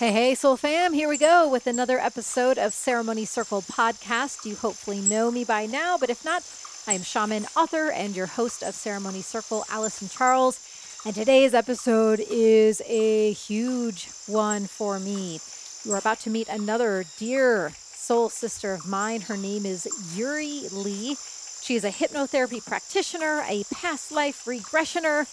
Hey, 0.00 0.12
hey, 0.12 0.34
Soul 0.34 0.56
Fam, 0.56 0.94
here 0.94 1.10
we 1.10 1.18
go 1.18 1.46
with 1.46 1.66
another 1.66 1.98
episode 1.98 2.56
of 2.56 2.72
Ceremony 2.72 3.26
Circle 3.26 3.60
Podcast. 3.60 4.46
You 4.46 4.56
hopefully 4.56 5.02
know 5.02 5.30
me 5.30 5.44
by 5.44 5.66
now, 5.66 5.98
but 5.98 6.08
if 6.08 6.24
not, 6.24 6.42
I 6.86 6.94
am 6.94 7.02
shaman, 7.02 7.44
author, 7.54 7.90
and 7.90 8.16
your 8.16 8.24
host 8.24 8.62
of 8.62 8.74
Ceremony 8.74 9.20
Circle, 9.20 9.66
Allison 9.68 10.08
Charles. 10.08 10.58
And 11.04 11.14
today's 11.14 11.52
episode 11.52 12.18
is 12.30 12.80
a 12.86 13.32
huge 13.32 14.08
one 14.26 14.68
for 14.68 14.98
me. 14.98 15.38
You 15.84 15.92
are 15.92 15.98
about 15.98 16.20
to 16.20 16.30
meet 16.30 16.48
another 16.48 17.04
dear 17.18 17.70
soul 17.76 18.30
sister 18.30 18.72
of 18.72 18.88
mine. 18.88 19.20
Her 19.20 19.36
name 19.36 19.66
is 19.66 19.86
Yuri 20.16 20.62
Lee. 20.72 21.18
She 21.60 21.74
is 21.74 21.84
a 21.84 21.90
hypnotherapy 21.90 22.64
practitioner, 22.64 23.44
a 23.46 23.64
past 23.70 24.10
life 24.10 24.46
regressioner, 24.46 25.26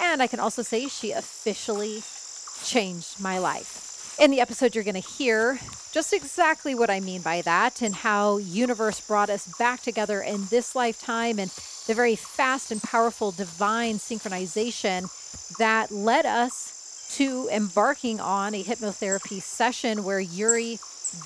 and 0.00 0.22
I 0.22 0.28
can 0.28 0.38
also 0.38 0.62
say 0.62 0.86
she 0.86 1.10
officially 1.10 2.04
changed 2.62 3.20
my 3.20 3.40
life. 3.40 3.91
In 4.18 4.30
the 4.30 4.40
episode, 4.40 4.74
you're 4.74 4.84
going 4.84 4.94
to 4.94 5.00
hear 5.00 5.58
just 5.90 6.12
exactly 6.12 6.74
what 6.74 6.90
I 6.90 7.00
mean 7.00 7.22
by 7.22 7.40
that 7.42 7.80
and 7.80 7.94
how 7.94 8.36
universe 8.36 9.00
brought 9.00 9.30
us 9.30 9.46
back 9.58 9.80
together 9.80 10.20
in 10.20 10.46
this 10.50 10.76
lifetime 10.76 11.38
and 11.38 11.50
the 11.86 11.94
very 11.94 12.14
fast 12.14 12.70
and 12.70 12.82
powerful 12.82 13.32
divine 13.32 13.94
synchronization 13.94 15.08
that 15.56 15.90
led 15.90 16.26
us 16.26 17.08
to 17.16 17.48
embarking 17.50 18.20
on 18.20 18.54
a 18.54 18.62
hypnotherapy 18.62 19.42
session 19.42 20.04
where 20.04 20.20
Yuri 20.20 20.78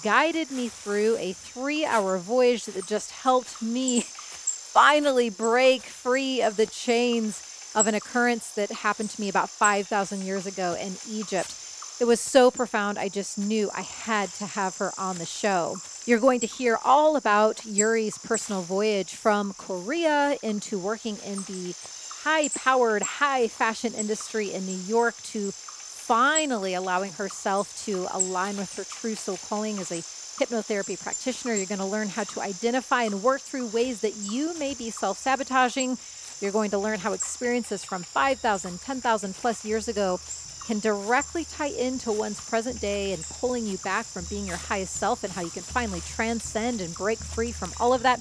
guided 0.03 0.51
me 0.51 0.69
through 0.69 1.17
a 1.19 1.33
three 1.33 1.85
hour 1.85 2.19
voyage 2.19 2.65
that 2.67 2.87
just 2.87 3.11
helped 3.11 3.61
me 3.61 4.01
finally 4.01 5.29
break 5.29 5.83
free 5.83 6.41
of 6.41 6.57
the 6.57 6.67
chains 6.67 7.43
of 7.75 7.89
an 7.89 7.95
occurrence 7.95 8.53
that 8.53 8.71
happened 8.71 9.11
to 9.11 9.21
me 9.21 9.29
about 9.29 9.51
5,000 9.51 10.23
years 10.23 10.47
ago 10.47 10.75
in 10.81 10.95
Egypt. 11.11 11.66
It 11.99 12.05
was 12.05 12.21
so 12.21 12.51
profound, 12.51 12.99
I 12.99 13.09
just 13.09 13.39
knew 13.39 13.71
I 13.75 13.81
had 13.81 14.31
to 14.35 14.45
have 14.45 14.77
her 14.77 14.93
on 14.99 15.17
the 15.17 15.25
show. 15.25 15.77
You're 16.05 16.21
going 16.21 16.41
to 16.41 16.47
hear 16.47 16.79
all 16.85 17.17
about 17.17 17.65
Yuri's 17.65 18.19
personal 18.19 18.61
voyage 18.61 19.15
from 19.15 19.55
Korea 19.55 20.37
into 20.43 20.79
working 20.79 21.17
in 21.25 21.37
the 21.45 21.75
high 22.23 22.49
powered, 22.49 23.03
high 23.03 23.49
fashion 23.49 23.95
industry 23.95 24.53
in 24.53 24.67
New 24.67 24.77
York 24.77 25.15
to 25.33 25.53
finally 25.53 26.75
allowing 26.75 27.13
herself 27.13 27.83
to 27.87 28.07
align 28.13 28.59
with 28.59 28.77
her 28.77 28.85
true 28.85 29.15
soul 29.15 29.39
calling 29.49 29.79
as 29.79 29.91
a 29.91 30.03
hypnotherapy 30.37 31.03
practitioner. 31.03 31.55
You're 31.55 31.65
going 31.65 31.79
to 31.79 31.87
learn 31.87 32.11
how 32.11 32.25
to 32.25 32.43
identify 32.43 33.05
and 33.05 33.23
work 33.23 33.41
through 33.41 33.69
ways 33.69 34.03
that 34.03 34.17
you 34.17 34.53
may 34.59 34.75
be 34.75 34.91
self 34.91 35.17
sabotaging. 35.17 35.97
You're 36.43 36.53
going 36.53 36.73
to 36.73 36.79
learn 36.79 36.99
how 36.99 37.15
experiences 37.15 37.83
from 37.87 38.03
5,000, 38.03 38.83
10,000 38.83 39.35
plus 39.35 39.65
years 39.65 39.89
ago 39.89 40.21
can 40.67 40.81
directly 40.81 41.45
tie 41.45 41.69
into 41.69 42.11
one's 42.11 42.41
present 42.41 42.81
day 42.81 43.13
and 43.13 43.23
pulling 43.25 43.65
you 43.65 43.79
back 43.79 44.05
from 44.05 44.25
being 44.25 44.45
your 44.45 44.57
highest 44.57 44.97
self 44.97 45.23
and 45.23 45.33
how 45.33 45.41
you 45.41 45.51
can 45.51 45.63
finally 45.63 46.01
transcend 46.01 46.81
and 46.81 46.93
break 46.95 47.19
free 47.19 47.53
from 47.53 47.73
all 47.79 47.95
of 47.95 48.03
that. 48.03 48.21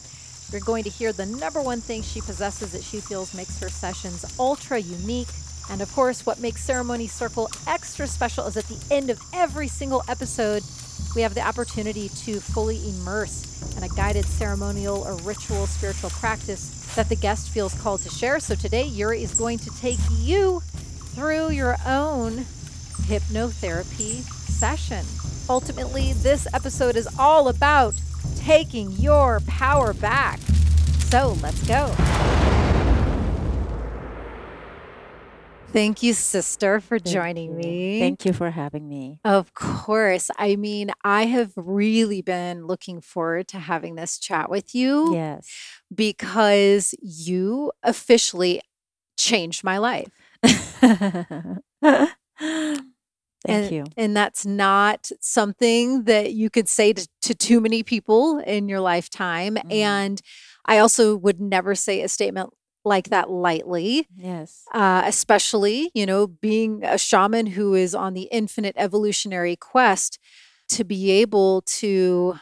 You're 0.51 0.61
going 0.61 0.83
to 0.83 0.91
hear 0.91 1.11
the 1.11 1.25
number 1.25 1.59
one 1.59 1.81
thing 1.81 2.03
she 2.03 2.21
possesses 2.21 2.71
that 2.73 2.83
she 2.83 2.99
feels 2.99 3.33
makes 3.33 3.57
her 3.59 3.69
sessions 3.69 4.23
ultra 4.37 4.77
unique. 4.77 5.27
And 5.71 5.81
of 5.81 5.91
course, 5.93 6.23
what 6.27 6.39
makes 6.39 6.63
Ceremony 6.63 7.07
Circle 7.07 7.49
extra 7.65 8.05
special 8.05 8.45
is 8.45 8.55
at 8.57 8.65
the 8.65 8.79
end 8.91 9.09
of 9.09 9.19
every 9.33 9.67
single 9.67 10.03
episode, 10.07 10.61
we 11.15 11.23
have 11.23 11.33
the 11.33 11.45
opportunity 11.45 12.09
to 12.09 12.39
fully 12.39 12.77
immerse 12.87 13.75
in 13.75 13.81
a 13.81 13.89
guided 13.89 14.25
ceremonial 14.25 15.01
or 15.01 15.15
ritual 15.23 15.65
spiritual 15.65 16.11
practice 16.11 16.69
that 16.93 17.09
the 17.09 17.15
guest 17.15 17.49
feels 17.49 17.73
called 17.81 18.01
to 18.01 18.09
share. 18.09 18.39
So 18.39 18.53
today, 18.53 18.83
Yuri 18.83 19.23
is 19.23 19.33
going 19.33 19.57
to 19.59 19.69
take 19.77 19.99
you 20.11 20.61
through 21.15 21.51
your 21.51 21.77
own 21.85 22.33
hypnotherapy 23.07 24.21
session. 24.49 25.05
Ultimately, 25.49 26.13
this 26.13 26.47
episode 26.53 26.95
is 26.95 27.07
all 27.17 27.47
about 27.47 27.93
taking 28.35 28.91
your 28.91 29.39
power 29.47 29.93
back. 29.93 30.39
So 31.09 31.37
let's 31.41 31.65
go. 31.67 31.93
Thank 35.71 36.01
you, 36.03 36.13
sister, 36.13 36.79
for 36.79 36.99
Thank 36.99 37.13
joining 37.13 37.51
you. 37.51 37.57
me. 37.57 37.99
Thank 37.99 38.23
you 38.25 38.31
for 38.31 38.49
having 38.49 38.87
me. 38.87 39.19
Of 39.25 39.53
course. 39.53 40.31
I 40.37 40.55
mean, 40.55 40.91
I 41.03 41.25
have 41.25 41.51
really 41.57 42.21
been 42.21 42.65
looking 42.65 43.01
forward 43.01 43.49
to 43.49 43.59
having 43.59 43.95
this 43.95 44.17
chat 44.17 44.49
with 44.49 44.73
you 44.73 45.13
Yes. 45.13 45.49
because 45.93 46.95
you 47.01 47.73
officially 47.83 48.61
changed 49.17 49.65
my 49.65 49.77
life. 49.77 50.07
Thank 53.45 53.65
and, 53.65 53.71
you. 53.71 53.83
And 53.95 54.17
that's 54.17 54.45
not 54.45 55.11
something 55.21 56.03
that 56.05 56.33
you 56.33 56.49
could 56.49 56.67
say 56.67 56.93
to, 56.93 57.07
to 57.23 57.35
too 57.35 57.61
many 57.61 57.83
people 57.83 58.39
in 58.39 58.67
your 58.67 58.79
lifetime. 58.79 59.55
Mhm. 59.55 59.71
And 59.71 60.21
I 60.65 60.79
also 60.79 61.15
would 61.15 61.39
never 61.39 61.75
say 61.75 62.01
a 62.01 62.07
statement 62.07 62.49
like 62.83 63.09
that 63.09 63.29
lightly, 63.29 64.07
Yes. 64.15 64.63
uh, 64.73 65.03
especially, 65.05 65.91
you 65.93 66.05
know, 66.05 66.27
being 66.27 66.83
a 66.83 66.97
shaman 66.97 67.47
who 67.47 67.73
is 67.73 67.95
on 67.95 68.13
the 68.13 68.27
infinite 68.31 68.75
evolutionary 68.77 69.55
quest 69.55 70.19
to 70.69 70.83
be 70.83 71.11
able 71.11 71.61
to 71.61 72.35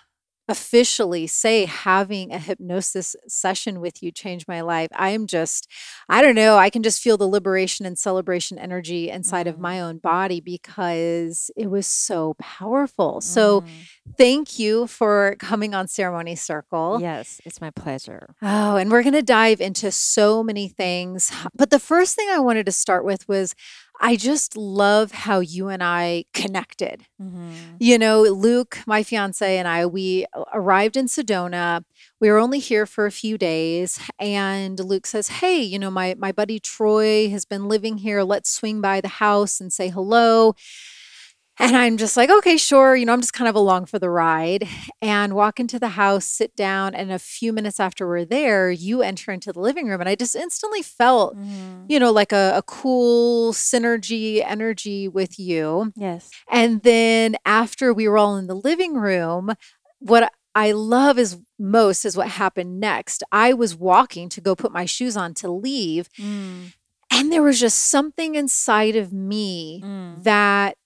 officially 0.49 1.25
say 1.27 1.65
having 1.65 2.31
a 2.33 2.39
hypnosis 2.39 3.15
session 3.27 3.79
with 3.79 4.03
you 4.03 4.11
changed 4.11 4.47
my 4.47 4.61
life. 4.61 4.89
I 4.93 5.09
am 5.09 5.25
just, 5.27 5.67
I 6.09 6.21
don't 6.21 6.35
know, 6.35 6.57
I 6.57 6.69
can 6.69 6.83
just 6.83 7.01
feel 7.01 7.17
the 7.17 7.27
liberation 7.27 7.85
and 7.85 7.97
celebration 7.97 8.57
energy 8.59 9.09
inside 9.09 9.47
of 9.47 9.55
Mhm. 9.55 9.61
my 9.61 9.79
own 9.81 9.97
body 9.99 10.41
because 10.41 11.49
it 11.55 11.69
was 11.69 11.87
so 11.87 12.35
powerful. 12.39 13.21
So 13.21 13.61
Mhm. 13.61 13.87
Thank 14.17 14.59
you 14.59 14.87
for 14.87 15.35
coming 15.39 15.73
on 15.73 15.87
Ceremony 15.87 16.35
Circle. 16.35 16.99
yes, 17.01 17.39
it's 17.45 17.61
my 17.61 17.69
pleasure. 17.71 18.35
Oh, 18.41 18.75
and 18.77 18.91
we're 18.91 19.03
going 19.03 19.13
to 19.13 19.21
dive 19.21 19.61
into 19.61 19.91
so 19.91 20.43
many 20.43 20.67
things. 20.67 21.31
But 21.55 21.69
the 21.69 21.79
first 21.79 22.15
thing 22.15 22.27
I 22.31 22.39
wanted 22.39 22.65
to 22.65 22.71
start 22.71 23.05
with 23.05 23.27
was 23.27 23.55
I 24.01 24.15
just 24.15 24.57
love 24.57 25.11
how 25.11 25.39
you 25.39 25.67
and 25.69 25.81
I 25.83 26.25
connected. 26.33 27.05
Mhm. 27.21 27.53
You 27.79 27.97
know, 27.97 28.23
Luke, 28.23 28.79
my 28.85 29.03
fiance, 29.03 29.57
and 29.57 29.67
I, 29.67 29.85
we 29.85 30.25
arrived 30.51 30.97
in 30.97 31.05
Sedona. 31.05 31.83
We 32.19 32.29
were 32.29 32.39
only 32.39 32.59
here 32.59 32.85
for 32.85 33.05
a 33.05 33.11
few 33.11 33.37
days. 33.37 33.99
And 34.19 34.79
Luke 34.79 35.05
says, 35.05 35.27
Hey, 35.27 35.61
you 35.61 35.77
know, 35.79 35.91
my, 35.91 36.15
my 36.17 36.31
buddy 36.31 36.59
Troy 36.59 37.29
has 37.29 37.45
been 37.45 37.67
living 37.69 37.97
here. 37.99 38.23
Let's 38.23 38.49
swing 38.49 38.81
by 38.81 38.99
the 38.99 39.07
house 39.07 39.61
and 39.61 39.71
say 39.71 39.89
hello. 39.89 40.55
And 41.59 41.77
I'm 41.77 41.97
just 41.97 42.17
like, 42.17 42.31
okay, 42.31 42.57
sure. 42.57 42.95
You 42.95 43.05
know, 43.05 43.13
I'm 43.13 43.21
just 43.21 43.33
kind 43.33 43.47
of 43.47 43.55
along 43.55 43.85
for 43.85 43.99
the 43.99 44.09
ride 44.09 44.67
and 45.03 45.33
walk 45.35 45.59
into 45.59 45.77
the 45.79 45.89
house, 45.89 46.25
sit 46.25 46.55
down. 46.55 46.95
And 46.95 47.11
a 47.11 47.19
few 47.19 47.53
minutes 47.53 47.79
after 47.79 48.07
we're 48.07 48.25
there, 48.25 48.71
you 48.71 49.03
enter 49.03 49.31
into 49.31 49.53
the 49.53 49.59
living 49.59 49.87
room. 49.87 49.99
And 50.01 50.09
I 50.09 50.15
just 50.15 50.35
instantly 50.35 50.81
felt, 50.81 51.37
Mhm. 51.37 51.85
you 51.87 51.99
know, 51.99 52.11
like 52.11 52.31
a, 52.31 52.53
a 52.55 52.63
cool 52.63 53.53
synergy 53.53 54.43
energy 54.43 55.07
with 55.07 55.37
you. 55.37 55.93
Yes. 55.95 56.29
And 56.49 56.81
then 56.81 57.35
after 57.45 57.93
we 57.93 58.07
were 58.07 58.17
all 58.17 58.35
in 58.35 58.47
the 58.47 58.55
living 58.55 58.95
room, 58.95 59.53
what 59.99 60.31
I 60.55 60.71
love 60.71 61.17
is 61.19 61.37
most 61.59 62.03
is 62.03 62.17
what 62.17 62.29
happened 62.29 62.79
next. 62.79 63.23
I 63.31 63.53
was 63.53 63.75
walking 63.75 64.27
to 64.29 64.41
go 64.41 64.55
put 64.55 64.71
my 64.71 64.85
shoes 64.85 65.15
on 65.15 65.33
to 65.35 65.51
leave. 65.51 66.09
Mm. 66.19 66.73
And 67.11 67.31
there 67.31 67.43
was 67.43 67.59
just 67.59 67.77
something 67.77 68.33
inside 68.33 68.95
of 68.95 69.13
me 69.13 69.81
Mm. 69.83 70.23
that 70.23 70.77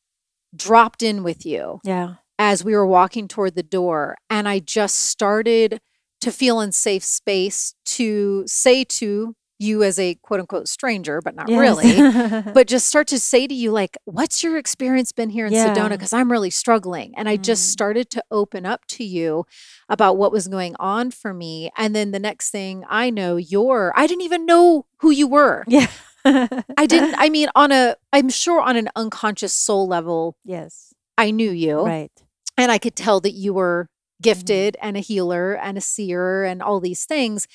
dropped 0.58 1.02
in 1.04 1.24
with 1.24 1.46
you 1.46 1.80
Yeah. 1.84 2.16
as 2.40 2.64
we 2.64 2.74
were 2.74 2.88
walking 2.88 3.28
toward 3.28 3.56
the 3.56 3.64
door. 3.64 4.18
And 4.30 4.48
I 4.48 4.60
just 4.60 4.96
started 4.96 5.80
to 6.22 6.32
feel 6.32 6.60
in 6.62 6.72
safe 6.72 7.04
space 7.04 7.76
to 7.86 8.44
say 8.48 8.84
to 8.84 9.36
you 9.60 9.82
as 9.82 9.98
a 9.98 10.14
quote 10.22 10.40
unquote 10.40 10.68
stranger, 10.68 11.20
but 11.20 11.36
not 11.36 11.50
Yes. 11.50 11.60
really, 11.60 12.44
but 12.54 12.68
just 12.68 12.86
start 12.88 13.08
to 13.08 13.20
say 13.20 13.48
to 13.48 13.54
you, 13.56 13.72
like, 13.72 13.98
what's 14.06 14.44
your 14.44 14.56
experience 14.58 15.12
been 15.12 15.32
here 15.32 15.48
in 15.48 15.54
Sedona? 15.74 15.90
Because 15.90 16.14
I'm 16.14 16.32
really 16.32 16.52
struggling. 16.52 17.14
And 17.18 17.28
I 17.28 17.38
just 17.38 17.64
Mm. 17.68 17.72
started 17.72 18.10
to 18.12 18.24
open 18.30 18.68
up 18.68 18.86
to 18.90 19.04
you 19.04 19.46
about 19.90 20.18
what 20.18 20.32
was 20.32 20.48
going 20.48 20.76
on 20.80 21.10
for 21.10 21.34
me. 21.34 21.72
And 21.76 21.96
then 21.96 22.12
the 22.12 22.20
next 22.20 22.52
thing 22.52 22.84
I 22.88 23.10
know, 23.10 23.36
you're, 23.38 23.92
I 23.96 24.06
didn't 24.06 24.22
even 24.24 24.46
know 24.46 24.86
who 25.00 25.10
you 25.10 25.28
were. 25.28 25.64
yeah. 25.68 25.88
I 26.26 26.86
didn't, 26.88 27.16
I 27.18 27.30
mean, 27.30 27.50
on 27.56 27.72
a, 27.72 27.96
I'm 28.12 28.30
sure 28.30 28.62
on 28.62 28.76
an 28.76 28.90
unconscious 28.96 29.54
soul 29.54 29.88
level, 29.88 30.36
yes. 30.44 30.94
I 31.18 31.32
knew 31.32 31.52
you. 31.52 31.82
Right. 31.86 32.12
And 32.58 32.72
I 32.72 32.78
could 32.78 32.96
tell 32.96 33.20
that 33.22 33.32
you 33.32 33.54
were 33.54 33.90
gifted 34.22 34.78
and 34.82 34.98
a 34.98 35.00
healer 35.00 35.54
and 35.54 35.78
a 35.78 35.82
seer 35.82 36.44
and 36.44 36.62
all 36.62 36.80
these 36.80 37.06
things. 37.06 37.48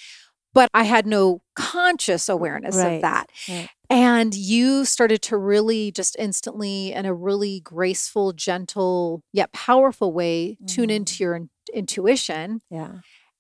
But 0.55 0.69
I 0.75 0.85
had 0.85 1.06
no 1.06 1.41
conscious 1.56 2.29
awareness 2.29 2.76
Right. 2.76 2.94
of 2.97 3.03
that. 3.03 3.31
Right. 3.49 3.69
And 3.88 4.35
you 4.35 4.85
started 4.85 5.23
to 5.23 5.37
really 5.37 5.91
just 5.93 6.15
instantly, 6.19 6.93
in 6.93 7.05
a 7.06 7.15
really 7.15 7.61
graceful, 7.61 8.32
gentle, 8.32 9.23
yet 9.32 9.53
powerful 9.53 10.12
way, 10.12 10.56
tune 10.67 10.88
Mhm. 10.88 10.94
into 10.97 11.25
your 11.25 11.35
in- 11.37 11.50
intuition 11.75 12.61
Yeah. 12.70 12.93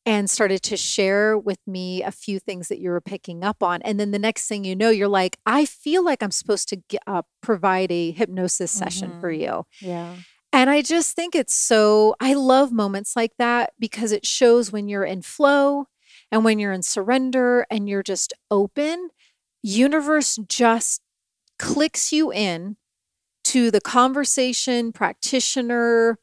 And 0.04 0.28
started 0.28 0.62
to 0.64 0.76
share 0.76 1.38
with 1.38 1.58
me 1.66 2.02
a 2.02 2.10
few 2.10 2.40
things 2.40 2.68
that 2.68 2.80
you 2.80 2.90
were 2.90 3.00
picking 3.00 3.44
up 3.44 3.62
on. 3.62 3.80
And 3.82 4.00
then 4.00 4.10
the 4.10 4.18
next 4.18 4.46
thing 4.48 4.64
you 4.64 4.74
know, 4.74 4.90
you're 4.90 5.08
like, 5.08 5.38
I 5.46 5.64
feel 5.64 6.04
like 6.04 6.22
I'm 6.22 6.32
supposed 6.32 6.68
to 6.70 6.76
get, 6.88 7.02
uh, 7.06 7.22
provide 7.40 7.92
a 7.92 8.10
hypnosis 8.10 8.70
session 8.72 9.14
for 9.20 9.30
Mhm. 9.30 9.40
you. 9.40 9.66
Yeah. 9.80 10.16
And 10.52 10.68
I 10.70 10.82
just 10.82 11.14
think 11.16 11.34
it's 11.34 11.54
so, 11.54 12.14
I 12.20 12.34
love 12.34 12.72
moments 12.72 13.16
like 13.16 13.32
that 13.38 13.72
because 13.78 14.12
it 14.12 14.26
shows 14.26 14.70
when 14.72 14.88
you're 14.88 15.04
in 15.04 15.22
flow 15.22 15.86
and 16.30 16.44
when 16.44 16.58
you're 16.58 16.72
in 16.72 16.82
surrender 16.82 17.66
and 17.70 17.88
you're 17.88 18.02
just 18.02 18.34
open, 18.50 19.10
universe 19.62 20.38
just 20.48 21.00
clicks 21.58 22.12
you 22.12 22.32
in 22.32 22.76
to 23.44 23.70
the 23.70 23.80
conversation, 23.80 24.92
practitioner, 24.92 26.18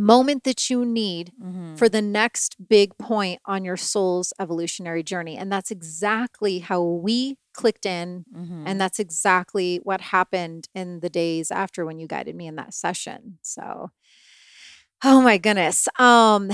moment 0.00 0.44
that 0.44 0.70
you 0.70 0.84
need 0.84 1.32
Mm-hmm. 1.42 1.74
for 1.76 1.88
the 1.88 2.02
next 2.02 2.56
big 2.68 2.96
point 2.98 3.40
on 3.46 3.64
your 3.64 3.76
soul's 3.76 4.32
evolutionary 4.40 5.02
journey. 5.02 5.36
And 5.36 5.50
that's 5.52 5.70
exactly 5.70 6.58
how 6.60 6.82
we 6.82 7.36
clicked 7.54 7.86
in. 7.86 8.24
Mm-hmm. 8.36 8.64
And 8.66 8.80
that's 8.80 8.98
exactly 8.98 9.78
what 9.82 10.00
happened 10.00 10.68
in 10.74 11.00
the 11.00 11.08
days 11.10 11.50
after 11.50 11.84
when 11.86 11.98
you 11.98 12.06
guided 12.06 12.34
me 12.36 12.46
in 12.46 12.56
that 12.56 12.74
session. 12.74 13.38
So, 13.42 13.90
oh 15.04 15.20
my 15.20 15.38
goodness. 15.38 15.88
Um, 15.98 16.50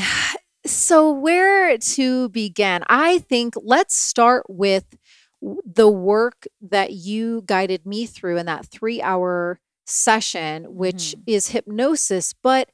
so 0.64 1.10
where 1.10 1.76
to 1.78 2.28
begin? 2.30 2.82
I 2.88 3.18
think 3.18 3.54
let's 3.62 3.96
start 3.96 4.44
with 4.48 4.96
the 5.42 5.88
work 5.90 6.46
that 6.60 6.92
you 6.92 7.42
guided 7.46 7.86
me 7.86 8.06
through 8.06 8.38
in 8.38 8.46
that 8.46 8.66
three 8.66 9.00
hour 9.02 9.60
session, 9.84 10.74
which 10.74 11.14
Mhm. 11.16 11.22
is 11.26 11.48
hypnosis. 11.48 12.32
But 12.42 12.70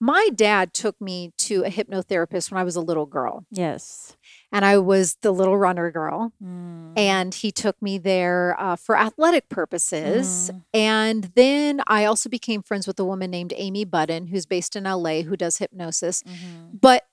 my 0.00 0.28
dad 0.34 0.72
took 0.72 1.00
me 1.00 1.32
to 1.38 1.64
a 1.64 1.70
hypnotherapist 1.70 2.50
when 2.50 2.60
I 2.60 2.64
was 2.64 2.76
a 2.76 2.80
little 2.80 3.06
girl, 3.06 3.44
yes. 3.50 4.16
and 4.52 4.64
I 4.64 4.78
was 4.78 5.16
the 5.22 5.32
little 5.32 5.58
runner 5.58 5.90
girl. 5.90 6.32
Mm. 6.42 6.92
And 6.96 7.34
he 7.34 7.50
took 7.50 7.80
me 7.82 7.98
there 7.98 8.56
uh, 8.58 8.76
for 8.76 8.96
athletic 8.96 9.48
purposes. 9.48 10.50
Mm. 10.52 10.62
And 10.72 11.24
then 11.34 11.80
I 11.86 12.04
also 12.04 12.28
became 12.28 12.62
friends 12.62 12.86
with 12.86 12.98
a 13.00 13.04
woman 13.04 13.30
named 13.30 13.52
Amy 13.56 13.84
Budden, 13.84 14.28
who's 14.28 14.46
based 14.46 14.76
in 14.76 14.84
LA, 14.84 15.22
who 15.22 15.36
does 15.36 15.58
hypnosis. 15.58 16.22
Mhm. 16.22 16.80
But 16.80 17.04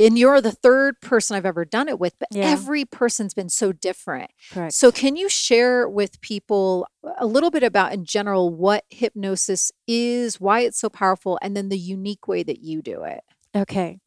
and 0.00 0.18
you're 0.18 0.40
the 0.40 0.50
third 0.52 1.00
person 1.00 1.36
I've 1.36 1.46
ever 1.46 1.64
done 1.64 1.88
it 1.88 1.98
with, 2.00 2.14
but 2.18 2.28
Yeah. 2.32 2.50
every 2.50 2.84
person's 2.84 3.34
been 3.34 3.48
so 3.50 3.70
different. 3.72 4.30
Correct. 4.50 4.72
So, 4.74 4.90
can 4.90 5.14
you 5.16 5.28
share 5.28 5.88
with 5.88 6.20
people 6.20 6.86
a 7.18 7.26
little 7.26 7.50
bit 7.50 7.62
about, 7.62 7.92
in 7.92 8.04
general, 8.04 8.50
what 8.52 8.84
hypnosis 8.88 9.70
is, 9.86 10.40
why 10.40 10.60
it's 10.60 10.78
so 10.80 10.88
powerful, 10.88 11.38
and 11.42 11.56
then 11.56 11.68
the 11.68 11.78
unique 11.78 12.26
way 12.26 12.42
that 12.42 12.60
you 12.60 12.82
do 12.82 13.04
it? 13.04 13.20
Okay. 13.54 13.98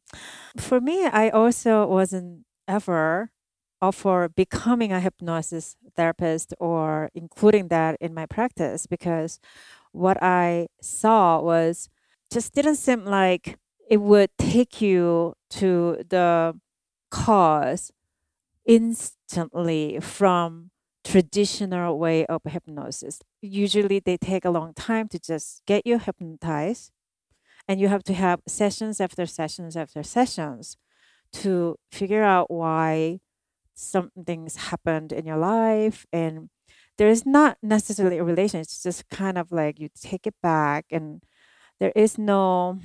For 0.58 0.80
me, 0.80 1.06
I 1.06 1.30
also 1.30 1.86
wasn't 1.86 2.44
ever 2.68 3.30
for 3.92 4.30
becoming 4.30 4.92
a 4.92 5.00
hypnosis 5.00 5.76
therapist 5.94 6.54
or 6.58 7.10
including 7.14 7.68
that 7.68 7.98
in 8.00 8.14
my 8.14 8.24
practice 8.24 8.86
because 8.86 9.38
what 9.92 10.16
I 10.22 10.68
saw 10.80 11.40
was 11.40 11.90
just 12.32 12.54
didn't 12.54 12.76
seem 12.76 13.04
like 13.04 13.58
it 13.88 13.98
would 13.98 14.30
take 14.38 14.80
you 14.80 15.34
to 15.50 16.04
the 16.08 16.58
cause 17.10 17.92
instantly 18.66 20.00
from 20.00 20.70
traditional 21.04 21.98
way 21.98 22.24
of 22.26 22.42
hypnosis. 22.46 23.20
Usually 23.42 24.00
they 24.00 24.16
take 24.16 24.44
a 24.44 24.50
long 24.50 24.72
time 24.74 25.08
to 25.08 25.18
just 25.18 25.62
get 25.66 25.86
you 25.86 25.98
hypnotized 25.98 26.90
and 27.68 27.80
you 27.80 27.88
have 27.88 28.02
to 28.04 28.14
have 28.14 28.40
sessions 28.46 29.00
after 29.00 29.26
sessions 29.26 29.76
after 29.76 30.02
sessions 30.02 30.76
to 31.32 31.76
figure 31.90 32.22
out 32.22 32.50
why 32.50 33.20
some 33.74 34.10
things 34.26 34.56
happened 34.56 35.12
in 35.12 35.26
your 35.26 35.36
life 35.36 36.06
and 36.12 36.48
there's 36.96 37.26
not 37.26 37.58
necessarily 37.62 38.18
a 38.18 38.24
relation 38.24 38.60
it's 38.60 38.82
just 38.82 39.08
kind 39.10 39.36
of 39.36 39.50
like 39.50 39.80
you 39.80 39.88
take 40.00 40.26
it 40.26 40.34
back 40.42 40.86
and 40.90 41.22
there 41.80 41.92
is 41.96 42.16
no 42.18 42.78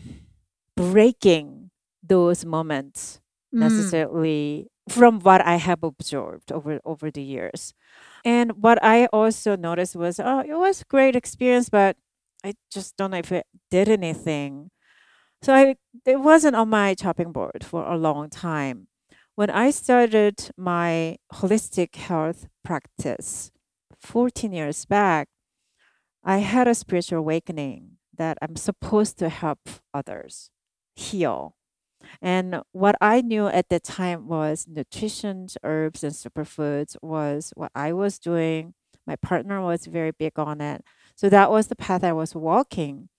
breaking 0.80 1.72
those 2.04 2.46
moments 2.46 3.20
Mm. 3.54 3.60
necessarily 3.62 4.68
from 4.90 5.20
what 5.22 5.42
I 5.46 5.56
have 5.58 5.84
observed 5.84 6.52
over 6.52 6.80
over 6.86 7.12
the 7.12 7.24
years. 7.24 7.74
And 8.24 8.62
what 8.64 8.78
I 8.84 9.08
also 9.08 9.56
noticed 9.56 9.96
was, 9.96 10.20
oh, 10.20 10.42
it 10.42 10.54
was 10.56 10.82
a 10.82 10.86
great 10.86 11.16
experience, 11.16 11.70
but 11.70 11.98
I 12.44 12.54
just 12.72 12.96
don't 12.98 13.12
know 13.12 13.18
if 13.20 13.32
it 13.32 13.46
did 13.72 13.90
anything. 13.90 14.72
So 15.42 15.54
I 15.56 15.76
it 16.06 16.20
wasn't 16.22 16.56
on 16.56 16.70
my 16.70 16.96
chopping 16.96 17.32
board 17.32 17.64
for 17.64 17.86
a 17.86 17.98
long 17.98 18.30
time. 18.30 18.88
When 19.36 19.50
I 19.50 19.72
started 19.72 20.52
my 20.58 21.18
holistic 21.34 21.96
health 21.96 22.48
practice 22.64 23.52
14 24.00 24.54
years 24.54 24.86
back, 24.86 25.30
I 26.24 26.40
had 26.40 26.68
a 26.68 26.76
spiritual 26.76 27.20
awakening 27.20 27.98
that 28.18 28.38
I'm 28.42 28.56
supposed 28.56 29.18
to 29.20 29.30
help 29.30 29.60
others 29.94 30.52
heal. 31.00 31.56
And 32.22 32.62
what 32.74 32.96
I 33.02 33.22
knew 33.22 33.48
at 33.48 33.70
the 33.70 33.80
time 33.80 34.28
was 34.28 34.68
nutrition, 34.68 35.48
herbs, 35.64 36.04
and 36.04 36.14
superfoods 36.14 36.98
was 37.02 37.54
what 37.56 37.72
I 37.76 37.94
was 37.94 38.20
doing. 38.20 38.74
My 39.08 39.16
partner 39.18 39.62
was 39.62 39.86
very 39.88 40.12
big 40.12 40.40
on 40.40 40.62
it. 40.62 40.84
So 41.16 41.30
that 41.30 41.52
was 41.52 41.68
the 41.68 41.76
path 41.76 42.04
I 42.04 42.14
was 42.14 42.36
walking. 42.36 43.10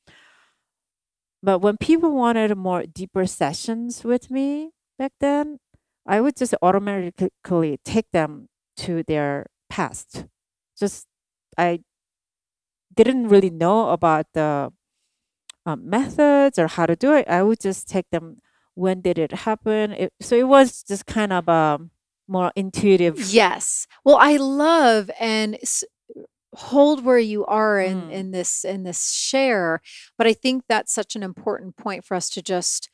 But 1.43 1.61
when 1.61 1.77
people 1.77 2.15
wanted 2.15 2.55
more 2.57 2.85
deeper 2.85 3.27
sessions 3.27 4.05
with 4.05 4.31
me 4.31 4.71
back 4.99 5.13
then, 5.21 5.59
I 6.07 6.21
would 6.21 6.37
just 6.37 6.55
automatically 6.63 7.79
take 7.85 8.11
them 8.13 8.49
to 8.79 9.03
their 9.03 9.47
past. 9.71 10.27
Just, 10.79 11.07
I 11.57 11.81
didn't 12.95 13.29
really 13.29 13.51
know 13.51 13.91
about 13.91 14.27
the 14.35 14.73
um, 15.67 15.89
methods 15.89 16.59
or 16.59 16.67
how 16.69 16.87
to 16.87 16.97
do 16.97 17.15
it. 17.15 17.29
I 17.29 17.43
would 17.43 17.61
just 17.61 17.89
take 17.89 18.09
them 18.11 18.39
when 18.75 19.01
did 19.01 19.19
it 19.19 19.33
happen 19.33 19.93
it, 19.93 20.13
so 20.21 20.37
it 20.37 20.49
was 20.49 20.83
just 20.83 21.05
kind 21.07 21.33
of 21.33 21.49
a 21.49 21.79
more 22.29 22.53
intuitive 22.57 23.19
Yes. 23.33 23.87
Well, 24.05 24.17
I 24.21 24.37
love 24.37 25.11
and 25.21 25.57
s- 25.63 25.85
hold 26.55 27.05
where 27.05 27.19
you 27.19 27.45
are 27.47 27.79
in 27.81 28.03
Mm. 28.03 28.11
in 28.13 28.31
this 28.31 28.65
in 28.65 28.83
this 28.85 29.13
share, 29.13 29.81
but 30.19 30.27
I 30.27 30.33
think 30.33 30.65
that's 30.69 30.93
such 30.93 31.15
an 31.17 31.23
important 31.23 31.77
point 31.77 32.05
for 32.05 32.15
us 32.17 32.29
to 32.31 32.43
just 32.43 32.89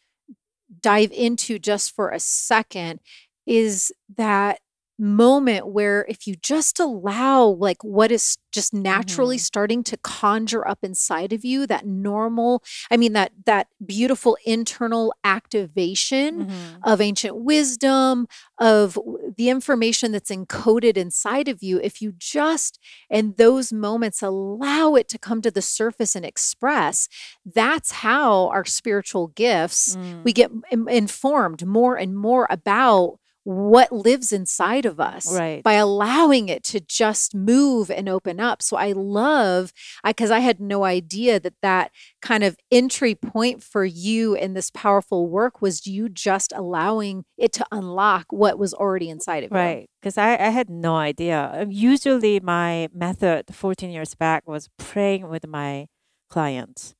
dive 0.83 1.13
into 1.13 1.59
just 1.59 1.95
for 1.95 2.11
a 2.11 2.19
second 2.21 3.01
is 3.47 3.93
that 4.17 4.59
moment 4.99 5.67
where 5.69 6.05
if 6.09 6.27
you 6.27 6.35
just 6.37 6.81
allow 6.81 7.45
like 7.45 7.83
what 7.85 8.11
is 8.11 8.39
just 8.53 8.73
naturally 8.73 9.37
Mhm. 9.37 9.41
starting 9.41 9.83
to 9.85 9.97
conjure 9.99 10.67
up 10.67 10.79
inside 10.83 11.33
of 11.35 11.45
you 11.45 11.67
that 11.67 11.85
normal 11.87 12.63
i 12.91 12.97
mean 12.97 13.13
that 13.13 13.31
that 13.45 13.67
beautiful 13.85 14.39
internal 14.47 15.13
activation 15.25 16.47
Mhm. 16.47 16.79
of 16.83 17.01
ancient 17.01 17.37
wisdom, 17.37 18.27
of 18.59 18.99
the 19.37 19.49
information 19.51 20.13
that's 20.13 20.31
encoded 20.31 20.97
inside 20.97 21.49
of 21.49 21.63
you, 21.63 21.79
if 21.83 22.01
you 22.01 22.13
just 22.17 22.79
in 23.11 23.35
those 23.37 23.73
moments 23.73 24.23
allow 24.23 24.95
it 24.95 25.09
to 25.09 25.19
come 25.19 25.43
to 25.43 25.51
the 25.51 25.63
surface 25.63 26.17
and 26.17 26.25
express, 26.25 27.09
that's 27.45 27.91
how 27.93 28.49
our 28.49 28.65
spiritual 28.65 29.29
gifts, 29.29 29.97
Mm. 29.97 30.25
we 30.25 30.33
get 30.33 30.51
im- 30.71 30.89
informed 30.89 31.67
more 31.67 31.97
and 31.97 32.17
more 32.17 32.47
about 32.51 33.19
what 33.49 33.93
lives 33.93 34.33
inside 34.33 34.85
of 34.85 34.99
us 34.99 35.33
Right. 35.33 35.63
by 35.63 35.75
allowing 35.75 36.49
it 36.49 36.65
to 36.65 36.81
just 36.81 37.33
move 37.33 37.93
and 37.93 38.09
open 38.09 38.41
up. 38.41 38.61
So 38.61 38.77
I 38.77 38.91
love 38.91 39.73
I 40.03 40.13
cuz 40.13 40.33
I 40.33 40.41
had 40.41 40.59
no 40.61 40.83
idea 40.85 41.39
that 41.39 41.55
that 41.63 41.93
kind 42.21 42.43
of 42.43 42.57
entry 42.73 43.15
point 43.15 43.63
for 43.63 43.85
you 43.85 44.35
in 44.35 44.55
this 44.55 44.73
powerful 44.73 45.29
work 45.29 45.63
was 45.63 45.87
you 45.87 46.09
just 46.09 46.53
allowing 46.57 47.25
it 47.39 47.53
to 47.53 47.65
unlock 47.71 48.27
what 48.31 48.59
was 48.59 48.75
already 48.75 49.09
inside 49.09 49.45
of 49.45 49.53
you. 49.53 49.57
Right. 49.57 49.89
Because 50.01 50.19
I, 50.19 50.33
I 50.33 50.49
had 50.51 50.69
no 50.69 50.97
idea. 50.97 51.53
Um, 51.55 51.71
Usually, 51.71 52.41
my 52.41 52.89
method 52.93 53.55
14 53.55 53.91
years 53.91 54.17
back 54.17 54.49
was 54.49 54.69
praying 54.77 55.29
with 55.29 55.47
my 55.47 55.87
clients. 56.29 56.97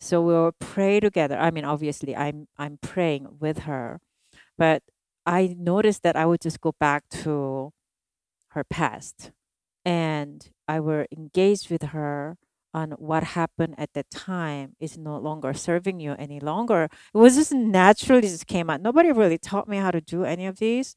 So 0.00 0.22
we 0.22 0.32
will 0.32 0.52
pray 0.58 0.98
together. 0.98 1.36
I 1.38 1.50
mean, 1.50 1.66
obviously, 1.66 2.16
I'm, 2.16 2.48
I'm 2.56 2.78
praying 2.80 3.36
with 3.38 3.60
her. 3.60 4.00
But 4.56 4.82
I 5.30 5.54
noticed 5.58 6.02
that 6.02 6.16
I 6.16 6.26
would 6.26 6.42
just 6.42 6.60
go 6.60 6.74
back 6.80 7.04
to 7.22 7.72
her 8.50 8.64
past 8.64 9.30
and 9.84 10.50
I 10.68 10.80
will 10.80 11.06
engage 11.16 11.70
with 11.70 11.82
her 11.94 12.36
on 12.74 12.92
what 12.98 13.22
happened 13.24 13.76
at 13.78 13.94
that 13.94 14.10
time 14.10 14.76
is 14.80 14.98
no 14.98 15.16
longer 15.18 15.54
serving 15.54 16.00
you 16.00 16.16
any 16.18 16.40
longer. 16.40 16.84
It 17.14 17.18
was 17.18 17.36
just 17.36 17.52
naturally 17.52 18.22
just 18.28 18.46
came 18.48 18.70
out. 18.70 18.82
Nobody 18.82 19.12
really 19.12 19.38
taught 19.38 19.68
me 19.68 19.78
how 19.78 19.92
to 19.92 20.00
do 20.00 20.24
any 20.24 20.46
of 20.46 20.58
these 20.58 20.96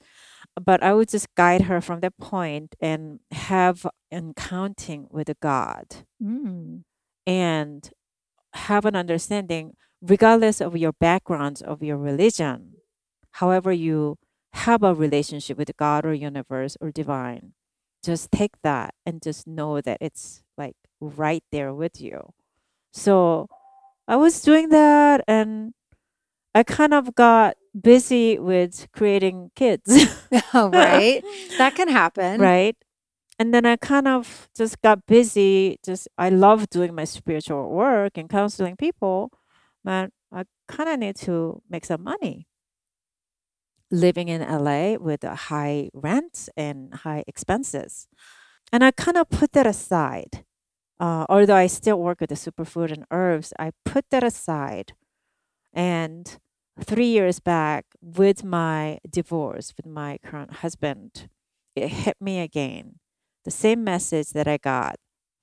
but 0.64 0.84
I 0.84 0.94
would 0.94 1.10
just 1.10 1.34
guide 1.36 1.64
her 1.64 1.82
from 1.82 2.02
that 2.02 2.18
point 2.20 2.76
and 2.80 3.20
have 3.32 3.86
an 4.12 4.30
encountering 4.30 5.08
with 5.12 5.30
God 5.42 6.06
Mm. 6.22 6.84
and 7.28 7.92
have 8.54 8.86
an 8.86 8.96
understanding, 8.96 9.76
regardless 10.02 10.62
of 10.62 10.78
your 10.78 10.94
backgrounds 10.94 11.62
of 11.62 11.84
your 11.84 11.98
religion, 11.98 12.76
however 13.32 13.72
you 13.74 14.18
have 14.54 14.84
a 14.84 14.94
relationship 14.94 15.58
with 15.58 15.76
God 15.78 16.06
or 16.06 16.14
universe 16.14 16.78
or 16.82 16.92
divine, 16.92 17.54
just 18.04 18.32
take 18.32 18.54
that 18.64 18.94
and 19.06 19.22
just 19.22 19.48
know 19.48 19.82
that 19.82 19.98
it's 20.02 20.44
like 20.58 20.76
right 21.00 21.44
there 21.52 21.74
with 21.74 22.00
you. 22.02 22.34
So 22.92 23.48
I 24.08 24.16
was 24.18 24.42
doing 24.42 24.70
that 24.70 25.24
and 25.28 25.74
I 26.54 26.64
kind 26.64 26.94
of 26.94 27.16
got 27.16 27.58
busy 27.80 28.38
with 28.38 28.88
creating 28.94 29.52
kids. 29.56 29.90
Oh, 30.54 30.70
right. 30.70 31.24
That 31.58 31.76
can 31.76 31.88
happen. 31.90 32.40
right? 32.40 32.76
And 33.40 33.54
then 33.54 33.66
I 33.66 33.76
kind 33.78 34.08
of 34.08 34.50
just 34.56 34.82
got 34.82 35.06
busy. 35.08 35.78
Just 35.84 36.08
I 36.18 36.30
love 36.30 36.70
doing 36.70 36.94
my 36.94 37.06
spiritual 37.06 37.70
work 37.70 38.18
and 38.18 38.30
counseling 38.30 38.76
people, 38.78 39.32
but 39.84 40.12
I 40.32 40.44
kind 40.68 40.90
of 40.90 41.00
need 41.00 41.16
to 41.28 41.62
make 41.70 41.86
some 41.86 42.04
money. 42.04 42.48
Living 43.94 44.28
in 44.28 44.42
LA 44.42 44.96
with 44.96 45.24
a 45.24 45.36
high 45.36 45.92
rent 45.94 46.50
and 46.58 46.92
high 47.06 47.24
expenses, 47.28 48.08
and 48.72 48.84
I 48.84 48.90
kind 48.90 49.18
of 49.18 49.30
put 49.30 49.52
that 49.52 49.68
aside. 49.68 50.44
Uh, 51.00 51.28
although 51.30 51.56
I 51.56 51.68
still 51.68 52.00
work 52.00 52.20
with 52.20 52.32
the 52.32 52.36
superfood 52.36 52.92
and 52.92 53.06
herbs, 53.12 53.54
I 53.60 53.72
put 53.86 54.06
that 54.10 54.24
aside. 54.24 54.94
And 55.72 56.40
three 56.82 57.06
years 57.06 57.40
back, 57.40 57.86
with 58.02 58.44
my 58.44 58.98
divorce 59.08 59.74
with 59.78 59.86
my 59.86 60.18
current 60.26 60.54
husband, 60.66 61.30
it 61.76 61.90
hit 61.90 62.18
me 62.20 62.40
again 62.40 62.96
the 63.46 63.52
same 63.52 63.84
message 63.84 64.30
that 64.30 64.48
I 64.48 64.58
got 64.58 64.96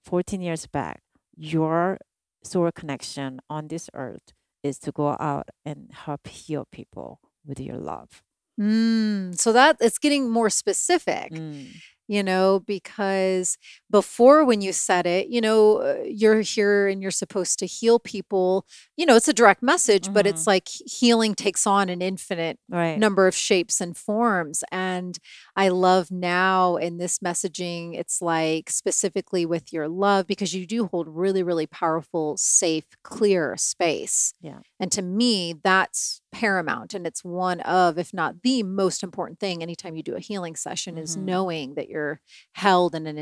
14 0.05 0.41
years 0.41 0.67
back. 0.67 1.03
Your 1.37 1.99
soul 2.43 2.73
connection 2.73 3.39
on 3.49 3.69
this 3.69 3.89
earth 3.95 4.33
is 4.65 4.81
to 4.81 4.91
go 4.91 5.17
out 5.21 5.51
and 5.65 5.91
help 5.93 6.27
heal 6.27 6.67
people 6.73 7.21
with 7.47 7.61
your 7.61 7.77
love. 7.77 8.23
Mm, 8.61 9.39
so 9.39 9.53
that 9.53 9.77
it's 9.81 9.99
getting 9.99 10.29
more 10.31 10.51
specific. 10.51 11.33
Mm, 11.33 11.81
you 12.09 12.23
know, 12.23 12.61
because 12.67 13.57
before 13.91 14.45
when 14.45 14.61
you 14.61 14.73
said 14.73 15.07
it, 15.07 15.29
you 15.29 15.41
know, 15.41 15.79
uh, 15.79 15.97
you're 16.05 16.41
here 16.41 16.87
and 16.89 17.03
you're 17.03 17.11
supposed 17.11 17.59
to 17.59 17.67
heal 17.67 17.99
people. 17.99 18.65
You 18.97 19.07
know, 19.07 19.17
it's 19.17 19.29
a 19.29 19.33
direct 19.33 19.63
message, 19.63 20.13
but 20.13 20.27
it's 20.27 20.45
mhm, 20.45 20.47
like 20.47 20.69
healing 20.69 21.35
takes 21.35 21.67
on 21.67 21.89
an 21.89 22.01
infinite 22.01 22.59
Right. 22.69 22.99
number 22.99 23.27
of 23.27 23.35
shapes 23.35 23.81
and 23.81 23.97
forms. 23.97 24.63
And 24.71 25.19
I 25.57 25.69
love 25.69 26.11
now 26.11 26.77
in 26.77 26.99
this 26.99 27.19
messaging, 27.19 27.99
it's 27.99 28.21
like 28.23 28.71
specifically 28.71 29.45
with 29.47 29.73
your 29.73 29.89
love, 29.89 30.27
because 30.27 30.55
you 30.55 30.67
do 30.67 30.87
hold 30.87 31.09
really, 31.09 31.43
really 31.43 31.67
powerful, 31.67 32.37
safe, 32.37 32.85
clear 33.03 33.57
space. 33.57 34.35
Yeah. 34.41 34.61
And 34.79 34.91
to 34.93 35.03
me, 35.03 35.55
that's 35.63 36.21
paramount. 36.33 36.95
And 36.95 37.07
it's 37.07 37.25
one 37.25 37.61
of, 37.61 37.99
if 37.99 38.15
not 38.15 38.43
the 38.43 38.63
most 38.63 39.03
important 39.03 39.39
thing 39.41 39.63
anytime 39.63 39.97
you 39.97 40.03
do 40.03 40.15
a 40.15 40.21
healing 40.21 40.57
session, 40.57 40.97
is 40.97 41.17
Mhm. 41.17 41.23
knowing 41.25 41.75
that 41.75 41.89
you're 41.89 42.21
held 42.55 42.95
in 42.95 43.07
an 43.07 43.19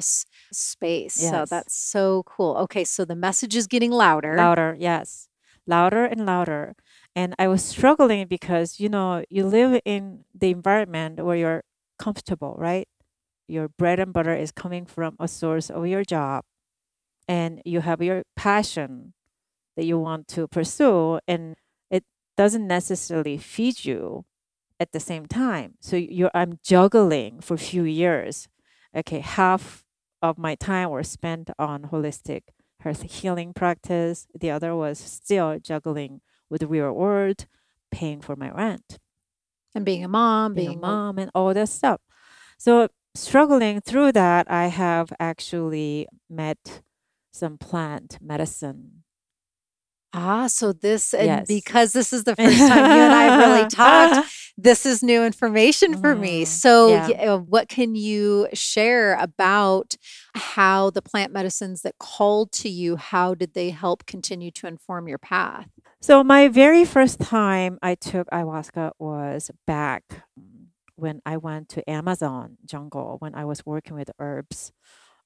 integrous 0.00 0.26
space. 0.52 1.14
So 1.14 1.44
that's 1.48 1.74
so 1.74 2.22
cool. 2.26 2.56
Okay. 2.58 2.84
So 2.84 3.04
the 3.04 3.16
message 3.16 3.56
is 3.56 3.66
getting 3.66 3.90
louder. 3.90 4.36
Louder, 4.36 4.76
yes. 4.78 5.28
Louder 5.66 6.04
and 6.04 6.26
louder. 6.26 6.74
And 7.14 7.34
I 7.38 7.48
was 7.48 7.64
struggling 7.64 8.26
because, 8.28 8.80
you 8.80 8.88
know, 8.88 9.24
you 9.28 9.46
live 9.46 9.80
in 9.84 10.24
the 10.34 10.50
environment 10.50 11.24
where 11.24 11.36
you're 11.36 11.64
comfortable, 11.98 12.56
right? 12.58 12.88
Your 13.48 13.68
bread 13.68 13.98
and 13.98 14.12
butter 14.12 14.34
is 14.34 14.52
coming 14.52 14.86
from 14.86 15.16
a 15.18 15.26
source 15.26 15.70
of 15.70 15.86
your 15.86 16.04
job, 16.04 16.44
and 17.26 17.60
you 17.64 17.80
have 17.80 18.00
your 18.00 18.22
passion 18.36 19.12
that 19.76 19.84
you 19.84 19.98
want 19.98 20.28
to 20.28 20.46
pursue, 20.46 21.18
and 21.26 21.56
it 21.90 22.04
doesn't 22.36 22.66
necessarily 22.66 23.38
feed 23.38 23.84
you 23.84 24.24
at 24.78 24.92
the 24.92 25.00
same 25.00 25.26
time. 25.26 25.74
So 25.80 25.96
you're 25.96 26.30
I'm 26.32 26.60
juggling 26.62 27.40
for 27.40 27.54
a 27.54 27.58
few 27.58 27.82
years. 27.82 28.48
Okay, 28.94 29.18
half 29.18 29.84
of 30.22 30.38
my 30.38 30.54
time 30.54 30.90
was 30.90 31.08
spent 31.08 31.50
on 31.58 31.84
holistic 31.84 32.42
health 32.80 33.02
healing 33.02 33.52
practice. 33.54 34.26
The 34.38 34.50
other 34.50 34.74
was 34.74 34.98
still 34.98 35.58
juggling 35.58 36.20
with 36.48 36.60
the 36.60 36.66
real 36.66 36.92
world, 36.92 37.46
paying 37.90 38.20
for 38.20 38.36
my 38.36 38.50
rent, 38.50 38.98
And 39.74 39.84
being 39.84 40.04
a 40.04 40.08
mom, 40.08 40.54
being 40.54 40.68
being 40.68 40.78
a- 40.78 40.82
mom, 40.82 41.18
and 41.18 41.30
all 41.34 41.54
that 41.54 41.68
stuff. 41.68 42.00
So 42.58 42.88
struggling 43.14 43.80
through 43.80 44.12
that, 44.12 44.50
I 44.50 44.66
have 44.68 45.12
actually 45.18 46.08
met 46.28 46.82
some 47.32 47.58
plant 47.58 48.18
medicine. 48.20 48.99
Ah, 50.12 50.48
so 50.48 50.72
this, 50.72 51.14
and 51.14 51.26
Yes. 51.26 51.46
because 51.46 51.92
this 51.92 52.12
is 52.12 52.24
the 52.24 52.34
first 52.36 52.58
time 52.58 52.92
you 52.92 53.00
and 53.00 53.14
I 53.14 53.24
have 53.24 53.38
really 53.38 53.66
talked, 53.68 54.28
this 54.58 54.84
is 54.84 55.02
new 55.02 55.24
information 55.24 55.96
for 55.96 56.14
me. 56.16 56.42
Mhm. 56.42 56.46
So, 56.46 56.88
Yeah. 56.88 57.36
what 57.36 57.68
can 57.68 57.94
you 57.94 58.48
share 58.52 59.14
about 59.14 59.94
how 60.34 60.90
the 60.90 61.02
plant 61.02 61.32
medicines 61.32 61.82
that 61.82 61.98
called 61.98 62.50
to 62.52 62.68
you, 62.68 62.96
how 62.96 63.34
did 63.34 63.54
they 63.54 63.70
help 63.70 64.04
continue 64.06 64.50
to 64.52 64.66
inform 64.66 65.06
your 65.08 65.18
path? 65.18 65.68
So 66.00 66.24
my 66.24 66.48
very 66.48 66.84
first 66.84 67.20
time 67.20 67.78
I 67.82 67.94
took 67.94 68.28
ayahuasca 68.30 68.92
was 68.98 69.50
back 69.66 70.02
when 70.96 71.20
I 71.24 71.36
went 71.36 71.68
to 71.70 71.88
Amazon 71.88 72.56
jungle 72.64 73.16
when 73.20 73.34
I 73.34 73.44
was 73.44 73.64
working 73.66 73.94
with 73.96 74.10
herbs. 74.18 74.72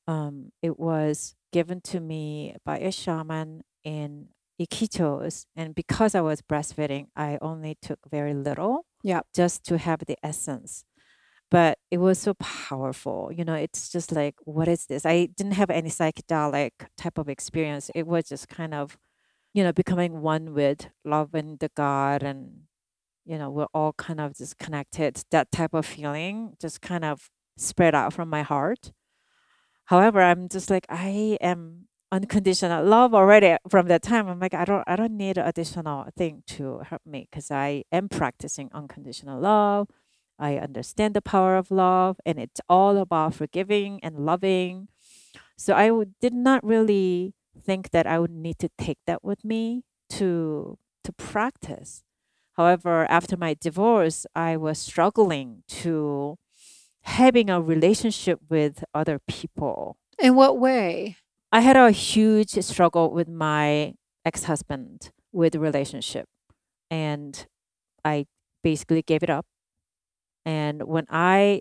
Um, 0.07 0.53
it 0.63 0.79
was 0.79 1.35
given 1.53 1.81
to 1.83 2.01
me 2.01 2.57
by 2.65 2.79
a 2.81 2.91
shaman 2.93 3.63
in 3.85 4.29
Iquitos, 4.61 5.47
and 5.57 5.75
because 5.75 6.15
I 6.15 6.21
was 6.21 6.43
breastfeeding, 6.43 7.07
I 7.17 7.39
only 7.43 7.77
took 7.83 7.99
very 8.11 8.35
little, 8.35 8.87
yeah, 9.03 9.21
just 9.35 9.65
to 9.67 9.79
have 9.79 10.01
the 10.07 10.17
essence. 10.23 10.85
But 11.51 11.79
it 11.91 11.99
was 11.99 12.19
so 12.19 12.35
powerful, 12.35 13.31
you 13.33 13.45
know. 13.45 13.55
It's 13.55 13.91
just 13.91 14.13
like, 14.13 14.37
what 14.45 14.69
is 14.69 14.87
this? 14.87 15.07
I 15.07 15.27
didn't 15.27 15.53
have 15.55 15.71
any 15.71 15.91
psychedelic 15.91 16.73
type 16.99 17.19
of 17.19 17.29
experience. 17.29 17.91
It 17.95 18.07
was 18.07 18.29
just 18.29 18.49
kind 18.49 18.75
of 18.75 18.99
you 19.55 19.63
know, 19.63 19.73
becoming 19.73 20.21
one 20.21 20.53
with 20.53 20.91
love 21.05 21.35
and 21.35 21.59
the 21.61 21.71
God 21.77 22.23
and 22.23 22.65
you 23.25 23.39
know, 23.39 23.51
we're 23.51 23.67
all 23.73 23.95
kind 23.95 24.21
of 24.21 24.37
just 24.37 24.59
connected. 24.59 25.23
That 25.31 25.51
type 25.51 25.75
of 25.75 25.87
feeling 25.87 26.55
just 26.61 26.83
kind 26.83 27.05
of 27.05 27.31
spread 27.57 27.95
out 27.95 28.13
from 28.13 28.29
my 28.29 28.43
heart. 28.43 28.93
However, 29.87 30.21
I'm 30.23 30.49
just 30.49 30.71
like 30.71 30.87
I 30.91 31.39
am 31.41 31.87
unconditional 32.15 32.85
love 32.85 33.13
already 33.13 33.57
from 33.69 33.89
that 33.89 34.03
time. 34.03 34.29
I'm 34.29 34.39
like 34.39 34.55
I 34.55 34.65
don't 34.65 34.85
I 34.87 34.95
don't 34.95 35.17
need 35.17 35.37
additional 35.37 36.07
thing 36.17 36.45
to 36.55 36.79
help 36.89 37.03
me 37.05 37.27
because 37.29 37.51
I 37.51 37.83
am 37.91 38.09
practicing 38.09 38.71
unconditional 38.73 39.41
love. 39.41 39.89
I 40.39 40.57
understand 40.59 41.15
the 41.15 41.23
power 41.23 41.57
of 41.57 41.73
love 41.73 42.21
and 42.25 42.39
it's 42.39 42.61
all 42.69 42.99
about 42.99 43.35
forgiving 43.35 43.99
and 44.03 44.25
loving. 44.25 44.89
So 45.57 45.75
I 45.75 45.91
did 46.21 46.35
not 46.35 46.65
really 46.65 47.35
think 47.61 47.91
that 47.91 48.07
I 48.07 48.21
would 48.21 48.31
need 48.31 48.59
to 48.61 48.71
take 48.79 48.99
that 49.07 49.25
with 49.25 49.45
me 49.45 49.83
to 50.11 50.79
to 51.03 51.13
practice. 51.13 52.05
However, 52.57 53.11
after 53.11 53.37
my 53.37 53.55
divorce, 53.55 54.25
I 54.37 54.57
was 54.57 54.79
struggling 54.79 55.65
to 55.83 56.39
having 57.03 57.51
a 57.51 57.61
relationship 57.61 58.39
with 58.49 58.85
other 58.95 59.19
people. 59.19 59.97
In 60.21 60.37
what 60.37 60.59
way? 60.59 61.17
I 61.55 61.61
had 61.61 61.77
a 61.77 61.93
huge 61.93 62.51
struggle 62.65 63.13
with 63.13 63.29
my 63.29 63.95
ex-husband 64.25 65.13
with 65.33 65.55
relationship 65.55 66.27
and 66.91 67.47
I 68.05 68.27
basically 68.65 69.03
gave 69.03 69.23
it 69.23 69.31
up. 69.31 69.47
And 70.45 70.83
when 70.83 71.07
I 71.09 71.61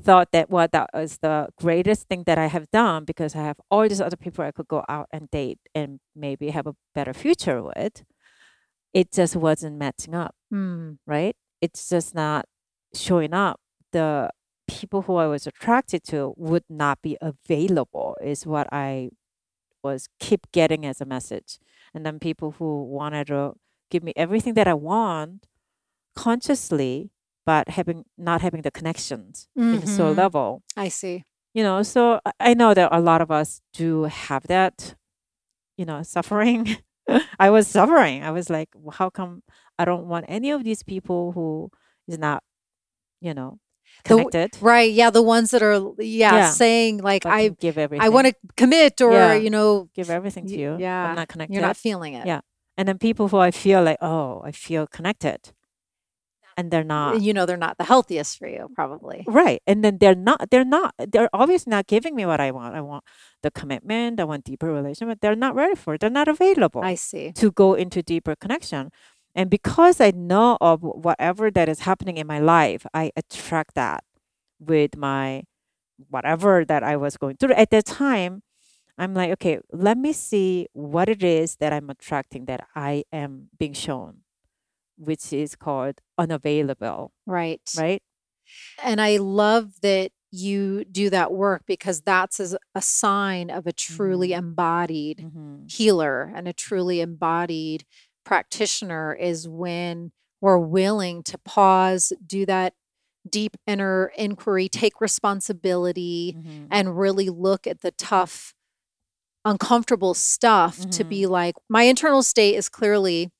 thought 0.00 0.28
that 0.30 0.50
what 0.50 0.70
that 0.70 0.90
was 0.94 1.18
the 1.18 1.48
greatest 1.58 2.06
thing 2.08 2.22
that 2.26 2.38
I 2.38 2.46
have 2.46 2.70
done 2.70 3.04
because 3.04 3.34
I 3.34 3.40
have 3.40 3.56
all 3.72 3.88
these 3.88 4.00
other 4.00 4.16
people 4.16 4.44
I 4.44 4.52
could 4.52 4.68
go 4.68 4.84
out 4.88 5.08
and 5.12 5.28
date 5.32 5.58
and 5.74 5.98
maybe 6.14 6.50
have 6.50 6.68
a 6.68 6.76
better 6.94 7.12
future 7.12 7.60
with, 7.60 8.04
it 8.92 9.10
just 9.12 9.34
wasn't 9.34 9.78
matching 9.78 10.14
up, 10.14 10.36
Hmm. 10.50 10.92
right? 11.08 11.34
It's 11.60 11.88
just 11.88 12.14
not 12.14 12.44
showing 12.94 13.34
up. 13.34 13.58
The 13.90 14.30
people 14.68 15.02
who 15.02 15.16
I 15.16 15.26
was 15.26 15.44
attracted 15.48 16.04
to 16.04 16.34
would 16.36 16.64
not 16.68 17.02
be 17.02 17.16
available 17.20 18.16
is 18.22 18.46
what 18.46 18.68
I 18.72 19.10
was 19.84 20.08
keep 20.18 20.50
getting 20.52 20.84
as 20.86 21.00
a 21.00 21.04
message. 21.04 21.58
And 21.94 22.04
then 22.04 22.18
people 22.18 22.52
who 22.52 22.84
wanted 22.84 23.28
to 23.28 23.52
give 23.90 24.02
me 24.02 24.12
everything 24.16 24.54
that 24.54 24.66
I 24.66 24.74
want 24.74 25.46
consciously 26.16 27.10
but 27.46 27.68
having 27.70 28.04
not 28.16 28.40
having 28.40 28.62
the 28.62 28.70
connections 28.70 29.48
in 29.56 29.80
the 29.80 29.86
soul 29.86 30.10
mm-hmm. 30.10 30.20
level 30.20 30.62
I 30.76 30.88
see. 30.88 31.24
you 31.52 31.62
know 31.62 31.82
so 31.82 32.20
I- 32.24 32.32
i 32.40 32.54
know 32.54 32.72
that 32.74 32.88
a 32.92 33.00
lot 33.00 33.20
of 33.20 33.30
us 33.30 33.60
do 33.72 34.04
have 34.04 34.44
that 34.46 34.94
you 35.76 35.84
know 35.84 36.02
suffering 36.02 36.76
i 37.38 37.50
was 37.50 37.66
suffering 37.66 38.22
i 38.22 38.30
was 38.30 38.48
like 38.48 38.68
"Well, 38.74 38.92
how 38.96 39.10
come 39.10 39.42
i 39.78 39.84
don't 39.84 40.06
want 40.06 40.26
any 40.28 40.50
of 40.50 40.64
these 40.64 40.82
people 40.82 41.32
who 41.32 41.70
is 42.08 42.18
not 42.18 42.42
you 43.20 43.34
know 43.34 43.58
The- 44.04 44.50
Right. 44.60 44.92
Yeah. 44.92 45.10
The 45.10 45.22
ones 45.22 45.50
that 45.52 45.62
are, 45.62 45.80
yeah, 45.98 46.34
Yeah. 46.36 46.50
saying 46.50 46.98
like, 46.98 47.22
but 47.24 47.32
I, 47.32 47.48
give 47.48 47.78
everything 47.78 48.04
I 48.04 48.08
want 48.10 48.26
to 48.28 48.34
commit 48.56 49.00
or, 49.00 49.12
Yeah. 49.12 49.34
you 49.34 49.50
know, 49.50 49.88
give 49.94 50.10
everything 50.10 50.46
to 50.46 50.56
you 50.56 50.76
yeah, 50.78 51.08
i'm 51.08 51.16
not 51.16 51.28
connected 51.28 51.54
you're 51.54 51.62
not 51.62 51.76
feeling 51.76 52.14
it. 52.14 52.26
Yeah. 52.26 52.40
and 52.76 52.86
then 52.88 52.98
people 52.98 53.28
who 53.28 53.38
i 53.38 53.50
feel 53.50 53.82
like 53.82 53.98
oh 54.02 54.42
i 54.44 54.52
feel 54.52 54.86
connected 54.86 55.52
and 56.56 56.70
they're 56.70 56.82
uh, 56.82 56.96
not 56.96 57.20
you 57.20 57.32
know 57.34 57.46
they're 57.46 57.56
not 57.68 57.78
the 57.78 57.84
healthiest 57.84 58.38
for 58.38 58.46
you 58.48 58.68
probably 58.74 59.24
right 59.26 59.60
and 59.66 59.82
then 59.84 59.98
they're 59.98 60.14
not 60.14 60.50
they're 60.50 60.64
not 60.64 60.94
they're 61.12 61.28
obviously 61.32 61.70
not 61.70 61.86
giving 61.86 62.14
me 62.14 62.24
what 62.26 62.40
i 62.40 62.50
want 62.50 62.74
i 62.74 62.80
want 62.80 63.02
the 63.42 63.50
commitment 63.50 64.20
i 64.20 64.24
want 64.24 64.44
deeper 64.44 64.72
relation 64.72 65.08
but 65.08 65.20
they're 65.20 65.36
not 65.46 65.54
ready 65.54 65.74
for 65.74 65.94
it 65.94 66.00
they're 66.00 66.10
not 66.10 66.28
available 66.28 66.80
i 66.82 66.94
see 66.94 67.32
to 67.32 67.50
go 67.50 67.74
into 67.74 68.02
deeper 68.02 68.34
connection 68.36 68.90
and 69.34 69.50
because 69.50 70.00
i 70.00 70.10
know 70.10 70.56
of 70.60 70.82
whatever 70.82 71.50
that 71.50 71.68
is 71.68 71.80
happening 71.80 72.16
in 72.16 72.26
my 72.26 72.38
life 72.38 72.86
i 72.94 73.10
attract 73.16 73.74
that 73.74 74.04
with 74.58 74.96
my 74.96 75.42
whatever 76.10 76.64
that 76.64 76.82
i 76.82 76.96
was 76.96 77.16
going 77.16 77.36
through 77.36 77.52
at 77.54 77.70
that 77.70 77.84
time 77.86 78.42
i'm 78.98 79.14
like 79.14 79.30
okay 79.30 79.58
let 79.72 79.96
me 79.98 80.12
see 80.12 80.66
what 80.72 81.08
it 81.08 81.22
is 81.22 81.56
that 81.56 81.72
i'm 81.72 81.90
attracting 81.90 82.46
that 82.46 82.66
i 82.74 83.04
am 83.12 83.48
being 83.58 83.72
shown 83.74 84.18
which 84.96 85.32
is 85.32 85.56
called 85.56 86.00
unavailable, 86.18 87.12
right 87.26 87.60
right? 87.76 88.02
and 88.82 89.00
i 89.00 89.16
love 89.16 89.80
that 89.82 90.10
you 90.30 90.84
do 90.84 91.10
that 91.10 91.32
work 91.32 91.62
because 91.66 92.00
that's 92.02 92.40
a 92.40 92.82
sign 92.82 93.50
of 93.50 93.66
a 93.66 93.72
truly 93.72 94.30
Mhm. 94.30 94.38
embodied 94.38 95.18
Mm-hmm. 95.20 95.66
healer 95.68 96.32
and 96.34 96.48
a 96.48 96.52
truly 96.52 97.00
embodied 97.00 97.84
practitioner 98.24 99.14
is 99.14 99.48
when 99.48 100.12
we're 100.40 100.58
willing 100.58 101.22
to 101.24 101.38
pause, 101.38 102.12
do 102.26 102.46
that 102.46 102.74
deep 103.28 103.56
inner 103.66 104.12
inquiry, 104.16 104.68
take 104.68 105.00
responsibility, 105.00 106.34
Mm-hmm. 106.36 106.66
and 106.70 106.98
really 106.98 107.30
look 107.30 107.66
at 107.66 107.80
the 107.80 107.90
tough, 107.92 108.54
uncomfortable 109.44 110.14
stuff 110.14 110.78
to 110.90 111.04
Mhm. 111.04 111.08
be 111.08 111.26
like, 111.26 111.54
my 111.68 111.82
internal 111.84 112.22
state 112.22 112.54
is 112.54 112.68
clearly 112.68 113.30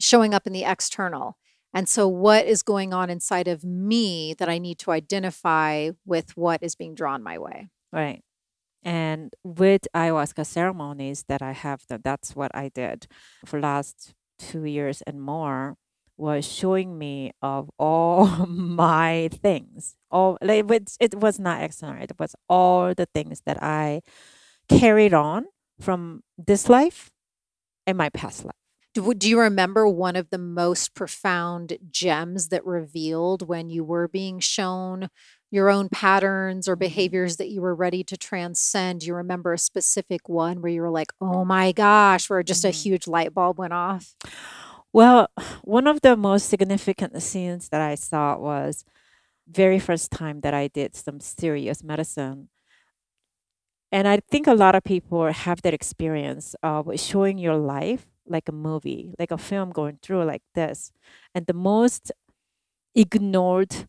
showing 0.00 0.34
up 0.34 0.46
in 0.46 0.52
the 0.52 0.64
external. 0.64 1.36
And 1.72 1.88
so, 1.88 2.08
what 2.08 2.46
is 2.46 2.62
going 2.62 2.92
on 2.94 3.10
inside 3.10 3.48
of 3.48 3.64
me 3.64 4.34
that 4.38 4.48
I 4.48 4.58
need 4.58 4.78
to 4.80 4.92
identify 4.92 5.90
with 6.06 6.36
what 6.36 6.62
is 6.62 6.74
being 6.76 6.94
drawn 6.94 7.22
my 7.22 7.38
way? 7.38 7.68
Right. 7.92 8.22
And 8.84 9.32
with 9.44 9.82
ayahuasca 9.94 10.46
ceremonies 10.46 11.24
that 11.28 11.42
I 11.42 11.52
have 11.52 11.86
done, 11.86 12.02
that's 12.04 12.36
what 12.36 12.50
I 12.54 12.68
did 12.68 13.06
for 13.44 13.60
last 13.60 14.14
two 14.38 14.64
years 14.64 15.02
and 15.02 15.20
more 15.20 15.76
was 16.16 16.46
showing 16.46 16.96
me 16.96 17.32
of 17.42 17.70
all 17.78 18.26
my 18.46 19.28
things. 19.32 19.96
All 20.10 20.38
like 20.40 20.64
it, 21.00 21.14
was 21.14 21.38
not 21.38 21.62
external. 21.62 22.02
It 22.02 22.12
was 22.18 22.36
all 22.48 22.94
the 22.94 23.06
things 23.06 23.42
that 23.46 23.62
I 23.62 24.02
carried 24.68 25.14
on 25.14 25.46
from 25.80 26.22
this 26.38 26.68
life 26.68 27.10
and 27.86 27.98
my 27.98 28.08
past 28.10 28.44
life. 28.44 28.54
Do, 28.94 29.12
do 29.12 29.28
you 29.28 29.40
remember 29.40 29.88
one 29.88 30.14
of 30.14 30.30
the 30.30 30.38
most 30.38 30.94
profound 30.94 31.78
gems 31.90 32.48
that 32.48 32.64
revealed 32.64 33.48
when 33.48 33.68
you 33.68 33.82
were 33.82 34.06
being 34.06 34.38
shown 34.38 35.08
your 35.54 35.70
own 35.70 35.88
patterns 35.88 36.68
or 36.68 36.76
Mhm. 36.76 36.80
behaviors 36.80 37.36
that 37.38 37.50
you 37.50 37.62
were 37.62 37.74
ready 37.74 38.04
to 38.04 38.16
transcend? 38.16 39.04
You 39.04 39.14
remember 39.14 39.52
a 39.54 39.58
specific 39.58 40.28
one 40.28 40.60
where 40.62 40.72
you 40.72 40.82
were 40.82 40.90
like, 40.90 41.12
oh 41.20 41.44
my 41.44 41.72
gosh, 41.72 42.28
where 42.30 42.42
just 42.42 42.64
a 42.64 42.68
Mhm. 42.68 42.72
huge 42.72 43.06
light 43.08 43.34
bulb 43.34 43.58
went 43.58 43.72
off? 43.72 44.16
Well, 44.92 45.28
one 45.64 45.86
of 45.86 46.00
the 46.02 46.16
most 46.16 46.48
significant 46.48 47.20
scenes 47.22 47.68
that 47.70 47.80
I 47.80 47.94
saw 47.94 48.36
was 48.38 48.84
very 49.48 49.80
first 49.80 50.10
time 50.12 50.40
that 50.42 50.54
I 50.54 50.68
did 50.68 50.96
some 50.96 51.20
serious 51.20 51.84
medicine. 51.84 52.50
And 53.92 54.08
I 54.08 54.20
think 54.30 54.46
a 54.46 54.54
lot 54.54 54.74
of 54.74 54.82
people 54.82 55.30
have 55.32 55.62
that 55.62 55.74
experience 55.74 56.56
of 56.62 56.88
showing 56.98 57.38
your 57.38 57.56
life 57.56 58.06
like 58.26 58.48
a 58.48 58.52
movie, 58.52 59.14
like 59.18 59.30
a 59.30 59.38
film 59.38 59.70
going 59.70 59.98
through 60.02 60.24
like 60.24 60.42
this. 60.54 60.90
And 61.34 61.46
the 61.46 61.52
most 61.54 62.10
ignored 62.94 63.88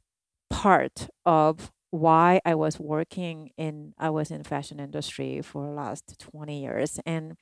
part 0.50 1.08
of 1.26 1.72
why 1.92 2.42
I 2.46 2.56
was 2.56 2.80
working 2.80 3.52
in 3.58 3.94
I 3.98 4.10
was 4.10 4.32
in 4.32 4.44
fashion 4.44 4.80
industry 4.80 5.42
for 5.42 5.66
the 5.66 5.72
last 5.72 6.20
20 6.20 6.62
years 6.62 7.00
and 7.06 7.38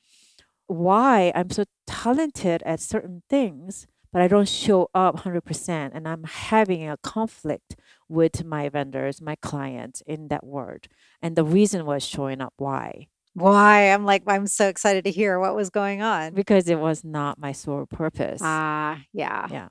why 0.66 1.32
I'm 1.34 1.50
so 1.50 1.64
talented 1.86 2.62
at 2.64 2.80
certain 2.80 3.22
things, 3.28 3.86
but 4.12 4.22
I 4.22 4.28
don't 4.28 4.48
show 4.48 4.88
up 4.94 5.16
100%. 5.16 5.90
And 5.92 6.08
I'm 6.08 6.24
having 6.24 6.88
a 6.88 6.96
conflict 6.96 7.76
with 8.08 8.44
my 8.44 8.68
vendors, 8.68 9.20
my 9.20 9.36
clients 9.36 10.02
in 10.06 10.28
that 10.28 10.46
word. 10.46 10.88
And 11.20 11.36
the 11.36 11.44
reason 11.44 11.84
was 11.84 12.04
showing 12.04 12.40
up 12.40 12.54
why? 12.56 13.08
Why? 13.34 13.92
I'm 13.92 14.04
like, 14.04 14.22
I'm 14.26 14.46
so 14.46 14.68
excited 14.68 15.04
to 15.04 15.10
hear 15.10 15.40
what 15.40 15.56
was 15.56 15.68
going 15.68 16.02
on. 16.02 16.34
Because 16.34 16.68
it 16.68 16.78
was 16.78 17.02
not 17.02 17.38
my 17.38 17.52
sole 17.52 17.86
purpose. 17.86 18.40
Ah, 18.42 19.02
yeah. 19.12 19.48
Yeah. 19.50 19.68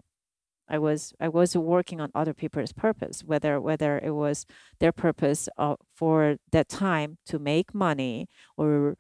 I 0.70 0.78
was 0.80 1.14
I 1.20 1.28
was 1.28 1.56
working 1.56 2.00
on 2.02 2.12
other 2.16 2.34
people's 2.34 2.74
purpose, 2.74 3.24
whether 3.24 3.60
whether 3.60 4.00
it 4.00 4.12
was 4.12 4.46
their 4.80 4.92
purpose 4.92 5.50
uh, 5.58 5.76
for 5.96 6.38
that 6.52 6.70
time 6.70 7.18
to 7.28 7.40
make 7.40 7.74
money 7.74 8.28
or 8.58 8.98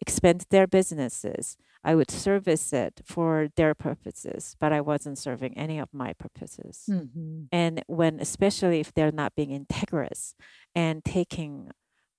expand 0.00 0.44
their 0.50 0.66
businesses. 0.66 1.56
I 1.82 1.94
would 1.94 2.10
service 2.10 2.72
it 2.72 3.00
for 3.04 3.48
their 3.56 3.72
purposes, 3.74 4.56
but 4.58 4.72
I 4.72 4.80
wasn't 4.80 5.18
serving 5.18 5.56
any 5.56 5.78
of 5.78 5.88
my 5.92 6.12
purposes. 6.14 6.84
Mhm. 6.90 7.46
And 7.52 7.84
when, 7.86 8.18
especially 8.20 8.80
if 8.80 8.92
they're 8.92 9.12
not 9.12 9.34
being 9.36 9.50
integrous 9.50 10.34
and 10.74 11.04
taking 11.04 11.70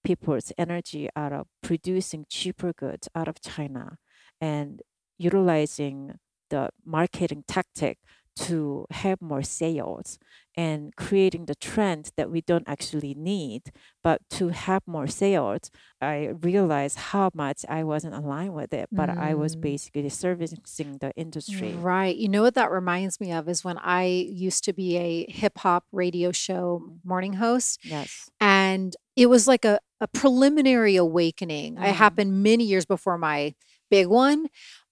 people's 0.03 0.53
energy 0.57 1.09
out 1.17 1.33
of 1.33 1.47
producing 1.61 2.25
cheaper 2.29 2.71
goods 2.71 3.09
out 3.13 3.27
of 3.27 3.41
China 3.41 3.97
and 4.39 4.81
utilizing 5.17 6.19
the 6.49 6.69
marketing 6.85 7.43
tactic 7.47 7.99
to 8.45 8.85
have 8.91 9.21
more 9.21 9.41
sales 9.43 10.19
and 10.55 10.95
creating 10.95 11.45
the 11.45 11.55
trend 11.55 12.11
that 12.17 12.31
we 12.31 12.41
don't 12.41 12.67
actually 12.67 13.13
need, 13.13 13.71
but 14.03 14.21
to 14.31 14.49
have 14.49 14.81
more 14.87 15.07
sales, 15.07 15.69
I 16.01 16.33
realized 16.41 16.97
how 17.13 17.29
much 17.33 17.65
I 17.69 17.83
wasn't 17.83 18.15
aligned 18.15 18.53
with 18.53 18.73
it, 18.73 18.89
but 18.91 19.09
I 19.09 19.33
was 19.35 19.55
Mm. 19.55 19.61
basically 19.61 20.09
servicing 20.09 20.97
the 20.99 21.11
industry. 21.15 21.73
Right. 21.73 22.15
You 22.15 22.29
know 22.29 22.41
what 22.41 22.55
that 22.55 22.71
reminds 22.71 23.19
me 23.19 23.31
of 23.31 23.47
is 23.47 23.63
when 23.63 23.77
I 23.79 24.05
used 24.05 24.63
to 24.65 24.73
be 24.73 24.97
a 24.97 25.25
hip 25.31 25.57
hop 25.59 25.85
radio 25.91 26.31
show 26.31 26.81
morning 27.03 27.33
host. 27.33 27.79
Yes. 27.83 28.29
And 28.39 28.95
it 29.15 29.27
was 29.27 29.47
like 29.47 29.65
a, 29.65 29.79
a 30.01 30.07
preliminary 30.07 30.95
awakening. 30.95 31.77
It 31.77 31.79
Mhm. 31.79 31.93
happened 31.93 32.43
many 32.43 32.63
years 32.63 32.85
before 32.85 33.17
my 33.17 33.53
big 33.89 34.07
one. 34.07 34.47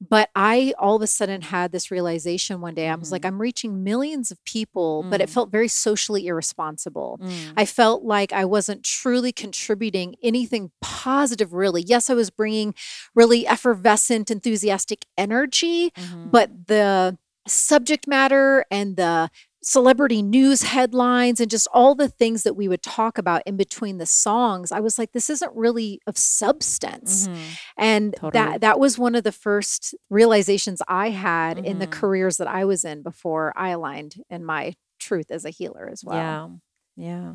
But 0.10 0.30
I 0.36 0.74
all 0.78 0.96
of 0.96 1.02
a 1.02 1.08
sudden 1.08 1.42
had 1.42 1.72
this 1.72 1.92
realization 1.92 2.62
one 2.62 2.74
day. 2.76 2.88
I 2.90 2.96
was 2.96 3.12
like, 3.12 3.22
Mhm. 3.24 3.28
I'm 3.28 3.42
reaching 3.42 3.84
millions 3.84 4.32
of 4.32 4.44
people, 4.46 5.04
but 5.10 5.22
it 5.22 5.30
Mm. 5.30 5.34
felt 5.34 5.52
very 5.52 5.68
socially 5.68 6.28
irresponsible. 6.28 7.20
Mm. 7.22 7.54
I 7.58 7.66
felt 7.66 8.04
like 8.04 8.32
I 8.34 8.46
wasn't 8.46 8.84
truly 8.84 9.32
contributing 9.32 10.16
anything 10.22 10.72
positive, 10.82 11.54
really. 11.54 11.82
Yes, 11.84 12.10
I 12.10 12.14
was 12.14 12.30
bringing 12.30 12.74
really 13.14 13.46
effervescent, 13.48 14.30
enthusiastic 14.32 15.06
energy, 15.18 15.92
Mhm. 15.92 16.32
but 16.32 16.68
the 16.68 17.18
subject 17.48 18.08
matter 18.08 18.66
and 18.72 18.98
the 18.98 19.30
celebrity 19.68 20.22
news 20.22 20.62
headlines 20.62 21.40
and 21.40 21.50
just 21.50 21.68
all 21.74 21.96
the 21.96 22.08
things 22.08 22.44
that 22.44 22.54
we 22.56 22.68
would 22.68 22.84
talk 22.84 23.18
about 23.18 23.42
in 23.48 23.58
between 23.58 23.98
the 23.98 24.06
songs 24.06 24.72
i 24.72 24.80
was 24.80 25.00
like 25.00 25.12
this 25.12 25.28
isn't 25.28 25.52
really 25.56 26.00
of 26.06 26.16
substance 26.18 27.28
Mhm. 27.28 27.38
and 27.76 28.14
Totally. 28.16 28.32
that 28.44 28.62
that 28.62 28.80
was 28.80 29.00
one 29.00 29.16
of 29.16 29.24
the 29.24 29.32
first 29.32 29.96
realizations 30.12 30.84
i 30.88 31.10
had 31.10 31.58
in 31.58 31.80
the 31.80 31.88
Mhm. 31.88 31.92
careers 32.00 32.38
that 32.38 32.48
i 32.48 32.64
was 32.64 32.86
in 32.86 33.02
before 33.02 33.52
i 33.56 33.70
aligned 33.70 34.16
in 34.30 34.46
my 34.46 34.76
truth 35.00 35.32
as 35.32 35.46
a 35.46 35.50
healer 35.50 35.90
as 35.92 36.04
well 36.06 36.60
Yeah. 36.96 37.08
Yeah. 37.08 37.34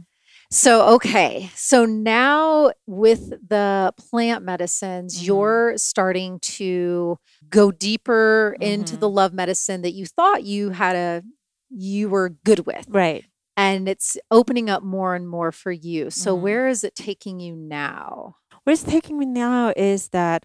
so, 0.52 0.94
okay. 0.94 1.50
So 1.56 1.84
now 1.84 2.70
with 2.86 3.30
the 3.48 3.92
plant 3.98 4.44
medicines, 4.44 5.18
Mhm. 5.20 5.26
you're 5.26 5.72
starting 5.76 6.38
to 6.58 7.18
go 7.50 7.70
deeper 7.72 8.56
into 8.60 8.96
the 8.96 9.08
Mhm. 9.10 9.14
love 9.14 9.32
medicine 9.34 9.82
that 9.82 9.92
you 9.94 10.06
thought 10.06 10.44
you 10.44 10.70
had 10.70 10.94
a 10.96 11.22
you 11.70 12.08
were 12.08 12.30
good 12.44 12.66
with. 12.66 12.86
Right. 12.88 13.24
And 13.56 13.88
it's 13.88 14.16
opening 14.30 14.70
up 14.70 14.82
more 14.82 15.14
and 15.14 15.28
more 15.28 15.52
for 15.52 15.72
you. 15.72 16.10
So 16.10 16.36
Mhm. 16.36 16.40
where 16.40 16.68
is 16.68 16.84
it 16.84 16.94
taking 16.94 17.40
you 17.40 17.54
now? 17.56 18.36
Where 18.64 18.72
it's 18.72 18.82
taking 18.82 19.18
me 19.18 19.26
now 19.26 19.72
is 19.76 20.08
that 20.08 20.44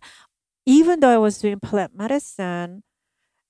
even 0.65 0.99
though 0.99 1.09
I 1.13 1.17
was 1.17 1.39
doing 1.39 1.59
plant 1.59 1.95
medicine, 1.95 2.83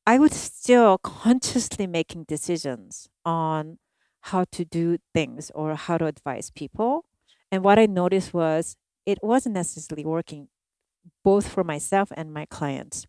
I 0.05 0.19
was 0.19 0.33
still 0.33 0.97
consciously 0.99 1.87
making 1.87 2.25
decisions 2.25 3.09
on 3.25 3.79
how 4.21 4.45
to 4.51 4.65
do 4.65 4.97
things 5.13 5.51
or 5.55 5.75
how 5.75 5.97
to 5.97 6.05
advise 6.05 6.51
people. 6.51 7.05
And 7.51 7.63
what 7.63 7.79
I 7.79 7.85
noticed 7.85 8.33
was 8.33 8.77
it 9.05 9.19
wasn't 9.23 9.55
necessarily 9.55 10.05
working 10.05 10.49
both 11.23 11.47
for 11.47 11.63
myself 11.63 12.11
and 12.15 12.33
my 12.33 12.45
clients. 12.45 13.07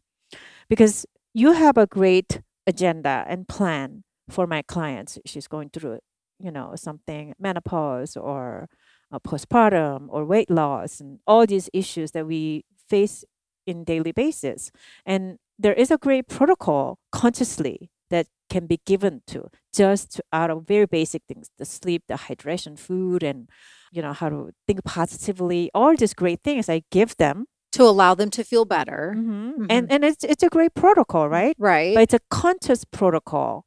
Because 0.68 1.07
you 1.35 1.52
have 1.52 1.76
a 1.79 1.87
great 1.87 2.42
agenda 2.66 3.24
and 3.29 3.48
plan 3.48 4.05
for 4.28 4.46
my 4.46 4.62
clients. 4.62 5.18
She's 5.26 5.46
going 5.48 5.70
through, 5.70 5.98
you 6.38 6.50
know, 6.50 6.74
something 6.76 7.34
menopause 7.38 8.16
or 8.16 8.68
uh, 9.12 9.18
postpartum 9.20 10.06
or 10.10 10.24
weight 10.24 10.50
loss 10.50 11.00
and 11.00 11.20
all 11.26 11.46
these 11.46 11.70
issues 11.72 12.10
that 12.12 12.26
we 12.26 12.64
face 12.88 13.24
in 13.66 13.84
daily 13.84 14.12
basis. 14.12 14.70
And 15.04 15.38
there 15.58 15.72
is 15.74 15.90
a 15.90 15.98
great 15.98 16.28
protocol 16.28 16.98
consciously 17.12 17.90
that 18.10 18.26
can 18.48 18.66
be 18.66 18.80
given 18.86 19.22
to 19.26 19.48
just 19.74 20.20
out 20.32 20.50
of 20.50 20.66
very 20.68 20.86
basic 20.86 21.22
things 21.26 21.50
the 21.58 21.64
sleep 21.64 22.04
the 22.06 22.14
hydration 22.14 22.78
food 22.78 23.24
and 23.24 23.48
you 23.90 24.00
know 24.00 24.12
how 24.12 24.28
to 24.28 24.52
think 24.68 24.84
positively 24.84 25.68
all 25.74 25.96
these 25.96 26.14
great 26.14 26.40
things 26.44 26.68
i 26.68 26.80
give 26.92 27.16
them 27.16 27.46
to 27.72 27.82
allow 27.82 28.14
them 28.14 28.30
to 28.30 28.42
feel 28.44 28.64
better. 28.64 29.14
Mm-hmm. 29.18 29.66
and 29.68 29.90
and 29.90 30.04
it's 30.04 30.22
it's 30.22 30.44
a 30.44 30.48
great 30.48 30.74
protocol 30.74 31.28
right 31.28 31.56
Right. 31.58 31.94
but 31.94 32.02
it's 32.04 32.14
a 32.14 32.20
conscious 32.30 32.84
protocol 32.84 33.65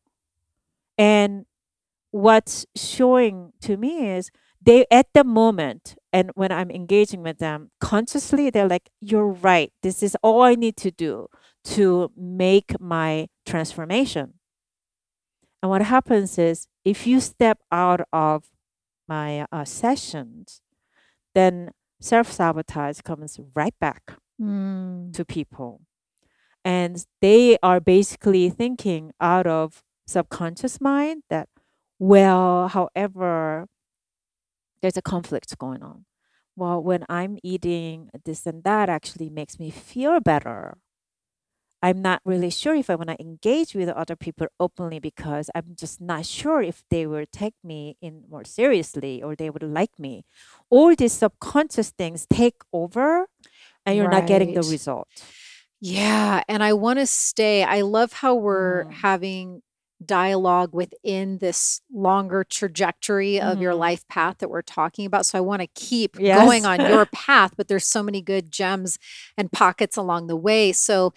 and 0.99 1.45
what's 2.12 2.65
showing 2.75 3.53
to 3.62 3.77
me 3.77 4.09
is 4.09 4.31
they 4.62 4.85
at 4.91 5.07
the 5.13 5.23
moment 5.23 5.95
and 6.12 6.31
when 6.35 6.51
i'm 6.51 6.69
engaging 6.71 7.23
with 7.23 7.39
them 7.39 7.71
consciously 7.79 8.49
they're 8.49 8.67
like 8.67 8.89
you're 8.99 9.27
right 9.27 9.71
this 9.83 10.03
is 10.03 10.17
all 10.21 10.41
i 10.41 10.55
need 10.55 10.75
to 10.75 10.91
do 10.91 11.27
to 11.63 12.12
make 12.17 12.79
my 12.79 13.27
transformation 13.45 14.33
and 15.62 15.69
what 15.69 15.81
happens 15.81 16.38
is 16.38 16.67
if 16.85 17.05
you 17.07 17.19
step 17.19 17.59
out 17.71 18.01
of 18.13 18.45
my 19.07 19.45
uh, 19.51 19.65
sessions 19.65 20.62
then 21.35 21.71
self-sabotage 22.01 23.01
comes 23.01 23.39
right 23.55 23.75
back 23.79 24.17
Mm. 24.41 25.12
to 25.15 25.25
people. 25.25 25.81
And 26.63 27.05
they 27.19 27.57
are 27.62 27.81
basically 27.81 28.49
thinking 28.49 29.12
out 29.19 29.45
of 29.47 29.83
subconscious 30.09 30.81
mind 30.81 31.23
that, 31.29 31.47
well, 31.99 32.67
however, 32.69 33.67
there's 34.81 34.97
a 34.97 35.01
conflict 35.01 35.57
going 35.57 35.83
on. 35.83 36.05
Well, 36.55 36.81
when 36.81 37.05
I'm 37.09 37.37
eating 37.43 38.09
this 38.25 38.45
and 38.45 38.63
that 38.63 38.89
actually 38.89 39.29
makes 39.29 39.59
me 39.59 39.69
feel 39.71 40.19
better. 40.19 40.77
I'm 41.81 42.01
not 42.01 42.21
really 42.25 42.49
sure 42.49 42.75
if 42.75 42.89
I 42.89 42.95
want 42.95 43.09
to 43.09 43.21
engage 43.21 43.73
with 43.73 43.87
other 43.87 44.17
people 44.17 44.47
openly 44.59 44.99
because 44.99 45.49
I'm 45.55 45.75
just 45.75 46.01
not 46.01 46.25
sure 46.25 46.61
if 46.61 46.83
they 46.89 47.07
will 47.07 47.25
take 47.31 47.53
me 47.63 47.95
in 48.01 48.23
more 48.29 48.43
seriously 48.43 49.23
or 49.23 49.33
they 49.33 49.49
would 49.49 49.63
like 49.63 49.97
me. 49.97 50.25
All 50.69 50.93
these 50.93 51.13
subconscious 51.13 51.91
things 51.91 52.27
take 52.29 52.55
over 52.73 53.27
and 53.85 53.95
you're 53.97 54.09
not 54.09 54.27
getting 54.27 54.53
the 54.53 54.63
result. 54.63 55.07
Yeah. 55.79 56.43
And 56.49 56.61
I 56.63 56.73
want 56.73 56.99
to 56.99 57.07
stay. 57.07 57.63
I 57.63 57.81
love 57.81 58.11
how 58.13 58.35
we're 58.35 58.85
Mm. 58.85 58.91
having 58.91 59.61
dialogue 60.05 60.73
within 60.73 61.39
this 61.39 61.81
longer 61.91 62.43
trajectory 62.43 63.39
of 63.39 63.59
your 63.62 63.73
Mhm. 63.73 63.79
life 63.79 64.07
path 64.07 64.38
that 64.39 64.49
we're 64.49 64.62
talking 64.62 65.05
about. 65.05 65.25
So 65.25 65.38
I 65.38 65.41
want 65.41 65.62
to 65.62 65.67
keep 65.75 66.17
Yes. 66.19 66.38
going 66.38 66.65
on 66.65 66.79
your 66.85 67.05
path, 67.12 67.53
but 67.57 67.67
there's 67.67 67.85
so 67.85 68.01
many 68.03 68.21
good 68.21 68.51
gems 68.51 68.97
and 69.38 69.51
pockets 69.51 69.97
along 69.97 70.27
the 70.27 70.35
way. 70.38 70.71
So 70.71 71.13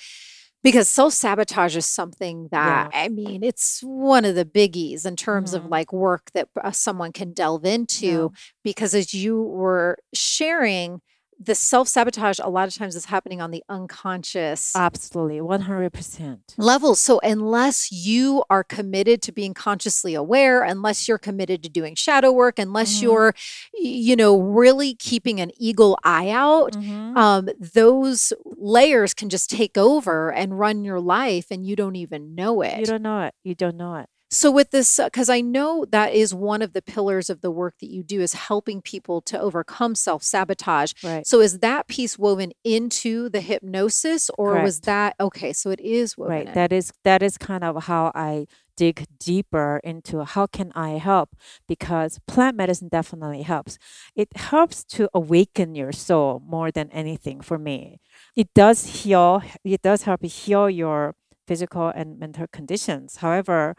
because 0.62 0.88
self 0.88 1.12
sabotage 1.12 1.76
is 1.76 1.86
something 1.86 2.48
that 2.52 2.88
I 2.92 3.08
mean, 3.08 3.42
it's 3.42 3.80
one 3.82 4.24
of 4.24 4.34
the 4.36 4.44
biggies 4.44 5.04
in 5.06 5.16
terms 5.16 5.54
of 5.54 5.64
Mhm. 5.64 5.70
like 5.70 5.92
work 5.92 6.30
that 6.34 6.48
uh, 6.62 6.70
someone 6.70 7.12
can 7.12 7.32
delve 7.32 7.64
into. 7.64 8.30
Because 8.62 8.94
as 8.94 9.12
you 9.14 9.42
were 9.42 9.98
sharing, 10.14 11.00
the 11.44 11.54
self 11.54 11.88
sabotage 11.88 12.38
a 12.42 12.48
lot 12.48 12.68
of 12.68 12.74
times 12.74 12.94
is 12.96 13.06
happening 13.06 13.40
on 13.40 13.50
the 13.50 13.62
unconscious 13.68 14.74
Absolutely, 14.76 15.40
100%. 15.40 16.54
level. 16.58 16.94
So, 16.94 17.18
unless 17.22 17.90
you 17.90 18.44
are 18.50 18.62
committed 18.64 19.22
to 19.22 19.32
being 19.32 19.54
consciously 19.54 20.14
aware, 20.14 20.62
unless 20.62 21.08
you're 21.08 21.18
committed 21.18 21.62
to 21.62 21.68
doing 21.68 21.94
shadow 21.94 22.30
work, 22.32 22.58
unless 22.58 22.98
Mhm. 22.98 23.02
you're, 23.02 23.34
you 23.74 24.16
know, 24.16 24.38
really 24.38 24.94
keeping 24.94 25.40
an 25.40 25.50
eagle 25.58 25.98
eye 26.04 26.30
out, 26.30 26.72
Mhm. 26.74 27.16
um, 27.16 27.48
those 27.58 28.32
layers 28.44 29.14
can 29.14 29.28
just 29.28 29.50
take 29.50 29.76
over 29.76 30.30
and 30.32 30.58
run 30.58 30.84
your 30.84 31.00
life 31.00 31.46
and 31.50 31.66
you 31.66 31.76
don't 31.76 31.96
even 31.96 32.34
know 32.34 32.62
it. 32.62 32.78
You 32.80 32.86
don't 32.86 33.02
know 33.02 33.22
it. 33.24 33.34
You 33.42 33.54
don't 33.54 33.76
know 33.76 33.96
it. 33.96 34.06
So, 34.32 34.50
with 34.50 34.70
this, 34.70 34.98
uh, 34.98 35.04
because 35.06 35.28
I 35.28 35.42
know 35.42 35.84
that 35.90 36.14
is 36.14 36.34
one 36.34 36.62
of 36.62 36.72
the 36.72 36.80
pillars 36.80 37.28
of 37.28 37.42
the 37.42 37.50
work 37.50 37.74
that 37.80 37.90
you 37.90 38.02
do 38.02 38.22
is 38.22 38.32
helping 38.32 38.80
people 38.80 39.20
to 39.22 39.38
overcome 39.38 39.94
self 39.94 40.22
sabotage. 40.22 40.94
Right. 41.04 41.26
So, 41.26 41.40
is 41.40 41.58
that 41.58 41.86
piece 41.86 42.18
woven 42.18 42.52
into 42.64 43.28
the 43.28 43.42
hypnosis 43.42 44.30
or 44.38 44.62
was 44.62 44.80
that 44.80 45.16
okay? 45.20 45.52
So, 45.52 45.68
it 45.70 45.80
is 45.80 46.16
woven 46.16 46.32
Right. 46.32 46.48
in. 46.48 46.54
That 46.54 46.72
is 46.72 46.92
that 47.04 47.22
is 47.22 47.36
kind 47.36 47.62
of 47.62 47.84
how 47.84 48.10
I 48.14 48.46
dig 48.74 49.04
deeper 49.20 49.82
into 49.84 50.24
how 50.24 50.46
can 50.46 50.72
I 50.74 50.92
help 50.92 51.36
because 51.68 52.18
plant 52.26 52.56
medicine 52.56 52.88
definitely 52.88 53.42
helps. 53.42 53.76
It 54.16 54.34
helps 54.34 54.82
to 54.96 55.10
awaken 55.12 55.74
your 55.74 55.92
soul 55.92 56.42
more 56.44 56.70
than 56.70 56.90
anything 56.90 57.42
for 57.42 57.58
me. 57.58 58.00
It 58.34 58.48
does 58.54 59.02
heal. 59.02 59.42
It 59.62 59.82
does 59.82 60.04
help 60.04 60.24
heal 60.24 60.70
your 60.70 61.16
physical 61.46 61.88
and 61.88 62.18
mental 62.18 62.46
conditions. 62.46 63.16
However, 63.16 63.76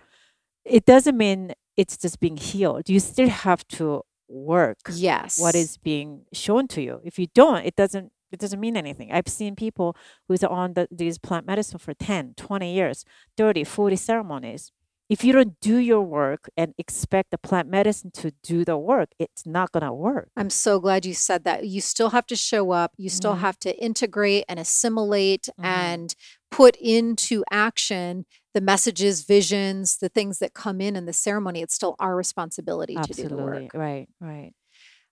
it 0.65 0.85
doesn't 0.85 1.17
mean 1.17 1.53
it's 1.77 1.97
just 1.97 2.19
being 2.19 2.37
healed. 2.37 2.89
You 2.89 2.99
still 2.99 3.29
have 3.29 3.67
to 3.69 4.03
work 4.29 4.77
Yes. 4.91 5.37
what 5.39 5.55
is 5.55 5.77
being 5.77 6.25
shown 6.33 6.67
to 6.69 6.81
you. 6.81 7.01
If 7.03 7.19
you 7.19 7.27
don't, 7.33 7.65
it 7.65 7.75
doesn't 7.75 8.11
it 8.31 8.39
doesn't 8.39 8.59
mean 8.59 8.75
anything. 8.75 9.11
I've 9.11 9.27
seen 9.27 9.55
people 9.55 9.95
who's 10.27 10.43
on 10.43 10.73
the, 10.73 10.87
these 10.89 11.19
plant 11.19 11.45
medicine 11.45 11.77
for 11.77 11.93
10, 11.93 12.33
20 12.35 12.73
years, 12.73 13.05
30, 13.37 13.63
40 13.63 13.95
ceremonies. 13.95 14.71
If 15.07 15.23
you 15.23 15.33
don't 15.33 15.59
do 15.59 15.77
your 15.77 16.01
work 16.01 16.49
and 16.57 16.73
expect 16.79 17.29
the 17.29 17.37
plant 17.37 17.67
medicine 17.69 18.09
to 18.15 18.31
do 18.41 18.65
the 18.65 18.75
work, 18.75 19.09
it's 19.19 19.45
not 19.45 19.71
going 19.71 19.83
to 19.83 19.93
work. 19.93 20.29
I'm 20.35 20.49
so 20.49 20.79
glad 20.79 21.05
you 21.05 21.13
said 21.13 21.43
that. 21.43 21.67
You 21.67 21.79
still 21.79 22.09
have 22.09 22.25
to 22.27 22.35
show 22.35 22.71
up, 22.71 22.93
you 22.97 23.09
still 23.09 23.35
Mhm. 23.35 23.39
have 23.41 23.59
to 23.59 23.77
integrate 23.77 24.45
and 24.49 24.59
assimilate 24.59 25.49
Mhm. 25.59 25.65
and 25.65 26.15
put 26.49 26.75
into 26.77 27.43
action 27.51 28.25
the 28.53 28.61
messages, 28.61 29.23
visions, 29.23 29.97
the 29.97 30.09
things 30.09 30.39
that 30.39 30.53
come 30.53 30.79
in 30.81 30.95
in 30.95 31.05
the 31.05 31.13
ceremony. 31.13 31.61
It's 31.61 31.73
still 31.75 31.95
our 31.99 32.15
responsibility 32.15 32.95
to 32.95 33.13
do 33.13 33.27
the 33.27 33.37
work. 33.37 33.53
Absolutely. 33.53 33.79
Right, 33.79 34.07
right. 34.19 34.53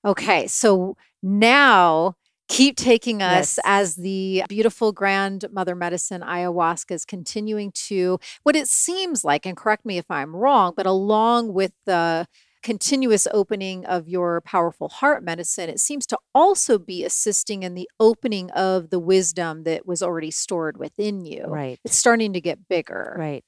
Okay, 0.06 0.48
so 0.48 0.98
now 1.22 2.16
keep 2.48 2.76
taking 2.76 3.22
us 3.22 3.58
Yes. 3.58 3.60
as 3.64 3.96
the 3.96 4.44
beautiful 4.50 4.92
grandmother 4.92 5.76
medicine 5.76 6.22
ayahuasca 6.22 6.92
is 6.92 7.06
continuing 7.06 7.72
to 7.74 8.20
what 8.44 8.56
it 8.56 8.68
seems 8.68 9.24
like, 9.24 9.46
and 9.46 9.56
correct 9.56 9.86
me 9.86 9.98
if 9.98 10.10
I'm 10.10 10.36
wrong, 10.36 10.74
but 10.76 10.86
along 10.86 11.54
with 11.54 11.72
the 11.86 12.28
continuous 12.64 13.28
opening 13.32 13.86
of 13.86 14.08
your 14.08 14.42
powerful 14.42 14.90
heart 14.90 15.24
medicine, 15.24 15.70
it 15.70 15.80
seems 15.80 16.06
to 16.08 16.18
also 16.34 16.78
be 16.78 17.04
assisting 17.04 17.64
in 17.64 17.76
the 17.76 17.90
opening 18.00 18.52
of 18.52 18.90
the 18.90 19.00
wisdom 19.00 19.64
that 19.64 19.86
was 19.86 20.04
already 20.04 20.32
stored 20.32 20.78
within 20.78 21.26
you. 21.26 21.46
Right. 21.46 21.80
It's 21.84 21.96
starting 21.96 22.34
to 22.34 22.42
get 22.42 22.68
bigger. 22.68 23.16
Right. 23.18 23.44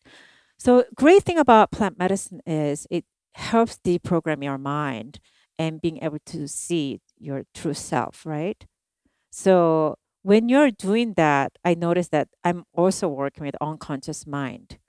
So 0.58 0.86
great 0.96 1.24
thing 1.24 1.38
about 1.38 1.72
plant 1.72 2.00
medicine 2.00 2.42
is 2.46 2.88
it 2.90 3.06
helps 3.36 3.80
deprogram 3.84 4.44
your 4.44 4.58
mind 4.58 5.20
and 5.60 5.82
being 5.82 6.00
able 6.02 6.20
to 6.28 6.48
see 6.48 7.02
your 7.18 7.44
true 7.54 7.74
self, 7.74 8.26
right? 8.26 8.66
So 9.32 9.96
when 10.22 10.50
you're 10.50 10.72
doing 10.72 11.14
that, 11.18 11.54
I 11.64 11.74
notice 11.74 12.08
that 12.10 12.30
I'm 12.44 12.64
also 12.74 13.08
working 13.08 13.46
with 13.46 13.56
unconscious 13.62 14.26
mind. 14.26 14.80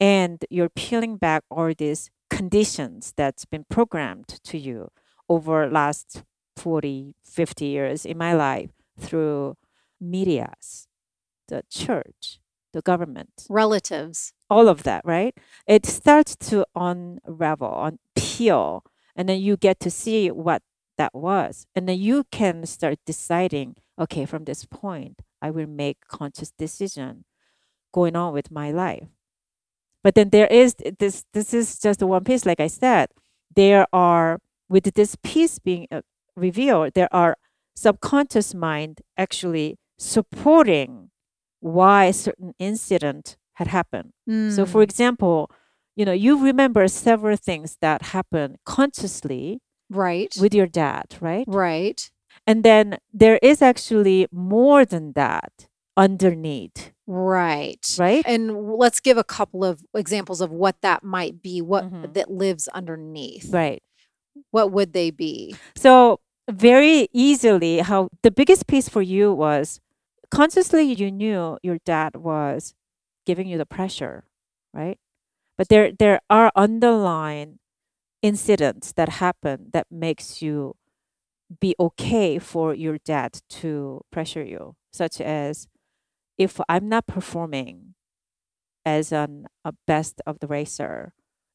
And 0.00 0.44
you're 0.50 0.68
peeling 0.68 1.16
back 1.16 1.44
all 1.50 1.72
these 1.76 2.10
conditions 2.32 3.12
that's 3.16 3.44
been 3.44 3.64
programmed 3.68 4.28
to 4.44 4.58
you 4.58 4.88
over 5.28 5.68
last 5.68 6.22
40, 6.56 7.14
50 7.24 7.64
years 7.64 8.06
in 8.06 8.16
my 8.18 8.32
life 8.32 8.70
through 8.98 9.56
medias, 10.00 10.88
the 11.48 11.62
church, 11.70 12.40
the 12.72 12.80
government, 12.82 13.46
Relatives. 13.50 14.32
all 14.48 14.68
of 14.68 14.82
that, 14.84 15.02
right? 15.04 15.36
It 15.66 15.84
starts 15.86 16.34
to 16.48 16.64
unravel, 16.74 17.90
unpeel, 18.16 18.80
and 19.14 19.28
then 19.28 19.40
you 19.40 19.56
get 19.56 19.78
to 19.80 19.90
see 19.90 20.30
what 20.30 20.62
that 20.96 21.14
was. 21.14 21.66
And 21.74 21.86
then 21.88 21.98
you 21.98 22.24
can 22.30 22.64
start 22.66 22.98
deciding, 23.04 23.76
okay, 23.98 24.24
from 24.24 24.44
this 24.44 24.64
point, 24.64 25.20
I 25.42 25.50
will 25.50 25.66
make 25.66 26.08
conscious 26.08 26.50
decision 26.50 27.24
going 27.92 28.16
on 28.16 28.32
with 28.32 28.50
my 28.50 28.70
life. 28.70 29.08
But 30.02 30.14
then 30.14 30.30
there 30.30 30.46
is 30.48 30.74
this 30.98 31.24
this 31.32 31.54
is 31.54 31.78
just 31.78 32.02
one 32.02 32.24
piece 32.24 32.44
like 32.46 32.60
I 32.60 32.66
said. 32.68 33.08
There 33.54 33.86
are 33.92 34.38
with 34.68 34.94
this 34.94 35.16
piece 35.22 35.58
being 35.58 35.86
uh, 35.92 36.00
revealed, 36.36 36.94
there 36.94 37.12
are 37.14 37.36
subconscious 37.76 38.54
mind 38.54 39.02
actually 39.16 39.76
supporting 39.98 41.10
why 41.60 42.06
a 42.06 42.12
certain 42.12 42.54
incident 42.58 43.36
had 43.54 43.68
happened. 43.68 44.12
So, 44.48 44.64
for 44.66 44.80
Mm, 44.80 44.84
example, 44.84 45.50
you 45.94 46.04
know, 46.04 46.12
you 46.12 46.42
remember 46.42 46.88
several 46.88 47.36
things 47.36 47.76
that 47.80 48.02
happened 48.16 48.56
consciously 48.64 49.60
right. 49.90 50.34
with 50.40 50.54
your 50.54 50.66
dad, 50.66 51.16
right? 51.20 51.44
right. 51.46 52.10
And 52.46 52.64
then 52.64 52.98
there 53.12 53.38
is 53.42 53.60
actually 53.62 54.26
more 54.32 54.84
than 54.84 55.12
that 55.12 55.68
underneath, 55.96 56.92
Right. 57.06 57.84
right? 57.98 58.24
And 58.26 58.76
let's 58.76 59.00
give 59.00 59.16
a 59.18 59.24
couple 59.24 59.64
of 59.64 59.82
examples 59.94 60.40
of 60.40 60.50
what 60.50 60.80
that 60.82 61.02
might 61.02 61.42
be, 61.42 61.60
what 61.60 61.84
Mhm. 61.84 62.14
that 62.14 62.30
lives 62.30 62.68
underneath. 62.68 63.52
Right. 63.52 63.82
What 64.50 64.72
would 64.72 64.92
they 64.92 65.10
be? 65.10 65.54
So, 65.76 66.20
very 66.50 67.08
easily, 67.12 67.78
how 67.78 68.08
the 68.22 68.30
biggest 68.30 68.66
piece 68.66 68.88
for 68.88 69.02
you 69.02 69.32
was 69.32 69.80
consciously 70.30 70.84
you 70.92 71.10
knew 71.10 71.58
your 71.62 71.78
dad 71.84 72.16
was 72.16 72.74
giving 73.26 73.46
you 73.46 73.58
the 73.58 73.66
pressure, 73.66 74.24
right? 74.72 74.98
But 75.58 75.68
there 75.68 75.92
there 75.92 76.20
are 76.30 76.50
underlying 76.56 77.58
incidents 78.22 78.92
that 78.94 79.08
happen 79.20 79.70
that 79.72 79.86
makes 79.90 80.42
you 80.42 80.76
be 81.60 81.74
okay 81.78 82.38
for 82.38 82.74
your 82.74 82.98
dad 82.98 83.40
to 83.48 84.00
pressure 84.10 84.42
you, 84.44 84.76
such 84.92 85.20
as 85.20 85.68
if 86.38 86.60
I'm 86.68 86.88
not 86.88 87.06
performing 87.06 87.94
as 88.84 89.12
an 89.12 89.46
a 89.64 89.72
best 89.86 90.20
of 90.26 90.40
the 90.40 90.46
racer, 90.46 91.14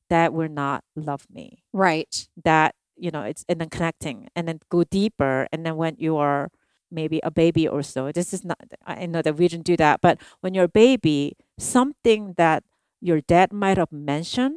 that 0.09 0.33
will 0.33 0.49
not 0.49 0.83
love 0.95 1.27
me. 1.29 1.63
Right. 1.73 2.27
That 2.43 2.75
you 2.95 3.11
know 3.11 3.21
it's 3.21 3.45
and 3.47 3.61
then 3.61 3.69
connecting 3.69 4.27
and 4.35 4.47
then 4.47 4.59
go 4.69 4.83
deeper 4.83 5.47
and 5.51 5.65
then 5.65 5.75
when 5.75 5.95
you 5.97 6.17
are 6.17 6.49
maybe 6.89 7.19
a 7.21 7.29
baby 7.29 7.67
or 7.67 7.83
so 7.83 8.11
this 8.11 8.33
is 8.33 8.43
not 8.43 8.57
i 8.85 9.05
know 9.05 9.21
that 9.21 9.37
we 9.37 9.47
didn't 9.47 9.65
do 9.65 9.77
that 9.77 10.01
but 10.01 10.19
when 10.41 10.53
you're 10.53 10.63
a 10.63 10.69
baby 10.69 11.35
something 11.59 12.33
that 12.37 12.63
your 13.01 13.21
dad 13.21 13.53
might 13.53 13.77
have 13.77 13.91
mentioned 13.91 14.55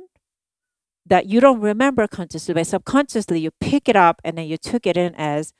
that 1.05 1.27
you 1.27 1.41
don't 1.41 1.61
remember 1.61 2.07
consciously 2.07 2.55
but 2.55 2.67
subconsciously 2.67 3.41
you 3.41 3.51
pick 3.61 3.89
it 3.89 3.97
up 3.97 4.21
and 4.25 4.39
then 4.39 4.47
you 4.47 4.57
took 4.57 4.87
it 4.87 4.97
in 4.97 5.15
as 5.17 5.53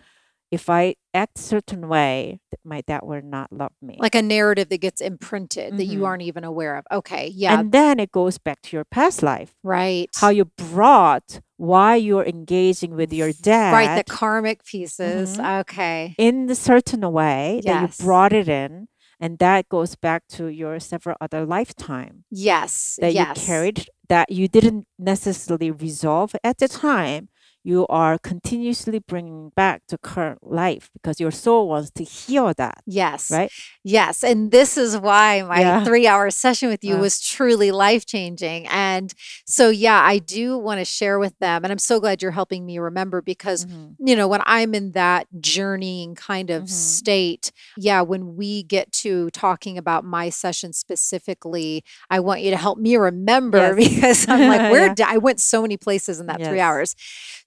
if 0.51 0.69
I 0.69 0.97
act 1.15 1.39
a 1.39 1.43
certain 1.43 1.89
way, 1.89 2.41
my 2.65 2.81
dad 2.83 3.01
will 3.03 3.23
not 3.23 3.53
love 3.53 3.73
me. 3.83 3.97
Like 3.99 4.15
a 4.15 4.23
narrative 4.23 4.69
that 4.69 4.79
gets 4.79 5.01
imprinted 5.01 5.77
that 5.79 5.85
you 5.87 6.01
Mhm. 6.01 6.07
aren't 6.07 6.23
even 6.23 6.45
aware 6.45 6.77
of. 6.77 6.85
Okay. 6.93 7.33
Yeah. 7.35 7.59
And 7.59 7.73
then 7.73 7.99
it 7.99 8.13
goes 8.13 8.39
back 8.39 8.63
to 8.63 8.77
your 8.77 8.85
past 8.85 9.23
life. 9.23 9.55
right. 9.63 10.09
How 10.17 10.29
you 10.31 10.45
brought 10.45 11.41
why 11.57 11.95
you're 11.97 12.25
engaging 12.25 12.95
with 12.97 13.13
your 13.13 13.33
dad 13.33 13.73
Right. 13.73 13.97
The 13.97 14.05
karmic 14.05 14.65
pieces. 14.65 15.37
Mhm. 15.37 15.61
Okay. 15.61 16.15
in 16.19 16.49
a 16.51 16.55
certain 16.55 17.03
way 17.13 17.61
that 17.65 17.83
you 17.83 18.05
brought 18.05 18.33
it 18.33 18.49
in. 18.49 18.89
And 19.23 19.39
that 19.39 19.69
goes 19.69 19.97
back 19.97 20.23
to 20.37 20.47
your 20.47 20.81
several 20.81 21.17
other 21.21 21.45
lifetime 21.45 22.25
Yes. 22.31 22.99
that 23.03 23.13
yes. 23.13 23.37
you 23.37 23.43
carried 23.47 23.87
that 24.09 24.31
you 24.33 24.49
didn't 24.49 24.87
necessarily 24.99 25.71
resolve 25.71 26.35
at 26.43 26.57
the 26.59 26.69
time. 26.69 27.29
You 27.63 27.87
are 27.89 28.17
continuously 28.19 29.01
bringing 29.01 29.51
back 29.55 29.83
to 29.89 29.99
current 29.99 30.39
life 30.43 30.89
because 30.95 31.21
your 31.21 31.31
soul 31.31 31.69
wants 31.69 31.91
to 31.93 32.05
heal 32.05 32.53
that, 32.57 32.79
Yes. 32.87 33.31
right? 33.31 33.51
Yes. 33.85 34.25
And 34.25 34.51
this 34.51 34.79
is 34.79 34.97
why 34.97 35.43
my 35.43 35.61
Yeah. 35.61 35.85
three 35.85 36.07
hour 36.07 36.31
session 36.31 36.71
with 36.71 36.83
you 36.83 36.97
Uh. 36.97 37.01
was 37.01 37.21
truly 37.21 37.71
life 37.71 38.07
changing. 38.07 38.67
And 38.69 39.13
so, 39.47 39.69
yeah, 39.69 40.01
I 40.03 40.19
do 40.21 40.57
want 40.57 40.81
to 40.81 40.87
share 40.87 41.19
with 41.19 41.39
them. 41.39 41.63
And 41.65 41.71
I'm 41.71 41.79
so 41.79 42.01
glad 42.01 42.23
you're 42.23 42.31
helping 42.31 42.65
me 42.65 42.79
remember 42.79 43.21
because, 43.21 43.67
Mhm. 43.67 43.95
you 43.99 44.17
know, 44.17 44.27
when 44.27 44.41
I'm 44.47 44.75
in 44.75 44.93
that 44.93 45.27
journeying 45.39 46.15
kind 46.15 46.49
of 46.49 46.63
Mhm. 46.65 46.69
state, 46.71 47.53
yeah, 47.77 48.01
when 48.01 48.37
we 48.37 48.63
get 48.63 48.91
to 49.05 49.29
talking 49.33 49.77
about 49.77 50.03
my 50.05 50.31
session 50.31 50.73
specifically, 50.73 51.85
I 52.09 52.21
want 52.21 52.41
you 52.41 52.51
to 52.53 52.57
help 52.57 52.79
me 52.79 52.97
remember 52.97 53.77
Yes. 53.79 54.25
because 54.25 54.29
I'm 54.29 54.49
like, 54.49 54.61
where 54.73 54.87
Yeah. 54.87 54.95
did 54.95 55.07
I 55.07 55.19
went 55.19 55.41
so 55.43 55.61
many 55.61 55.77
places 55.77 56.21
in 56.21 56.27
that 56.27 56.43
three 56.43 56.61
hours. 56.61 56.97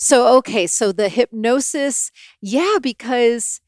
So, 0.03 0.35
okay, 0.39 0.67
so 0.67 0.91
the 0.91 1.07
hypnosis, 1.07 2.11
yeah, 2.41 2.77
because 2.81 3.61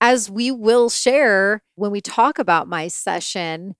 as 0.00 0.30
we 0.30 0.50
will 0.50 0.88
share 0.88 1.62
when 1.74 1.90
we 1.90 2.00
talk 2.00 2.38
about 2.38 2.66
my 2.66 2.88
session, 2.88 3.74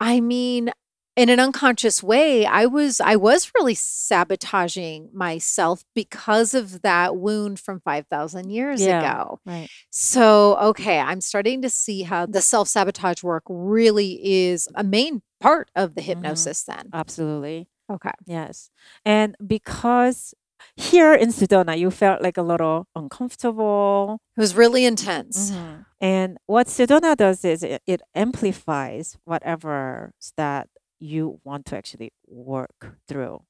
I 0.00 0.20
mean, 0.20 0.70
in 1.14 1.28
an 1.28 1.38
unconscious 1.38 2.02
way, 2.02 2.46
I 2.46 2.64
was 2.64 3.00
I 3.00 3.16
was 3.16 3.52
really 3.54 3.74
sabotaging 3.74 5.10
myself 5.12 5.84
because 5.94 6.54
of 6.54 6.80
that 6.80 7.16
wound 7.18 7.60
from 7.60 7.80
5000 7.80 8.48
years 8.48 8.80
Yeah. 8.80 9.00
ago. 9.00 9.40
Right. 9.44 9.68
So, 9.90 10.56
okay, 10.56 10.98
I'm 11.00 11.20
starting 11.20 11.60
to 11.60 11.68
see 11.68 12.02
how 12.02 12.24
the 12.24 12.40
self-sabotage 12.40 13.22
work 13.22 13.42
really 13.46 14.20
is 14.24 14.68
a 14.74 14.82
main 14.82 15.20
part 15.38 15.70
of 15.76 15.94
the 15.96 16.00
Mhm. 16.00 16.04
hypnosis 16.06 16.62
then. 16.64 16.88
Absolutely. 16.94 17.68
Okay. 17.90 18.12
Yes. 18.24 18.70
And 19.04 19.36
because 19.46 20.34
here 20.76 21.14
in 21.14 21.28
Sedona, 21.30 21.78
you 21.78 21.90
felt 21.90 22.22
like 22.22 22.36
a 22.36 22.42
little 22.42 22.86
uncomfortable. 22.94 24.18
It 24.36 24.40
was 24.40 24.54
really 24.54 24.84
intense. 24.84 25.50
Mhm. 25.50 25.84
And 26.00 26.38
what 26.46 26.66
Sedona 26.66 27.16
does 27.16 27.44
is 27.44 27.62
it, 27.62 27.82
it 27.86 28.02
amplifies 28.14 29.16
whatever 29.24 30.12
that 30.36 30.68
you 30.98 31.40
want 31.44 31.66
to 31.66 31.76
actually 31.76 32.12
work 32.26 32.96
through. 33.08 33.42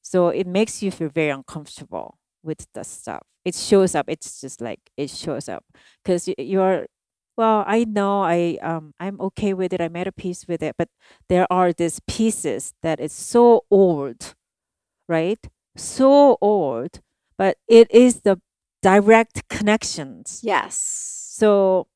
So 0.00 0.28
it 0.28 0.46
makes 0.46 0.82
you 0.82 0.90
feel 0.90 1.08
very 1.08 1.30
uncomfortable 1.30 2.18
with 2.42 2.66
the 2.74 2.82
stuff. 2.84 3.22
It 3.44 3.54
shows 3.54 3.94
up. 3.94 4.06
It's 4.08 4.40
just 4.40 4.60
like 4.60 4.80
it 4.96 5.10
shows 5.10 5.48
up 5.48 5.64
because 6.04 6.28
you're. 6.38 6.86
Well, 7.34 7.64
I 7.66 7.84
know 7.84 8.22
I 8.22 8.58
um 8.62 8.92
I'm 9.00 9.18
okay 9.20 9.54
with 9.54 9.72
it. 9.72 9.80
I 9.80 9.88
made 9.88 10.06
a 10.06 10.12
peace 10.12 10.46
with 10.46 10.62
it, 10.62 10.74
but 10.76 10.88
there 11.28 11.46
are 11.50 11.72
these 11.72 11.98
pieces 12.06 12.74
that 12.82 13.00
is 13.00 13.12
so 13.12 13.62
old, 13.70 14.34
right? 15.08 15.38
So 15.76 16.38
old, 16.40 17.00
but 17.38 17.56
it 17.68 17.90
is 17.90 18.20
the 18.22 18.40
direct 18.82 19.48
connections. 19.48 20.40
Yes. 20.42 20.76
So 21.30 21.86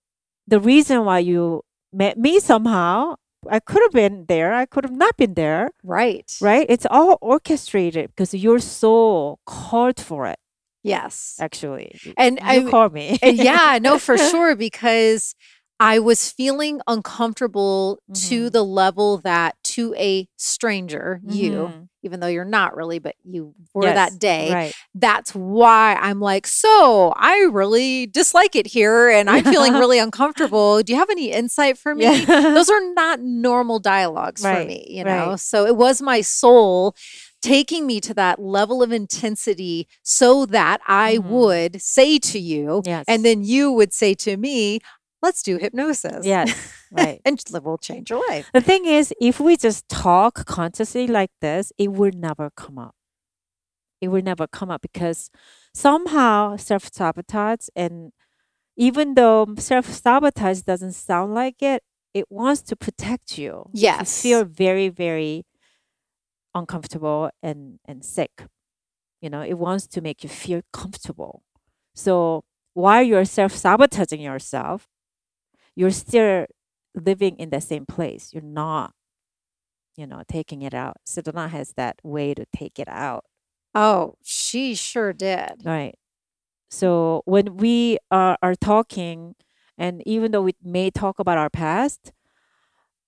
the 0.47 0.61
reason 0.61 1.05
why 1.05 1.19
you 1.21 1.63
met 1.93 2.19
me 2.19 2.41
somehow, 2.41 3.17
I 3.51 3.61
could 3.61 3.83
have 3.83 3.93
been 3.93 4.27
there. 4.29 4.55
I 4.55 4.67
could 4.67 4.85
have 4.85 4.97
not 4.97 5.17
been 5.17 5.35
there, 5.35 5.71
Right. 5.83 6.31
right? 6.41 6.67
It's 6.69 6.87
all 6.91 7.19
orchestrated 7.21 8.09
because 8.11 8.33
your 8.35 8.59
soul 8.61 9.41
called 9.47 10.01
for 10.01 10.27
it. 10.27 10.39
Yes. 10.83 11.37
Actually, 11.41 11.99
And 12.17 12.39
you 12.41 12.67
I- 12.69 12.71
called 12.71 12.93
me. 12.93 13.19
And 13.23 13.37
yeah, 13.37 13.79
no, 13.83 13.99
for 13.99 14.17
sure, 14.17 14.55
because 14.57 15.35
I 15.81 15.99
was 15.99 16.31
feeling 16.31 16.81
uncomfortable 16.87 17.99
to 18.15 18.47
Mhm. 18.47 18.53
the 18.53 18.65
level 18.65 19.19
that 19.19 19.57
to 19.77 19.95
a 19.97 20.29
stranger, 20.37 21.21
you, 21.25 21.51
Mhm. 21.53 21.89
even 22.03 22.21
though 22.21 22.27
you're 22.27 22.45
not 22.45 22.77
really, 22.77 22.99
but 22.99 23.15
you 23.25 23.55
were 23.75 23.85
Yes, 23.85 23.95
that 23.95 24.19
day. 24.19 24.53
right? 24.53 24.75
That's 24.95 25.35
why 25.35 25.95
I'm 26.01 26.21
like, 26.21 26.47
so 26.47 27.13
I 27.17 27.49
really 27.51 28.07
dislike 28.07 28.55
it 28.57 28.67
here 28.67 29.09
and 29.09 29.29
I'm 29.31 29.45
feeling 29.45 29.73
really 29.83 29.99
uncomfortable. 29.99 30.83
Do 30.83 30.93
you 30.93 30.99
have 30.99 31.11
any 31.11 31.31
insight 31.33 31.79
for 31.79 31.95
me? 31.95 32.05
Yeah. 32.05 32.55
Those 32.55 32.71
are 32.71 32.93
not 32.95 33.21
normal 33.21 33.79
dialogues 33.81 34.43
for 34.43 34.65
me, 34.65 34.87
you 34.89 35.05
know? 35.05 35.31
right. 35.31 35.41
So 35.41 35.67
it 35.67 35.77
was 35.77 36.01
my 36.03 36.21
soul 36.21 36.95
taking 37.43 37.87
me 37.87 38.01
to 38.01 38.15
that 38.15 38.41
level 38.41 38.83
of 38.83 38.91
intensity 38.93 39.87
so 40.03 40.47
that 40.47 40.81
I 40.87 41.19
Mhm. 41.19 41.25
would 41.29 41.83
say 41.83 42.19
to 42.19 42.39
you, 42.39 42.83
yes. 42.85 43.05
and 43.09 43.25
then 43.25 43.45
you 43.45 43.71
would 43.73 43.93
say 43.93 44.15
to 44.15 44.37
me, 44.37 44.81
let's 45.23 45.43
do 45.43 45.57
hypnosis. 45.59 46.25
yes, 46.27 46.51
right. 46.91 47.21
and 47.25 47.43
we'll 47.63 47.79
change 47.79 48.11
your 48.11 48.23
life. 48.29 48.51
The 48.53 48.61
thing 48.61 48.87
is, 48.87 49.13
if 49.21 49.41
we 49.41 49.57
just 49.57 49.89
talk 49.89 50.47
consciously 50.47 51.07
like 51.07 51.31
this, 51.41 51.73
it 51.79 51.93
will 51.93 52.13
never 52.15 52.51
come 52.51 52.79
up. 52.79 52.95
It 54.01 54.09
will 54.09 54.23
never 54.23 54.47
come 54.47 54.71
up 54.71 54.83
because 54.83 55.31
somehow 55.75 56.57
self 56.57 56.93
sabotage, 56.93 57.69
and 57.75 58.13
even 58.77 59.15
though 59.15 59.47
self 59.59 59.87
sabotage 59.87 60.61
doesn't 60.61 60.93
sound 60.93 61.35
like 61.35 61.63
it, 61.63 61.83
it 62.13 62.27
wants 62.31 62.63
to 62.63 62.77
protect 62.77 63.39
you. 63.39 63.69
Yes. 63.73 64.25
You 64.25 64.31
feel 64.31 64.45
very, 64.45 64.89
very 64.89 65.45
uncomfortable 66.55 67.31
and, 67.43 67.79
and 67.85 68.05
sick. 68.05 68.47
You 69.21 69.31
know, 69.31 69.43
it 69.43 69.55
wants 69.55 69.87
to 69.89 70.01
make 70.01 70.23
you 70.23 70.29
feel 70.29 70.63
comfortable. 70.73 71.43
So 71.95 72.45
while 72.75 73.03
you're 73.03 73.25
self 73.25 73.53
sabotaging 73.53 74.21
yourself, 74.21 74.89
you're 75.75 75.91
still 75.91 76.47
living 76.97 77.37
in 77.39 77.51
the 77.51 77.61
same 77.61 77.87
place. 77.87 78.31
You're 78.33 78.43
not, 78.43 78.93
you 79.97 80.07
know, 80.07 80.23
taking 80.29 80.63
it 80.63 80.75
out. 80.75 80.97
Sedona 81.07 81.49
has 81.51 81.73
that 81.77 81.97
way 82.03 82.35
to 82.35 82.45
take 82.57 82.79
it 82.79 82.89
out, 82.89 83.25
Oh, 83.75 84.15
she 84.23 84.75
sure 84.75 85.13
did. 85.13 85.63
right? 85.65 85.95
So 86.71 87.23
when 87.27 87.57
we 87.59 87.99
are, 88.11 88.37
are 88.43 88.55
talking, 88.55 89.35
and 89.79 90.03
even 90.07 90.33
though 90.33 90.43
we 90.43 90.55
may 90.63 90.91
talk 90.91 91.19
about 91.19 91.39
our 91.39 91.51
past, 91.51 92.13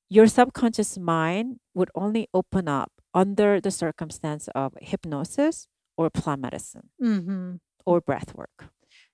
your 0.08 0.26
subconscious 0.26 0.98
mind 0.98 1.58
would 1.74 1.90
only 1.94 2.28
open 2.32 2.68
up 2.68 2.92
under 3.14 3.60
the 3.60 3.70
circumstance 3.70 4.48
of 4.54 4.74
hypnosis 4.80 5.66
or 5.96 6.08
plant 6.10 6.40
medicine 6.42 6.90
Mm-hmm. 7.02 7.56
or 7.84 8.00
breath 8.00 8.34
work. 8.34 8.70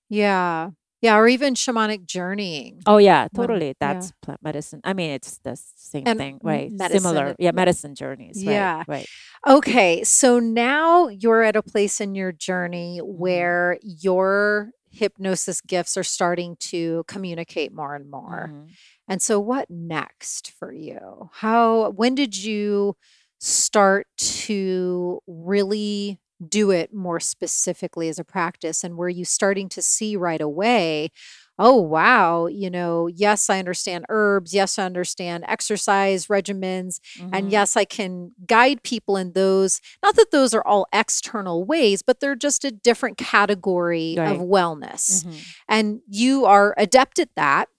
Yeah. 0.09 0.69
Yeah. 1.05 1.17
Or 1.17 1.27
even 1.27 1.53
shamanic 1.53 2.05
journeying. 2.05 2.81
Oh 2.85 2.97
yeah, 2.97 3.27
When- 3.31 3.47
totally. 3.47 3.67
yeah. 3.67 3.73
That's 3.79 4.11
plant 4.21 4.41
medicine. 4.43 4.81
I 4.83 4.93
mean, 4.93 5.11
it's 5.11 5.37
the 5.39 5.55
same 5.75 6.03
And 6.05 6.17
thing, 6.19 6.39
right? 6.43 6.71
medicine 6.71 7.01
Similar, 7.01 7.35
yeah, 7.39 7.51
medicine 7.51 7.93
journeys. 7.95 8.37
right, 8.45 8.51
Yeah. 8.53 8.83
right. 8.87 9.07
Okay. 9.47 10.03
So 10.03 10.39
now 10.39 11.07
you're 11.07 11.43
at 11.43 11.55
a 11.55 11.61
place 11.63 12.01
in 12.01 12.15
your 12.15 12.31
journey 12.31 12.99
Mm-hmm. 13.01 13.17
where 13.21 13.77
your 13.81 14.71
hypnosis 14.89 15.59
gifts 15.61 15.97
are 15.97 16.03
starting 16.03 16.55
to 16.71 17.03
communicate 17.07 17.73
more 17.73 17.95
and 17.95 18.09
more. 18.09 18.49
Mhm. 18.53 18.69
And 19.09 19.21
so 19.21 19.39
what 19.39 19.69
next 19.69 20.51
for 20.57 20.71
you? 20.71 21.29
How 21.33 21.89
when 21.91 22.15
did 22.15 22.33
you 22.41 22.95
start 23.39 24.07
to 24.17 25.19
really 25.27 26.19
do 26.47 26.71
it 26.71 26.93
more 26.93 27.19
specifically 27.19 28.09
as 28.09 28.19
a 28.19 28.23
practice 28.23 28.83
and 28.83 28.97
were 28.97 29.09
you 29.09 29.25
starting 29.25 29.69
to 29.69 29.81
see 29.81 30.15
right 30.15 30.41
away 30.41 31.09
oh, 31.57 31.79
wow, 31.81 32.47
you 32.47 32.69
know, 32.69 33.07
yes, 33.07 33.49
I 33.49 33.59
understand 33.59 34.05
herbs. 34.09 34.53
Yes, 34.53 34.77
I 34.77 34.83
understand 34.83 35.45
exercise 35.47 36.27
regimens. 36.27 36.99
And 37.31 37.47
Mhm. 37.47 37.51
yes, 37.51 37.77
I 37.77 37.85
can 37.85 38.31
guide 38.45 38.83
people 38.83 39.15
in 39.15 39.31
those. 39.31 39.79
Not 40.03 40.17
that 40.17 40.31
those 40.31 40.53
are 40.53 40.67
all 40.67 40.85
external 40.91 41.63
ways, 41.63 42.01
but 42.01 42.19
they're 42.19 42.35
just 42.35 42.65
a 42.65 42.71
different 42.71 43.17
category 43.17 44.17
of 44.19 44.39
Right. 44.39 44.39
wellness. 44.41 45.23
Mhm. 45.23 45.45
And 45.69 46.01
you 46.09 46.45
are 46.45 46.73
adept 46.77 47.19
at 47.19 47.29
that. 47.37 47.69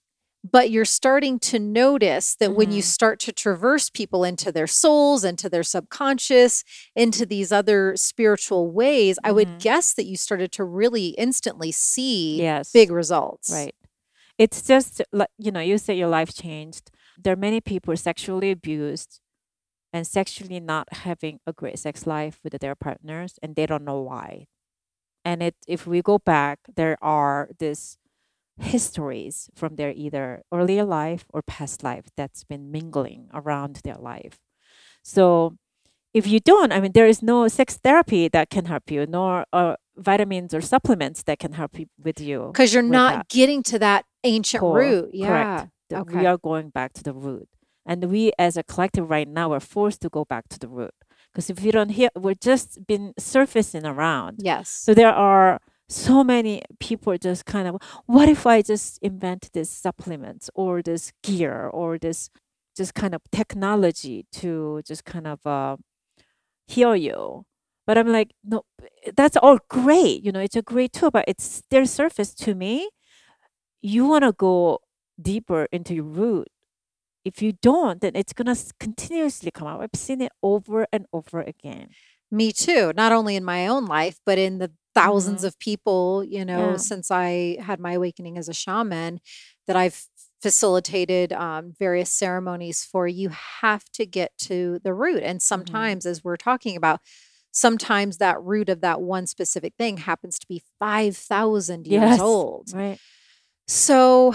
But 0.51 0.69
you're 0.69 0.85
starting 0.85 1.39
to 1.39 1.59
notice 1.59 2.35
that 2.35 2.53
when 2.53 2.71
you 2.71 2.81
Mhm. 2.81 2.85
start 2.85 3.19
to 3.21 3.31
traverse 3.31 3.89
people 3.89 4.23
into 4.23 4.51
their 4.51 4.67
souls, 4.67 5.23
into 5.23 5.49
their 5.49 5.63
subconscious, 5.63 6.63
into 6.95 7.25
these 7.25 7.51
other 7.51 7.95
spiritual 7.97 8.69
ways, 8.71 9.17
I 9.23 9.31
would 9.31 9.47
Mhm. 9.47 9.59
guess 9.61 9.93
that 9.93 10.05
you 10.05 10.15
started 10.15 10.51
to 10.53 10.63
really 10.63 11.07
instantly 11.17 11.71
see 11.71 12.41
Yes. 12.41 12.71
big 12.71 12.91
results. 12.91 13.49
Right. 13.51 13.75
It's 14.37 14.61
just 14.61 15.01
like, 15.11 15.29
you 15.37 15.51
know, 15.51 15.59
you 15.59 15.77
say 15.79 15.95
your 15.97 16.09
life 16.09 16.33
changed. 16.33 16.91
There 17.17 17.33
are 17.33 17.37
many 17.47 17.59
people 17.59 17.97
sexually 17.97 18.51
abused 18.51 19.19
and 19.91 20.05
sexually 20.05 20.59
not 20.59 20.87
having 20.93 21.39
a 21.47 21.53
great 21.53 21.79
sex 21.79 22.05
life 22.05 22.39
with 22.43 22.53
their 22.59 22.75
partners, 22.75 23.39
and 23.41 23.55
they 23.55 23.65
don't 23.65 23.83
know 23.83 23.99
why. 24.01 24.47
And 25.25 25.41
it, 25.41 25.55
if 25.67 25.87
we 25.87 26.01
go 26.01 26.19
back, 26.19 26.59
there 26.75 26.97
are 27.01 27.49
these 27.57 27.97
histories 28.59 29.49
from 29.55 29.75
their 29.75 29.91
either 29.91 30.43
earlier 30.51 30.83
life 30.83 31.25
or 31.33 31.41
past 31.41 31.83
life 31.83 32.05
that's 32.15 32.43
been 32.43 32.71
mingling 32.71 33.29
around 33.33 33.81
their 33.83 33.97
life. 33.97 34.39
So 35.03 35.57
if 36.13 36.27
you 36.27 36.39
don't, 36.39 36.71
I 36.71 36.79
mean, 36.79 36.93
there 36.93 37.07
is 37.07 37.21
no 37.21 37.47
sex 37.47 37.77
therapy 37.77 38.27
that 38.29 38.49
can 38.49 38.65
help 38.65 38.89
you, 38.89 39.05
nor 39.05 39.45
uh, 39.53 39.75
vitamins 39.95 40.53
or 40.53 40.61
supplements 40.61 41.23
that 41.23 41.39
can 41.39 41.53
help 41.53 41.77
you 41.79 41.87
with 42.03 42.19
you. 42.19 42.49
Because 42.51 42.73
you're 42.73 42.83
not 42.83 43.13
that 43.13 43.29
getting 43.29 43.63
to 43.63 43.79
that 43.79 44.05
ancient 44.23 44.61
core. 44.61 44.79
root. 44.79 45.09
Yeah. 45.13 45.27
Correct. 45.27 45.71
Okay. 45.93 46.19
We 46.19 46.25
are 46.25 46.37
going 46.37 46.69
back 46.69 46.93
to 46.93 47.03
the 47.03 47.13
root. 47.13 47.47
And 47.85 48.05
we 48.05 48.31
as 48.37 48.57
a 48.57 48.63
collective 48.63 49.09
right 49.09 49.27
now 49.27 49.53
are 49.53 49.61
forced 49.61 50.01
to 50.01 50.09
go 50.09 50.25
back 50.25 50.49
to 50.49 50.59
the 50.59 50.67
root. 50.67 50.93
Because 51.31 51.49
if 51.49 51.61
we 51.61 51.71
don't 51.71 51.89
hear, 51.89 52.09
we're 52.15 52.33
just 52.33 52.85
been 52.87 53.13
surfacing 53.17 53.85
around. 53.85 54.39
Yes. 54.39 54.69
So 54.69 54.93
there 54.93 55.13
are 55.13 55.59
so 55.89 56.23
many 56.23 56.61
people 56.79 57.17
just 57.17 57.45
kind 57.45 57.67
of, 57.67 57.81
what 58.05 58.29
if 58.29 58.45
I 58.45 58.61
just 58.61 58.99
invent 59.01 59.49
this 59.53 59.69
supplements 59.69 60.49
or 60.55 60.81
this 60.81 61.13
gear 61.23 61.67
or 61.67 61.97
this 61.97 62.29
just 62.75 62.93
kind 62.93 63.15
of 63.15 63.21
technology 63.31 64.25
to 64.33 64.81
just 64.85 65.05
kind 65.05 65.27
of 65.27 65.45
uh, 65.45 65.77
heal 66.67 66.95
you? 66.95 67.45
But 67.85 67.97
I'm 67.97 68.11
like, 68.11 68.31
no, 68.43 68.63
that's 69.15 69.37
all 69.37 69.59
great. 69.69 70.23
You 70.23 70.33
know, 70.33 70.41
it's 70.41 70.57
a 70.57 70.61
great 70.61 70.91
tool, 70.91 71.11
but 71.11 71.25
it's 71.27 71.63
their 71.71 71.85
surface 71.85 72.33
to 72.35 72.53
me. 72.53 72.89
You 73.81 74.05
want 74.05 74.23
to 74.25 74.33
go 74.33 74.79
deeper 75.21 75.67
into 75.71 75.95
your 75.95 76.03
root. 76.03 76.49
If 77.23 77.41
you 77.41 77.53
don't, 77.61 77.99
then 78.01 78.15
it's 78.15 78.33
gonna 78.33 78.55
continuously 78.79 79.51
come 79.51 79.67
out. 79.67 79.81
I've 79.81 79.99
seen 79.99 80.21
it 80.21 80.31
over 80.41 80.87
and 80.93 81.05
over 81.11 81.41
again. 81.41 81.89
Me 82.31 82.51
too. 82.53 82.93
Not 82.95 83.11
only 83.11 83.35
in 83.35 83.43
my 83.43 83.67
own 83.67 83.85
life, 83.85 84.19
but 84.25 84.37
in 84.37 84.59
the 84.59 84.71
1000s 85.01 85.41
Mhm. 85.43 85.47
of 85.47 85.59
people, 85.59 86.23
you 86.23 86.43
know, 86.45 86.71
Yeah. 86.71 86.77
since 86.77 87.11
I 87.11 87.57
had 87.61 87.79
my 87.79 87.93
awakening 87.93 88.37
as 88.37 88.49
a 88.49 88.53
shaman 88.53 89.19
that 89.67 89.75
I've 89.75 90.05
facilitated 90.41 91.33
um, 91.33 91.73
various 91.79 92.11
ceremonies 92.13 92.83
for. 92.83 93.07
You 93.07 93.29
have 93.29 93.83
to 93.93 94.05
get 94.05 94.31
to 94.49 94.79
the 94.83 94.93
root. 94.93 95.23
And 95.23 95.41
sometimes, 95.41 96.05
as 96.05 96.23
we're 96.23 96.37
talking 96.37 96.77
about, 96.77 96.99
sometimes 97.51 98.17
that 98.17 98.41
root 98.41 98.69
of 98.69 98.81
that 98.81 99.01
one 99.01 99.25
specific 99.27 99.73
thing 99.77 99.97
happens 99.97 100.37
to 100.39 100.47
be 100.47 100.61
5,000 100.79 101.87
years 101.87 102.01
Yes. 102.11 102.19
old. 102.19 102.71
Right. 102.73 102.99
So, 103.67 104.33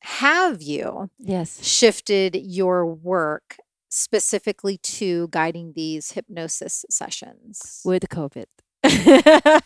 have 0.00 0.62
you 0.62 1.10
Yes. 1.18 1.62
shifted 1.64 2.36
your 2.36 2.86
work 2.86 3.56
specifically 3.90 4.78
to 4.78 5.28
guiding 5.28 5.72
these 5.74 6.12
hypnosis 6.12 6.84
sessions? 6.90 7.80
With 7.84 8.08
COVID. 8.08 8.46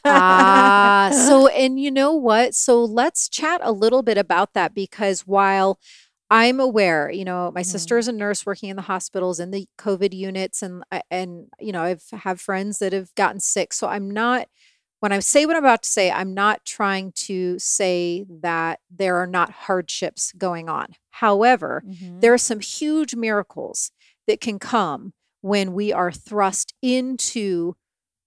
Ah, 0.04 1.10
so 1.12 1.46
and 1.62 1.78
you 1.80 1.90
know 1.90 2.14
what? 2.14 2.54
So 2.54 2.84
let's 2.84 3.28
chat 3.28 3.60
a 3.62 3.72
little 3.72 4.02
bit 4.02 4.18
about 4.18 4.54
that 4.54 4.74
because 4.74 5.22
while 5.22 5.78
I'm 6.30 6.60
aware, 6.60 7.10
you 7.10 7.24
know, 7.24 7.50
my 7.54 7.62
sister 7.62 7.96
Mhm. 7.96 7.98
is 7.98 8.08
a 8.08 8.12
nurse 8.12 8.46
working 8.46 8.70
in 8.70 8.76
the 8.76 8.82
hospitals 8.82 9.38
in 9.38 9.50
the 9.50 9.66
COVID 9.78 10.14
units, 10.14 10.62
and 10.62 10.82
I- 10.90 11.02
and 11.10 11.48
you 11.60 11.72
know, 11.72 11.82
I've 11.82 12.04
have 12.12 12.40
friends 12.40 12.78
that 12.78 12.92
have 12.92 13.14
gotten 13.14 13.40
sick. 13.40 13.72
So 13.72 13.86
I'm 13.88 14.10
not 14.10 14.48
when 15.00 15.10
I 15.12 15.18
say 15.18 15.46
what 15.46 15.56
I'm 15.56 15.64
about 15.64 15.82
to 15.82 15.88
say, 15.90 16.12
I'm 16.12 16.32
not 16.32 16.64
trying 16.64 17.10
to 17.26 17.58
say 17.58 18.24
that 18.40 18.78
there 18.88 19.16
are 19.16 19.26
not 19.26 19.50
hardships 19.50 20.32
going 20.38 20.68
on. 20.68 20.94
However, 21.10 21.82
Mhm. 21.86 22.20
there 22.20 22.32
are 22.32 22.38
some 22.38 22.60
huge 22.60 23.16
miracles 23.16 23.90
that 24.28 24.40
can 24.40 24.60
come 24.60 25.12
when 25.40 25.72
we 25.74 25.92
are 25.92 26.12
thrust 26.12 26.72
into 26.82 27.74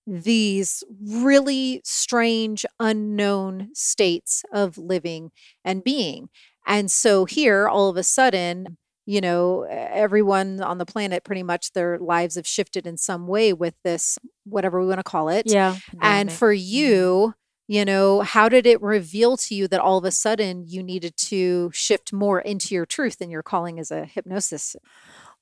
these 0.07 0.83
really 1.01 1.81
strange, 1.83 2.65
unknown 2.79 3.69
states 3.73 4.43
of 4.53 4.77
living 4.77 5.31
and 5.63 5.83
being. 5.83 6.29
And 6.67 6.89
so 6.91 7.25
here, 7.25 7.67
all 7.67 7.89
of 7.89 7.97
a 7.97 8.03
sudden, 8.03 8.77
you 9.05 9.21
know, 9.21 9.63
everyone 9.63 10.61
on 10.61 10.77
the 10.79 10.85
planet 10.85 11.23
pretty 11.23 11.43
much 11.43 11.71
their 11.73 11.99
lives 11.99 12.35
have 12.35 12.47
shifted 12.47 12.87
in 12.87 12.97
some 12.97 13.27
way 13.27 13.53
with 13.53 13.75
this, 13.83 14.17
whatever 14.45 14.81
we 14.81 14.87
want 14.87 14.99
to 14.99 15.03
call 15.03 15.29
it. 15.29 15.43
yeah. 15.45 15.77
And 16.01 16.31
for 16.31 16.53
mm-hmm. 16.53 16.65
you, 16.65 17.33
you 17.67 17.85
know, 17.85 18.21
how 18.21 18.49
did 18.49 18.65
it 18.65 18.81
reveal 18.81 19.37
to 19.37 19.55
you 19.55 19.67
that 19.67 19.79
all 19.79 19.97
of 19.97 20.05
a 20.05 20.11
sudden 20.11 20.65
you 20.67 20.83
needed 20.83 21.17
to 21.17 21.71
shift 21.73 22.13
more 22.13 22.39
into 22.39 22.73
your 22.73 22.85
truth 22.85 23.17
and 23.21 23.31
your 23.31 23.43
calling 23.43 23.79
as 23.79 23.91
a 23.91 24.05
hypnosis? 24.05 24.75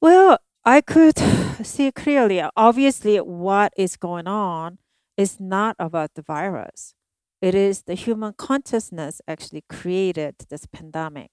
Well, 0.01 0.39
I 0.65 0.79
could 0.81 1.17
see 1.63 1.91
clearly. 1.91 2.41
Obviously, 2.55 3.17
what 3.17 3.73
is 3.75 3.97
going 3.97 4.27
on 4.27 4.77
is 5.17 5.39
not 5.39 5.75
about 5.77 6.13
the 6.15 6.21
virus. 6.21 6.95
It 7.41 7.53
is 7.53 7.83
the 7.83 7.95
human 7.95 8.33
consciousness 8.37 9.19
actually 9.27 9.65
created 9.67 10.35
this 10.49 10.65
pandemic, 10.65 11.31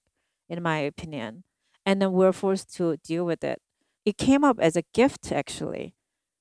in 0.49 0.61
my 0.61 0.79
opinion. 0.79 1.45
And 1.85 2.01
then 2.01 2.11
we're 2.11 2.33
forced 2.33 2.75
to 2.75 2.97
deal 2.97 3.25
with 3.25 3.43
it. 3.43 3.61
It 4.05 4.17
came 4.17 4.43
up 4.43 4.59
as 4.59 4.75
a 4.75 4.83
gift, 4.93 5.31
actually. 5.31 5.95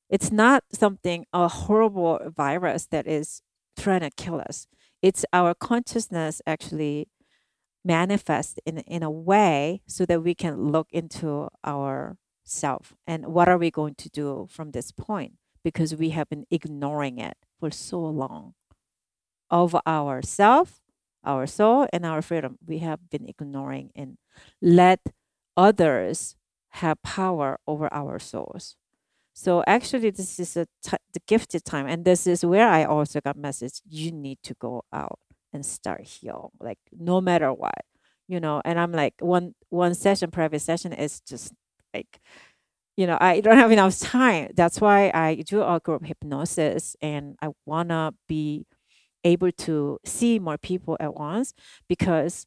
It's 0.09 0.33
not 0.33 0.65
something, 0.73 1.25
a 1.33 1.47
horrible 1.47 2.19
virus 2.37 2.89
that 2.91 3.07
is 3.07 3.43
trying 3.79 4.01
to 4.01 4.11
kill 4.11 4.41
us. 4.41 4.67
It's 5.01 5.25
our 5.33 5.55
consciousness 5.55 6.43
actually 6.47 7.09
manifest 7.85 8.61
in 8.67 8.79
in 8.79 9.03
a 9.03 9.11
way 9.11 9.81
so 9.87 10.05
that 10.07 10.23
we 10.23 10.35
can 10.35 10.71
look 10.73 10.89
into 10.93 11.49
our 11.65 12.19
self 12.51 12.95
and 13.07 13.27
what 13.27 13.49
are 13.49 13.59
we 13.59 13.71
going 13.71 13.95
to 13.97 14.09
do 14.11 14.47
from 14.51 14.73
this 14.73 14.93
point? 14.93 15.35
Because 15.63 15.95
we 15.95 16.11
have 16.11 16.29
been 16.29 16.47
ignoring 16.51 17.19
it 17.19 17.37
for 17.59 17.71
so 17.71 18.01
long. 18.01 18.55
Of 19.51 19.75
ourself 19.87 20.81
our 21.25 21.47
soul 21.47 21.87
and 21.93 22.07
our 22.07 22.23
freedom 22.23 22.57
we 22.67 22.79
have 22.79 23.11
been 23.11 23.29
ignoring 23.29 23.91
and 23.95 24.17
let 24.63 25.01
others 25.57 26.37
have 26.71 27.03
power 27.03 27.59
over 27.67 27.93
our 27.93 28.19
souls. 28.19 28.77
So 29.35 29.63
actually 29.67 30.11
this 30.11 30.39
is 30.41 30.57
a 30.57 30.67
t- 30.83 30.97
the 31.13 31.21
gifted 31.27 31.65
time 31.65 31.87
and 31.87 32.05
this 32.05 32.27
is 32.27 32.45
where 32.45 32.69
i 32.69 32.85
also 32.85 33.21
got 33.21 33.37
message 33.37 33.81
you 33.89 34.13
need 34.13 34.39
to 34.45 34.55
go 34.55 34.85
out 34.93 35.19
and 35.53 35.65
start 35.67 36.03
heal 36.03 36.53
like 36.61 36.79
no 36.93 37.21
matter 37.21 37.53
what 37.53 37.85
you 38.29 38.41
know? 38.41 38.63
And 38.65 38.79
i'm 38.79 38.93
like 38.93 39.15
one 39.21 39.55
one 39.71 39.95
session 39.95 40.31
private 40.31 40.61
session 40.61 40.93
is 40.93 41.21
just 41.21 41.53
like 41.95 42.21
you 42.97 43.07
know 43.07 43.19
i 43.21 43.41
don't 43.41 43.59
have 43.59 43.73
enough 43.73 43.99
time 44.01 44.49
that's 44.55 44.81
why 44.81 45.11
i 45.15 45.37
do 45.47 45.63
a 45.63 45.81
group 45.81 46.05
hypnosis 46.05 46.97
and 47.03 47.37
i 47.43 47.49
want 47.67 47.89
to 47.91 48.13
be 48.29 48.67
able 49.25 49.53
to 49.53 49.99
see 50.05 50.39
more 50.39 50.59
people 50.59 50.97
at 51.01 51.15
once 51.15 51.55
because 51.89 52.47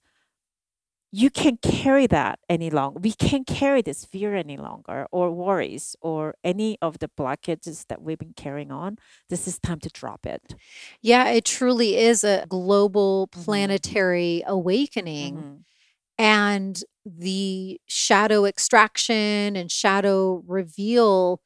you 1.16 1.30
can't 1.30 1.62
carry 1.62 2.08
that 2.08 2.40
any 2.50 2.70
longer 2.72 3.00
we 3.00 3.12
can't 3.12 3.46
carry 3.46 3.82
this 3.82 4.04
fear 4.04 4.36
any 4.36 4.58
longer 4.58 5.06
or 5.12 5.32
worries 5.32 5.96
or 6.02 6.34
any 6.44 6.78
of 6.82 6.98
the 7.00 7.08
blockages 7.08 7.86
that 7.88 8.02
we've 8.02 8.18
been 8.18 8.34
carrying 8.36 8.72
on 8.72 8.98
this 9.30 9.48
is 9.48 9.60
time 9.60 9.80
to 9.80 9.90
drop 9.90 10.26
it 10.26 10.56
Yeah, 11.02 11.30
it 11.30 11.46
truly 11.46 11.98
is 11.98 12.24
a 12.24 12.46
global 12.50 13.28
Mhm. 13.28 13.44
planetary 13.44 14.44
awakening. 14.48 15.36
Mhm. 15.36 15.64
And 16.18 16.82
the 17.06 17.80
shadow 17.88 18.46
extraction 18.46 19.56
and 19.56 19.72
shadow 19.72 20.44
reveal, 20.48 21.42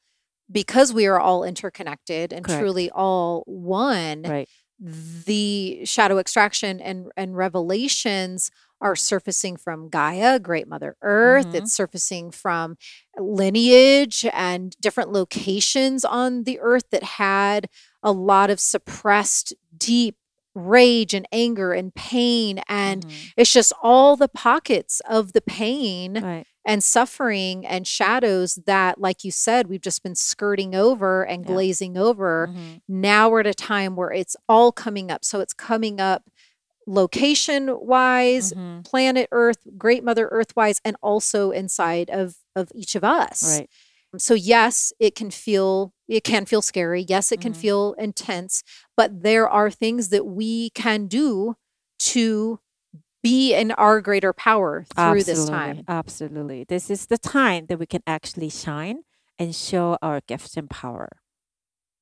because 0.50 0.92
we 0.92 1.06
are 1.06 1.20
all 1.20 1.44
interconnected 1.44 2.32
and 2.32 2.44
Correct. 2.44 2.60
truly 2.60 2.90
all 2.90 3.42
one, 3.46 4.22
right 4.22 4.48
the 4.80 5.84
shadow 5.84 6.18
extraction 6.18 6.80
and, 6.80 7.10
and 7.16 7.36
revelations 7.36 8.50
are 8.80 8.94
surfacing 8.94 9.56
from 9.56 9.88
Gaia, 9.88 10.38
Great 10.38 10.68
Mother 10.68 10.96
Earth. 11.02 11.48
Mhm. 11.48 11.54
It's 11.56 11.72
surfacing 11.72 12.30
from 12.30 12.76
lineage 13.18 14.24
and 14.32 14.76
different 14.80 15.12
locations 15.12 16.04
on 16.04 16.44
the 16.44 16.60
earth 16.60 16.90
that 16.90 17.02
had 17.02 17.68
a 18.04 18.12
lot 18.12 18.50
of 18.50 18.60
suppressed, 18.60 19.52
deep 19.76 20.16
rage 20.58 21.14
and 21.14 21.26
anger 21.32 21.72
and 21.72 21.94
pain 21.94 22.60
and 22.68 23.06
Mhm. 23.06 23.32
it's 23.36 23.52
just 23.52 23.72
all 23.82 24.16
the 24.16 24.28
pockets 24.28 25.00
of 25.08 25.32
the 25.32 25.40
pain 25.40 26.20
Right. 26.22 26.46
and 26.64 26.82
suffering 26.84 27.64
and 27.66 27.86
shadows 27.86 28.56
that 28.66 29.00
like 29.00 29.24
you 29.24 29.30
said 29.30 29.68
we've 29.68 29.80
just 29.80 30.02
been 30.02 30.14
skirting 30.14 30.74
over 30.74 31.22
and 31.22 31.44
Yeah. 31.44 31.52
glazing 31.52 31.96
over 31.96 32.48
Mhm. 32.52 32.80
now 32.88 33.28
we're 33.28 33.40
at 33.40 33.46
a 33.46 33.54
time 33.54 33.96
where 33.96 34.10
it's 34.12 34.36
all 34.48 34.72
coming 34.72 35.10
up 35.10 35.24
so 35.24 35.40
it's 35.40 35.54
coming 35.54 36.00
up 36.00 36.24
location 36.86 37.68
wise 37.86 38.52
Mhm. 38.52 38.84
planet 38.84 39.28
earth 39.30 39.58
great 39.76 40.02
mother 40.02 40.28
earth 40.32 40.56
wise 40.56 40.80
and 40.84 40.96
also 41.02 41.50
inside 41.50 42.08
of 42.10 42.36
of 42.56 42.70
each 42.74 42.94
of 42.94 43.04
us 43.04 43.58
Right. 43.58 43.70
so 44.16 44.32
yes 44.34 44.92
it 44.98 45.14
can 45.14 45.30
feel 45.30 45.92
it 46.08 46.24
can 46.24 46.46
feel 46.46 46.62
scary 46.62 47.04
yes 47.06 47.30
it 47.30 47.40
can 47.42 47.52
Mhm. 47.52 47.56
feel 47.56 47.92
intense 47.98 48.62
but 48.98 49.22
there 49.22 49.48
are 49.48 49.70
things 49.70 50.08
that 50.10 50.26
we 50.26 50.70
can 50.70 51.06
do 51.06 51.54
to 52.00 52.58
be 53.22 53.54
in 53.54 53.70
our 53.72 54.00
greater 54.00 54.32
power 54.32 54.84
through 54.94 55.22
this 55.22 55.48
time 55.48 55.84
Absolutely. 55.88 56.64
This 56.68 56.90
is 56.90 57.06
the 57.06 57.18
time 57.18 57.66
that 57.68 57.78
we 57.78 57.86
can 57.86 58.02
actually 58.06 58.48
shine 58.50 58.98
and 59.38 59.54
show 59.54 59.96
our 60.02 60.20
gifts 60.28 60.56
and 60.56 60.68
power 60.68 61.08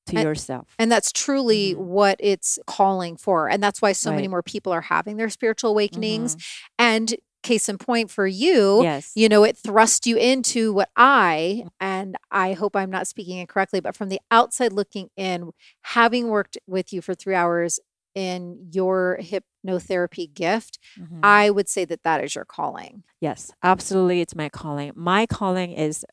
to 0.06 0.16
And- 0.16 0.24
yourself. 0.24 0.68
and 0.78 0.90
that's 0.92 1.10
truly 1.12 1.74
Mhm. 1.74 1.78
what 1.78 2.16
it's 2.18 2.58
calling 2.66 3.16
for 3.16 3.48
and 3.50 3.62
that's 3.62 3.80
why 3.82 3.92
so 3.92 4.10
many 4.12 4.28
more 4.28 4.42
people 4.42 4.72
are 4.72 4.82
having 4.82 5.16
their 5.16 5.30
spiritual 5.30 5.70
awakenings 5.70 6.36
Mhm. 6.36 6.42
and 6.78 7.14
case 7.46 7.68
in 7.68 7.78
point 7.78 8.10
for 8.10 8.26
you 8.26 8.82
Yes. 8.82 9.12
you 9.14 9.28
know 9.28 9.44
it 9.44 9.56
thrust 9.56 10.06
you 10.06 10.16
into 10.16 10.72
what 10.72 10.88
i 10.96 11.64
and 11.80 12.16
i 12.30 12.52
hope 12.54 12.74
i'm 12.74 12.90
not 12.90 13.06
speaking 13.06 13.38
incorrectly 13.38 13.80
but 13.80 13.94
from 13.94 14.08
the 14.08 14.20
outside 14.30 14.72
looking 14.72 15.08
in 15.16 15.50
having 15.82 16.28
worked 16.28 16.58
with 16.66 16.92
you 16.92 17.00
for 17.00 17.14
three 17.14 17.34
hours 17.34 17.78
in 18.14 18.70
your 18.72 19.18
hypnotherapy 19.20 20.26
gift 20.32 20.78
Mhm. 20.98 21.20
i 21.22 21.50
would 21.50 21.68
say 21.68 21.84
that 21.84 22.02
that 22.02 22.24
is 22.24 22.34
your 22.34 22.44
calling 22.44 23.02
Yes, 23.20 23.50
absolutely. 23.62 24.20
It's 24.20 24.34
my 24.36 24.48
calling. 24.50 24.92
My 24.94 25.24
calling 25.26 25.72
is 25.72 26.04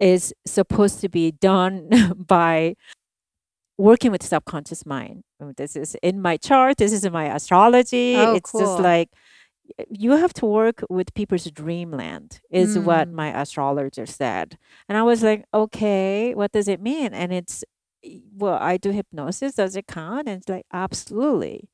is 0.00 0.34
supposed 0.46 1.00
to 1.00 1.08
be 1.08 1.32
done 1.32 1.88
by 2.28 2.76
working 3.78 4.10
with 4.12 4.22
subconscious 4.22 4.84
mind. 4.84 5.22
This 5.56 5.76
is 5.76 5.96
in 6.02 6.20
my 6.20 6.36
chart. 6.36 6.76
This 6.76 6.92
is 6.92 7.04
in 7.04 7.12
my 7.12 7.34
astrology. 7.34 8.16
Oh, 8.16 8.34
it's 8.34 8.52
just 8.52 8.78
like 8.80 9.08
you 9.90 10.12
have 10.12 10.32
to 10.34 10.46
work 10.46 10.82
with 10.88 11.14
people's 11.14 11.50
dreamland 11.50 12.40
is 12.50 12.78
what 12.78 13.08
Mm. 13.08 13.12
my 13.12 13.40
astrologer 13.40 14.06
said 14.06 14.58
and 14.88 14.96
i 14.98 15.02
was 15.02 15.22
like 15.22 15.44
okay 15.52 16.34
what 16.34 16.52
does 16.52 16.68
it 16.68 16.80
mean 16.80 17.12
and 17.14 17.32
it's 17.32 17.64
well 18.36 18.58
i 18.60 18.76
do 18.76 18.90
hypnosis 18.90 19.54
does 19.54 19.76
it 19.76 19.86
count 19.86 20.28
and 20.28 20.38
it's 20.40 20.48
like 20.48 20.66
absolutely 20.72 21.68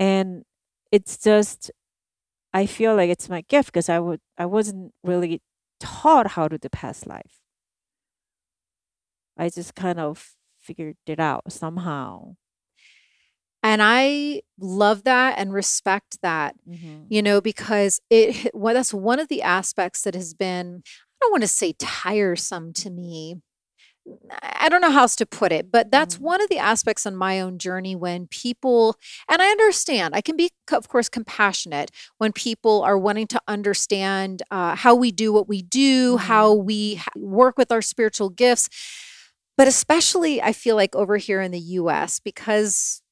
and 0.00 0.44
it's 0.92 1.18
just 1.18 1.70
I 2.54 2.66
feel 2.66 2.96
like 2.96 3.10
it's 3.10 3.28
my 3.28 3.42
gift 3.42 3.68
because 3.68 3.88
I 3.90 3.98
would 3.98 4.20
I 4.38 4.46
wasn't 4.46 4.94
really 5.04 5.42
taught 5.80 6.28
how 6.28 6.48
to 6.48 6.56
do 6.58 6.68
past 6.70 7.06
life. 7.06 7.40
I 9.36 9.48
just 9.48 9.74
kind 9.74 9.98
of 10.00 10.34
figured 10.58 10.96
it 11.06 11.20
out 11.20 11.52
somehow. 11.52 12.36
And 13.66 13.80
i 13.82 14.40
love 14.58 15.02
that 15.04 15.38
and 15.38 15.52
respect 15.52 16.18
that 16.22 16.54
Mm-hmm. 16.68 17.02
you 17.08 17.22
know 17.22 17.40
because 17.40 18.00
it 18.10 18.50
well, 18.54 18.74
that's 18.74 18.94
one 18.94 19.20
of 19.20 19.28
the 19.28 19.42
aspects 19.42 20.02
that 20.02 20.14
has 20.14 20.34
been 20.34 20.82
i 20.86 21.16
don't 21.20 21.32
want 21.32 21.42
to 21.42 21.48
say 21.48 21.74
tiresome 21.78 22.72
to 22.82 22.90
me 22.90 23.36
I 24.40 24.68
don't 24.68 24.80
know 24.80 24.90
how 24.92 25.02
else 25.02 25.16
to 25.16 25.26
put 25.26 25.50
it, 25.52 25.70
but 25.72 25.90
that's 25.90 26.16
Mhm. 26.16 26.20
one 26.20 26.40
of 26.40 26.48
the 26.48 26.58
aspects 26.58 27.06
on 27.06 27.16
my 27.16 27.40
own 27.40 27.58
journey 27.58 27.96
when 27.96 28.28
people, 28.28 28.96
and 29.28 29.42
I 29.42 29.48
understand, 29.50 30.14
I 30.14 30.20
can 30.20 30.36
be, 30.36 30.50
of 30.72 30.88
course, 30.88 31.08
compassionate 31.08 31.90
when 32.18 32.32
people 32.32 32.82
are 32.82 32.98
wanting 32.98 33.26
to 33.28 33.40
understand 33.48 34.42
uh, 34.50 34.76
how 34.76 34.94
we 34.94 35.10
do 35.10 35.32
what 35.32 35.48
we 35.48 35.62
do, 35.62 36.16
Mhm. 36.16 36.20
how 36.20 36.52
we 36.54 37.00
work 37.16 37.58
with 37.58 37.72
our 37.72 37.82
spiritual 37.82 38.30
gifts. 38.30 38.68
But 39.56 39.66
especially, 39.68 40.40
I 40.42 40.52
feel 40.52 40.76
like 40.76 40.94
over 40.94 41.16
here 41.16 41.40
in 41.40 41.50
the 41.50 41.66
US, 41.80 42.20
because 42.20 43.02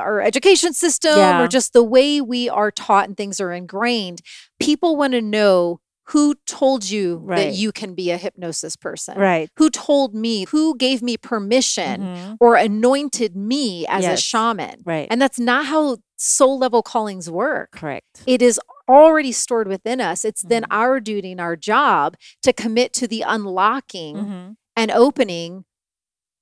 our 0.00 0.20
education 0.20 0.72
system 0.72 1.16
Yeah. 1.16 1.42
or 1.42 1.48
just 1.48 1.72
the 1.72 1.84
way 1.84 2.20
we 2.20 2.48
are 2.48 2.70
taught 2.70 3.06
and 3.08 3.16
things 3.16 3.40
are 3.40 3.52
ingrained, 3.52 4.20
people 4.58 4.96
want 4.96 5.12
to 5.12 5.20
know 5.22 5.80
who 6.08 6.34
told 6.44 6.90
you 6.90 7.24
that 7.28 7.54
you 7.54 7.70
can 7.70 7.94
be 7.94 8.10
a 8.10 8.16
hypnosis 8.16 8.74
person 8.74 9.16
Right. 9.16 9.48
who 9.56 9.70
told 9.70 10.12
me, 10.12 10.44
who 10.46 10.76
gave 10.76 11.02
me 11.02 11.16
permission 11.16 12.00
Mhm. 12.00 12.36
or 12.40 12.56
anointed 12.56 13.36
me 13.36 13.86
as 13.86 14.04
a 14.04 14.16
shaman. 14.16 14.82
Right. 14.84 15.06
And 15.08 15.22
that's 15.22 15.38
not 15.38 15.66
how 15.66 15.98
soul 16.16 16.58
level 16.58 16.82
callings 16.82 17.30
work. 17.30 17.70
Correct. 17.72 18.22
It 18.26 18.42
is 18.42 18.58
already 18.88 19.30
stored 19.30 19.68
within 19.68 20.00
us. 20.00 20.24
It's 20.24 20.42
then 20.42 20.62
Mhm. 20.64 20.72
our 20.72 20.98
duty 20.98 21.30
and 21.30 21.40
our 21.40 21.54
job 21.54 22.16
to 22.42 22.52
commit 22.52 22.92
to 22.94 23.06
the 23.06 23.22
unlocking 23.24 24.16
Mhm. 24.16 24.56
and 24.74 24.90
opening 24.90 25.64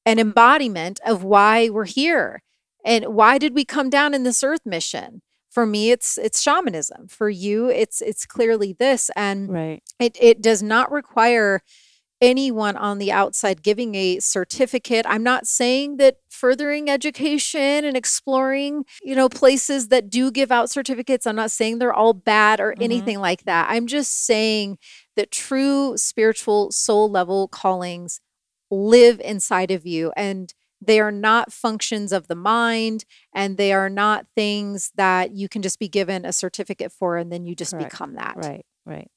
an 0.07 0.19
embodiment 0.19 0.99
of 1.05 1.23
why 1.25 1.69
we're 1.69 1.85
here 1.85 2.43
and 2.85 3.07
why 3.07 3.39
did 3.39 3.55
we 3.55 3.65
come 3.65 3.91
down 3.91 4.15
in 4.15 4.23
this 4.23 4.43
earth 4.43 4.65
mission 4.65 5.23
for 5.51 5.67
me 5.67 5.91
it's 5.91 6.19
it's 6.19 6.41
shamanism 6.41 7.09
for 7.09 7.29
you 7.29 7.69
it's 7.69 8.01
it's 8.01 8.25
clearly 8.27 8.75
this 8.79 9.11
and 9.17 9.49
Right. 9.51 9.83
it 9.99 10.17
it 10.21 10.43
does 10.43 10.63
not 10.63 10.91
require 10.93 11.63
anyone 12.21 12.77
on 12.77 12.99
the 12.99 13.13
outside 13.13 13.63
giving 13.63 13.95
a 13.95 14.19
certificate. 14.19 15.07
I'm 15.09 15.23
not 15.23 15.47
saying 15.47 15.99
that 15.99 16.17
furthering 16.29 16.91
education 16.91 17.85
and 17.85 17.97
exploring, 17.97 18.85
you 19.03 19.15
know, 19.15 19.29
places 19.29 19.87
that 19.89 20.11
do 20.11 20.31
give 20.33 20.51
out 20.51 20.69
certificates, 20.69 21.27
I'm 21.27 21.37
not 21.37 21.53
saying 21.53 21.79
they're 21.79 21.93
all 21.95 22.15
bad 22.15 22.59
or 22.61 22.75
Mhm. 22.75 22.83
anything 22.83 23.21
like 23.21 23.45
that. 23.45 23.69
I'm 23.71 23.87
just 23.87 24.25
saying 24.27 24.79
that 25.15 25.31
true 25.31 25.97
spiritual 25.97 26.73
soul 26.73 27.09
level 27.09 27.47
callings 27.47 28.21
live 28.71 29.21
inside 29.21 29.71
of 29.71 29.87
you 29.87 30.13
and 30.17 30.53
they 30.81 31.01
are 31.01 31.13
not 31.13 31.53
functions 31.53 32.13
of 32.13 32.29
the 32.29 32.35
mind 32.35 33.05
and 33.35 33.57
they 33.57 33.73
are 33.73 33.91
not 33.91 34.27
things 34.35 34.93
that 34.97 35.33
you 35.33 35.49
can 35.49 35.63
just 35.63 35.79
be 35.79 35.89
given 35.89 36.25
a 36.25 36.33
certificate 36.33 36.93
for 36.93 37.17
and 37.17 37.33
then 37.33 37.45
you 37.45 37.55
just 37.55 37.73
Correct. 37.73 37.91
become 37.91 38.15
that. 38.15 38.37
Right. 38.37 38.65
Right. 38.87 39.11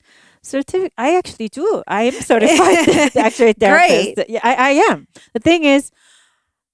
Certificate. 0.43 0.93
I 0.97 1.16
actually 1.16 1.47
do. 1.47 1.84
I 1.88 2.03
am 2.03 2.14
certified 2.22 3.16
actually 3.16 3.53
therapist. 3.53 4.16
Great. 4.16 4.30
Yeah, 4.30 4.41
I, 4.43 4.55
I 4.55 4.70
am. 4.91 5.07
The 5.34 5.39
thing 5.39 5.64
is, 5.64 5.91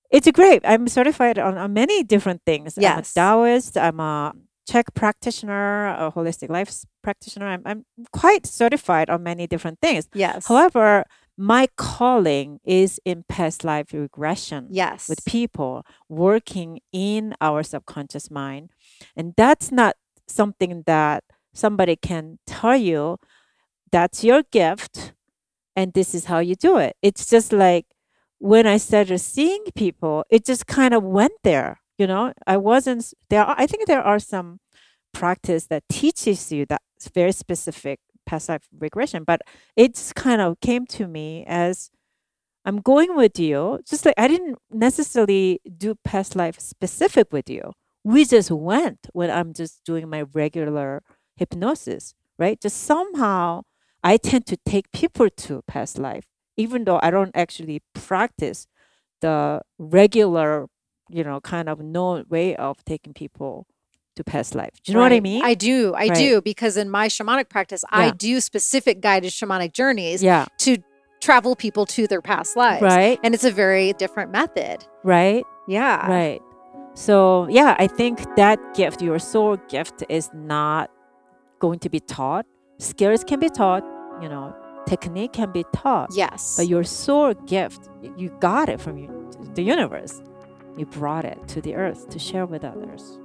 it's 0.09 0.29
great. 0.31 0.61
I'm 0.63 0.87
certified 0.87 1.37
on, 1.37 1.57
on 1.57 1.73
many 1.73 2.03
different 2.03 2.41
things. 2.45 2.75
Yes. 2.77 2.93
I'm 2.93 2.99
a 2.99 3.25
Taoist. 3.25 3.77
I'm 3.77 3.99
a 3.99 4.33
Czech 4.67 4.93
practitioner, 4.93 5.87
a 5.87 6.11
holistic 6.11 6.49
life 6.49 6.85
practitioner. 7.01 7.47
I'm, 7.47 7.61
I'm 7.65 7.85
quite 8.11 8.45
certified 8.45 9.09
on 9.09 9.23
many 9.23 9.47
different 9.47 9.79
things. 9.79 10.09
Yes. 10.13 10.47
However, 10.47 11.05
my 11.37 11.67
calling 11.77 12.59
is 12.65 12.99
in 13.05 13.23
past 13.29 13.63
life 13.63 13.93
regression 13.93 14.67
Yes. 14.71 15.07
with 15.07 15.23
people 15.25 15.85
working 16.09 16.79
in 16.91 17.35
our 17.39 17.61
subconscious 17.63 18.31
mind. 18.31 18.71
And 19.15 19.33
that's 19.37 19.71
not 19.71 19.95
something 20.27 20.83
that 20.87 21.23
somebody 21.53 21.95
can 21.95 22.39
tell 22.47 22.75
you 22.75 23.17
that's 23.91 24.23
your 24.23 24.43
gift 24.51 25.13
and 25.75 25.93
this 25.93 26.15
is 26.15 26.25
how 26.25 26.39
you 26.39 26.55
do 26.55 26.77
it. 26.77 26.95
It's 27.01 27.29
just 27.29 27.53
like 27.53 27.85
when 28.39 28.65
I 28.67 28.77
started 28.77 29.19
seeing 29.19 29.63
people, 29.75 30.25
it 30.29 30.43
just 30.45 30.65
kind 30.67 30.93
of 30.93 31.03
went 31.03 31.33
there. 31.43 31.81
You 31.97 32.07
know, 32.07 32.33
I 32.45 32.57
wasn't 32.57 33.13
there. 33.29 33.45
I 33.47 33.65
think 33.67 33.87
there 33.87 34.01
are 34.03 34.19
some 34.19 34.59
practice 35.13 35.65
that 35.67 35.83
teaches 35.89 36.51
you 36.51 36.65
that 36.67 36.81
very 37.13 37.31
specific 37.31 37.99
past 38.27 38.49
life 38.49 38.67
regression, 38.79 39.23
but 39.23 39.41
it 39.75 39.95
just 39.95 40.13
kind 40.15 40.41
of 40.41 40.59
came 40.59 40.85
to 40.87 41.07
me 41.07 41.43
as 41.47 41.89
I'm 42.65 42.81
going 42.81 43.15
with 43.15 43.39
you. 43.39 43.79
Just 43.87 44.05
like 44.05 44.15
I 44.17 44.27
didn't 44.27 44.57
necessarily 44.69 45.61
do 45.77 45.95
past 46.03 46.35
life 46.35 46.59
specific 46.59 47.31
with 47.31 47.49
you. 47.49 47.71
We 48.03 48.25
just 48.25 48.51
went 48.51 49.07
when 49.13 49.31
I'm 49.31 49.53
just 49.53 49.83
doing 49.85 50.09
my 50.09 50.25
regular 50.33 51.01
hypnosis, 51.37 52.13
right? 52.37 52.59
Just 52.59 52.83
somehow 52.83 53.63
I 54.03 54.17
tend 54.17 54.45
to 54.47 54.57
take 54.65 54.91
people 54.91 55.29
to 55.29 55.61
past 55.67 55.97
life, 55.97 56.25
even 56.57 56.83
though 56.83 56.99
I 57.01 57.09
don't 57.09 57.35
actually 57.35 57.81
practice 57.93 58.67
the 59.21 59.61
regular, 59.79 60.67
you 61.09 61.23
know, 61.23 61.39
kind 61.41 61.69
of 61.69 61.79
known 61.79 62.25
way 62.29 62.55
of 62.55 62.83
taking 62.85 63.13
people 63.13 63.65
to 64.17 64.23
past 64.23 64.53
life. 64.53 64.71
Do 64.83 64.91
you 64.91 64.95
know 64.97 65.01
what 65.01 65.13
I 65.13 65.19
mean? 65.21 65.43
I 65.43 65.53
do. 65.53 65.93
I 65.95 66.07
Right. 66.07 66.15
do 66.15 66.41
because 66.41 66.75
in 66.77 66.89
my 66.89 67.07
shamanic 67.07 67.49
practice, 67.49 67.83
I 67.89 68.11
do 68.11 68.39
specific 68.41 69.01
guided 69.01 69.31
shamanic 69.31 69.71
journeys 69.73 70.21
yeah. 70.21 70.45
to 70.59 70.77
travel 71.21 71.55
people 71.55 71.85
to 71.87 72.07
their 72.07 72.21
past 72.21 72.55
lives. 72.57 72.81
Right. 72.83 73.19
And 73.23 73.33
it's 73.33 73.43
a 73.43 73.51
very 73.51 73.93
different 73.93 74.31
method. 74.31 74.85
Right. 75.03 75.43
Yeah. 75.67 76.05
Right. 76.09 76.41
So 76.93 77.47
yeah, 77.49 77.75
I 77.79 77.87
think 77.87 78.19
that 78.35 78.59
gift, 78.75 79.01
your 79.01 79.19
soul 79.19 79.57
gift, 79.69 80.03
is 80.09 80.29
not 80.33 80.89
going 81.59 81.79
to 81.79 81.89
be 81.89 81.99
taught. 81.99 82.45
Skills 82.79 83.23
can 83.23 83.39
be 83.39 83.49
taught, 83.49 83.83
you 84.21 84.29
know, 84.29 84.55
technique 84.87 85.33
can 85.33 85.51
be 85.51 85.63
taught. 85.73 86.09
Yes. 86.13 86.55
But 86.57 86.67
your 86.67 86.83
soul 86.83 87.33
gift, 87.45 87.89
you 88.15 88.29
got 88.39 88.69
it 88.69 88.79
from 88.79 88.97
you, 88.97 89.09
the 89.55 89.63
universe. 89.63 90.21
you 90.77 90.85
brought 90.85 91.25
it 91.25 91.39
to 91.47 91.59
the 91.59 91.73
earth 91.73 92.07
to 92.09 92.19
share 92.19 92.45
with 92.45 92.63
others. 92.63 93.17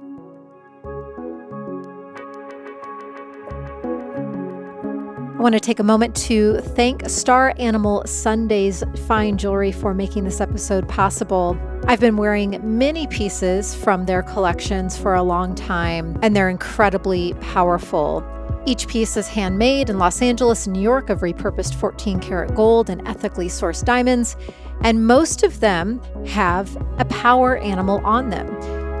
Want 5.43 5.53
to 5.53 5.59
take 5.59 5.79
a 5.79 5.83
moment 5.83 6.15
to 6.15 6.61
thank 6.61 7.09
Star 7.09 7.53
Animal 7.57 8.01
Sundays 8.05 8.81
Fine 9.07 9.37
Jewelry 9.37 9.73
for 9.73 9.93
making 9.93 10.23
this 10.23 10.39
episode 10.39 10.87
possible. 10.87 11.59
I've 11.85 11.99
been 11.99 12.15
wearing 12.15 12.61
many 12.63 13.07
pieces 13.07 13.75
from 13.75 14.05
their 14.05 14.23
collections 14.23 14.97
for 14.97 15.15
a 15.15 15.21
long 15.21 15.53
time, 15.53 16.17
and 16.21 16.33
they're 16.33 16.47
incredibly 16.47 17.33
powerful. 17.41 18.25
Each 18.65 18.87
piece 18.87 19.17
is 19.17 19.27
handmade 19.27 19.89
in 19.89 19.99
Los 19.99 20.21
Angeles 20.21 20.65
and 20.65 20.77
New 20.77 20.81
York 20.81 21.09
of 21.09 21.19
repurposed 21.19 21.75
14 21.75 22.21
karat 22.21 22.55
gold 22.55 22.89
and 22.89 23.05
ethically 23.05 23.49
sourced 23.49 23.83
diamonds, 23.83 24.37
and 24.79 25.05
most 25.05 25.43
of 25.43 25.59
them 25.59 26.01
have 26.25 26.73
a 26.99 27.05
power 27.09 27.57
animal 27.57 27.99
on 28.05 28.29
them. 28.29 28.47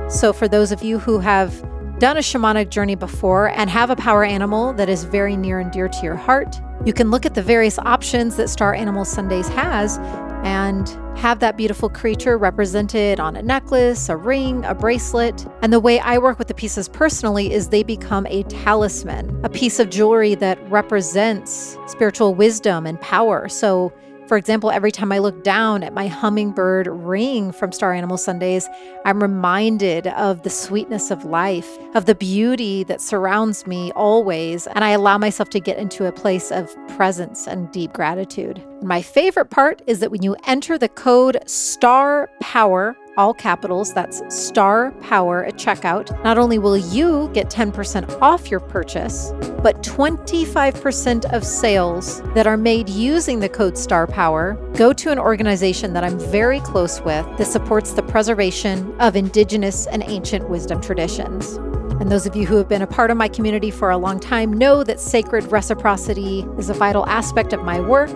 So, 0.09 0.33
for 0.33 0.49
those 0.49 0.73
of 0.73 0.83
you 0.83 0.99
who 0.99 1.19
have 1.19 1.63
done 2.03 2.17
a 2.17 2.19
shamanic 2.19 2.69
journey 2.69 2.95
before 2.95 3.47
and 3.51 3.69
have 3.69 3.89
a 3.89 3.95
power 3.95 4.25
animal 4.25 4.73
that 4.73 4.89
is 4.89 5.05
very 5.05 5.37
near 5.37 5.59
and 5.59 5.71
dear 5.71 5.87
to 5.87 6.03
your 6.03 6.17
heart, 6.17 6.59
you 6.83 6.91
can 6.91 7.09
look 7.09 7.25
at 7.25 7.33
the 7.33 7.41
various 7.41 7.79
options 7.79 8.35
that 8.35 8.49
Star 8.49 8.73
Animal 8.73 9.05
Sundays 9.05 9.47
has 9.47 9.99
and 10.43 10.89
have 11.17 11.39
that 11.39 11.55
beautiful 11.55 11.87
creature 11.87 12.37
represented 12.37 13.21
on 13.21 13.37
a 13.37 13.41
necklace, 13.41 14.09
a 14.09 14.17
ring, 14.17 14.65
a 14.65 14.75
bracelet. 14.75 15.47
And 15.61 15.71
the 15.71 15.79
way 15.79 15.97
I 15.99 16.17
work 16.17 16.37
with 16.37 16.49
the 16.49 16.53
pieces 16.53 16.89
personally 16.89 17.53
is 17.53 17.69
they 17.69 17.83
become 17.83 18.27
a 18.27 18.43
talisman, 18.43 19.39
a 19.45 19.49
piece 19.49 19.79
of 19.79 19.89
jewelry 19.89 20.35
that 20.35 20.59
represents 20.69 21.77
spiritual 21.87 22.35
wisdom 22.35 22.85
and 22.85 22.99
power. 22.99 23.47
So 23.47 23.93
for 24.27 24.37
example, 24.37 24.71
every 24.71 24.91
time 24.91 25.11
I 25.11 25.19
look 25.19 25.43
down 25.43 25.83
at 25.83 25.93
my 25.93 26.07
hummingbird 26.07 26.87
ring 26.87 27.51
from 27.51 27.71
Star 27.71 27.93
Animal 27.93 28.17
Sundays, 28.17 28.67
I'm 29.05 29.21
reminded 29.21 30.07
of 30.07 30.43
the 30.43 30.49
sweetness 30.49 31.11
of 31.11 31.25
life, 31.25 31.69
of 31.95 32.05
the 32.05 32.15
beauty 32.15 32.83
that 32.85 33.01
surrounds 33.01 33.67
me 33.67 33.91
always, 33.91 34.67
and 34.67 34.83
I 34.83 34.91
allow 34.91 35.17
myself 35.17 35.49
to 35.51 35.59
get 35.59 35.77
into 35.77 36.05
a 36.05 36.11
place 36.11 36.51
of 36.51 36.73
presence 36.95 37.47
and 37.47 37.71
deep 37.71 37.93
gratitude. 37.93 38.63
My 38.81 39.01
favorite 39.01 39.49
part 39.49 39.81
is 39.87 39.99
that 39.99 40.11
when 40.11 40.23
you 40.23 40.35
enter 40.45 40.77
the 40.77 40.89
code 40.89 41.37
STAR 41.45 42.29
POWER, 42.41 42.95
all 43.17 43.33
capitals, 43.33 43.93
that's 43.93 44.21
star 44.33 44.91
power 45.01 45.45
at 45.45 45.55
checkout. 45.55 46.23
Not 46.23 46.37
only 46.37 46.57
will 46.57 46.77
you 46.77 47.29
get 47.33 47.49
10% 47.49 48.21
off 48.21 48.49
your 48.49 48.59
purchase, 48.59 49.31
but 49.61 49.81
25% 49.83 51.31
of 51.31 51.43
sales 51.43 52.21
that 52.33 52.47
are 52.47 52.57
made 52.57 52.89
using 52.89 53.39
the 53.39 53.49
code 53.49 53.77
star 53.77 54.07
power 54.07 54.53
go 54.75 54.93
to 54.93 55.11
an 55.11 55.19
organization 55.19 55.93
that 55.93 56.03
I'm 56.03 56.19
very 56.19 56.59
close 56.61 57.01
with 57.01 57.25
that 57.37 57.45
supports 57.45 57.91
the 57.91 58.03
preservation 58.03 58.95
of 58.99 59.15
indigenous 59.15 59.87
and 59.87 60.03
ancient 60.03 60.49
wisdom 60.49 60.81
traditions. 60.81 61.59
And 62.01 62.11
those 62.11 62.25
of 62.25 62.35
you 62.35 62.45
who 62.47 62.57
have 62.57 62.67
been 62.67 62.81
a 62.81 62.87
part 62.87 63.11
of 63.11 63.17
my 63.17 63.27
community 63.27 63.69
for 63.69 63.91
a 63.91 63.97
long 63.97 64.19
time 64.19 64.51
know 64.51 64.83
that 64.83 64.99
sacred 64.99 65.49
reciprocity 65.51 66.45
is 66.57 66.69
a 66.69 66.73
vital 66.73 67.05
aspect 67.05 67.53
of 67.53 67.63
my 67.63 67.79
work 67.79 68.09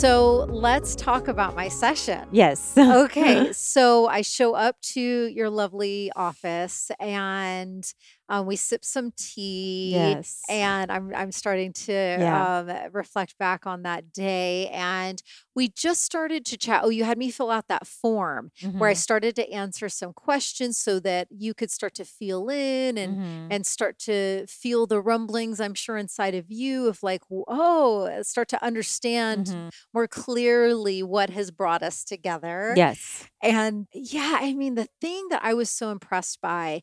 So 0.04 0.44
let's 0.50 0.94
talk 0.94 1.28
about 1.28 1.56
my 1.56 1.68
session. 1.68 2.28
Yes. 2.30 2.74
okay. 2.78 3.54
So 3.54 4.06
I 4.06 4.20
show 4.20 4.54
up 4.54 4.78
to 4.92 5.00
your 5.00 5.48
lovely 5.48 6.12
office 6.14 6.90
and 7.00 7.90
um, 8.28 8.46
we 8.46 8.56
sip 8.56 8.84
some 8.84 9.12
tea. 9.16 10.16
Yes. 10.16 10.48
And 10.48 10.92
I'm 10.92 11.14
I'm 11.14 11.32
starting 11.32 11.72
to 11.72 11.94
Yeah. 12.14 12.46
um, 12.68 12.68
reflect 12.92 13.38
back 13.38 13.66
on 13.66 13.82
that 13.82 14.12
day. 14.12 14.68
And 14.68 15.22
we 15.54 15.68
just 15.68 16.02
started 16.02 16.44
to 16.46 16.58
chat. 16.58 16.82
Oh, 16.84 16.90
you 16.90 17.04
had 17.04 17.16
me 17.16 17.30
fill 17.30 17.50
out 17.50 17.68
that 17.68 17.86
form 17.86 18.50
where 18.76 18.90
I 18.90 18.92
Mhm. 18.92 19.04
started 19.04 19.34
to 19.36 19.50
answer 19.50 19.88
some 19.88 20.12
questions 20.12 20.76
so 20.78 21.00
that 21.00 21.28
you 21.30 21.54
could 21.54 21.70
start 21.70 21.94
to 21.94 22.04
feel 22.04 22.48
in 22.50 22.98
and 22.98 23.18
Mhm. 23.18 23.50
and 23.50 23.66
start 23.66 23.98
to 24.00 24.46
feel 24.48 24.86
the 24.86 25.00
rumblings 25.00 25.60
I'm 25.60 25.74
sure 25.74 25.96
inside 25.96 26.34
of 26.34 26.50
you 26.50 26.88
of 26.88 27.02
like, 27.02 27.22
oh, 27.30 28.22
start 28.22 28.48
to 28.48 28.62
understand 28.62 29.54
Mhm. 29.54 29.70
more 29.92 30.08
clearly 30.08 31.02
what 31.02 31.30
has 31.30 31.50
brought 31.50 31.82
us 31.82 32.04
together. 32.04 32.78
Yes. 32.78 33.28
And 33.42 33.86
yeah, 33.92 34.38
I 34.40 34.54
mean, 34.54 34.74
the 34.74 34.88
thing 35.00 35.28
that 35.30 35.42
I 35.44 35.54
was 35.54 35.70
so 35.70 35.90
impressed 35.90 36.40
by 36.40 36.82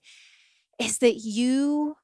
is 0.82 1.00
that 1.00 1.16
you 1.18 1.96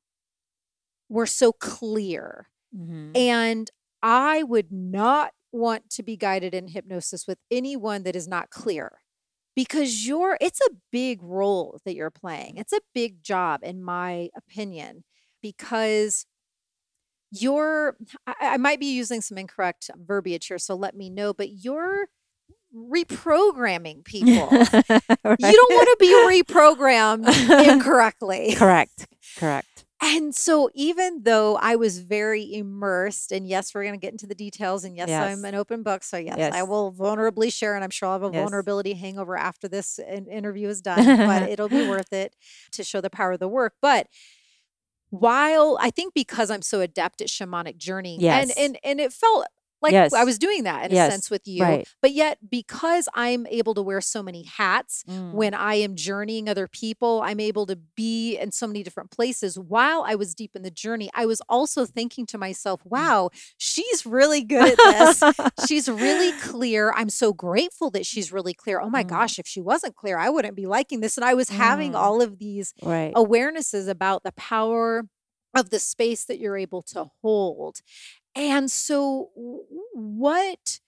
were 1.09 1.25
so 1.25 1.51
clear. 1.51 2.49
Mhm. 2.73 3.11
And 3.15 3.71
I 4.03 4.43
would 4.43 4.71
not 4.71 5.33
want 5.51 5.89
to 5.91 6.03
be 6.03 6.17
guided 6.17 6.53
in 6.55 6.69
hypnosis 6.69 7.27
with 7.27 7.39
anyone 7.51 8.03
that 8.03 8.15
is 8.15 8.27
not 8.27 8.49
clear 8.51 8.99
because 9.55 10.07
you're, 10.07 10.37
it's 10.41 10.61
a 10.61 10.71
big 10.91 11.21
role 11.23 11.79
that 11.85 11.95
you're 11.95 12.11
playing. 12.11 12.57
It's 12.57 12.73
a 12.73 12.81
big 12.93 13.23
job, 13.23 13.61
in 13.63 13.83
my 13.83 14.29
opinion, 14.35 15.03
because 15.41 16.25
you're, 17.31 17.97
I, 18.25 18.33
I 18.41 18.57
might 18.57 18.79
be 18.79 18.93
using 18.93 19.21
some 19.21 19.37
incorrect 19.37 19.89
verbiage 19.97 20.47
here, 20.47 20.57
so 20.59 20.75
let 20.75 20.95
me 20.95 21.09
know, 21.09 21.33
but 21.33 21.49
you're 21.51 22.07
reprogramming 22.77 24.03
people. 24.05 24.47
Right. 24.51 25.35
You 25.39 25.53
don't 25.53 25.73
want 25.73 25.89
to 25.89 25.97
be 25.99 26.43
reprogrammed 26.43 27.67
incorrectly. 27.67 28.53
Correct. 28.57 29.07
Correct. 29.37 29.85
And 29.99 30.35
so, 30.35 30.69
even 30.75 31.23
though 31.23 31.55
I 31.57 31.75
was 31.75 31.97
very 31.99 32.53
immersed, 32.53 33.31
and 33.31 33.47
yes, 33.47 33.73
we're 33.73 33.81
going 33.81 33.95
to 33.95 33.99
get 33.99 34.11
into 34.11 34.27
the 34.27 34.35
details, 34.35 34.83
and 34.83 34.95
yes, 34.95 35.09
I'm 35.09 35.43
an 35.43 35.55
open 35.55 35.81
book. 35.81 36.03
So, 36.03 36.17
yes, 36.17 36.53
I 36.53 36.61
will 36.61 36.93
vulnerably 36.93 37.51
share, 37.51 37.73
and 37.73 37.83
I'm 37.83 37.89
sure 37.89 38.07
I'll 38.07 38.13
have 38.13 38.21
a 38.21 38.27
Yes. 38.31 38.35
vulnerability 38.43 38.93
hangover 38.93 39.35
after 39.35 39.67
this 39.67 39.97
interview 39.99 40.67
is 40.67 40.81
done, 40.83 41.03
but 41.17 41.43
it'll 41.49 41.67
be 41.67 41.87
worth 41.87 42.13
it 42.13 42.35
to 42.73 42.83
show 42.83 43.01
the 43.01 43.09
power 43.09 43.31
of 43.31 43.39
the 43.39 43.47
work. 43.47 43.73
But 43.81 44.05
while 45.09 45.77
I 45.81 45.89
think 45.89 46.13
because 46.13 46.51
I'm 46.51 46.61
so 46.61 46.81
adept 46.81 47.21
at 47.21 47.27
shamanic 47.27 47.77
journeying, 47.77 48.19
and 48.23 48.49
Yes. 48.49 48.57
and 48.57 48.77
and 48.83 48.99
it 48.99 49.13
felt 49.13 49.47
like 49.81 49.91
Yes. 49.91 50.13
I 50.13 50.23
was 50.23 50.39
doing 50.39 50.63
that 50.63 50.91
in 50.91 50.97
a 50.97 51.09
sense 51.11 51.29
with 51.29 51.47
you, 51.47 51.61
Right. 51.63 51.87
but 52.01 52.11
yet 52.11 52.39
because 52.49 53.07
I'm 53.13 53.45
able 53.47 53.73
to 53.75 53.81
wear 53.81 54.01
so 54.01 54.23
many 54.23 54.43
hats, 54.43 55.03
Mm. 55.07 55.33
when 55.33 55.53
I 55.53 55.75
am 55.75 55.95
journeying 55.95 56.49
other 56.49 56.67
people, 56.67 57.21
I'm 57.23 57.39
able 57.39 57.65
to 57.67 57.75
be 57.75 58.37
in 58.37 58.51
so 58.51 58.65
many 58.67 58.81
different 58.83 59.11
places. 59.11 59.57
While 59.59 60.03
I 60.05 60.15
was 60.15 60.33
deep 60.33 60.55
in 60.55 60.63
the 60.63 60.71
journey, 60.71 61.09
I 61.13 61.25
was 61.25 61.41
also 61.47 61.85
thinking 61.85 62.25
to 62.27 62.37
myself, 62.37 62.81
Mm. 62.83 62.89
wow, 62.91 63.29
she's 63.57 64.05
really 64.05 64.43
good 64.43 64.77
at 64.77 64.77
this. 64.77 65.23
she's 65.67 65.87
really 65.87 66.31
clear. 66.39 66.91
I'm 66.95 67.09
so 67.09 67.33
grateful 67.33 67.89
that 67.91 68.05
she's 68.05 68.31
really 68.31 68.53
clear. 68.53 68.79
Oh 68.81 68.89
my 68.89 69.03
Mm. 69.03 69.09
gosh, 69.09 69.37
if 69.39 69.45
she 69.47 69.61
wasn't 69.61 69.95
clear, 69.95 70.17
I 70.17 70.29
wouldn't 70.29 70.55
be 70.55 70.65
liking 70.65 71.01
this. 71.01 71.17
And 71.17 71.23
I 71.25 71.33
was 71.35 71.49
having 71.49 71.91
Mm. 71.91 71.97
all 71.99 72.21
of 72.21 72.39
these 72.39 72.73
right. 72.81 73.13
awarenesses 73.13 73.87
about 73.87 74.23
the 74.23 74.31
power 74.33 75.07
of 75.55 75.69
the 75.69 75.79
space 75.79 76.25
that 76.25 76.39
you're 76.39 76.57
able 76.57 76.81
to 76.83 77.05
hold. 77.23 77.81
And 78.37 78.69
so, 78.69 79.31
what 79.93 80.79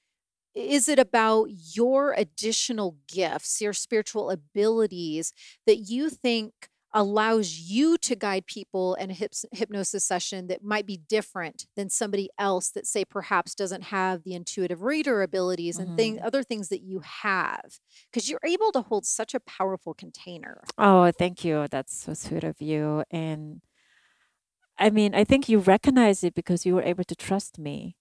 is 0.55 0.89
it 0.89 0.99
about 0.99 1.47
your 1.49 2.13
additional 2.13 2.97
gifts, 3.07 3.61
your 3.61 3.73
spiritual 3.73 4.29
abilities 4.29 5.33
that 5.65 5.77
you 5.77 6.09
think 6.09 6.69
allows 6.93 7.57
you 7.59 7.97
to 7.97 8.15
guide 8.15 8.45
people 8.47 8.95
in 8.95 9.11
a 9.11 9.17
hypnosis 9.51 10.03
session 10.03 10.47
that 10.47 10.63
might 10.63 10.85
be 10.87 10.97
different 10.97 11.67
than 11.75 11.89
somebody 11.89 12.29
else 12.39 12.69
that 12.71 12.87
say 12.87 13.05
perhaps 13.05 13.55
doesn't 13.55 13.83
have 13.85 14.23
the 14.23 14.33
intuitive 14.33 14.81
reader 14.81 15.21
abilities 15.21 15.77
and 15.79 15.95
thing 15.95 16.17
Mhm. 16.17 16.25
other 16.25 16.43
things 16.43 16.69
that 16.69 16.81
you 16.81 17.01
have 17.01 17.79
because 18.11 18.29
you're 18.29 18.39
able 18.43 18.71
to 18.71 18.81
hold 18.81 19.05
such 19.05 19.35
a 19.35 19.39
powerful 19.39 19.93
container 19.93 20.63
Oh, 20.79 21.11
thank 21.11 21.45
you. 21.45 21.67
That's 21.69 21.95
so 21.95 22.13
sweet 22.15 22.43
of 22.43 22.61
you. 22.61 23.03
And 23.11 23.61
I 24.79 24.89
mean, 24.89 25.13
I 25.13 25.23
think 25.23 25.49
you 25.49 25.59
recognize 25.59 26.23
it 26.23 26.33
because 26.33 26.65
you 26.65 26.75
were 26.75 26.83
able 26.83 27.03
to 27.03 27.15
trust 27.15 27.59
me. 27.59 27.95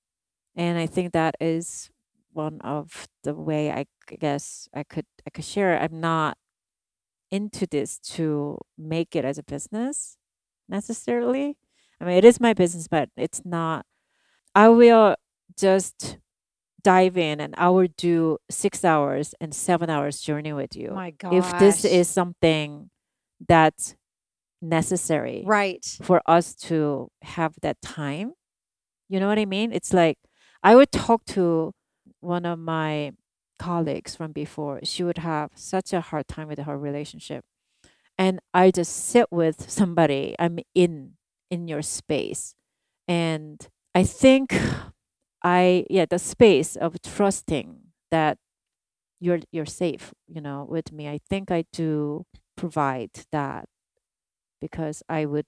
And 0.57 0.79
I 0.79 0.87
think 0.87 1.13
that 1.13 1.35
is 1.41 1.91
one 2.33 2.61
of 2.63 3.09
the 3.25 3.35
way 3.35 3.71
I 3.71 3.87
guess 4.19 4.69
I 4.75 4.85
could 4.85 5.07
I 5.27 5.31
could 5.31 5.45
share. 5.45 5.79
I'm 5.79 6.01
not 6.01 6.39
into 7.31 7.67
this 7.67 7.99
to 7.99 8.59
make 8.77 9.15
it 9.15 9.25
as 9.25 9.39
a 9.39 9.43
business 9.43 10.17
necessarily. 10.69 11.59
I 12.01 12.05
mean, 12.05 12.17
it 12.17 12.25
is 12.25 12.41
my 12.41 12.55
business, 12.55 12.89
but 12.89 13.11
it's 13.17 13.43
not. 13.45 13.85
I 14.55 14.69
will 14.69 15.17
just 15.59 16.19
dive 16.83 17.19
in 17.19 17.41
and 17.41 17.55
I 17.59 17.69
will 17.71 17.89
do 17.97 18.39
six 18.51 18.85
hours 18.85 19.35
and 19.41 19.55
seven 19.55 19.91
hours 19.91 20.21
journey 20.21 20.53
with 20.53 20.77
you 20.77 20.93
my 20.93 21.11
gosh 21.11 21.33
if 21.35 21.59
this 21.59 21.85
is 21.85 22.09
something 22.09 22.91
that's 23.49 23.97
necessary 24.61 25.43
right 25.47 25.99
for 26.03 26.21
us 26.27 26.55
to 26.55 27.09
have 27.23 27.55
that 27.63 27.81
time. 27.81 28.33
You 29.09 29.21
know 29.21 29.29
what 29.29 29.39
I 29.39 29.47
mean? 29.47 29.73
It's 29.73 29.93
like 29.93 30.19
I 30.63 30.75
would 30.75 30.93
talk 30.93 31.25
to 31.27 31.73
one 32.21 32.45
of 32.45 32.59
my 32.59 33.13
colleagues 33.59 34.15
from 34.15 34.33
before, 34.33 34.81
she 34.85 35.03
would 35.03 35.19
have 35.19 35.51
such 35.55 35.93
a 35.93 36.01
hard 36.01 36.29
time 36.29 36.49
with 36.49 36.61
her 36.61 36.79
relationship. 36.79 37.45
And 38.17 38.41
I 38.53 38.71
just 38.71 39.09
sit 39.09 39.27
with 39.31 39.71
somebody, 39.71 40.35
I'm 40.39 40.59
in 40.75 41.15
in 41.51 41.69
your 41.69 41.83
space. 41.83 42.55
And 43.07 43.67
I 43.95 44.05
think 44.05 44.55
I 45.45 45.87
yeah, 45.91 46.07
the 46.09 46.19
space 46.19 46.77
of 46.77 47.01
trusting 47.03 47.79
that 48.11 48.39
you're 49.21 49.41
you're 49.53 49.67
safe, 49.67 50.13
you 50.27 50.41
know, 50.41 50.67
with 50.69 50.93
me. 50.93 51.09
I 51.09 51.19
think 51.29 51.51
I 51.51 51.65
do 51.73 52.25
provide 52.57 53.11
that 53.33 53.67
because 54.61 55.03
I 55.09 55.25
would 55.25 55.47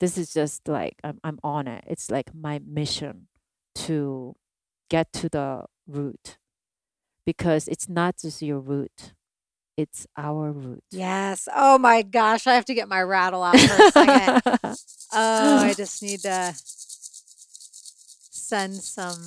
this 0.00 0.16
is 0.16 0.32
just 0.32 0.66
like 0.66 0.96
I'm 1.04 1.20
I'm 1.22 1.38
on 1.44 1.68
it. 1.68 1.84
It's 1.86 2.10
like 2.10 2.34
my 2.34 2.60
mission 2.66 3.28
to 3.76 4.34
get 4.88 5.12
to 5.14 5.28
the 5.28 5.66
root 5.86 6.38
because 7.24 7.68
it's 7.68 7.88
not 7.88 8.18
just 8.18 8.42
your 8.42 8.58
root, 8.58 9.12
it's 9.76 10.06
our 10.16 10.52
root. 10.52 10.82
Yes. 10.90 11.48
Oh 11.54 11.78
my 11.78 12.02
gosh. 12.02 12.46
I 12.46 12.54
have 12.54 12.64
to 12.66 12.74
get 12.74 12.88
my 12.88 13.02
rattle 13.02 13.42
out 13.42 13.58
for 13.58 13.82
a 13.82 13.90
second. 13.90 14.42
oh, 15.12 15.58
I 15.58 15.74
just 15.74 16.02
need 16.02 16.20
to 16.20 16.54
send 16.56 18.74
some 18.74 19.22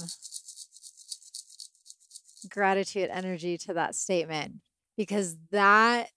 gratitude 2.49 3.09
energy 3.11 3.57
to 3.57 3.73
that 3.73 3.95
statement 3.95 4.55
because 4.97 5.37
that, 5.51 6.09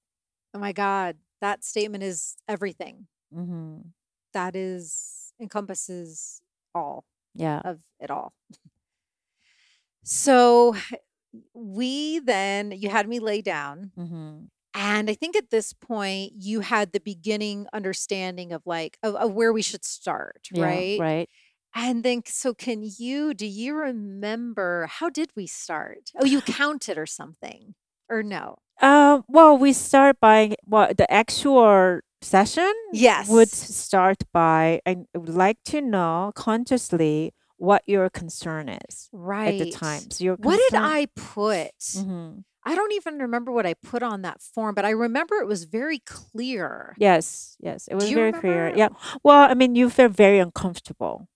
oh 0.55 0.59
my 0.59 0.73
God, 0.73 1.17
that 1.41 1.65
statement 1.65 2.03
is 2.05 2.37
everything. 2.49 3.07
hmm 3.33 3.81
That 4.33 4.57
is 4.57 5.33
encompasses 5.41 6.41
all 6.75 7.05
Yeah. 7.35 7.61
of 7.65 7.81
it 8.01 8.11
all. 8.11 8.33
So 10.05 10.77
we 11.55 12.21
then, 12.21 12.73
you 12.73 12.89
had 12.89 13.09
me 13.09 13.19
lay 13.19 13.43
down. 13.43 13.93
hmm 13.97 14.45
And 14.75 15.11
I 15.11 15.15
think 15.15 15.37
at 15.37 15.51
this 15.51 15.73
point, 15.73 16.33
you 16.37 16.61
had 16.61 16.93
the 16.93 17.01
beginning 17.01 17.67
understanding 17.73 18.53
of 18.53 18.63
like, 18.67 18.99
of, 19.03 19.15
of 19.17 19.33
where 19.33 19.53
we 19.53 19.63
should 19.63 19.85
start, 19.85 20.49
Yeah. 20.53 20.65
right? 20.65 21.01
Right. 21.01 21.31
And 21.75 22.05
then, 22.05 22.23
so 22.27 22.55
can 22.55 22.89
you, 22.99 23.35
do 23.35 23.47
you 23.47 23.75
remember 23.75 24.87
how 24.87 25.11
did 25.11 25.31
we 25.37 25.47
start? 25.47 26.11
Oh, 26.19 26.25
you 26.25 26.41
counted 26.41 26.97
or 26.99 27.07
something, 27.07 27.75
or 28.09 28.23
no? 28.23 28.59
Um. 28.81 29.25
Well, 29.29 29.57
we 29.57 29.73
start 29.73 30.21
by 30.21 30.57
well, 30.67 30.93
the 30.97 31.11
actual 31.11 32.01
session 32.23 32.73
Yes, 32.93 33.29
would 33.29 33.49
start 33.49 34.25
by 34.33 34.81
I 34.87 35.05
would 35.15 35.31
like 35.31 35.59
to 35.67 35.81
know 35.81 36.33
consciously 36.35 37.33
what 37.57 37.83
your 37.87 38.11
concern 38.11 38.69
is 38.69 39.09
right 39.13 39.49
at 39.49 39.59
the 39.59 39.71
time. 39.71 40.11
So 40.11 40.25
your 40.25 40.37
What 40.37 40.61
did. 40.71 40.79
I 40.79 41.07
put? 41.15 41.73
hmm 41.95 42.41
I 42.69 42.75
don't 42.75 42.93
even 42.93 43.21
remember 43.21 43.53
what 43.53 43.65
I 43.65 43.75
put 43.75 44.03
on 44.03 44.23
that 44.23 44.43
form, 44.43 44.75
but 44.75 44.85
I 44.85 44.91
remember 44.91 45.37
it 45.37 45.47
was 45.47 45.65
very 45.65 46.01
clear. 46.01 46.97
Yes. 46.99 47.57
Yes. 47.61 47.87
It 47.87 47.95
was 47.95 48.11
very 48.11 48.33
clear. 48.33 48.73
Yeah. 48.75 48.89
Well, 49.23 49.49
I 49.49 49.55
mean, 49.55 49.77
you 49.77 49.89
felt 49.89 50.11
very 50.13 50.41
uncomfortable. 50.41 51.29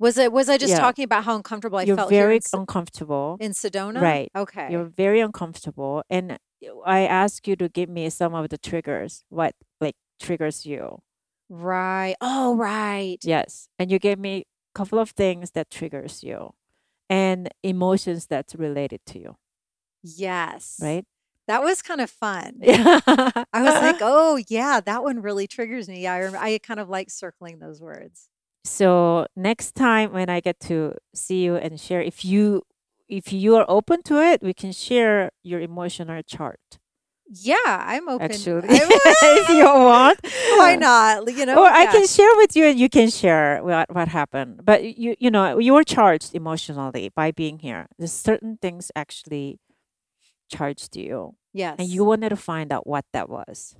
Was 0.00 0.16
it, 0.16 0.32
was 0.32 0.48
I 0.48 0.58
just 0.58 0.70
Yeah. 0.72 0.78
talking 0.80 1.04
about 1.04 1.24
how 1.24 1.34
uncomfortable 1.36 1.78
I 1.78 1.82
You're 1.82 1.96
felt 1.96 2.10
here 2.10 2.22
very 2.22 2.36
in, 2.36 2.42
uncomfortable. 2.60 3.36
in 3.40 3.52
Sedona? 3.52 4.00
Right. 4.00 4.30
Okay. 4.36 4.70
You're 4.70 4.84
very 4.84 5.20
uncomfortable, 5.20 6.02
and 6.08 6.38
I 6.86 7.00
ask 7.00 7.46
you 7.48 7.56
to 7.56 7.68
give 7.68 7.88
me 7.88 8.08
some 8.10 8.34
of 8.34 8.48
the 8.48 8.58
triggers. 8.58 9.24
What 9.28 9.54
like 9.80 9.96
triggers 10.20 10.64
you? 10.66 10.98
Right. 11.48 12.14
Oh, 12.20 12.54
right. 12.56 13.18
Yes. 13.22 13.68
And 13.78 13.90
you 13.90 13.98
gave 13.98 14.18
me 14.18 14.46
a 14.74 14.78
couple 14.78 14.98
of 14.98 15.10
things 15.10 15.52
that 15.52 15.70
triggers 15.70 16.22
you 16.22 16.52
and 17.10 17.48
emotions 17.62 18.26
that's 18.26 18.54
related 18.54 19.00
to 19.06 19.18
you, 19.18 19.36
Yes. 20.02 20.78
right? 20.82 21.04
That 21.46 21.62
was 21.62 21.80
kind 21.80 22.00
of 22.02 22.10
fun. 22.10 22.58
Yeah. 22.60 23.00
I 23.06 23.62
was 23.62 23.74
like, 23.82 23.96
oh, 24.02 24.38
yeah, 24.48 24.80
that 24.84 25.02
one 25.02 25.22
really 25.22 25.46
triggers 25.46 25.88
me. 25.88 26.06
I, 26.06 26.20
rem- 26.20 26.36
I 26.38 26.58
kind 26.62 26.78
of 26.78 26.88
like 26.90 27.10
circling 27.10 27.58
those 27.58 27.80
words. 27.80 28.28
So 28.64 29.26
next 29.36 29.74
time 29.74 30.12
when 30.12 30.28
I 30.28 30.40
get 30.40 30.60
to 30.60 30.94
see 31.14 31.42
you 31.44 31.56
and 31.56 31.80
share, 31.80 32.00
if 32.02 32.24
you 32.24 32.62
if 33.08 33.32
you 33.32 33.56
are 33.56 33.64
open 33.68 34.02
to 34.04 34.20
it, 34.20 34.42
we 34.42 34.52
can 34.52 34.72
share 34.72 35.30
your 35.42 35.60
emotional 35.60 36.20
chart. 36.22 36.60
Yeah, 37.30 37.56
I'm 37.66 38.08
open. 38.08 38.30
Actually, 38.30 38.68
if 38.70 39.48
you 39.50 39.64
want, 39.64 40.18
why 40.56 40.76
not? 40.76 41.30
You 41.32 41.44
know, 41.46 41.58
or 41.60 41.66
I 41.66 41.86
can 41.86 42.06
share 42.06 42.34
with 42.36 42.56
you, 42.56 42.64
and 42.64 42.78
you 42.78 42.88
can 42.88 43.10
share 43.10 43.62
what 43.62 43.94
what 43.94 44.08
happened. 44.08 44.62
But 44.64 44.96
you 44.98 45.14
you 45.18 45.30
know 45.30 45.58
you 45.58 45.74
were 45.74 45.84
charged 45.84 46.34
emotionally 46.34 47.10
by 47.14 47.30
being 47.32 47.58
here. 47.58 47.86
There's 47.98 48.12
certain 48.12 48.56
things 48.60 48.90
actually 48.96 49.58
charged 50.50 50.96
you, 50.96 51.36
Yes. 51.52 51.76
and 51.78 51.88
you 51.88 52.04
wanted 52.04 52.30
to 52.30 52.36
find 52.36 52.72
out 52.72 52.86
what 52.86 53.04
that 53.12 53.28
was. 53.28 53.76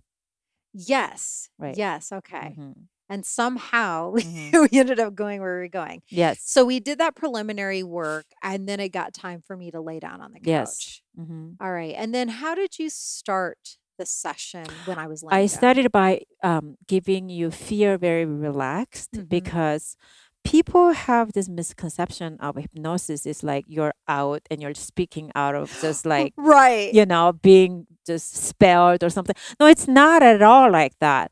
Yes. 0.74 1.48
Right. 1.58 1.76
Yes. 1.76 2.12
Okay. 2.12 2.54
Mhm, 2.58 2.74
And 3.08 3.24
somehow 3.24 4.10
we, 4.10 4.22
mhm. 4.24 4.70
we 4.70 4.78
ended 4.78 5.00
up 5.00 5.14
going 5.14 5.40
where 5.40 5.54
we 5.56 5.60
were 5.62 5.68
going. 5.68 6.02
Yes. 6.08 6.40
So 6.44 6.64
we 6.64 6.78
did 6.80 6.98
that 6.98 7.14
preliminary 7.16 7.82
work, 7.82 8.26
and 8.42 8.68
then 8.68 8.80
it 8.80 8.90
got 8.90 9.14
time 9.14 9.42
for 9.46 9.56
me 9.56 9.70
to 9.70 9.80
lay 9.80 9.98
down 10.00 10.20
on 10.20 10.32
the 10.32 10.40
couch. 10.40 10.46
Yes. 10.46 11.00
hmm 11.16 11.50
All 11.60 11.72
right. 11.72 11.94
And 11.96 12.14
then 12.14 12.28
how 12.28 12.54
did 12.54 12.78
you 12.78 12.90
start 12.90 13.78
the 13.98 14.06
session 14.06 14.66
when 14.84 14.98
I 14.98 15.06
was 15.08 15.24
I 15.28 15.40
down? 15.40 15.48
started 15.48 15.90
by 15.92 16.22
um, 16.42 16.76
giving 16.86 17.28
you 17.28 17.50
fear 17.50 17.98
very 17.98 18.24
relaxed 18.24 19.12
Mhm. 19.12 19.28
because 19.28 19.96
people 20.44 20.92
have 20.92 21.32
this 21.32 21.48
misconception 21.48 22.36
of 22.40 22.54
hypnosis 22.56 23.26
is 23.26 23.42
like 23.42 23.64
you're 23.68 23.92
out 24.06 24.42
and 24.50 24.62
you're 24.62 24.72
speaking 24.74 25.30
out 25.34 25.54
of 25.54 25.76
just 25.82 26.06
like 26.14 26.32
right. 26.36 26.94
you 26.94 27.04
know 27.04 27.32
being 27.32 27.86
just 28.06 28.34
spelled 28.36 29.02
or 29.02 29.10
something 29.10 29.34
no 29.60 29.66
it's 29.66 29.88
not 29.88 30.22
at 30.22 30.40
all 30.40 30.70
like 30.70 30.94
that 31.00 31.30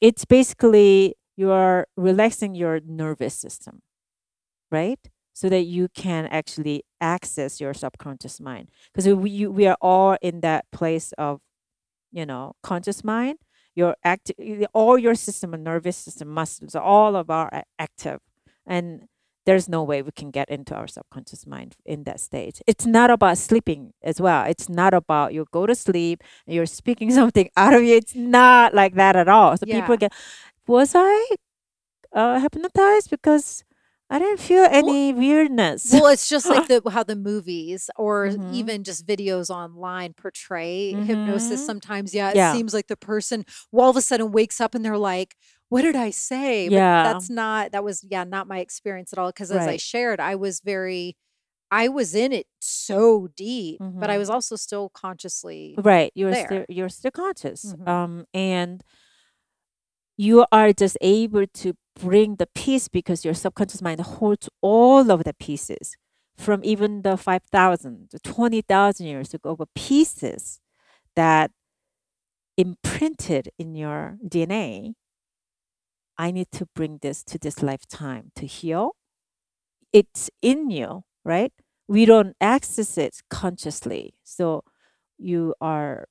it's 0.00 0.24
basically 0.24 1.16
you're 1.36 1.86
relaxing 1.96 2.54
your 2.54 2.80
nervous 2.86 3.34
system 3.34 3.82
right? 4.70 5.00
So 5.34 5.48
that 5.48 5.62
you 5.62 5.88
can 5.94 6.26
actually 6.26 6.84
access 7.00 7.60
your 7.60 7.74
subconscious 7.74 8.40
mind. 8.40 8.68
Because 8.92 9.08
we, 9.14 9.30
you- 9.30 9.50
we 9.52 9.66
are 9.66 9.76
all 9.80 10.16
in 10.22 10.40
that 10.40 10.66
place 10.72 11.12
of 11.18 11.40
you 12.12 12.26
know 12.26 12.54
conscious 12.62 13.04
mind 13.04 13.38
your 13.74 13.96
act 14.04 14.32
all 14.74 14.98
your 14.98 15.14
system 15.14 15.54
and 15.54 15.64
nervous 15.64 15.96
system 15.96 16.28
muscles 16.28 16.74
all 16.74 17.16
of 17.16 17.30
our 17.30 17.62
active. 17.78 18.20
And 18.66 19.06
there's 19.48 19.66
no 19.66 19.82
way 19.82 20.02
we 20.02 20.12
can 20.12 20.30
get 20.30 20.46
into 20.50 20.74
our 20.74 20.86
subconscious 20.86 21.46
mind 21.46 21.74
in 21.86 22.04
that 22.04 22.20
stage. 22.20 22.60
It's 22.66 22.84
not 22.84 23.10
about 23.10 23.38
sleeping 23.38 23.94
as 24.02 24.20
well. 24.20 24.44
It's 24.44 24.68
not 24.68 24.92
about 24.92 25.32
you 25.32 25.46
go 25.50 25.64
to 25.64 25.74
sleep 25.74 26.22
and 26.46 26.54
you're 26.54 26.66
speaking 26.66 27.10
something 27.20 27.48
out 27.56 27.72
of 27.72 27.82
you. 27.82 27.96
It's 27.96 28.14
not 28.14 28.74
like 28.74 28.94
that 28.96 29.16
at 29.16 29.26
all. 29.26 29.56
So 29.56 29.64
people 29.64 29.96
get 29.96 30.12
was 30.66 30.92
i 30.94 31.28
uh, 32.12 32.40
hypnotized 32.40 33.08
because 33.08 33.64
i 34.10 34.18
didn't 34.18 34.40
feel 34.40 34.66
any 34.70 35.12
weirdness 35.12 35.90
Well, 35.92 36.06
it's 36.06 36.28
just 36.28 36.46
like 36.46 36.66
the 36.68 36.82
how 36.90 37.02
the 37.02 37.16
movies 37.16 37.90
or 37.96 38.28
Mhm. 38.28 38.52
even 38.52 38.84
just 38.84 39.06
videos 39.06 39.50
online 39.50 40.14
portray 40.14 40.94
hypnosis. 40.94 41.60
Mhm. 41.60 41.64
Sometimes, 41.66 42.14
yeah, 42.14 42.30
it 42.30 42.36
Yeah. 42.36 42.52
seems 42.52 42.72
like 42.74 42.86
the 42.88 42.96
person 42.96 43.44
all 43.72 43.90
of 43.90 43.96
a 43.96 44.02
sudden 44.02 44.32
wakes 44.32 44.60
up 44.60 44.74
and 44.74 44.84
they're 44.84 44.98
like, 45.14 45.36
"What 45.68 45.82
did 45.82 45.96
I 45.96 46.10
say?" 46.10 46.68
But 46.68 46.74
Yeah. 46.76 47.02
that's 47.04 47.28
not. 47.30 47.72
That 47.72 47.84
was 47.84 48.04
yeah, 48.08 48.24
not 48.24 48.46
my 48.48 48.58
experience 48.60 49.12
at 49.12 49.18
all. 49.18 49.28
Because 49.30 49.50
as 49.52 49.66
I 49.66 49.76
shared, 49.76 50.20
I 50.20 50.34
was 50.36 50.60
very, 50.60 51.16
I 51.70 51.88
was 51.88 52.14
in 52.14 52.32
it 52.32 52.46
so 52.60 53.28
deep, 53.36 53.78
but 53.80 54.10
I 54.10 54.16
Mhm. 54.16 54.18
was 54.20 54.30
also 54.30 54.56
still 54.56 54.88
consciously. 54.90 55.74
right 55.78 56.10
you're 56.14 56.32
there. 56.32 56.46
still 56.46 56.64
you're 56.68 56.88
still 56.88 57.10
conscious 57.12 57.60
Mhm. 57.74 57.88
um 57.88 58.26
and 58.34 58.82
you 60.16 60.44
are 60.50 60.72
just 60.72 60.98
able 61.00 61.46
to 61.46 61.74
bring 61.98 62.36
the 62.36 62.48
peace 62.54 62.88
because 62.88 63.24
your 63.24 63.34
subconscious 63.34 63.82
mind 63.82 64.00
holds 64.00 64.48
all 64.60 65.10
of 65.10 65.24
the 65.24 65.34
pieces 65.34 65.96
from 66.36 66.60
even 66.64 67.02
the 67.02 67.16
5000 67.16 68.10
to 68.10 68.18
20000 68.20 69.06
years 69.06 69.34
ago 69.34 69.56
of 69.58 69.68
pieces 69.74 70.60
that 71.16 71.50
imprinted 72.56 73.50
in 73.58 73.74
your 73.74 74.16
dna 74.26 74.92
i 76.16 76.30
need 76.30 76.50
to 76.52 76.66
bring 76.74 76.98
this 77.02 77.22
to 77.24 77.38
this 77.38 77.62
lifetime 77.62 78.30
to 78.34 78.46
heal. 78.46 78.92
It's 79.92 80.30
in 80.42 80.70
you 80.70 81.04
right? 81.28 81.52
We 81.86 82.06
don't 82.06 82.34
access 82.40 82.98
it 82.98 83.20
consciously. 83.30 84.14
So 84.24 84.62
you 85.18 85.54
are 85.60 86.06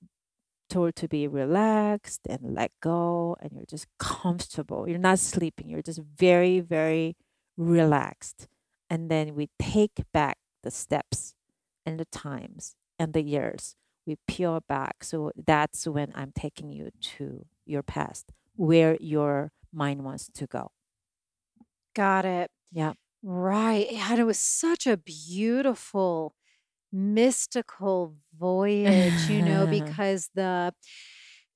told 0.69 0.95
to 0.97 1.07
be 1.07 1.27
relaxed 1.27 2.21
and 2.29 2.55
let 2.55 2.71
go 2.81 3.35
and 3.41 3.51
you're 3.53 3.65
just 3.65 3.87
comfortable. 3.99 4.87
You're 4.87 4.97
not 4.99 5.19
sleeping 5.19 5.69
you're 5.69 5.81
just 5.81 6.01
very 6.01 6.59
very 6.59 7.15
relaxed. 7.57 8.47
And 8.89 9.09
then 9.11 9.35
we 9.35 9.49
take 9.59 10.01
back 10.13 10.37
the 10.63 10.71
steps 10.71 11.35
and 11.85 11.99
the 11.99 12.05
times 12.05 12.75
and 12.99 13.13
the 13.13 13.21
years. 13.21 13.75
We 14.05 14.17
peel 14.27 14.61
back. 14.67 15.03
So 15.03 15.31
that's 15.35 15.87
when 15.87 16.11
i'm 16.15 16.31
taking 16.33 16.71
you 16.71 16.89
to 17.17 17.45
your 17.65 17.83
past 17.83 18.31
where 18.55 18.97
your 18.99 19.51
mind 19.73 20.03
wants 20.03 20.29
to 20.33 20.47
go. 20.47 20.71
Got 21.95 22.25
it. 22.25 22.51
yeah 22.71 22.93
Right. 23.23 23.87
Yeah, 23.91 24.07
and 24.11 24.19
it 24.19 24.23
was 24.23 24.39
such 24.39 24.85
a 24.87 24.95
beautiful 24.95 26.33
mystical 26.97 28.15
voyage, 28.37 29.29
you 29.29 29.41
know, 29.43 29.67
because 29.67 30.29
the 30.35 30.73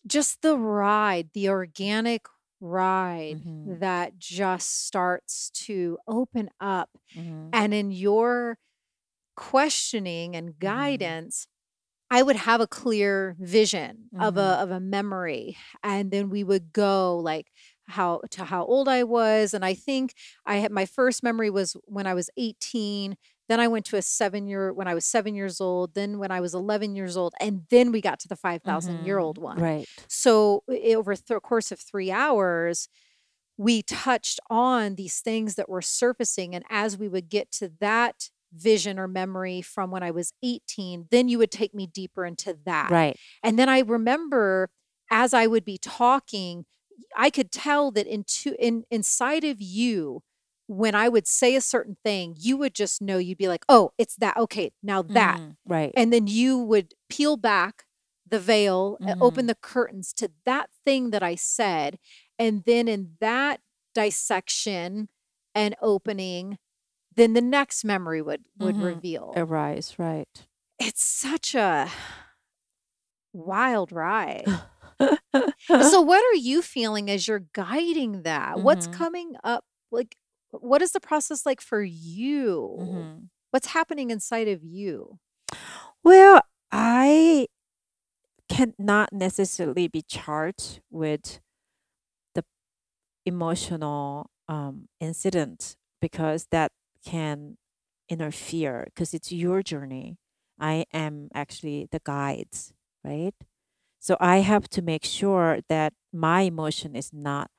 just 0.07 0.41
the 0.41 0.57
ride, 0.57 1.29
the 1.33 1.49
organic 1.49 2.27
ride 2.59 3.37
Mhm. 3.37 3.81
that 3.81 4.17
just 4.17 4.85
starts 4.85 5.49
to 5.51 5.97
open 6.07 6.49
up. 6.59 6.89
Mhm. 7.13 7.53
And 7.53 7.73
in 7.73 7.91
your 7.91 8.57
questioning 9.35 10.35
and 10.35 10.59
Mhm. 10.61 11.13
guidance, 11.19 11.47
I 12.11 12.23
would 12.23 12.35
have 12.37 12.61
a 12.61 12.67
clear 12.67 13.35
vision 13.39 14.11
of 14.19 14.37
a 14.37 14.41
Mhm. 14.41 14.61
of 14.61 14.71
a 14.71 14.79
memory. 14.79 15.57
And 15.83 16.11
then 16.11 16.29
we 16.29 16.43
would 16.43 16.73
go 16.73 17.17
like 17.19 17.51
how 17.87 18.21
to 18.31 18.45
how 18.45 18.65
old 18.65 18.87
I 18.89 19.03
was. 19.03 19.53
And 19.53 19.65
I 19.65 19.73
think 19.73 20.13
I 20.45 20.57
had 20.57 20.71
my 20.71 20.85
first 20.85 21.23
memory 21.23 21.49
was 21.49 21.75
when 21.85 22.07
I 22.07 22.13
was 22.13 22.29
18. 22.37 23.17
Then 23.49 23.59
I 23.59 23.67
went 23.67 23.85
to 23.87 23.97
a 23.97 24.01
seven 24.01 24.47
year 24.47 24.71
when 24.71 24.87
I 24.87 24.93
was 24.93 25.05
seven 25.05 25.35
years 25.35 25.59
old, 25.59 25.93
then 25.93 26.19
when 26.19 26.31
I 26.31 26.39
was 26.39 26.53
11 26.53 26.95
years 26.95 27.17
old, 27.17 27.33
and 27.39 27.63
then 27.69 27.91
we 27.91 27.99
got 27.99 28.19
to 28.21 28.27
the 28.27 28.35
5,000 28.35 29.05
year 29.05 29.17
mm-hmm, 29.17 29.23
old 29.23 29.37
one. 29.37 29.59
Right. 29.59 29.87
So 30.07 30.63
over 30.69 31.15
the 31.15 31.39
course 31.39 31.71
of 31.71 31.79
three 31.79 32.11
hours, 32.11 32.87
we 33.57 33.81
touched 33.81 34.39
on 34.49 34.95
these 34.95 35.19
things 35.19 35.55
that 35.55 35.69
were 35.69 35.81
surfacing. 35.81 36.55
And 36.55 36.63
as 36.69 36.97
we 36.97 37.07
would 37.07 37.29
get 37.29 37.51
to 37.53 37.71
that 37.79 38.29
vision 38.53 38.99
or 38.99 39.07
memory 39.07 39.61
from 39.61 39.91
when 39.91 40.03
I 40.03 40.11
was 40.11 40.33
18, 40.43 41.07
then 41.11 41.27
you 41.27 41.37
would 41.37 41.51
take 41.51 41.73
me 41.73 41.87
deeper 41.87 42.25
into 42.25 42.57
that. 42.65 42.89
Right. 42.89 43.17
And 43.43 43.57
then 43.57 43.69
I 43.69 43.79
remember 43.79 44.69
as 45.09 45.33
I 45.33 45.45
would 45.45 45.65
be 45.65 45.77
talking, 45.77 46.65
I 47.15 47.29
could 47.29 47.51
tell 47.51 47.91
that 47.91 48.07
into 48.07 48.55
in 48.59 48.85
inside 48.89 49.43
of 49.43 49.61
you, 49.61 50.23
when 50.71 50.95
I 50.95 51.09
would 51.09 51.27
say 51.27 51.55
a 51.55 51.61
certain 51.61 51.97
thing, 52.03 52.35
you 52.39 52.55
would 52.57 52.73
just 52.73 53.01
know 53.01 53.17
you'd 53.17 53.37
be 53.37 53.49
like, 53.49 53.65
oh, 53.67 53.91
it's 53.97 54.15
that. 54.17 54.37
Okay, 54.37 54.71
now 54.81 55.01
that. 55.01 55.41
Mhm. 55.41 55.55
Right. 55.65 55.91
And 55.95 56.13
then 56.13 56.27
you 56.27 56.57
would 56.57 56.93
peel 57.09 57.35
back 57.37 57.83
the 58.27 58.39
veil, 58.39 58.97
uh, 59.05 59.15
open 59.19 59.45
Mhm. 59.45 59.49
the 59.49 59.55
curtains 59.55 60.13
to 60.13 60.31
that 60.45 60.69
thing 60.85 61.09
that 61.09 61.21
I 61.23 61.35
said. 61.35 61.99
And 62.39 62.63
then 62.65 62.87
in 62.87 63.17
that 63.19 63.59
dissection 63.93 65.09
and 65.53 65.75
opening, 65.81 66.57
then 67.13 67.33
the 67.33 67.41
next 67.41 67.83
memory 67.83 68.21
would 68.21 68.45
would 68.57 68.77
Mhm. 68.77 68.83
reveal. 68.83 69.33
Arise. 69.35 69.99
Right. 69.99 70.47
It's 70.79 71.03
such 71.03 71.53
a 71.53 71.89
wild 73.33 73.91
ride. 73.91 74.45
so 75.67 76.01
what 76.01 76.23
are 76.23 76.35
you 76.35 76.61
feeling 76.61 77.09
as 77.09 77.27
you're 77.27 77.45
guiding 77.53 78.23
that? 78.23 78.61
What's 78.61 78.87
Mhm. 78.87 78.91
coming 78.91 79.35
up? 79.43 79.65
Like 79.91 80.15
what 80.51 80.81
is 80.81 80.91
the 80.91 80.99
process 80.99 81.45
like 81.45 81.61
for 81.61 81.81
you? 81.83 82.77
Mhm. 82.79 83.29
What's 83.51 83.67
happening 83.67 84.11
inside 84.11 84.47
of 84.47 84.63
you? 84.63 85.19
Well, 86.03 86.41
I 86.71 87.47
cannot 88.49 89.13
necessarily 89.13 89.87
be 89.87 90.01
charged 90.01 90.81
with 90.89 91.39
the 92.35 92.43
emotional 93.25 94.29
um, 94.47 94.87
incident 94.99 95.77
because 96.01 96.47
that 96.51 96.71
can 97.05 97.57
interfere 98.09 98.85
because 98.87 99.13
it's 99.13 99.31
your 99.31 99.63
journey. 99.63 100.17
I 100.59 100.85
am 100.93 101.29
actually 101.33 101.87
the 101.91 102.01
guides, 102.03 102.73
right? 103.03 103.35
So 103.99 104.17
I 104.19 104.37
have 104.39 104.69
to 104.71 104.81
make 104.81 105.05
sure 105.05 105.59
that 105.69 105.93
my 106.13 106.41
emotion 106.43 106.95
is 106.95 107.11
not 107.13 107.51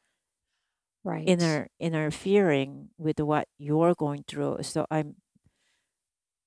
Right. 1.04 1.34
inter 1.34 1.68
interfering 1.80 2.90
with 2.98 3.20
what 3.20 3.48
you're 3.58 3.94
going 3.94 4.24
through. 4.28 4.62
So 4.62 4.86
I'm 4.90 5.16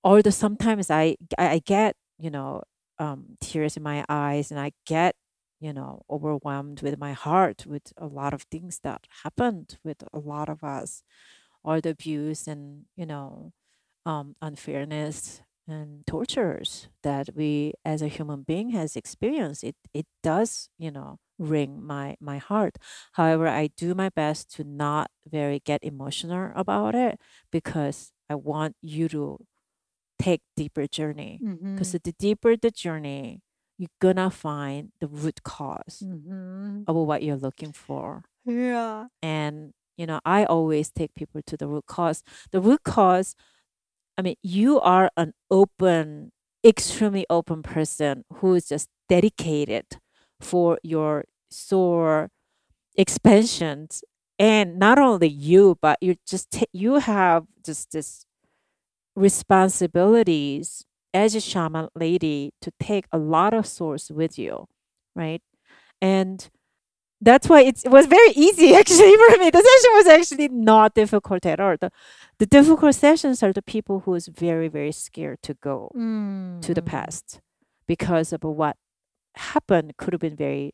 although 0.03 0.30
sometimes 0.30 0.89
I 0.89 1.16
I 1.38 1.47
I 1.56 1.60
get, 1.60 1.95
you 2.18 2.30
know, 2.30 2.64
um 2.99 3.38
tears 3.41 3.78
in 3.78 3.84
my 3.84 4.06
eyes 4.10 4.51
and 4.51 4.60
I 4.60 4.72
get, 4.86 5.16
you 5.60 5.74
know, 5.74 6.03
overwhelmed 6.10 6.82
with 6.82 6.97
my 6.99 7.14
heart 7.14 7.66
with 7.66 7.93
a 7.97 8.08
lot 8.08 8.34
of 8.34 8.43
things 8.43 8.80
that 8.84 9.06
happened 9.24 9.78
with 9.84 10.03
a 10.14 10.20
lot 10.20 10.49
of 10.49 10.64
us, 10.64 11.03
all 11.64 11.82
the 11.82 11.91
abuse 11.91 12.47
and, 12.47 12.86
you 12.97 13.06
know, 13.06 13.53
um 14.06 14.36
unfairness 14.41 15.41
and 15.68 16.06
tortures 16.08 16.89
that 17.03 17.30
we 17.36 17.74
as 17.86 18.01
a 18.01 18.08
human 18.10 18.43
being 18.43 18.72
has 18.72 18.95
experienced. 18.97 19.64
It 19.66 19.78
it 19.93 20.08
does, 20.24 20.70
you 20.80 20.91
know, 20.91 21.20
wring 21.38 21.84
my 21.84 22.16
my 22.20 22.38
heart. 22.38 22.78
However, 23.14 23.48
I 23.48 23.68
do 23.76 23.94
my 23.96 24.10
best 24.10 24.50
to 24.56 24.64
not 24.64 25.12
very 25.28 25.60
get 25.60 25.84
emotional 25.84 26.52
about 26.56 26.96
it 26.96 27.20
because 27.52 28.12
I 28.30 28.36
want 28.36 28.76
you 28.82 29.08
to 29.10 29.40
take 30.20 30.42
deeper 30.56 30.88
journey 30.88 31.42
because 31.76 31.92
Mhm. 31.94 32.04
the 32.04 32.14
deeper 32.14 32.56
the 32.58 32.72
journey 32.72 33.42
you're 33.78 33.90
gonna 34.00 34.30
find 34.32 34.92
the 35.02 35.08
root 35.08 35.44
cause 35.44 36.02
Mhm. 36.04 36.86
of 36.88 36.96
what 36.96 37.24
you're 37.24 37.36
looking 37.36 37.74
for 37.74 38.24
Yeah. 38.46 39.08
and 39.22 39.74
you 39.98 40.06
know 40.08 40.22
i 40.26 40.46
always 40.46 40.92
take 40.92 41.14
people 41.16 41.42
to 41.46 41.58
the 41.58 41.68
root 41.68 41.86
cause 41.88 42.24
the 42.52 42.62
root 42.62 42.84
cause 42.84 43.36
i 44.18 44.22
mean 44.22 44.36
you 44.44 44.80
are 44.80 45.12
an 45.18 45.34
open 45.52 46.32
extremely 46.66 47.26
open 47.30 47.62
person 47.64 48.24
who 48.36 48.54
is 48.56 48.68
just 48.68 48.90
dedicated 49.10 49.86
for 50.42 50.78
your 50.84 51.26
soul 51.50 52.28
expansions 52.98 54.04
and 54.40 54.78
not 54.80 54.98
only 55.00 55.28
you 55.28 55.78
but 55.82 55.98
you 56.02 56.16
just 56.28 56.52
ta- 56.52 56.66
you 56.74 56.96
have 56.96 57.46
just 57.66 57.92
this 57.92 58.26
responsibilities 59.16 60.86
as 61.14 61.36
a 61.36 61.40
shaman 61.42 61.88
lady 61.96 62.52
to 62.62 62.72
take 62.80 63.06
a 63.12 63.18
lot 63.18 63.54
of 63.54 63.66
souls 63.66 64.12
with 64.12 64.38
you, 64.38 64.68
right? 65.16 65.42
And 66.02 66.50
that's 67.22 67.48
why 67.48 67.62
it's, 67.62 67.86
it 67.86 67.92
was 67.92 68.06
very 68.06 68.32
easy 68.32 68.76
actually 68.82 69.16
for 69.16 69.38
me. 69.38 69.50
The 69.50 69.64
session 69.64 69.92
was 69.94 70.08
actually 70.08 70.50
not 70.50 70.94
difficult 70.94 71.46
at 71.46 71.60
all. 71.62 71.76
The, 71.80 71.92
the 72.38 72.46
difficult 72.46 72.96
sessions 72.96 73.42
are 73.42 73.54
the 73.54 73.62
people 73.62 74.02
who 74.02 74.14
is 74.16 74.28
very, 74.28 74.68
very 74.68 74.92
scared 74.92 75.42
to 75.44 75.54
go 75.54 75.90
to 76.62 76.74
the 76.74 76.82
Mm. 76.82 76.86
past 76.86 77.40
because 77.88 78.34
of 78.34 78.44
what 78.44 78.76
happened 79.38 79.94
could 79.98 80.14
have 80.14 80.22
been 80.22 80.36
very, 80.36 80.74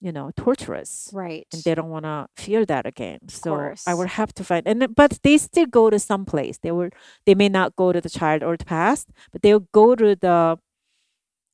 you 0.00 0.12
know, 0.12 0.30
torturous 0.36 1.10
Right. 1.12 1.46
and 1.52 1.62
they 1.64 1.74
don't 1.74 1.90
want 1.90 2.04
to 2.04 2.28
feel 2.36 2.66
that 2.66 2.86
again. 2.86 3.20
So 3.28 3.72
I 3.86 3.94
would 3.94 4.08
have 4.08 4.34
to 4.34 4.44
find, 4.44 4.66
and 4.66 4.94
but 4.94 5.18
they 5.22 5.38
still 5.38 5.66
go 5.66 5.90
to 5.90 5.98
some 5.98 6.24
place. 6.24 6.58
They 6.58 6.72
will, 6.72 6.90
they 7.26 7.34
may 7.34 7.48
not 7.48 7.76
go 7.76 7.92
to 7.92 8.00
the 8.00 8.10
child 8.10 8.42
or 8.42 8.56
the 8.56 8.64
past, 8.64 9.08
but 9.32 9.42
they'll 9.42 9.66
go 9.72 9.94
to 9.96 10.16
the 10.16 10.58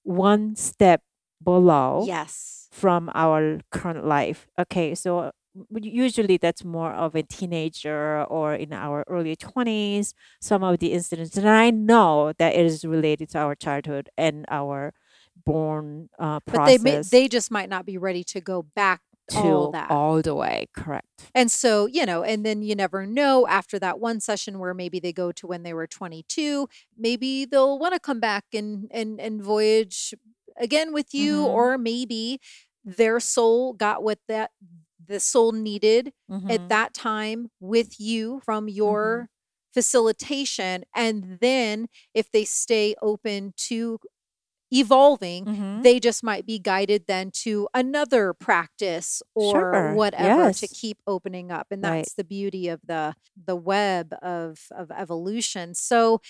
one 0.02 0.56
step 0.56 1.02
below 1.42 2.04
Yes. 2.06 2.68
from 2.70 3.10
our 3.14 3.60
current 3.70 4.04
life. 4.06 4.46
Okay, 4.58 4.94
so 4.94 5.30
usually 5.80 6.38
that's 6.38 6.64
more 6.64 6.92
of 6.92 7.14
a 7.14 7.22
teenager 7.22 8.24
or 8.24 8.54
in 8.54 8.72
our 8.72 9.04
early 9.06 9.36
20s 9.36 10.14
some 10.40 10.64
of 10.64 10.78
the 10.78 10.94
incidents 10.94 11.36
and 11.36 11.46
i 11.46 11.68
know 11.70 12.32
that 12.38 12.54
it 12.54 12.64
is 12.64 12.86
related 12.86 13.28
to 13.28 13.38
our 13.38 13.54
childhood 13.54 14.08
and 14.16 14.46
our 14.48 14.94
born 15.44 16.08
uh, 16.18 16.40
But 16.50 16.64
they 16.64 16.78
may, 16.78 16.98
they 16.98 17.28
just 17.28 17.50
might 17.50 17.68
not 17.68 17.86
be 17.86 17.98
ready 17.98 18.24
to 18.24 18.40
go 18.40 18.62
back 18.62 19.00
to 19.30 19.66
all 19.66 19.72
that. 19.72 19.96
all 19.96 20.22
the 20.22 20.34
way 20.34 20.66
correct 20.74 21.32
And 21.34 21.50
so, 21.50 21.86
you 21.86 22.04
know, 22.04 22.22
and 22.22 22.44
then 22.44 22.62
you 22.62 22.74
never 22.74 23.06
know 23.06 23.46
after 23.46 23.78
that 23.78 23.98
one 23.98 24.20
session 24.20 24.58
where 24.58 24.74
maybe 24.74 25.00
they 25.00 25.12
go 25.12 25.32
to 25.32 25.46
when 25.46 25.62
they 25.62 25.72
were 25.72 25.86
22, 25.86 26.68
maybe 26.96 27.46
they'll 27.46 27.78
want 27.78 27.94
to 27.94 28.00
come 28.00 28.20
back 28.20 28.44
and 28.52 28.88
and 28.90 29.18
and 29.20 29.42
voyage 29.42 30.12
again 30.58 30.92
with 30.92 31.14
you 31.14 31.44
Mhm. 31.44 31.46
or 31.46 31.78
maybe 31.78 32.38
their 32.84 33.18
soul 33.18 33.72
got 33.72 34.02
what 34.02 34.18
that 34.28 34.50
the 35.04 35.20
soul 35.20 35.52
needed 35.52 36.12
Mhm. 36.28 36.50
at 36.50 36.60
that 36.68 36.92
time 36.92 37.50
with 37.60 37.98
you 37.98 38.40
from 38.44 38.68
Mm-hmm. 38.84 39.22
your 39.22 39.28
facilitation 39.72 40.84
and 40.94 41.38
then 41.40 41.86
if 42.12 42.30
they 42.30 42.44
stay 42.44 42.94
open 43.00 43.54
to 43.56 43.98
evolving 44.72 45.44
Mhm. 45.44 45.82
they 45.82 46.00
just 46.00 46.22
might 46.24 46.46
be 46.46 46.58
guided 46.58 47.04
then 47.06 47.30
to 47.44 47.68
another 47.74 48.32
practice 48.32 49.22
or 49.34 49.50
Sure, 49.52 49.94
whatever 49.94 50.52
to 50.52 50.66
keep 50.68 50.98
opening 51.06 51.50
up 51.52 51.66
and 51.70 51.82
Right. 51.82 51.98
that's 52.04 52.14
the 52.14 52.24
beauty 52.24 52.68
of 52.68 52.80
the 52.86 53.14
the 53.36 53.56
web 53.56 54.14
of 54.22 54.60
of 54.74 54.90
evolution 54.90 55.74
so 55.74 56.20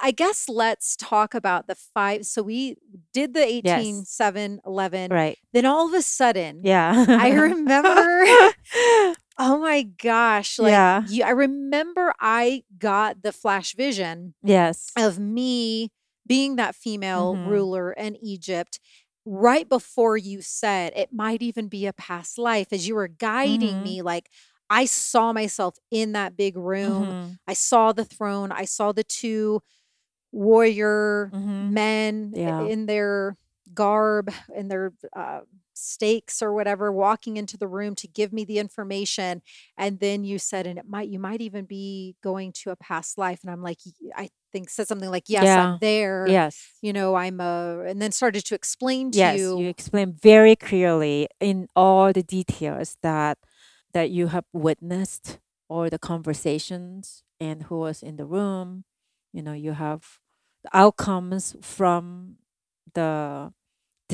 I 0.00 0.10
guess 0.10 0.48
let's 0.48 0.96
talk 0.96 1.34
about 1.34 1.66
the 1.66 1.74
five 1.74 2.24
so 2.26 2.42
we 2.42 2.76
did 3.12 3.34
the 3.34 3.44
18 3.44 3.98
Yes. 3.98 4.08
7 4.08 4.60
11 4.66 5.10
right 5.10 5.38
then 5.52 5.66
all 5.66 5.86
of 5.88 5.94
a 5.94 6.02
sudden 6.02 6.60
yeah 6.64 7.04
I 7.08 7.30
remember 7.32 8.24
oh 9.38 9.58
my 9.58 9.82
gosh 9.82 10.58
like 10.58 10.70
Yeah. 10.72 11.02
you, 11.08 11.24
i 11.24 11.30
remember 11.30 12.12
i 12.20 12.62
got 12.78 13.22
the 13.22 13.32
flash 13.32 13.74
vision 13.74 14.34
yes 14.42 14.92
of 14.96 15.18
me 15.18 15.90
being 16.26 16.56
that 16.56 16.74
female 16.74 17.38
Mhm. 17.38 17.42
ruler 17.42 17.92
in 17.92 18.16
Egypt 18.16 18.78
right 19.24 19.68
before 19.68 20.16
you 20.16 20.42
said 20.42 20.92
it 20.96 21.12
might 21.12 21.42
even 21.42 21.68
be 21.68 21.86
a 21.86 21.92
past 21.92 22.38
life 22.38 22.72
as 22.72 22.88
you 22.88 22.94
were 22.94 23.08
guiding 23.08 23.80
Mhm. 23.80 23.82
me 23.82 24.02
like 24.02 24.28
I 24.70 24.84
saw 24.86 25.32
myself 25.32 25.76
in 25.90 26.12
that 26.12 26.36
big 26.36 26.56
room 26.56 27.14
Mhm. 27.14 27.38
I 27.46 27.52
saw 27.54 27.92
the 27.92 28.04
throne 28.04 28.50
I 28.52 28.64
saw 28.64 28.92
the 28.92 29.04
two 29.04 29.62
warrior 30.32 31.32
Mhm. 31.32 31.60
men 31.60 32.34
Yeah. 32.34 32.70
in 32.70 32.86
their 32.86 33.36
garb 33.74 34.30
in 34.54 34.68
their 34.68 34.92
uh, 35.16 35.40
stakes 35.74 36.42
or 36.42 36.52
whatever 36.52 36.92
walking 36.92 37.36
into 37.36 37.56
the 37.56 37.68
room 37.68 37.94
to 37.94 38.06
give 38.08 38.32
me 38.32 38.44
the 38.44 38.58
information 38.58 39.42
and 39.76 40.00
then 40.00 40.24
you 40.24 40.38
said 40.38 40.66
and 40.66 40.78
it 40.78 40.86
might 40.88 41.08
you 41.08 41.18
might 41.18 41.40
even 41.40 41.64
be 41.64 42.16
going 42.22 42.52
to 42.52 42.70
a 42.70 42.76
past 42.76 43.18
life 43.18 43.40
and 43.42 43.50
i'm 43.50 43.62
like 43.62 43.78
i 44.16 44.28
think 44.52 44.68
said 44.68 44.86
something 44.86 45.10
like 45.10 45.24
yes 45.28 45.44
Yeah. 45.44 45.72
i'm 45.72 45.78
there 45.80 46.26
Yes. 46.28 46.68
you 46.82 46.92
know 46.92 47.14
i'm 47.14 47.40
a 47.40 47.84
and 47.86 48.00
then 48.02 48.12
started 48.12 48.44
to 48.46 48.54
explain 48.54 49.10
to 49.12 49.18
Yes, 49.18 49.38
you 49.38 49.58
you 49.60 49.68
explain 49.68 50.12
very 50.12 50.56
clearly 50.56 51.28
in 51.40 51.68
all 51.74 52.12
the 52.12 52.22
details 52.22 52.96
that 53.02 53.38
that 53.92 54.10
you 54.10 54.28
have 54.28 54.44
witnessed 54.52 55.38
all 55.68 55.88
the 55.88 55.98
conversations 55.98 57.22
and 57.40 57.64
who 57.64 57.78
was 57.78 58.02
in 58.02 58.16
the 58.16 58.24
room. 58.24 58.84
You 59.32 59.42
know, 59.42 59.52
you 59.52 59.72
have 59.72 60.18
the 60.64 60.70
outcomes 60.76 61.56
from 61.60 62.36
the 62.94 63.52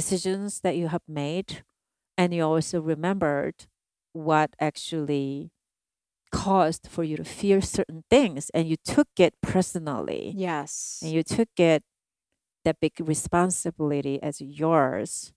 decisions 0.01 0.61
that 0.63 0.77
you 0.77 0.89
have 0.89 1.03
made 1.09 1.65
and 2.19 2.35
you 2.35 2.43
also 2.45 2.81
remembered 2.81 3.67
what 4.13 4.51
actually 4.61 5.53
caused 6.33 6.89
for 6.89 7.05
you 7.05 7.17
to 7.17 7.25
fear 7.25 7.61
certain 7.61 8.05
things 8.11 8.51
and 8.55 8.69
you 8.69 8.77
took 8.85 9.09
it 9.19 9.35
personally. 9.43 10.35
Yes. 10.37 11.01
And 11.03 11.13
you 11.13 11.23
took 11.23 11.49
it 11.59 11.83
that 12.65 12.81
big 12.81 12.95
responsibility 13.01 14.23
as 14.23 14.41
yours 14.41 15.33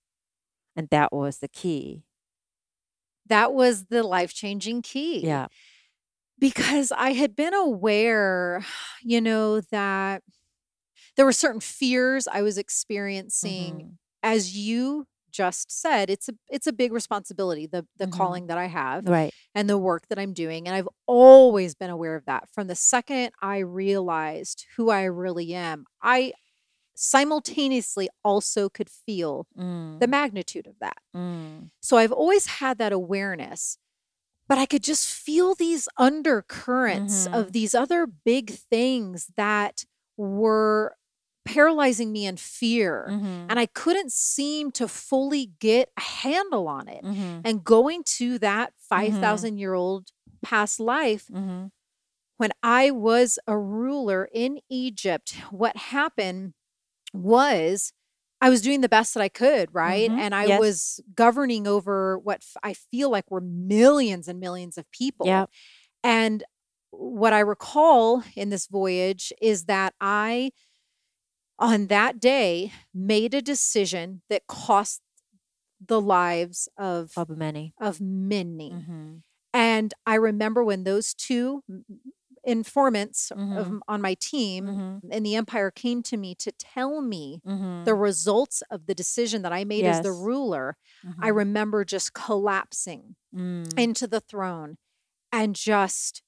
and 0.76 0.90
that 0.90 1.14
was 1.14 1.40
the 1.40 1.50
key. 1.50 2.06
That 3.28 3.54
was 3.54 3.86
the 3.86 4.04
life-changing 4.04 4.82
key. 4.82 5.26
Yeah. 5.26 5.48
Because 6.40 6.92
I 6.92 7.12
had 7.14 7.36
been 7.36 7.54
aware, 7.54 8.66
you 9.04 9.22
know, 9.22 9.62
that 9.62 10.24
there 11.18 11.26
were 11.26 11.34
certain 11.34 11.62
fears 11.62 12.28
I 12.28 12.42
was 12.42 12.58
experiencing 12.58 13.80
Mhm. 13.82 13.98
As 14.24 14.56
you 14.58 15.06
just 15.32 15.72
said 15.72 16.10
it's 16.10 16.28
a 16.30 16.34
it's 16.50 16.68
a 16.68 16.74
big 16.74 16.92
responsibility 16.92 17.66
the 17.66 17.86
the 17.98 18.08
Mhm. 18.08 18.12
calling 18.12 18.48
that 18.48 18.58
I 18.58 18.66
have 18.68 19.08
right 19.08 19.34
and 19.56 19.70
the 19.70 19.78
work 19.78 20.08
that 20.10 20.20
I'm 20.20 20.34
doing 20.34 20.68
and 20.68 20.76
I've 20.76 20.90
always 21.08 21.74
been 21.76 21.90
aware 21.90 22.16
of 22.16 22.26
that 22.26 22.50
from 22.54 22.68
the 22.68 22.76
second 22.76 23.32
I 23.42 23.60
realized 23.60 24.66
who 24.76 24.90
I 24.90 25.04
really 25.04 25.54
am 25.54 25.86
I 26.02 26.34
simultaneously 26.96 28.10
also 28.24 28.70
could 28.70 28.90
feel 28.90 29.48
mm. 29.58 30.00
the 30.00 30.08
magnitude 30.08 30.68
of 30.68 30.76
that 30.80 30.98
Mm. 31.16 31.72
so 31.82 31.98
I've 31.98 32.12
always 32.14 32.46
had 32.46 32.78
that 32.78 32.94
awareness, 32.94 33.78
but 34.48 34.58
I 34.58 34.66
could 34.66 34.84
just 34.84 35.08
feel 35.08 35.56
these 35.56 35.90
undercurrents 35.98 37.28
Mhm. 37.28 37.34
of 37.40 37.52
these 37.54 37.74
other 37.76 38.06
big 38.08 38.52
things 38.52 39.28
that 39.36 39.86
were 40.18 40.96
paralyzing 41.46 42.12
me 42.12 42.26
in 42.26 42.38
fear. 42.38 43.08
Mhm. 43.10 43.48
And 43.50 43.60
I 43.60 43.66
couldn't 43.68 44.12
seem 44.12 44.72
to 44.74 44.88
fully 44.88 45.48
get 45.60 45.90
a 45.98 46.02
handle 46.02 46.68
on 46.68 46.88
it. 46.88 47.04
Mhm. 47.04 47.42
And 47.46 47.64
going 47.64 48.04
to 48.18 48.40
that 48.40 48.74
5,000 48.78 49.58
year 49.58 49.74
old 49.74 50.12
past 50.44 50.80
life, 50.80 51.28
Mhm. 51.30 51.72
when 52.38 52.52
I 52.64 52.92
was 52.92 53.38
a 53.48 53.58
ruler 53.58 54.28
in 54.34 54.60
Egypt, 54.70 55.34
what 55.52 55.76
happened 55.78 56.54
was 57.14 57.94
I 58.42 58.50
was 58.50 58.62
doing 58.62 58.82
the 58.82 58.90
best 58.90 59.14
that 59.16 59.22
I 59.22 59.30
could, 59.30 59.74
right? 59.74 60.10
Mhm. 60.10 60.20
And 60.20 60.36
I 60.36 60.48
Yes. 60.48 60.60
was 60.60 61.02
governing 61.16 61.68
over 61.68 62.20
what 62.20 62.40
f- 62.42 62.58
I 62.64 62.74
feel 62.74 63.10
like 63.10 63.30
were 63.32 63.42
millions 63.42 64.28
and 64.28 64.40
millions 64.40 64.78
of 64.78 64.90
people. 64.92 65.26
Yeah. 65.28 65.46
And 66.04 66.44
what 66.92 67.34
I 67.34 67.40
recall 67.42 68.24
in 68.36 68.50
this 68.50 68.68
voyage 68.68 69.34
is 69.42 69.66
that 69.66 69.96
I, 70.02 70.52
on 71.62 71.88
that 71.90 72.20
day, 72.22 72.74
made 72.94 73.36
a 73.36 73.44
decision 73.44 74.24
that 74.30 74.48
cost 74.48 75.02
the 75.86 76.02
lives 76.02 76.70
of 76.78 77.12
of 77.18 77.30
many 77.30 77.74
of 77.82 78.02
many. 78.02 78.72
Mhm. 78.72 79.24
And 79.54 79.94
I 80.06 80.16
remember 80.16 80.64
when 80.64 80.84
those 80.86 81.14
two 81.14 81.64
informants 82.46 83.32
of, 83.56 83.74
Mhm. 83.74 83.82
on 83.88 84.02
my 84.02 84.16
team 84.16 84.66
Mhm. 84.68 85.02
in 85.12 85.24
the 85.24 85.36
empire 85.36 85.72
came 85.72 86.04
to 86.04 86.18
me 86.18 86.36
to 86.36 86.52
tell 86.54 87.02
me 87.02 87.42
Mhm. 87.44 87.84
the 87.86 87.96
results 87.96 88.64
of 88.72 88.88
the 88.88 88.96
decision 88.96 89.44
that 89.44 89.54
I 89.54 89.66
made 89.66 89.86
as 89.88 90.02
the 90.02 90.14
ruler, 90.14 90.78
I 91.20 91.28
Mhm. 91.28 91.30
remember 91.30 91.86
just 91.86 92.14
collapsing 92.14 93.16
Mm. 93.34 93.64
into 93.78 94.08
the 94.08 94.22
throne 94.22 94.78
and 95.34 95.56
just, 95.56 96.24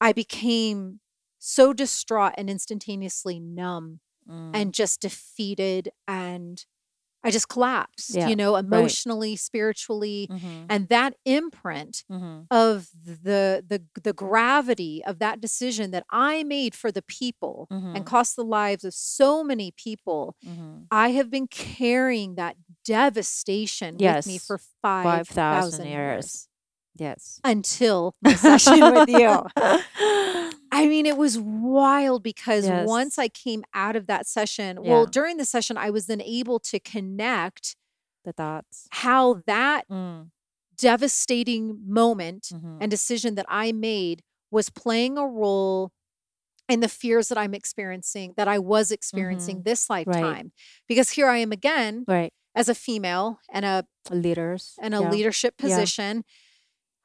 I 0.00 0.12
became 0.12 1.00
so 1.40 1.72
distraught 1.74 2.34
and 2.38 2.50
instantaneously 2.50 3.40
numb 3.40 4.00
Mm. 4.28 4.54
and 4.54 4.74
just 4.74 5.00
defeated. 5.02 5.90
And 6.08 6.64
I 7.24 7.30
just 7.32 7.48
collapsed, 7.48 8.16
Yeah, 8.16 8.28
you 8.28 8.36
know, 8.36 8.56
emotionally, 8.56 9.36
spiritually. 9.36 10.28
Mhm. 10.30 10.66
And 10.70 10.88
that 10.90 11.14
imprint 11.26 12.04
Mhm. 12.10 12.48
of 12.50 12.90
the 13.04 13.64
the 13.66 13.84
the 14.02 14.12
gravity 14.14 15.02
of 15.04 15.18
that 15.20 15.40
decision 15.40 15.90
that 15.92 16.04
I 16.10 16.44
made 16.44 16.74
for 16.76 16.92
the 16.92 17.02
people 17.02 17.68
and 17.94 18.04
Mhm. 18.04 18.06
cost 18.06 18.36
the 18.36 18.44
lives 18.44 18.84
of 18.84 18.94
so 18.94 19.44
many 19.44 19.72
people 19.72 20.36
Mhm. 20.44 20.90
I 20.90 21.10
have 21.10 21.30
been 21.30 21.48
carrying 21.48 22.36
that 22.36 22.56
devastation 22.84 24.02
with 24.02 24.26
me 24.26 24.38
for 24.38 24.58
5,000 24.58 25.32
5,000 25.34 25.86
years. 25.86 26.32
years 26.32 26.49
Yes. 27.00 27.40
until 27.42 28.14
my 28.22 28.34
session 28.34 28.80
with 28.94 29.08
you. 29.08 29.42
I 30.72 30.86
mean, 30.86 31.06
it 31.06 31.16
was 31.16 31.38
wild 31.38 32.22
because 32.22 32.64
Yes. 32.66 32.86
once 32.86 33.18
I 33.18 33.28
came 33.28 33.64
out 33.74 33.96
of 33.96 34.06
that 34.06 34.26
session, 34.28 34.82
well, 34.82 35.06
during 35.06 35.36
the 35.38 35.44
session, 35.44 35.76
I 35.76 35.90
was 35.90 36.06
then 36.06 36.20
able 36.20 36.60
to 36.60 36.78
connect 36.78 37.76
the 38.24 38.32
thoughts. 38.32 38.86
how 38.90 39.42
that 39.46 39.88
Mm. 39.88 40.30
devastating 40.76 41.78
moment 41.86 42.48
Mhm. 42.52 42.78
and 42.80 42.90
decision 42.90 43.34
that 43.36 43.46
I 43.48 43.72
made 43.72 44.22
was 44.50 44.68
playing 44.70 45.16
a 45.18 45.26
role 45.26 45.92
in 46.68 46.80
the 46.80 46.88
fears 46.88 47.28
that 47.28 47.38
I'm 47.38 47.54
experiencing, 47.54 48.34
that 48.36 48.46
I 48.46 48.58
was 48.58 48.90
experiencing 48.92 49.60
Mhm. 49.60 49.64
this 49.64 49.90
lifetime. 49.90 50.52
Because 50.86 51.10
here 51.10 51.28
I 51.28 51.38
am 51.38 51.50
again 51.50 52.04
Right. 52.06 52.32
as 52.54 52.68
a 52.68 52.74
female 52.74 53.40
and 53.52 53.64
a 53.64 53.86
Leaders. 54.10 54.74
in 54.82 54.92
a 54.94 55.00
yeah. 55.02 55.10
leadership 55.10 55.54
Yeah. 55.60 55.68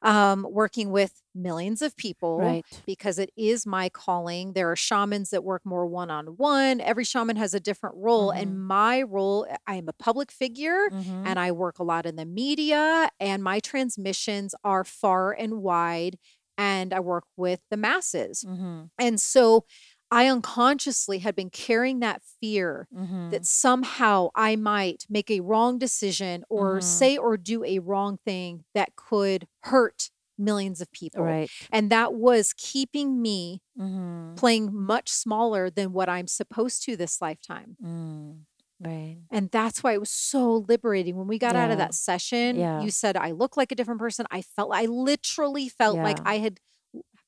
Um, 0.06 0.48
working 0.50 0.92
with 0.92 1.22
millions 1.36 1.82
of 1.82 1.98
people 1.98 2.38
Right. 2.38 2.66
because 2.86 3.20
it 3.20 3.32
is 3.36 3.66
my 3.66 3.90
calling. 3.90 4.54
There 4.54 4.72
are 4.72 4.76
shamans 4.78 5.32
that 5.32 5.44
work 5.44 5.66
more 5.66 5.86
one 5.88 6.10
on 6.12 6.28
one. 6.38 6.80
Every 6.80 7.04
shaman 7.04 7.36
has 7.38 7.54
a 7.54 7.60
different 7.60 7.98
role. 7.98 8.32
Mhm. 8.32 8.42
And 8.42 8.68
my 8.68 9.02
role, 9.02 9.48
I 9.68 9.76
am 9.76 9.90
a 9.90 9.94
public 9.94 10.32
figure 10.32 10.90
Mhm. 10.92 11.26
and 11.28 11.40
I 11.40 11.52
work 11.52 11.80
a 11.80 11.84
lot 11.84 12.06
in 12.06 12.16
the 12.16 12.26
media, 12.26 13.10
and 13.20 13.44
my 13.44 13.60
transmissions 13.60 14.56
are 14.64 14.84
far 14.86 15.34
and 15.34 15.62
wide, 15.62 16.18
and 16.58 16.94
I 16.94 17.02
work 17.02 17.26
with 17.36 17.62
the 17.70 17.78
masses. 17.78 18.46
Mhm. 18.48 18.90
And 19.00 19.20
so 19.20 19.66
I 20.12 20.28
unconsciously 20.28 21.20
had 21.20 21.36
been 21.36 21.50
carrying 21.50 22.00
that 22.00 22.22
fear 22.40 22.88
Mhm. 22.94 23.32
that 23.32 23.46
somehow 23.46 24.30
I 24.36 24.56
might 24.56 25.06
make 25.10 25.30
a 25.32 25.42
wrong 25.42 25.78
decision 25.78 26.44
or 26.50 26.78
Mhm. 26.80 26.84
say 26.84 27.18
or 27.18 27.38
do 27.38 27.64
a 27.64 27.80
wrong 27.80 28.18
thing 28.24 28.64
that 28.74 28.96
could 28.96 29.48
hurt 29.64 30.10
millions 30.38 30.82
of 30.82 30.92
people. 30.92 31.24
Right. 31.24 31.50
And 31.72 31.90
that 31.92 32.14
was 32.14 32.54
keeping 32.58 33.22
me 33.22 33.62
Mhm. 33.80 34.36
playing 34.36 34.74
much 34.76 35.10
smaller 35.10 35.70
than 35.70 35.94
what 35.94 36.10
I'm 36.10 36.28
supposed 36.28 36.84
to 36.84 36.96
this 36.98 37.22
lifetime. 37.22 37.78
Mm. 37.82 38.42
Right. 38.82 39.20
And 39.32 39.50
that's 39.52 39.82
why 39.82 39.94
it 39.94 40.00
was 40.02 40.10
so 40.12 40.66
liberating. 40.68 41.16
When 41.16 41.28
we 41.28 41.40
got 41.40 41.56
out 41.56 41.72
of 41.72 41.78
that 41.78 41.94
session, 41.94 42.58
Yeah. 42.58 42.82
you 42.82 42.92
said 42.92 43.16
I 43.16 43.32
look 43.32 43.56
like 43.56 43.72
a 43.72 43.76
different 43.76 44.02
person. 44.02 44.26
I 44.30 44.42
felt, 44.42 44.72
I 44.74 44.86
literally 44.86 45.70
felt 45.70 45.96
like 45.96 46.20
I 46.26 46.40
had 46.40 46.60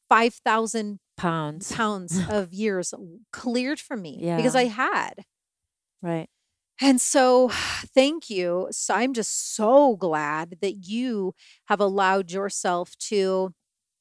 5,000 0.10 1.00
Pounds. 1.18 1.72
pounds 1.72 2.20
of 2.30 2.54
years 2.54 2.94
cleared 3.32 3.80
from 3.80 4.02
me 4.02 4.20
because 4.38 4.56
I 4.56 4.66
had. 4.66 5.14
Right. 6.02 6.30
And 6.80 7.02
so, 7.02 7.50
thank 7.96 8.30
you. 8.30 8.68
So, 8.72 8.94
I'm 8.94 9.14
just 9.14 9.56
so 9.56 9.96
glad 9.96 10.58
that 10.62 10.88
you 10.88 11.34
have 11.66 11.80
allowed 11.80 12.32
yourself 12.32 12.96
to, 13.10 13.54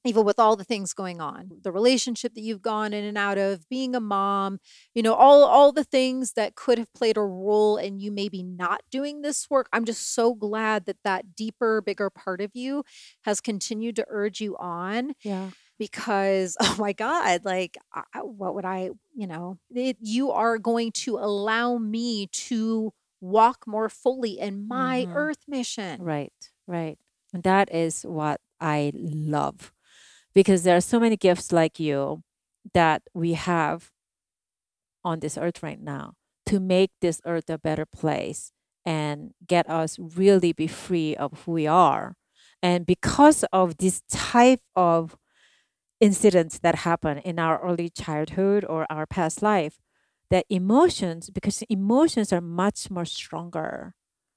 even 0.05 0.25
with 0.25 0.39
all 0.39 0.57
the 0.57 0.63
things 0.65 0.93
going 0.93 1.21
on, 1.21 1.51
the 1.63 1.73
relationship 1.73 2.35
that 2.35 2.43
you've 2.43 2.63
gone 2.63 2.93
in 2.93 3.03
and 3.03 3.17
out 3.19 3.39
of, 3.39 3.67
being 3.69 3.97
a 3.97 4.01
mom, 4.01 4.59
you 4.95 5.03
know, 5.03 5.15
all 5.15 5.43
all 5.43 5.73
the 5.73 5.85
things 5.85 6.35
that 6.35 6.55
could 6.55 6.77
have 6.79 6.93
played 6.93 7.17
a 7.17 7.23
role 7.23 7.77
in 7.79 7.99
you 7.99 8.13
maybe 8.13 8.43
not 8.43 8.83
doing 8.91 9.23
this 9.23 9.49
work. 9.49 9.69
I'm 9.73 9.87
just 9.87 10.15
so 10.15 10.35
glad 10.35 10.85
that 10.85 10.99
that 11.03 11.35
deeper, 11.35 11.81
bigger 11.81 12.11
part 12.11 12.41
of 12.43 12.51
you 12.55 12.85
has 13.25 13.41
continued 13.41 13.97
to 13.97 14.05
urge 14.09 14.41
you 14.41 14.55
on 14.59 15.15
Yeah. 15.25 15.51
Because 15.79 16.57
oh 16.61 16.77
my 16.79 16.93
god 16.93 17.45
like 17.45 17.77
I, 17.93 18.21
what 18.21 18.55
would 18.55 18.65
i 18.65 18.91
you 19.15 19.27
know 19.27 19.59
it, 19.71 19.97
you 20.01 20.31
are 20.31 20.59
going 20.59 20.93
to 21.05 21.17
allow 21.19 21.79
me 21.79 22.29
to 22.33 22.93
walk 23.21 23.65
more 23.67 23.89
fully 23.89 24.39
in 24.39 24.67
my 24.67 25.07
Mhm. 25.07 25.15
earth 25.15 25.45
mission 25.49 26.03
Right. 26.03 26.33
Right. 26.67 26.99
And 27.33 27.43
that 27.45 27.73
is 27.75 28.03
what 28.03 28.41
I 28.61 28.93
love 28.95 29.73
because 30.35 30.63
there 30.63 30.77
are 30.77 30.81
so 30.81 30.99
many 31.01 31.17
gifts 31.17 31.53
like 31.53 31.79
you 31.81 32.23
that 32.75 33.03
we 33.15 33.35
have 33.35 33.91
on 35.05 35.21
this 35.21 35.39
earth 35.39 35.63
right 35.63 35.81
now 35.81 36.15
to 36.47 36.61
make 36.61 36.91
this 37.01 37.21
earth 37.25 37.49
a 37.51 37.59
better 37.59 37.87
place 37.87 38.53
and 38.85 39.33
get 39.47 39.69
us 39.69 39.99
really 39.99 40.53
be 40.53 40.67
free 40.67 41.17
of 41.17 41.43
who 41.45 41.53
we 41.53 41.67
are. 41.67 42.17
And 42.63 42.87
because 42.87 43.45
of 43.53 43.79
this 43.79 44.03
type 44.11 44.61
of 44.75 45.17
incidents 46.01 46.59
that 46.59 46.77
happen 46.77 47.19
in 47.19 47.39
our 47.39 47.61
early 47.63 47.89
childhood 47.89 48.65
or 48.69 48.87
our 48.91 49.07
past 49.07 49.43
life, 49.43 49.79
that 50.31 50.45
emotions, 50.51 51.31
because 51.31 51.63
emotions 51.69 52.33
are 52.33 52.41
much 52.41 52.91
more 52.91 53.05
stronger 53.05 53.95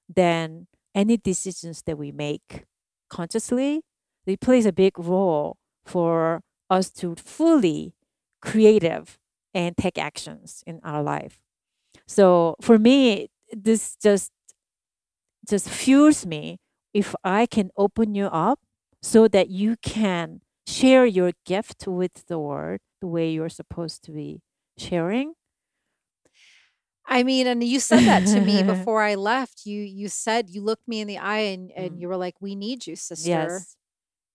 than 0.08 0.66
any 0.94 1.16
decisions 1.16 1.82
that 1.82 1.98
we 1.98 2.12
make 2.12 2.64
consciously, 3.08 3.82
they 4.26 4.36
plays 4.36 4.66
a 4.66 4.72
big 4.72 4.98
role 4.98 5.56
for 5.84 6.42
us 6.68 6.90
to 6.90 7.14
fully 7.16 7.94
creative 8.40 9.18
and 9.52 9.76
take 9.76 9.98
actions 9.98 10.62
in 10.66 10.80
our 10.84 11.02
life. 11.02 11.40
So 12.06 12.56
for 12.60 12.78
me, 12.78 13.28
this 13.52 13.96
just 14.00 14.30
just 15.48 15.68
fuels 15.68 16.26
me 16.26 16.58
if 16.94 17.14
I 17.24 17.46
can 17.46 17.70
open 17.76 18.14
you 18.14 18.26
up 18.26 18.60
so 19.02 19.26
that 19.28 19.48
you 19.48 19.76
can 19.82 20.40
share 20.70 21.06
your 21.06 21.32
gift 21.46 21.86
with 21.86 22.26
the 22.26 22.38
world 22.38 22.80
the 23.00 23.06
way 23.06 23.30
you're 23.32 23.48
supposed 23.48 24.02
to 24.04 24.12
be 24.12 24.40
sharing. 24.78 25.34
I 27.06 27.22
mean, 27.22 27.46
and 27.46 27.62
you 27.64 27.80
said 27.80 28.04
that 28.06 28.24
to 28.26 28.40
me 28.40 28.62
before 28.62 29.02
I 29.02 29.14
left. 29.14 29.66
You 29.66 29.82
you 29.82 30.08
said 30.08 30.50
you 30.50 30.62
looked 30.62 30.86
me 30.86 31.00
in 31.00 31.08
the 31.08 31.18
eye 31.18 31.38
and, 31.54 31.70
and 31.72 31.98
Mm. 31.98 32.00
you 32.00 32.08
were 32.08 32.16
like, 32.16 32.36
We 32.40 32.54
need 32.54 32.86
you, 32.86 32.96
sister. 32.96 33.26
Yes. 33.26 33.76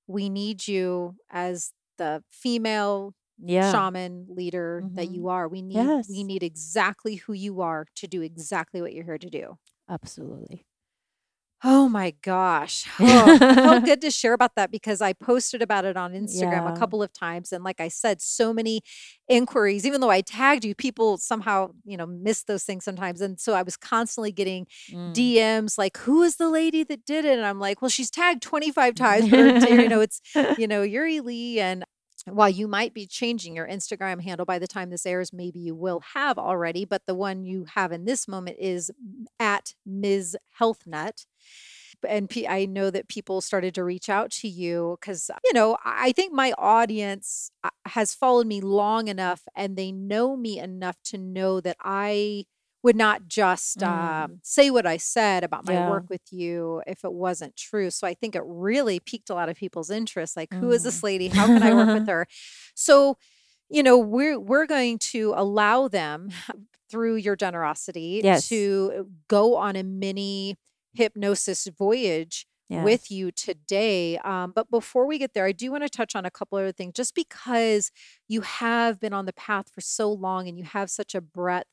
We 0.07 0.29
need 0.29 0.67
you 0.67 1.17
as 1.31 1.73
the 1.97 2.23
female 2.31 3.15
Yeah. 3.39 3.81
shaman 3.81 4.27
leader 4.29 4.87
that 4.95 5.09
Mhm. 5.09 5.15
you 5.15 5.29
are. 5.29 5.47
We 5.49 5.61
need 5.61 5.95
Yes. 5.95 6.07
we 6.07 6.23
need 6.23 6.43
exactly 6.43 7.15
who 7.17 7.33
you 7.33 7.61
are 7.61 7.87
to 7.97 8.07
do 8.07 8.21
exactly 8.21 8.81
what 8.81 8.93
you're 8.93 9.05
here 9.05 9.19
to 9.19 9.29
do. 9.29 9.57
Absolutely. 9.89 10.65
Oh 11.63 11.89
my 11.89 12.13
gosh. 12.21 12.85
Oh, 12.99 13.37
felt 13.37 13.85
good 13.85 14.01
to 14.01 14.11
share 14.11 14.33
about 14.33 14.55
that 14.55 14.71
because 14.71 15.01
I 15.01 15.13
posted 15.13 15.61
about 15.61 15.85
it 15.85 15.95
on 15.97 16.13
Instagram 16.13 16.67
a 16.75 16.77
couple 16.77 17.01
of 17.01 17.11
times. 17.13 17.51
And 17.51 17.63
like 17.63 17.79
I 17.79 17.87
said, 17.87 18.21
so 18.21 18.53
many 18.53 18.81
inquiries, 19.27 19.85
even 19.85 20.01
though 20.01 20.09
I 20.09 20.21
tagged 20.21 20.65
you, 20.65 20.75
people 20.75 21.17
somehow, 21.17 21.71
you 21.85 21.97
know, 21.97 22.05
miss 22.05 22.43
those 22.43 22.63
things 22.63 22.83
sometimes. 22.83 23.21
And 23.21 23.39
so 23.39 23.53
I 23.53 23.61
was 23.63 23.77
constantly 23.77 24.31
getting 24.31 24.67
Mm. 24.91 25.13
DMs 25.13 25.77
like, 25.77 25.97
who 25.97 26.21
is 26.23 26.35
the 26.35 26.49
lady 26.49 26.83
that 26.83 27.05
did 27.05 27.25
it? 27.25 27.37
And 27.37 27.45
I'm 27.45 27.59
like, 27.59 27.81
well, 27.81 27.89
she's 27.89 28.11
tagged 28.11 28.41
25 28.43 28.95
times, 29.05 29.27
her, 29.29 29.57
you 29.67 29.89
know, 29.89 30.01
it's, 30.01 30.21
you 30.57 30.67
know, 30.67 30.81
Yuri 30.83 31.21
Lee. 31.21 31.59
And 31.59 31.83
while 32.25 32.49
you 32.49 32.67
might 32.67 32.93
be 32.93 33.05
changing 33.05 33.55
your 33.55 33.67
Instagram 33.67 34.21
handle 34.21 34.45
by 34.45 34.59
the 34.59 34.67
time 34.67 34.89
this 34.89 35.05
airs, 35.05 35.31
maybe 35.31 35.59
you 35.59 35.75
will 35.75 36.01
have 36.13 36.37
already, 36.37 36.85
but 36.85 37.05
the 37.05 37.15
one 37.15 37.43
you 37.43 37.65
have 37.75 37.91
in 37.91 38.05
this 38.05 38.27
moment 38.27 38.57
is 38.59 38.91
at 39.39 39.73
Ms. 39.85 40.35
Health 40.53 40.83
Nut. 40.85 41.25
And 42.07 42.31
I 42.47 42.65
know 42.65 42.91
that 42.91 43.07
people 43.07 43.41
started 43.41 43.73
to 43.75 43.83
reach 43.83 44.09
out 44.09 44.29
to 44.31 44.47
you 44.47 44.97
because, 44.99 45.31
you 45.43 45.53
know, 45.53 45.77
I 45.83 46.11
think 46.11 46.33
my 46.33 46.53
audience 46.57 47.51
uh, 47.63 47.69
has 47.85 48.13
followed 48.13 48.47
me 48.47 48.61
long 48.61 49.07
enough 49.07 49.41
and 49.55 49.75
they 49.75 49.91
know 49.91 50.35
me 50.35 50.59
enough 50.59 50.97
to 51.05 51.17
know 51.17 51.61
that 51.61 51.77
I 51.81 52.45
would 52.85 52.95
not 52.95 53.27
just 53.27 53.79
Mm. 53.79 53.87
um, 53.87 54.39
say 54.43 54.69
what 54.69 54.85
I 54.85 54.97
said 54.97 55.43
about 55.43 55.65
my 55.65 55.73
Yeah. 55.73 55.89
work 55.89 56.07
with 56.07 56.31
you 56.31 56.83
if 56.85 57.03
it 57.03 57.11
wasn't 57.11 57.55
true. 57.57 57.89
So 57.89 58.05
I 58.05 58.13
think 58.13 58.35
it 58.35 58.43
really 58.45 58.99
piqued 58.99 59.31
a 59.31 59.33
lot 59.33 59.49
of 59.49 59.57
people's 59.57 59.89
interest. 59.89 60.37
Like, 60.37 60.53
who 60.53 60.71
is 60.71 60.83
this 60.83 60.99
Mm. 60.99 61.03
lady? 61.03 61.27
How 61.29 61.47
can 61.47 61.63
I 61.63 61.73
work 61.73 61.91
with 61.93 62.05
her? 62.13 62.27
So, 62.75 63.17
you 63.69 63.81
know, 63.81 63.97
we're 63.97 64.39
we're 64.39 64.67
going 64.67 64.99
to 65.13 65.33
allow 65.35 65.87
them 65.87 66.29
through 66.89 67.15
your 67.15 67.35
generosity 67.35 68.21
Yes. 68.23 68.47
to 68.49 69.09
go 69.27 69.55
on 69.55 69.75
a 69.75 69.81
mini 69.83 70.55
hypnosis 70.93 71.67
voyage 71.67 72.45
with 72.83 73.09
you 73.09 73.31
today. 73.31 74.17
Um, 74.19 74.51
but 74.53 74.69
before 74.69 75.05
we 75.07 75.17
get 75.17 75.33
there, 75.33 75.45
I 75.45 75.51
do 75.53 75.71
want 75.71 75.83
to 75.83 75.89
touch 75.89 76.15
on 76.15 76.25
a 76.25 76.31
couple 76.31 76.57
other 76.57 76.71
things 76.71 76.93
just 76.93 77.15
because 77.15 77.91
you 78.27 78.41
have 78.41 78.99
been 78.99 79.13
on 79.13 79.25
the 79.25 79.33
path 79.33 79.69
for 79.73 79.81
so 79.81 80.11
long 80.11 80.47
and 80.47 80.57
you 80.57 80.63
have 80.65 80.89
such 80.89 81.15
a 81.15 81.21
breadth 81.21 81.67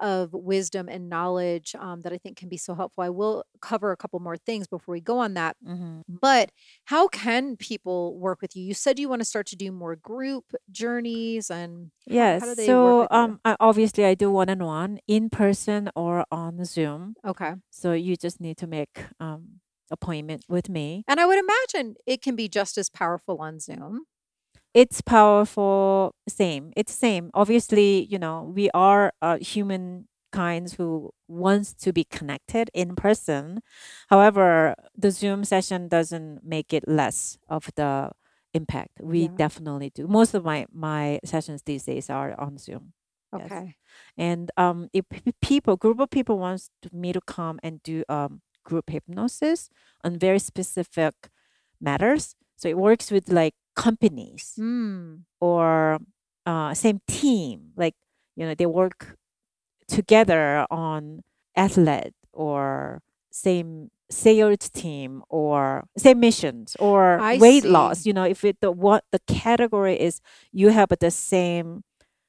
of 0.00 0.32
wisdom 0.32 0.88
and 0.88 1.08
knowledge 1.08 1.74
um, 1.78 2.02
that 2.02 2.12
I 2.12 2.18
think 2.18 2.36
can 2.36 2.48
be 2.48 2.56
so 2.56 2.74
helpful. 2.74 3.04
I 3.04 3.10
will 3.10 3.44
cover 3.60 3.92
a 3.92 3.96
couple 3.96 4.18
more 4.20 4.36
things 4.36 4.66
before 4.66 4.92
we 4.92 5.00
go 5.00 5.18
on 5.18 5.34
that. 5.34 5.56
Mhm. 5.64 6.02
But 6.20 6.50
how 6.86 7.08
can 7.08 7.56
people 7.56 8.18
work 8.18 8.40
with 8.42 8.56
you? 8.56 8.64
You 8.64 8.74
said 8.74 8.98
you 8.98 9.08
want 9.08 9.20
to 9.20 9.24
start 9.26 9.46
to 9.48 9.56
do 9.56 9.70
more 9.72 9.96
group 9.96 10.52
journeys 10.70 11.50
and 11.50 11.90
Yes. 12.06 12.40
how 12.40 12.46
do 12.46 12.54
they 12.54 12.66
So 12.66 13.06
um 13.10 13.40
I, 13.44 13.56
obviously 13.60 14.04
I 14.04 14.14
do 14.14 14.30
one 14.30 14.48
on 14.50 14.64
one 14.64 14.98
in 15.06 15.30
person 15.30 15.90
or 15.94 16.24
on 16.32 16.64
Zoom. 16.64 17.14
Okay. 17.24 17.54
So 17.70 17.92
you 17.92 18.16
just 18.16 18.40
need 18.40 18.56
to 18.58 18.66
make 18.66 19.04
um 19.20 19.60
appointment 19.90 20.44
with 20.48 20.68
me. 20.68 21.04
And 21.08 21.18
I 21.20 21.26
would 21.26 21.38
imagine 21.38 21.96
it 22.06 22.22
can 22.22 22.36
be 22.36 22.48
just 22.48 22.78
as 22.78 22.88
powerful 22.88 23.38
on 23.40 23.60
Zoom. 23.60 24.04
It's 24.74 25.00
powerful. 25.00 26.14
Same. 26.28 26.72
It's 26.76 26.94
same. 26.94 27.30
Obviously, 27.34 28.04
you 28.04 28.18
know, 28.18 28.52
we 28.54 28.70
are 28.72 29.12
uh, 29.20 29.38
human 29.38 30.06
kinds 30.32 30.74
who 30.74 31.10
wants 31.26 31.74
to 31.74 31.92
be 31.92 32.04
connected 32.04 32.70
in 32.72 32.94
person. 32.94 33.62
However, 34.08 34.76
the 34.96 35.10
Zoom 35.10 35.42
session 35.44 35.88
doesn't 35.88 36.44
make 36.44 36.72
it 36.72 36.86
less 36.86 37.36
of 37.48 37.70
the 37.74 38.12
impact. 38.54 39.00
We 39.00 39.22
Yeah. 39.22 39.34
definitely 39.36 39.90
do. 39.90 40.06
Most 40.06 40.34
of 40.34 40.44
my 40.44 40.66
my 40.72 41.18
sessions 41.24 41.62
these 41.62 41.84
days 41.84 42.08
are 42.10 42.38
on 42.38 42.58
Zoom. 42.58 42.92
Yes. 43.32 43.50
Okay. 43.50 43.76
And 44.16 44.50
um, 44.56 44.88
if 44.92 45.04
people, 45.42 45.76
group 45.76 45.98
of 46.00 46.10
people 46.10 46.38
wants 46.38 46.70
me 46.92 47.12
to 47.12 47.20
come 47.20 47.58
and 47.62 47.82
do 47.82 48.04
um 48.08 48.40
group 48.64 48.90
hypnosis 48.90 49.68
on 50.04 50.18
very 50.18 50.38
specific 50.38 51.14
matters, 51.80 52.34
so 52.56 52.68
it 52.68 52.76
works 52.78 53.10
with 53.10 53.28
like 53.30 53.54
companies 53.80 54.54
Mm. 54.60 55.24
or 55.40 55.98
uh 56.46 56.74
same 56.74 57.00
team, 57.08 57.72
like 57.76 57.96
you 58.36 58.44
know 58.46 58.54
they 58.54 58.66
work 58.68 59.16
together 59.88 60.66
on 60.70 61.22
athlete 61.56 62.14
or 62.32 63.00
same 63.32 63.90
sales 64.10 64.68
team 64.70 65.22
or 65.28 65.84
same 65.96 66.20
missions 66.20 66.76
or 66.78 67.20
I 67.20 67.38
weight 67.38 67.62
see. 67.62 67.68
loss. 67.68 68.06
You 68.06 68.12
know, 68.12 68.24
if 68.24 68.44
it 68.44 68.58
the 68.60 68.70
what 68.70 69.04
the 69.12 69.20
category 69.26 69.98
is, 69.98 70.20
you 70.52 70.70
have 70.70 70.90
the 71.00 71.10
same 71.10 71.82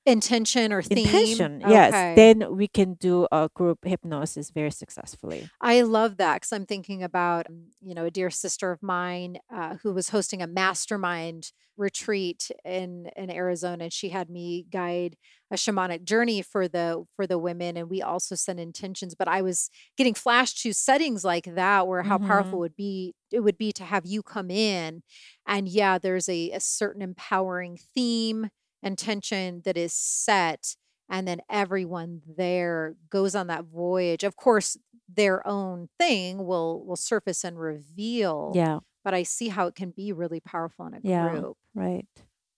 Intention 0.06 0.74
or 0.74 0.82
theme. 0.82 1.48
intention 1.48 1.62
yes 1.62 2.06
Okay. 2.12 2.16
then 2.16 2.56
we 2.56 2.68
can 2.68 2.96
do 2.96 3.28
a 3.32 3.50
group 3.56 3.80
hypnosis 3.86 4.50
very 4.52 4.72
successfully 4.72 5.52
I 5.60 5.82
love 5.82 6.18
that 6.18 6.36
because 6.36 6.52
I'm 6.52 6.66
thinking 6.66 7.04
about, 7.04 7.48
um, 7.48 7.70
you 7.82 7.94
know, 7.94 8.06
a 8.06 8.12
dear 8.12 8.30
sister 8.30 8.72
of 8.72 8.82
mine 8.82 9.38
uh, 9.54 9.76
who 9.84 9.94
was 9.94 10.10
hosting 10.10 10.42
a 10.42 10.48
mastermind 10.48 11.52
retreat 11.78 12.52
in 12.66 13.10
in 13.16 13.30
Arizona, 13.32 13.86
and 13.86 13.94
she 13.94 14.10
had 14.10 14.30
me 14.30 14.66
guide 14.72 15.16
a 15.52 15.56
shamanic 15.56 16.04
journey 16.04 16.42
for 16.42 16.68
the 16.68 17.06
for 17.16 17.26
the 17.28 17.38
women, 17.40 17.78
and 17.78 17.90
we 17.90 18.02
also 18.02 18.36
sent 18.36 18.60
intentions. 18.60 19.16
But 19.16 19.28
I 19.28 19.42
was 19.42 19.70
getting 19.98 20.14
flashed 20.14 20.62
to 20.64 20.74
settings 20.74 21.24
like 21.24 21.46
that, 21.46 21.88
where 21.88 22.04
how 22.04 22.18
powerful 22.18 22.60
hmm 22.60 22.60
would 22.60 22.76
be 22.76 23.14
it 23.32 23.42
would 23.42 23.58
be 23.58 23.72
to 23.74 23.84
have 23.86 24.06
you 24.06 24.24
come 24.24 24.50
in, 24.52 25.04
and 25.48 25.68
yeah, 25.70 25.98
there's 25.98 26.28
a, 26.30 26.52
a 26.52 26.60
certain 26.60 27.02
empowering 27.02 27.78
theme 27.96 28.50
and 28.84 28.98
tension 28.98 29.62
that 29.66 29.78
is 29.78 29.94
set 29.94 30.76
and 31.10 31.28
then 31.28 31.42
everyone 31.50 32.22
there 32.38 32.96
goes 33.10 33.36
on 33.36 33.48
that 33.48 33.66
voyage. 33.66 34.24
Of 34.24 34.38
course 34.38 34.78
their 35.16 35.46
own 35.48 35.90
thing 36.00 36.46
will 36.46 36.84
will 36.86 36.96
surface 36.96 37.44
and 37.44 37.60
reveal 37.60 38.52
yeah. 38.56 38.80
but 39.04 39.14
i 39.14 39.24
see 39.24 39.50
how 39.50 39.68
it 39.68 39.76
can 39.76 39.92
be 39.92 40.12
really 40.12 40.40
powerful 40.40 40.86
in 40.86 40.94
a 40.94 41.00
yeah 41.04 41.30
group. 41.30 41.58
right. 41.76 42.08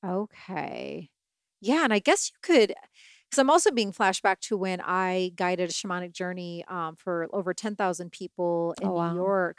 Okay. 0.05 1.09
Yeah 1.61 1.83
and 1.83 1.93
i 1.93 1.99
guess 1.99 2.29
you 2.29 2.37
could 2.41 2.73
because 3.29 3.39
i'm 3.39 3.49
also 3.49 3.71
being 3.71 3.91
flashed 3.91 4.21
back 4.21 4.39
to 4.41 4.57
when 4.57 4.81
i 4.81 5.31
guided 5.35 5.69
a 5.69 5.73
shamanic 5.73 6.11
journey 6.13 6.63
um, 6.67 6.95
for 6.95 7.27
over 7.33 7.53
10000 7.53 8.11
people 8.11 8.75
in 8.81 8.87
oh 8.87 9.09
new 9.09 9.15
york 9.15 9.57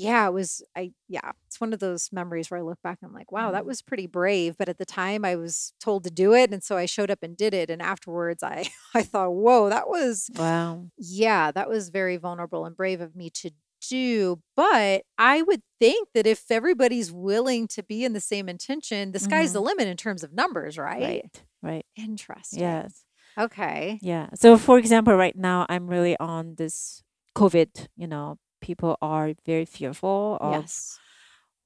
yeah 0.00 0.26
it 0.26 0.32
was 0.32 0.62
i 0.76 0.90
yeah 1.08 1.32
it's 1.46 1.60
one 1.60 1.72
of 1.72 1.80
those 1.80 2.08
memories 2.12 2.50
where 2.50 2.58
i 2.58 2.62
look 2.62 2.78
back 2.82 2.98
and 3.02 3.08
i'm 3.08 3.14
like 3.14 3.30
wow 3.32 3.50
that 3.52 3.64
Mm. 3.64 3.66
was 3.66 3.82
pretty 3.82 4.06
brave 4.06 4.56
but 4.58 4.68
at 4.68 4.78
the 4.78 4.86
time 4.86 5.24
i 5.24 5.36
was 5.36 5.72
told 5.80 6.04
to 6.04 6.10
do 6.10 6.32
it 6.34 6.50
and 6.52 6.62
so 6.62 6.76
i 6.76 6.86
showed 6.86 7.10
up 7.10 7.22
and 7.22 7.36
did 7.36 7.52
it 7.54 7.70
and 7.70 7.82
afterwards 7.82 8.42
i 8.42 8.68
i 8.94 9.02
thought 9.02 9.30
whoa 9.30 9.68
that 9.68 9.88
was 9.88 10.30
wow 10.38 10.86
yeah, 11.02 11.50
that 11.52 11.68
was 11.68 11.88
very 11.88 12.18
vulnerable 12.18 12.66
and 12.66 12.76
brave 12.76 13.00
of 13.00 13.16
me 13.16 13.30
to 13.30 13.50
do. 13.88 14.40
But 14.54 15.02
I 15.16 15.40
would 15.40 15.62
think 15.78 16.08
that 16.12 16.26
if 16.26 16.44
everybody's 16.50 17.10
willing 17.10 17.66
to 17.68 17.82
be 17.82 18.04
in 18.04 18.12
the 18.12 18.20
same 18.20 18.50
intention, 18.50 19.12
the 19.12 19.18
sky's 19.18 19.52
the 19.54 19.60
hmm 19.60 19.66
limit 19.66 19.88
in 19.88 19.96
terms 19.96 20.22
of 20.22 20.34
numbers, 20.34 20.76
right? 20.76 21.00
right 21.00 21.42
right 21.62 21.86
Interesting. 21.96 22.60
yes 22.60 23.04
Okay. 23.38 23.98
yeah 24.02 24.28
so 24.34 24.58
for 24.58 24.78
example 24.78 25.14
right 25.14 25.36
now 25.36 25.64
i'm 25.70 25.86
really 25.86 26.16
on 26.18 26.54
this 26.56 27.02
covid 27.34 27.86
you 27.96 28.06
know 28.06 28.36
people 28.60 28.96
are 29.02 29.32
very 29.46 29.64
fearful 29.64 30.38
of 30.40 30.52
Yes. 30.62 30.98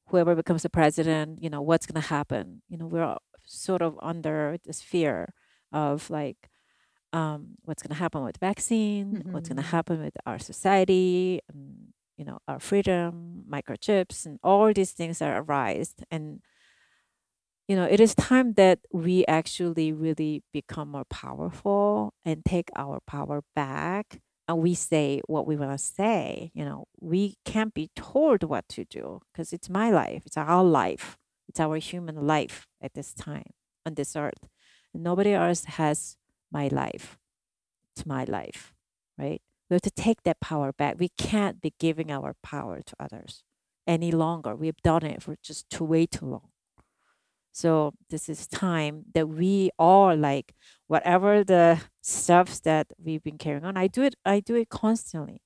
whoever 0.08 0.34
becomes 0.34 0.62
the 0.62 0.70
president 0.70 1.42
you 1.42 1.50
know 1.50 1.62
what's 1.62 1.86
going 1.86 2.00
to 2.00 2.08
happen 2.08 2.62
you 2.68 2.76
know 2.78 2.86
we're 2.86 3.02
all 3.04 3.22
sort 3.44 3.82
of 3.82 3.98
under 4.02 4.56
this 4.64 4.80
fear 4.82 5.34
of 5.72 6.08
like 6.10 6.48
um, 7.12 7.56
what's 7.64 7.82
going 7.82 7.94
to 7.94 8.02
happen 8.02 8.24
with 8.24 8.38
vaccine, 8.38 9.22
what's 9.30 9.48
going 9.48 9.56
to 9.62 9.62
happen 9.62 10.02
with 10.02 10.16
our 10.26 10.38
society, 10.38 11.40
and, 11.48 11.92
you 12.16 12.24
know, 12.24 12.38
our 12.48 12.58
freedom, 12.58 13.44
microchips, 13.48 14.26
and 14.26 14.40
all 14.42 14.72
these 14.72 14.90
things 14.90 15.20
that 15.20 15.36
arise. 15.36 15.94
And 16.10 16.40
you 17.68 17.76
know, 17.76 17.84
it 17.84 18.00
is 18.00 18.14
time 18.14 18.54
that 18.54 18.80
we 18.92 19.24
actually 19.26 19.92
really 19.92 20.42
become 20.52 20.90
more 20.90 21.04
powerful 21.06 22.12
and 22.24 22.44
take 22.44 22.68
our 22.76 23.00
power 23.06 23.42
back. 23.54 24.20
And 24.46 24.58
we 24.58 24.74
say 24.74 25.20
what 25.26 25.46
we 25.46 25.56
want 25.56 25.72
to 25.72 25.78
say. 25.78 26.50
You 26.54 26.64
know, 26.64 26.86
we 27.00 27.36
can't 27.44 27.72
be 27.72 27.90
told 27.96 28.42
what 28.42 28.68
to 28.70 28.84
do 28.84 29.20
because 29.32 29.52
it's 29.52 29.70
my 29.70 29.90
life, 29.90 30.22
it's 30.26 30.36
our 30.36 30.62
life, 30.62 31.16
it's 31.48 31.60
our 31.60 31.76
human 31.76 32.26
life 32.26 32.66
at 32.82 32.94
this 32.94 33.14
time 33.14 33.50
on 33.86 33.94
this 33.94 34.16
earth. 34.16 34.48
Nobody 34.92 35.32
else 35.32 35.64
has 35.64 36.16
my 36.52 36.68
life. 36.68 37.18
It's 37.94 38.06
my 38.06 38.24
life, 38.24 38.74
right? 39.18 39.40
We 39.68 39.74
have 39.74 39.82
to 39.82 39.90
take 39.90 40.22
that 40.24 40.40
power 40.40 40.72
back. 40.72 40.96
We 40.98 41.10
can't 41.16 41.60
be 41.60 41.72
giving 41.78 42.10
our 42.10 42.34
power 42.42 42.82
to 42.84 42.96
others 43.00 43.42
any 43.86 44.12
longer. 44.12 44.54
We've 44.54 44.80
done 44.82 45.04
it 45.04 45.22
for 45.22 45.36
just 45.42 45.70
too 45.70 45.84
way 45.84 46.06
too 46.06 46.26
long. 46.26 46.48
So 47.54 47.92
this 48.10 48.28
is 48.28 48.48
time 48.48 49.04
that 49.14 49.28
we 49.28 49.70
all 49.78 50.16
like 50.16 50.54
whatever 50.88 51.44
the 51.44 51.80
stuffs 52.02 52.58
that 52.60 52.88
we've 52.98 53.22
been 53.22 53.38
carrying 53.38 53.64
on. 53.64 53.76
I 53.76 53.86
do 53.86 54.02
it. 54.02 54.16
I 54.26 54.40
do 54.40 54.56
it 54.56 54.68
constantly. 54.70 55.40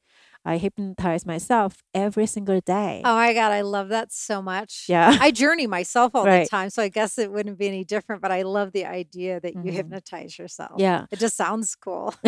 I 0.44 0.56
hypnotize 0.56 1.26
myself 1.26 1.82
every 1.92 2.24
single 2.26 2.60
day. 2.64 3.02
Oh 3.04 3.14
my 3.14 3.34
God, 3.34 3.52
I 3.52 3.60
love 3.60 3.88
that 3.90 4.10
so 4.12 4.40
much. 4.40 4.86
Yeah. 4.88 5.18
I 5.20 5.30
journey 5.30 5.66
myself 5.66 6.12
all 6.14 6.24
Right. 6.24 6.44
the 6.44 6.48
time, 6.48 6.70
so 6.70 6.82
I 6.82 6.88
guess 6.88 7.18
it 7.18 7.30
wouldn't 7.30 7.58
be 7.58 7.68
any 7.68 7.84
different, 7.84 8.22
but 8.22 8.32
I 8.32 8.42
love 8.42 8.72
the 8.72 8.86
idea 8.86 9.40
that 9.40 9.52
you 9.54 9.70
Mhm. 9.70 9.72
hypnotize 9.74 10.38
yourself. 10.38 10.76
Yeah. 10.78 11.04
It 11.10 11.18
just 11.18 11.36
sounds 11.36 11.74
cool. 11.74 12.14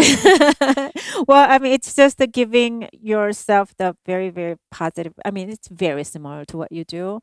well, 1.29 1.49
I 1.51 1.59
mean, 1.63 1.73
it's 1.73 1.95
just 1.95 2.19
the 2.19 2.27
giving 2.27 2.89
yourself 2.93 3.75
the 3.79 3.97
very, 4.05 4.29
very 4.31 4.57
positive. 4.71 5.15
I 5.25 5.31
mean, 5.31 5.49
it's 5.49 5.69
very 5.69 6.05
similar 6.05 6.45
to 6.47 6.59
what 6.59 6.71
you 6.73 6.85
do, 6.85 7.21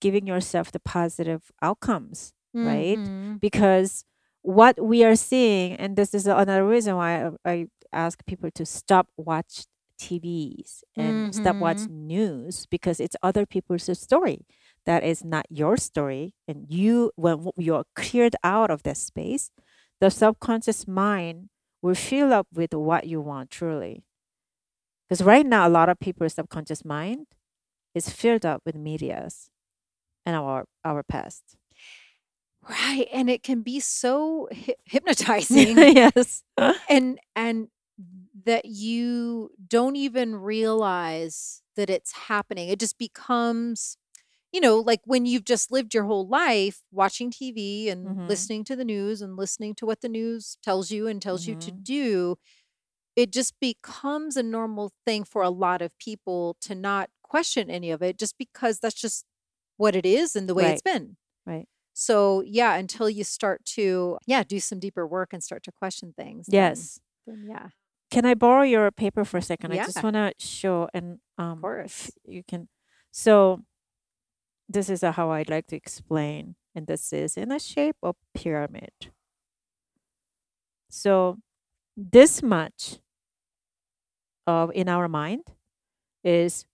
giving 0.00 0.26
yourself 0.26 0.70
the 0.72 0.80
positive 0.80 1.50
outcomes, 1.62 2.32
right? 2.54 2.98
Mhm. 2.98 3.40
because 3.40 4.04
what 4.42 4.80
we 4.82 5.04
are 5.04 5.16
seeing 5.16 5.74
and 5.74 5.96
this 5.96 6.14
is 6.14 6.26
another 6.26 6.66
reason 6.66 6.96
why 6.96 7.26
I, 7.26 7.30
I 7.44 7.66
ask 7.92 8.24
people 8.26 8.50
to 8.52 8.64
stop 8.64 9.08
watch 9.16 9.66
TVs 10.00 10.82
and 10.96 11.34
stop 11.34 11.56
watch 11.60 11.78
news 11.88 12.66
because 12.66 13.00
it's 13.00 13.16
other 13.22 13.44
people's 13.44 13.88
story 13.98 14.46
that 14.86 15.02
is 15.04 15.24
not 15.24 15.44
your 15.50 15.76
story 15.76 16.34
and 16.46 16.66
you 16.70 17.10
when 17.16 17.50
you're 17.56 17.84
cleared 17.94 18.36
out 18.44 18.70
of 18.70 18.82
that 18.84 18.96
space 18.96 19.50
the 20.00 20.08
subconscious 20.10 20.86
mind 20.86 21.50
will 21.82 21.94
fill 21.96 22.32
up 22.32 22.46
with 22.54 22.72
what 22.74 23.06
you 23.06 23.20
want 23.20 23.50
truly 23.50 24.04
because 25.08 25.22
right 25.22 25.46
now 25.46 25.66
a 25.66 25.70
lot 25.70 25.88
of 25.88 25.98
people's 26.00 26.34
subconscious 26.34 26.84
mind 26.84 27.26
is 27.94 28.08
filled 28.08 28.46
up 28.46 28.62
with 28.64 28.76
medias 28.76 29.50
and 30.28 30.36
our 30.36 30.66
our 30.84 31.02
past 31.04 31.56
Right. 32.68 33.08
And 33.12 33.30
it 33.30 33.42
can 33.42 33.62
be 33.62 33.80
so 33.80 34.48
hy- 34.52 34.74
hypnotizing 34.84 35.88
yes 35.94 36.42
and 36.88 37.18
and 37.36 37.68
that 38.44 38.64
you 38.66 39.50
don't 39.68 39.96
even 39.96 40.36
realize 40.36 41.62
that 41.76 41.90
it's 41.90 42.12
happening. 42.12 42.68
It 42.68 42.80
just 42.80 42.98
becomes 42.98 43.96
you 44.52 44.60
know, 44.60 44.78
like 44.78 45.00
when 45.04 45.26
you've 45.26 45.44
just 45.44 45.72
lived 45.72 45.94
your 45.94 46.04
whole 46.04 46.26
life 46.28 46.82
watching 46.92 47.30
TV 47.30 47.88
and 47.90 48.18
Mhm. 48.18 48.24
listening 48.26 48.64
to 48.64 48.76
the 48.76 48.84
news 48.84 49.20
and 49.22 49.36
listening 49.36 49.74
to 49.76 49.86
what 49.86 50.00
the 50.02 50.08
news 50.08 50.58
tells 50.62 50.90
you 50.90 51.06
and 51.08 51.22
tells 51.22 51.46
you 51.46 51.56
to 51.56 51.70
Mhm. 51.70 51.82
do, 51.82 52.36
it 53.16 53.32
just 53.32 53.54
becomes 53.60 54.36
a 54.36 54.42
normal 54.42 54.92
thing 55.06 55.24
for 55.24 55.42
a 55.42 55.50
lot 55.50 55.82
of 55.82 55.96
people 55.98 56.56
to 56.62 56.74
not 56.74 57.10
question 57.22 57.70
any 57.70 57.90
of 57.90 58.02
it 58.02 58.18
just 58.18 58.36
because 58.38 58.78
that's 58.80 59.00
just 59.00 59.24
what 59.78 59.96
it 59.96 60.04
is 60.04 60.36
and 60.36 60.46
the 60.48 60.54
way 60.54 60.72
it's 60.72 60.82
been. 60.82 61.16
Right. 61.46 61.66
So, 61.94 62.42
yeah, 62.46 62.74
until 62.76 63.08
you 63.08 63.24
start 63.24 63.64
to, 63.76 64.18
yeah, 64.26 64.44
do 64.44 64.60
some 64.60 64.78
deeper 64.78 65.06
work 65.06 65.32
and 65.32 65.42
start 65.42 65.62
to 65.64 65.72
question 65.72 66.12
things. 66.16 66.46
Yes. 66.48 67.00
Then, 67.26 67.46
yeah, 67.48 67.68
Can 68.10 68.24
I 68.26 68.34
borrow 68.34 68.62
your 68.62 68.90
paper 68.90 69.24
for 69.24 69.38
a 69.38 69.42
second? 69.42 69.72
I 69.72 69.76
just 69.76 70.02
want 70.02 70.14
to 70.14 70.32
show 70.38 70.88
and 70.94 71.18
um 71.38 71.52
of 71.58 71.62
course. 71.62 72.10
you 72.24 72.42
can 72.46 72.68
so 73.10 73.62
this 74.68 74.88
is 74.90 75.02
how 75.02 75.30
I'd 75.30 75.50
like 75.50 75.66
to 75.68 75.76
explain 75.76 76.54
and 76.74 76.86
this 76.86 77.12
is 77.12 77.36
in 77.36 77.48
the 77.48 77.58
shape 77.58 77.96
of 78.02 78.16
pyramid. 78.34 78.92
So 80.90 81.38
this 81.96 82.42
much 82.42 82.98
of 84.46 84.70
in 84.74 84.88
our 84.88 85.08
mind 85.08 85.44
is 86.24 86.64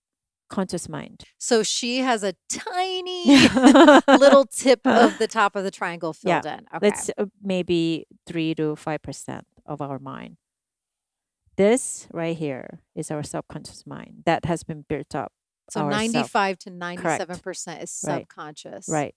conscious 0.54 0.88
mind. 0.88 1.24
So 1.38 1.62
she 1.62 1.98
has 2.08 2.22
a 2.22 2.34
tiny 2.48 3.24
little 4.24 4.44
tip 4.46 4.86
of 4.86 5.18
the 5.18 5.26
top 5.28 5.56
of 5.56 5.62
the 5.64 5.70
triangle 5.70 6.12
Yeah. 6.22 6.40
filled 6.40 6.46
in. 6.54 6.60
Okay. 6.74 6.78
That's 6.80 7.10
uh, 7.18 7.26
maybe 7.42 8.06
3 8.26 8.54
to 8.60 8.76
5% 8.76 9.42
of 9.66 9.80
our 9.80 9.98
mind. 9.98 10.36
This 11.56 12.08
right 12.12 12.36
here 12.36 12.80
is 12.94 13.10
our 13.10 13.22
subconscious 13.22 13.86
mind 13.86 14.22
that 14.26 14.44
has 14.44 14.64
been 14.64 14.84
built 14.88 15.14
up. 15.14 15.32
so 15.70 15.80
ourself. 15.80 16.34
95 16.34 16.58
to 16.58 16.70
97% 16.70 17.82
is 17.82 18.02
Right. 18.04 18.20
subconscious. 18.20 18.88
Right. 18.88 19.14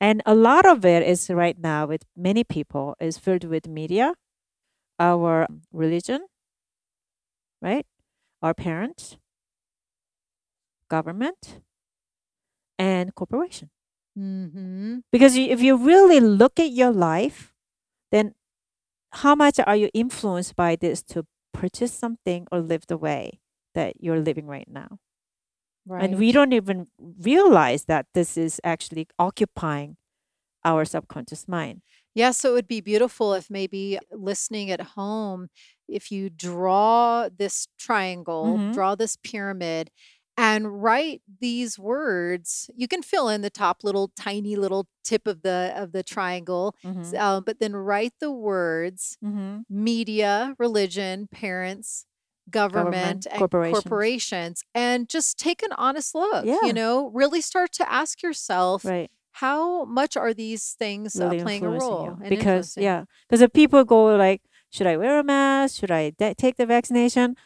And 0.00 0.22
a 0.26 0.34
lot 0.34 0.64
of 0.66 0.84
it 0.84 1.02
is 1.02 1.30
right 1.30 1.58
now 1.58 1.86
with 1.86 2.02
many 2.16 2.44
people 2.44 2.94
is 3.00 3.16
filled 3.18 3.44
with 3.44 3.66
media, 3.66 4.14
our 5.00 5.46
religion, 5.72 6.20
right? 7.62 7.86
Our 8.42 8.54
parents, 8.54 9.16
government, 10.88 11.60
and 12.78 13.14
corporation. 13.14 13.70
Mm-hmm. 14.18 14.98
Because 15.12 15.36
if 15.36 15.60
you 15.60 15.76
really 15.76 16.20
look 16.20 16.58
at 16.58 16.70
your 16.70 16.90
life, 16.90 17.54
then 18.10 18.34
how 19.12 19.34
much 19.34 19.58
are 19.64 19.76
you 19.76 19.90
influenced 19.94 20.56
by 20.56 20.76
this 20.76 21.02
to 21.04 21.26
purchase 21.52 21.92
something 21.92 22.46
or 22.52 22.60
live 22.60 22.86
the 22.86 22.96
way 22.96 23.40
that 23.74 23.94
you're 24.00 24.20
living 24.20 24.46
right 24.46 24.68
now? 24.68 24.98
Right. 25.86 26.04
And 26.04 26.18
we 26.18 26.32
don't 26.32 26.52
even 26.52 26.88
realize 26.98 27.84
that 27.86 28.06
this 28.12 28.36
is 28.36 28.60
actually 28.62 29.08
occupying 29.18 29.96
our 30.64 30.84
subconscious 30.84 31.48
mind. 31.48 31.82
Yeah, 32.14 32.32
so 32.32 32.50
it 32.50 32.52
would 32.54 32.68
be 32.68 32.80
beautiful 32.80 33.32
if 33.34 33.48
maybe 33.48 33.98
listening 34.12 34.70
at 34.70 34.80
home, 34.80 35.48
if 35.88 36.10
you 36.10 36.28
draw 36.28 37.28
this 37.28 37.68
triangle, 37.78 38.58
Mhm. 38.58 38.74
draw 38.74 38.94
this 38.96 39.16
pyramid, 39.16 39.90
and 40.38 40.82
write 40.82 41.20
these 41.40 41.78
words. 41.78 42.70
You 42.76 42.88
can 42.88 43.02
fill 43.02 43.28
in 43.28 43.42
the 43.42 43.50
top 43.50 43.82
little 43.82 44.12
tiny 44.16 44.56
little 44.56 44.86
tip 45.04 45.26
of 45.26 45.42
the 45.42 45.72
of 45.76 45.92
the 45.92 46.02
triangle, 46.02 46.74
Mhm. 46.84 47.14
uh, 47.18 47.40
but 47.40 47.58
then 47.58 47.74
write 47.74 48.14
the 48.20 48.30
words 48.32 49.18
Mhm. 49.22 49.64
media, 49.68 50.54
religion, 50.58 51.26
parents, 51.30 52.06
government, 52.50 52.94
Government, 52.94 53.26
and 53.30 53.38
corporations. 53.38 53.82
corporations, 53.82 54.64
and 54.74 55.08
just 55.08 55.38
take 55.38 55.62
an 55.62 55.72
honest 55.76 56.14
look. 56.14 56.46
Yeah. 56.46 56.56
You 56.62 56.72
know, 56.72 57.08
really 57.12 57.40
start 57.42 57.72
to 57.72 57.92
ask 57.92 58.22
yourself, 58.22 58.84
Right. 58.84 59.10
how 59.32 59.84
much 59.84 60.16
are 60.16 60.32
these 60.32 60.72
things 60.78 61.20
uh, 61.20 61.28
playing 61.44 61.64
a 61.64 61.70
role? 61.70 62.16
Because, 62.28 62.76
yeah, 62.76 63.04
because 63.28 63.42
if 63.42 63.52
people 63.52 63.84
go 63.84 64.16
like, 64.16 64.40
should 64.70 64.86
I 64.86 64.96
wear 64.96 65.18
a 65.18 65.24
mask? 65.24 65.78
Should 65.80 65.90
I 65.90 66.10
de- 66.10 66.34
take 66.34 66.56
the 66.56 66.66
vaccination? 66.66 67.36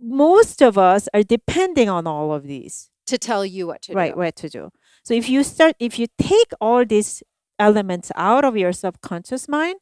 Most 0.00 0.62
of 0.62 0.76
us 0.78 1.08
are 1.14 1.22
depending 1.22 1.88
on 1.88 2.06
all 2.06 2.32
of 2.32 2.44
these. 2.44 2.90
to 3.06 3.18
tell 3.18 3.44
you 3.44 3.66
what 3.66 3.82
to 3.82 3.92
right 3.92 4.14
do. 4.14 4.18
what 4.18 4.34
to 4.34 4.48
do 4.48 4.70
so 5.04 5.12
if 5.12 5.28
you 5.28 5.44
start 5.44 5.76
if 5.78 5.98
you 5.98 6.06
take 6.16 6.50
all 6.58 6.82
these 6.86 7.22
elements 7.58 8.10
out 8.16 8.44
of 8.46 8.56
your 8.56 8.72
subconscious 8.72 9.46
mind 9.46 9.76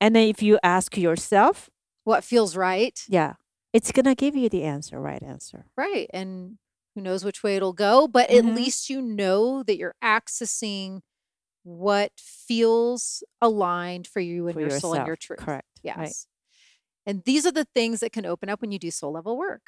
and 0.00 0.14
then 0.14 0.28
if 0.28 0.40
you 0.40 0.56
ask 0.62 0.96
yourself 0.96 1.68
What 2.04 2.22
feels 2.22 2.54
right, 2.56 2.96
yeah 3.08 3.32
it's 3.72 3.90
gonna 3.90 4.14
give 4.14 4.36
you 4.36 4.48
the 4.48 4.62
answer 4.62 5.00
right 5.00 5.22
answer 5.22 5.66
right? 5.76 6.08
And 6.14 6.58
who 6.94 7.00
knows 7.02 7.24
which 7.24 7.42
way 7.42 7.56
it'll 7.56 7.72
go, 7.88 8.06
but 8.06 8.30
at 8.30 8.44
Mhm. 8.44 8.54
least 8.54 8.88
you 8.88 9.02
know 9.02 9.62
that 9.64 9.76
you're 9.76 9.96
accessing 10.02 11.00
what 11.64 12.12
feels 12.18 13.22
aligned 13.42 14.06
for 14.06 14.20
you 14.20 14.46
and 14.48 14.54
for 14.54 14.60
your 14.60 14.78
soul 14.78 14.94
and 14.94 15.06
your 15.06 15.16
truth. 15.16 15.40
correct 15.40 15.66
Yes. 15.82 15.98
right 15.98 16.16
And 17.08 17.22
these 17.24 17.42
are 17.48 17.52
the 17.60 17.66
things 17.78 18.00
that 18.00 18.12
can 18.12 18.24
open 18.26 18.48
up 18.52 18.60
when 18.62 18.70
you 18.74 18.78
do 18.78 18.90
soul 18.90 19.12
level 19.18 19.34
work, 19.46 19.64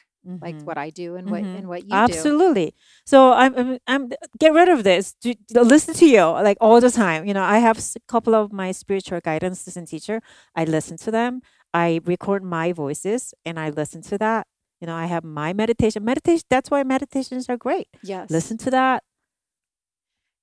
like 0.47 0.57
Mhm. 0.57 0.65
what 0.69 0.79
I 0.87 0.89
do 1.03 1.09
and 1.19 1.27
what 1.33 1.43
Mhm. 1.43 1.57
and 1.59 1.65
what 1.73 1.83
you 1.85 1.89
do. 1.91 1.97
absolutely. 1.97 2.69
So 3.13 3.19
I'm, 3.43 3.53
I'm 3.61 3.71
i'm 3.93 4.03
get 4.45 4.53
rid 4.61 4.69
of 4.77 4.81
this. 4.91 5.05
To 5.23 5.35
listen 5.75 5.95
to 6.03 6.07
you 6.15 6.25
like 6.49 6.59
all 6.61 6.79
the 6.87 6.91
time. 7.05 7.21
You 7.29 7.35
know 7.39 7.47
i 7.57 7.59
have 7.69 7.79
a 7.79 8.01
couple 8.15 8.35
of 8.41 8.45
my 8.63 8.69
spiritual 8.83 9.21
guidance 9.31 9.61
and 9.79 9.87
teacher. 9.95 10.17
I 10.61 10.63
listen 10.77 10.97
to 11.07 11.11
them. 11.19 11.33
I 11.85 11.89
record 12.15 12.43
my 12.59 12.67
voices 12.85 13.23
and 13.47 13.55
i 13.65 13.67
listen 13.81 14.01
to 14.11 14.17
that. 14.25 14.43
You 14.81 14.87
know 14.89 14.97
i 15.05 15.07
have 15.15 15.25
my 15.43 15.51
meditation. 15.63 16.01
Meditation 16.13 16.45
that's 16.55 16.71
why 16.73 16.81
meditations 16.97 17.45
are 17.51 17.57
great. 17.67 17.89
Yes. 18.13 18.25
listen 18.39 18.57
to 18.67 18.71
that 18.79 18.99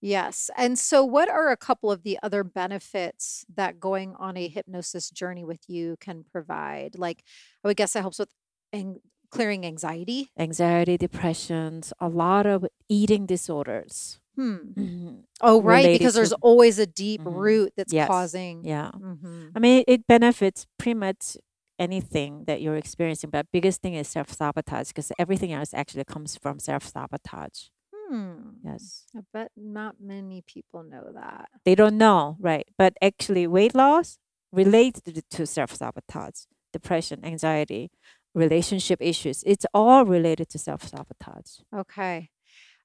Yes. 0.02 0.50
And 0.56 0.78
so, 0.78 1.04
what 1.04 1.30
are 1.30 1.50
a 1.52 1.58
couple 1.58 1.92
of 1.92 2.04
the 2.04 2.20
other 2.22 2.44
benefits 2.44 3.46
that 3.56 3.80
going 3.80 4.16
on 4.20 4.38
a 4.38 4.48
hypnosis 4.48 5.10
journey 5.10 5.44
with 5.44 5.62
you 5.68 5.96
can 6.00 6.24
provide? 6.32 6.98
Like, 6.98 7.24
I 7.64 7.68
would 7.68 7.78
guess 7.78 7.96
it 7.96 8.02
helps 8.02 8.20
with 8.20 8.30
ang- 8.72 9.02
clearing 9.32 9.66
anxiety. 9.66 10.30
Anxiety, 10.38 10.98
depressions, 10.98 11.94
a 12.00 12.08
lot 12.10 12.46
of 12.46 12.66
eating 12.90 13.26
disorders 13.26 14.20
Hmm. 14.36 14.58
mhm, 14.78 15.24
Oh, 15.42 15.62
right. 15.64 15.98
Because 15.98 16.14
there's 16.14 16.30
to. 16.30 16.38
always 16.42 16.78
a 16.78 16.86
deep 16.86 17.22
mhm, 17.22 17.34
root 17.34 17.74
that's 17.76 17.92
Yes. 17.92 18.08
causing. 18.08 18.64
Yeah. 18.64 18.92
hmm 18.92 19.48
I 19.56 19.60
mean, 19.60 19.84
it 19.88 20.06
benefits 20.06 20.68
pretty 20.78 20.94
much 20.94 21.38
anything 21.80 22.46
that 22.46 22.62
you're 22.62 22.76
experiencing, 22.78 23.32
but 23.32 23.48
biggest 23.52 23.82
thing 23.82 23.96
is 23.96 24.08
self 24.08 24.32
sabotage 24.32 24.90
because 24.90 25.12
everything 25.18 25.52
else 25.54 25.74
actually 25.74 26.06
comes 26.06 26.38
from 26.38 26.60
self 26.60 26.84
sabotage. 26.88 27.70
Hmm. 28.08 28.50
Yes. 28.64 29.06
I 29.16 29.22
bet 29.34 29.52
not 29.56 29.96
many 30.00 30.42
people 30.42 30.84
know 30.84 31.12
that. 31.14 31.50
They 31.66 31.76
don't 31.76 31.98
know, 31.98 32.38
right? 32.40 32.68
But 32.78 32.94
actually, 33.02 33.48
weight 33.48 33.76
loss 33.76 34.18
relates 34.52 35.02
to, 35.32 35.46
self 35.46 35.76
sabotage, 35.76 36.46
depression, 36.72 37.24
anxiety, 37.26 37.92
relationship 38.34 39.00
issues. 39.02 39.44
It's 39.46 39.66
all 39.74 40.06
related 40.06 40.50
to 40.50 40.58
self 40.60 40.88
sabotage. 40.88 41.60
Okay. 41.76 42.30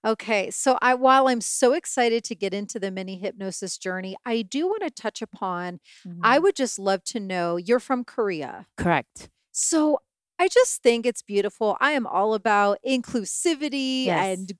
Okay. 0.05 0.51
So 0.51 0.79
I 0.83 0.95
while 0.95 1.29
I'm 1.29 1.41
so 1.41 1.73
excited 1.75 2.25
to 2.25 2.35
get 2.35 2.53
into 2.53 2.81
the 2.81 2.91
mini 2.91 3.19
hypnosis 3.19 3.79
journey, 3.79 4.17
I 4.27 4.43
do 4.43 4.67
want 4.67 4.83
to 4.83 4.91
touch 4.91 5.23
upon 5.23 5.79
I 6.23 6.39
Mhm. 6.39 6.43
would 6.43 6.57
just 6.57 6.79
love 6.79 7.05
to 7.05 7.21
know 7.21 7.57
you're 7.57 7.79
from 7.81 8.05
Korea. 8.05 8.67
Correct. 8.77 9.31
So 9.53 10.01
I 10.41 10.49
just 10.49 10.83
think 10.83 11.07
it's 11.07 11.23
beautiful. 11.23 11.77
I 11.81 11.93
am 11.93 12.05
all 12.07 12.35
about 12.35 12.79
inclusivity 12.85 14.07
Yes. 14.07 14.39
and 14.39 14.53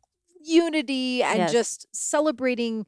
unity 0.45 1.23
and 1.23 1.47
Yes. 1.47 1.49
just 1.49 1.87
celebrating 1.95 2.87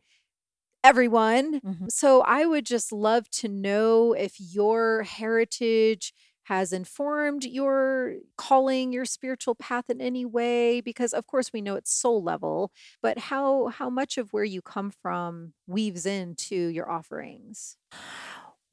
everyone. 0.82 1.62
Mhm. 1.62 1.88
So 1.88 2.22
I 2.22 2.46
would 2.46 2.66
just 2.66 2.92
love 2.92 3.28
to 3.30 3.48
know 3.48 4.12
if 4.12 4.40
your 4.40 5.02
heritage 5.02 6.12
has 6.44 6.72
informed 6.72 7.44
your 7.44 8.16
calling, 8.36 8.92
your 8.92 9.06
spiritual 9.06 9.54
path 9.54 9.88
in 9.88 10.00
any 10.00 10.26
way 10.26 10.80
because 10.82 11.14
of 11.14 11.26
course 11.26 11.52
we 11.52 11.62
know 11.62 11.74
it's 11.76 11.92
soul 11.92 12.22
level, 12.22 12.70
but 13.02 13.18
how 13.18 13.68
how 13.68 13.88
much 13.90 14.18
of 14.18 14.32
where 14.32 14.44
you 14.44 14.60
come 14.62 14.90
from 14.90 15.54
weaves 15.66 16.04
into 16.06 16.56
your 16.68 16.90
offerings? 16.90 17.76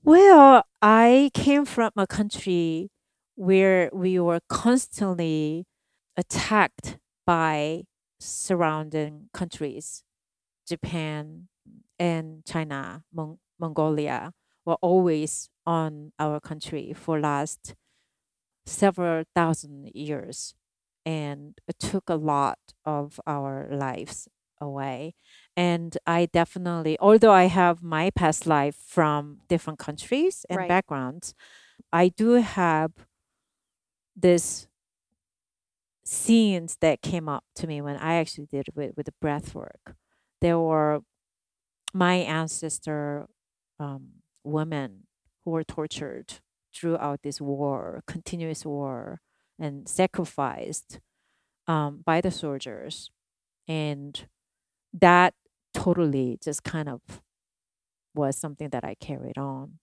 Well, 0.03 0.63
I 0.81 1.29
came 1.33 1.65
from 1.65 1.91
a 1.95 2.07
country 2.07 2.89
where 3.35 3.89
we 3.93 4.19
were 4.19 4.39
constantly 4.49 5.65
attacked 6.17 6.97
by 7.25 7.83
surrounding 8.21 9.29
countries. 9.33 10.03
Japan 10.67 11.49
and 11.99 12.45
China, 12.45 13.03
Mon- 13.13 13.39
Mongolia 13.59 14.33
were 14.65 14.77
always 14.81 15.49
on 15.65 16.13
our 16.19 16.39
country 16.39 16.93
for 16.93 17.19
last 17.19 17.75
several 18.65 19.23
thousand 19.35 19.91
years 19.93 20.53
and 21.05 21.57
it 21.67 21.79
took 21.79 22.09
a 22.09 22.15
lot 22.15 22.59
of 22.85 23.19
our 23.25 23.67
lives 23.71 24.27
away 24.61 25.15
and 25.57 25.97
i 26.05 26.27
definitely 26.27 26.95
although 26.99 27.31
i 27.31 27.45
have 27.45 27.81
my 27.81 28.11
past 28.11 28.45
life 28.45 28.75
from 28.75 29.39
different 29.49 29.79
countries 29.79 30.45
and 30.49 30.57
Right. 30.59 30.67
backgrounds 30.67 31.33
i 31.91 32.09
do 32.09 32.33
have 32.33 32.91
this 34.15 34.67
scenes 36.11 36.77
that 36.81 37.01
came 37.01 37.29
up 37.29 37.43
to 37.55 37.67
me 37.67 37.81
when 37.81 37.97
i 37.97 38.15
actually 38.15 38.45
did 38.45 38.67
it 38.67 38.75
with, 38.75 38.91
with 38.97 39.05
the 39.05 39.13
breath 39.21 39.55
work 39.55 39.95
there 40.41 40.59
were 40.59 41.01
my 41.93 42.15
ancestor 42.15 43.27
um, 43.79 44.09
women 44.43 45.07
who 45.43 45.51
were 45.51 45.63
tortured 45.63 46.35
throughout 46.73 47.21
this 47.23 47.41
war, 47.41 48.03
continuous 48.07 48.65
war, 48.65 49.21
and 49.59 49.87
sacrificed 49.87 50.99
um, 51.67 52.01
by 52.05 52.21
the 52.21 52.31
soldiers. 52.31 53.11
And 53.67 54.27
that 54.93 55.33
totally 55.73 56.39
just 56.43 56.63
kind 56.63 56.89
of 56.89 57.01
was 58.13 58.37
something 58.37 58.69
that 58.69 58.83
I 58.83 58.95
carried 58.95 59.37
on. 59.37 59.79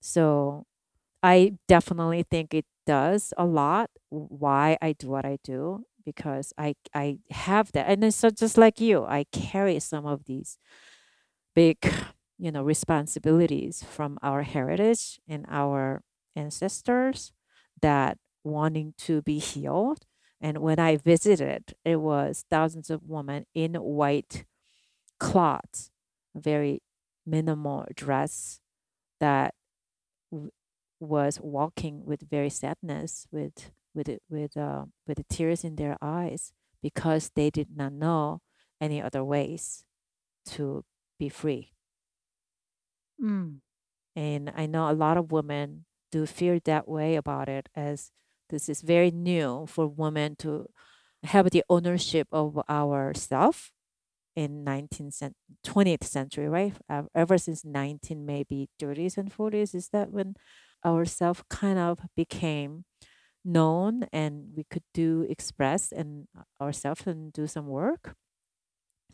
So 0.00 0.64
I 1.22 1.54
definitely 1.68 2.24
think 2.24 2.54
it 2.54 2.66
does 2.86 3.32
a 3.36 3.44
lot 3.44 3.90
why 4.10 4.76
I 4.82 4.92
do 4.92 5.08
what 5.08 5.24
I 5.24 5.38
do 5.44 5.84
because 6.04 6.52
I 6.58 6.74
I 6.94 7.18
have 7.30 7.72
that 7.72 7.86
and 7.88 8.12
so 8.12 8.30
just 8.30 8.58
like 8.58 8.80
you 8.80 9.04
I 9.04 9.24
carry 9.32 9.78
some 9.80 10.06
of 10.06 10.24
these 10.24 10.58
big 11.54 11.78
you 12.38 12.50
know 12.50 12.62
responsibilities 12.62 13.84
from 13.84 14.18
our 14.22 14.42
heritage 14.42 15.20
and 15.28 15.46
our 15.48 16.02
ancestors 16.34 17.32
that 17.80 18.18
wanting 18.44 18.94
to 18.98 19.22
be 19.22 19.38
healed 19.38 20.04
and 20.40 20.58
when 20.58 20.78
I 20.78 20.96
visited 20.96 21.74
it 21.84 21.96
was 21.96 22.44
thousands 22.50 22.90
of 22.90 23.08
women 23.08 23.46
in 23.54 23.74
white 23.74 24.44
cloths 25.20 25.90
very 26.34 26.82
minimal 27.24 27.86
dress 27.94 28.60
that 29.20 29.54
was 31.02 31.40
walking 31.40 32.04
with 32.06 32.22
very 32.30 32.50
sadness 32.50 33.26
with 33.32 33.70
with 33.94 34.08
with 34.30 34.56
uh, 34.56 34.86
with 35.06 35.18
the 35.18 35.24
tears 35.24 35.64
in 35.64 35.76
their 35.76 35.96
eyes 36.02 36.52
because 36.82 37.30
they 37.34 37.50
did 37.50 37.76
not 37.76 37.92
know 37.92 38.40
any 38.80 39.02
other 39.02 39.24
ways 39.24 39.84
to 40.46 40.84
be 41.18 41.28
free 41.28 41.72
Mm. 43.20 43.60
and 44.16 44.52
i 44.56 44.66
know 44.66 44.90
a 44.90 44.94
lot 44.94 45.16
of 45.18 45.32
women 45.32 45.86
do 46.12 46.26
feel 46.26 46.58
that 46.64 46.88
way 46.88 47.16
about 47.16 47.48
it 47.48 47.68
as 47.76 48.12
this 48.50 48.68
is 48.68 48.82
very 48.82 49.10
new 49.10 49.66
for 49.68 49.86
women 49.88 50.36
to 50.36 50.66
have 51.24 51.50
the 51.50 51.64
ownership 51.70 52.28
of 52.32 52.60
our 52.68 53.14
self 53.14 53.72
in 54.36 54.64
19th 54.64 55.14
cent- 55.14 55.36
20th 55.64 56.04
century 56.04 56.48
right 56.48 56.74
uh, 56.90 57.04
ever 57.14 57.38
since 57.38 57.64
19 57.64 58.26
maybe 58.26 58.68
30s 58.78 59.18
and 59.18 59.32
40s 59.32 59.74
is 59.74 59.90
that 59.90 60.10
when 60.12 60.34
our 60.84 61.04
self 61.04 61.46
kind 61.48 61.78
of 61.78 62.00
became 62.16 62.84
known 63.44 64.04
and 64.12 64.54
we 64.56 64.64
could 64.64 64.84
do 64.94 65.22
express 65.30 65.92
and 65.92 66.28
ourselves 66.60 67.06
and 67.06 67.32
do 67.32 67.46
some 67.46 67.66
work 67.68 68.16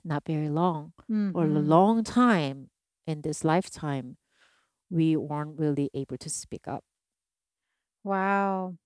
not 0.04 0.24
very 0.26 0.48
long 0.48 0.92
or 1.34 1.44
a 1.44 1.48
Mhm. 1.48 1.74
long 1.74 2.02
time 2.04 2.70
in 3.06 3.22
this 3.22 3.44
lifetime 3.44 4.16
we 4.90 5.16
weren't 5.16 5.58
really 5.58 5.90
able 5.94 6.18
to 6.18 6.30
speak 6.30 6.68
up 6.68 6.84
Wow. 8.04 8.76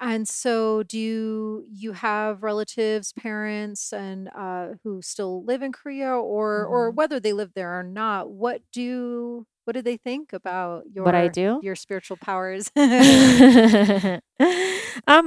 And 0.00 0.28
so 0.28 0.82
do 0.84 0.98
you 0.98 1.66
you 1.70 1.92
have 1.92 2.42
relatives, 2.42 3.12
parents, 3.14 3.92
and 3.92 4.28
uh, 4.34 4.74
who 4.84 5.02
still 5.02 5.44
live 5.44 5.62
in 5.62 5.72
Korea 5.72 6.10
or 6.10 6.66
or 6.66 6.90
hmm 6.90 6.92
whether 6.92 7.20
they 7.20 7.32
live 7.34 7.54
there 7.54 7.78
or 7.78 7.84
not, 7.84 8.30
what 8.30 8.62
do 8.72 9.46
what 9.70 9.76
do 9.76 9.82
they 9.82 9.96
think 9.96 10.32
about 10.32 10.82
your 10.92 11.04
what 11.04 11.14
i 11.14 11.28
do 11.28 11.60
your 11.62 11.76
spiritual 11.76 12.16
powers? 12.16 12.72
um 12.76 14.20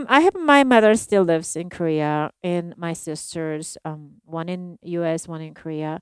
i 0.10 0.20
have 0.20 0.36
my 0.36 0.66
mother 0.66 0.94
still 0.96 1.24
lives 1.24 1.56
in 1.56 1.70
korea 1.70 2.30
and 2.44 2.76
my 2.76 2.92
sisters 2.92 3.78
um 3.86 4.20
one 4.26 4.50
in 4.50 4.78
us 4.84 5.30
one 5.30 5.40
in 5.40 5.54
korea 5.54 6.02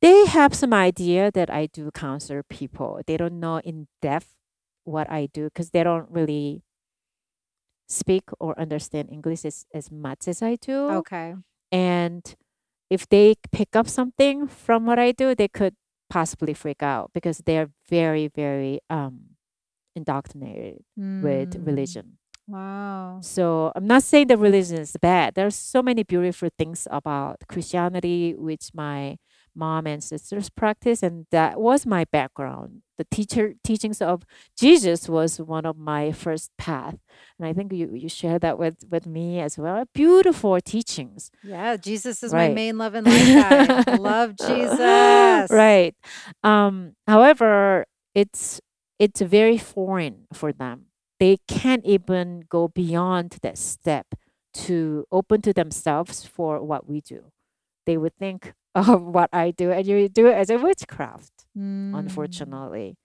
they 0.00 0.26
have 0.26 0.52
some 0.52 0.74
idea 0.74 1.30
that 1.30 1.48
I 1.48 1.66
do 1.66 1.92
counsel 1.92 2.42
people. 2.50 3.00
They 3.06 3.16
don't 3.16 3.38
know 3.38 3.58
in 3.60 3.86
depth 4.02 4.34
what 4.82 5.08
I 5.08 5.28
do 5.32 5.44
because 5.44 5.70
they 5.70 5.84
don't 5.84 6.10
really 6.10 6.64
speak 7.88 8.24
or 8.40 8.58
understand 8.58 9.10
English 9.12 9.44
as, 9.44 9.64
as 9.72 9.92
much 9.92 10.26
as 10.26 10.42
I 10.42 10.56
do. 10.56 10.90
Okay. 11.06 11.34
And 11.70 12.34
if 12.90 13.08
they 13.08 13.36
pick 13.52 13.76
up 13.76 13.88
something 13.88 14.48
from 14.48 14.86
what 14.86 14.98
I 14.98 15.12
do, 15.12 15.36
they 15.36 15.46
could 15.46 15.76
possibly 16.12 16.54
freak 16.54 16.82
out 16.82 17.06
because 17.16 17.38
they're 17.46 17.70
very, 17.88 18.26
very 18.28 18.80
um, 18.90 19.14
indoctrinated 19.96 20.76
with 21.26 21.50
Mm. 21.56 21.66
religion. 21.66 22.06
Wow. 22.48 23.20
So 23.22 23.72
I'm 23.76 23.86
not 23.86 24.02
saying 24.02 24.26
the 24.28 24.36
religion 24.36 24.78
is 24.78 24.96
bad. 25.00 25.34
There's 25.36 25.54
so 25.56 25.80
many 25.82 26.02
beautiful 26.02 26.50
things 26.58 26.80
about 26.90 27.36
Christianity, 27.48 28.34
which 28.36 28.64
my 28.74 29.16
mom 29.54 29.86
and 29.86 30.02
sisters 30.02 30.50
practice, 30.50 31.02
and 31.02 31.26
that 31.30 31.60
was 31.60 31.86
my 31.86 32.04
background. 32.04 32.82
The 32.98 33.04
teacher 33.10 33.54
teachings 33.64 34.00
of 34.00 34.22
Jesus 34.58 35.08
was 35.08 35.40
one 35.40 35.66
of 35.66 35.76
my 35.76 36.12
first 36.12 36.50
path, 36.56 36.96
and 37.38 37.46
I 37.48 37.52
think 37.52 37.72
you 37.72 37.90
you 37.94 38.08
share 38.08 38.38
that 38.38 38.58
with 38.58 38.76
with 38.90 39.06
me 39.06 39.40
as 39.40 39.58
well. 39.58 39.84
Beautiful 39.94 40.60
teachings, 40.60 41.30
Yeah, 41.42 41.76
Jesus 41.76 42.22
is 42.22 42.32
my 42.32 42.48
main 42.50 42.78
love 42.78 42.94
and 42.94 43.06
life. 43.06 43.98
Love 43.98 44.36
Jesus. 44.46 45.50
right. 45.50 45.94
Um, 46.44 46.94
however, 47.06 47.86
it's 48.14 48.60
it's 48.98 49.20
very 49.20 49.58
foreign 49.58 50.26
for 50.32 50.52
them. 50.52 50.86
They 51.18 51.38
can't 51.48 51.84
even 51.84 52.44
go 52.48 52.68
beyond 52.68 53.38
that 53.42 53.58
step 53.58 54.06
to 54.54 55.06
open 55.10 55.40
to 55.42 55.52
themselves 55.52 56.24
for 56.26 56.62
what 56.62 56.88
we 56.88 57.00
do. 57.00 57.32
They 57.86 57.96
would 57.96 58.14
think 58.16 58.52
of 58.74 59.02
what 59.02 59.30
I 59.32 59.50
do, 59.50 59.70
and 59.72 59.86
you 59.86 60.08
do 60.08 60.26
it 60.28 60.34
as 60.34 60.50
a 60.50 60.58
witchcraft, 60.58 61.32
Mm. 61.56 61.96
unfortunately. 61.98 62.96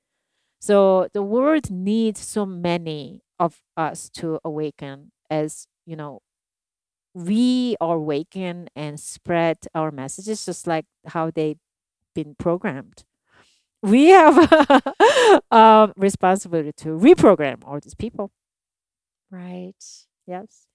So 0.61 1.07
the 1.13 1.21
world 1.23 1.69
needs 1.71 2.19
so 2.21 2.45
many 2.45 3.21
of 3.39 3.61
us 3.75 4.09
to 4.15 4.39
awaken 4.43 5.11
as, 5.29 5.67
you 5.85 5.95
know, 5.95 6.21
we 7.13 7.75
are 7.81 7.95
awaken 7.95 8.69
and 8.75 8.99
spread 8.99 9.57
our 9.75 9.91
messages 9.91 10.45
just 10.45 10.67
like 10.67 10.85
how 11.07 11.31
they've 11.31 11.59
been 12.15 12.35
programmed. 12.35 13.03
We 13.83 14.07
have 14.09 14.37
um 15.51 15.93
responsibility 15.97 16.73
to 16.77 16.89
reprogram 16.97 17.63
all 17.65 17.79
these 17.79 17.95
people. 17.95 18.31
Right. 19.31 19.83
Yes. 20.25 20.65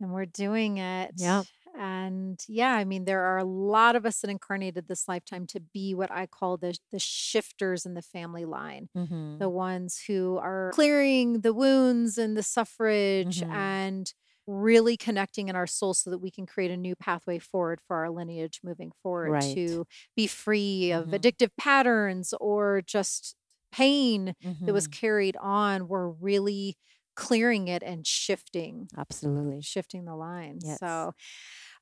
And 0.00 0.12
we're 0.12 0.26
doing 0.26 0.78
it. 0.78 1.12
Yeah. 1.16 1.42
And 1.78 2.42
yeah, 2.48 2.72
I 2.74 2.84
mean, 2.84 3.04
there 3.04 3.22
are 3.22 3.38
a 3.38 3.44
lot 3.44 3.94
of 3.96 4.04
us 4.04 4.20
that 4.20 4.30
incarnated 4.30 4.88
this 4.88 5.06
lifetime 5.06 5.46
to 5.48 5.60
be 5.60 5.94
what 5.94 6.10
I 6.10 6.26
call 6.26 6.56
the 6.56 6.76
the 6.90 6.98
shifters 6.98 7.86
in 7.86 7.94
the 7.94 8.02
family 8.02 8.44
line. 8.44 8.88
Mm-hmm. 8.96 9.38
The 9.38 9.48
ones 9.48 10.02
who 10.06 10.38
are 10.38 10.70
clearing 10.74 11.40
the 11.42 11.54
wounds 11.54 12.18
and 12.18 12.36
the 12.36 12.42
suffrage 12.42 13.40
Mhm. 13.40 13.52
and 13.52 14.14
really 14.46 14.96
connecting 14.96 15.48
in 15.48 15.54
our 15.56 15.66
soul 15.66 15.92
so 15.94 16.08
that 16.10 16.18
we 16.18 16.30
can 16.30 16.46
create 16.46 16.70
a 16.70 16.76
new 16.76 16.96
pathway 16.96 17.38
forward 17.38 17.80
for 17.86 17.96
our 17.98 18.10
lineage 18.10 18.60
moving 18.64 18.90
forward 19.02 19.30
Right. 19.30 19.54
to 19.54 19.86
be 20.16 20.26
free 20.26 20.90
of 20.90 21.08
Mhm. 21.08 21.12
addictive 21.20 21.50
patterns 21.58 22.32
or 22.40 22.80
just 22.82 23.36
pain 23.70 24.34
that 24.62 24.72
was 24.72 24.88
Mhm. 24.88 24.92
carried 24.92 25.36
on. 25.36 25.86
We're 25.86 26.08
really 26.08 26.76
clearing 27.14 27.68
it 27.68 27.82
and 27.82 28.06
shifting 28.06 28.88
Absolutely. 28.96 29.60
shifting 29.60 30.04
the 30.06 30.14
line. 30.16 30.60
Yes. 30.62 30.78
So, 30.78 31.12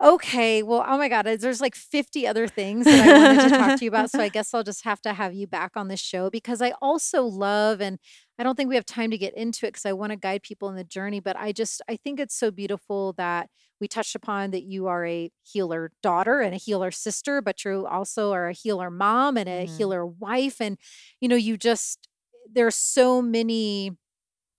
okay. 0.03 0.63
Well, 0.63 0.85
oh 0.87 0.99
my 0.99 1.09
God, 1.09 1.23
there's 1.25 1.61
like 1.61 1.75
50 1.75 2.27
other 2.27 2.47
things 2.49 2.89
that 2.91 3.01
I 3.01 3.11
wanted 3.11 3.41
to 3.41 3.51
talk 3.51 3.75
to 3.77 3.85
you 3.85 3.89
about. 3.89 4.11
So 4.11 4.23
I 4.23 4.29
guess 4.31 4.53
I'll 4.55 4.63
just 4.63 4.85
have 4.85 5.01
to 5.03 5.13
have 5.15 5.35
you 5.35 5.47
back 5.47 5.73
on 5.77 5.89
the 5.89 5.97
show 5.97 6.31
because 6.31 6.61
I 6.63 6.73
also 6.83 7.23
love, 7.25 7.81
and 7.81 7.99
I 8.39 8.43
don't 8.43 8.57
think 8.57 8.69
we 8.69 8.75
have 8.77 8.87
time 8.87 9.11
to 9.11 9.19
get 9.19 9.35
into 9.37 9.67
it 9.67 9.71
because 9.71 9.87
I 9.87 9.93
want 9.93 10.11
to 10.13 10.17
guide 10.17 10.43
people 10.43 10.69
in 10.69 10.77
the 10.77 10.85
journey, 10.85 11.21
but 11.21 11.37
I 11.37 11.53
just, 11.53 11.83
I 11.89 11.97
think 11.97 12.21
it's 12.21 12.35
so 12.37 12.51
beautiful 12.51 13.15
that 13.15 13.49
we 13.81 13.89
touched 13.89 14.15
upon 14.15 14.51
that 14.53 14.63
you 14.65 14.87
are 14.87 15.05
a 15.07 15.31
healer 15.43 15.93
daughter 16.03 16.41
and 16.41 16.55
a 16.55 16.59
healer 16.59 16.91
sister, 16.91 17.43
but 17.43 17.65
you 17.65 17.87
also 17.87 18.33
are 18.33 18.49
a 18.49 18.53
healer 18.53 18.91
mom 18.91 19.37
and 19.37 19.49
a 19.49 19.65
Mhm. 19.65 19.67
healer 19.67 20.07
wife. 20.07 20.61
And, 20.61 20.79
you 21.21 21.29
know, 21.29 21.37
you 21.37 21.57
just, 21.57 22.09
there 22.51 22.67
are 22.67 22.71
so 22.71 23.21
many 23.21 23.93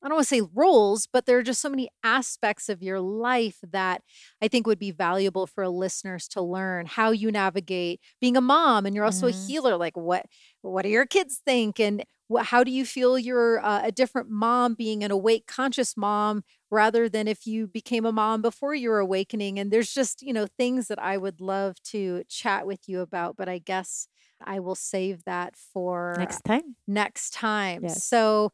I 0.07 0.09
don't 0.09 0.15
want 0.15 0.27
to 0.29 0.35
say 0.35 0.49
roles, 0.53 1.05
but 1.11 1.25
there 1.25 1.37
are 1.37 1.43
just 1.43 1.61
so 1.61 1.69
many 1.69 1.89
aspects 2.01 2.69
of 2.69 2.81
your 2.81 3.01
life 3.01 3.59
that 3.71 4.01
I 4.41 4.47
think 4.47 4.65
would 4.65 4.79
be 4.79 4.91
valuable 4.91 5.47
for 5.47 5.67
listeners 5.67 6.29
to 6.29 6.41
learn 6.41 6.85
how 6.85 7.11
you 7.11 7.29
navigate 7.29 7.99
being 8.21 8.37
a 8.37 8.41
mom 8.41 8.85
and 8.85 8.95
you're 8.95 9.05
also 9.05 9.27
a 9.27 9.31
Mhm. 9.31 9.33
healer. 9.33 9.75
Like 9.77 9.97
what 9.97 10.25
what 10.61 10.83
do 10.83 10.89
your 10.89 11.05
kids 11.05 11.41
think 11.45 11.79
and 11.79 12.05
wha 12.29 12.43
how 12.43 12.63
do 12.63 12.71
you 12.71 12.85
feel 12.85 13.19
you're 13.19 13.59
uh, 13.65 13.81
a 13.83 13.91
different 13.91 14.29
mom 14.29 14.75
being 14.75 15.03
an 15.03 15.11
awake 15.11 15.45
conscious 15.47 15.97
mom 15.97 16.43
rather 16.71 17.09
than 17.09 17.27
if 17.27 17.45
you 17.45 17.67
became 17.67 18.05
a 18.05 18.11
mom 18.11 18.41
before 18.41 18.75
your 18.75 18.99
awakening 18.99 19.59
and 19.59 19.71
there's 19.71 19.93
just, 19.93 20.21
you 20.21 20.33
know, 20.33 20.47
things 20.57 20.87
that 20.87 20.99
I 21.01 21.17
would 21.17 21.41
love 21.41 21.81
to 21.85 22.23
chat 22.29 22.65
with 22.67 22.87
you 22.87 23.01
about, 23.01 23.37
but 23.37 23.49
I 23.49 23.59
guess 23.59 24.07
I 24.41 24.59
will 24.59 24.75
save 24.75 25.23
that 25.25 25.55
for 25.55 26.15
Next 26.15 26.43
time. 26.43 26.75
next 26.87 27.31
time. 27.33 27.87
Yes. 27.87 28.03
So, 28.07 28.51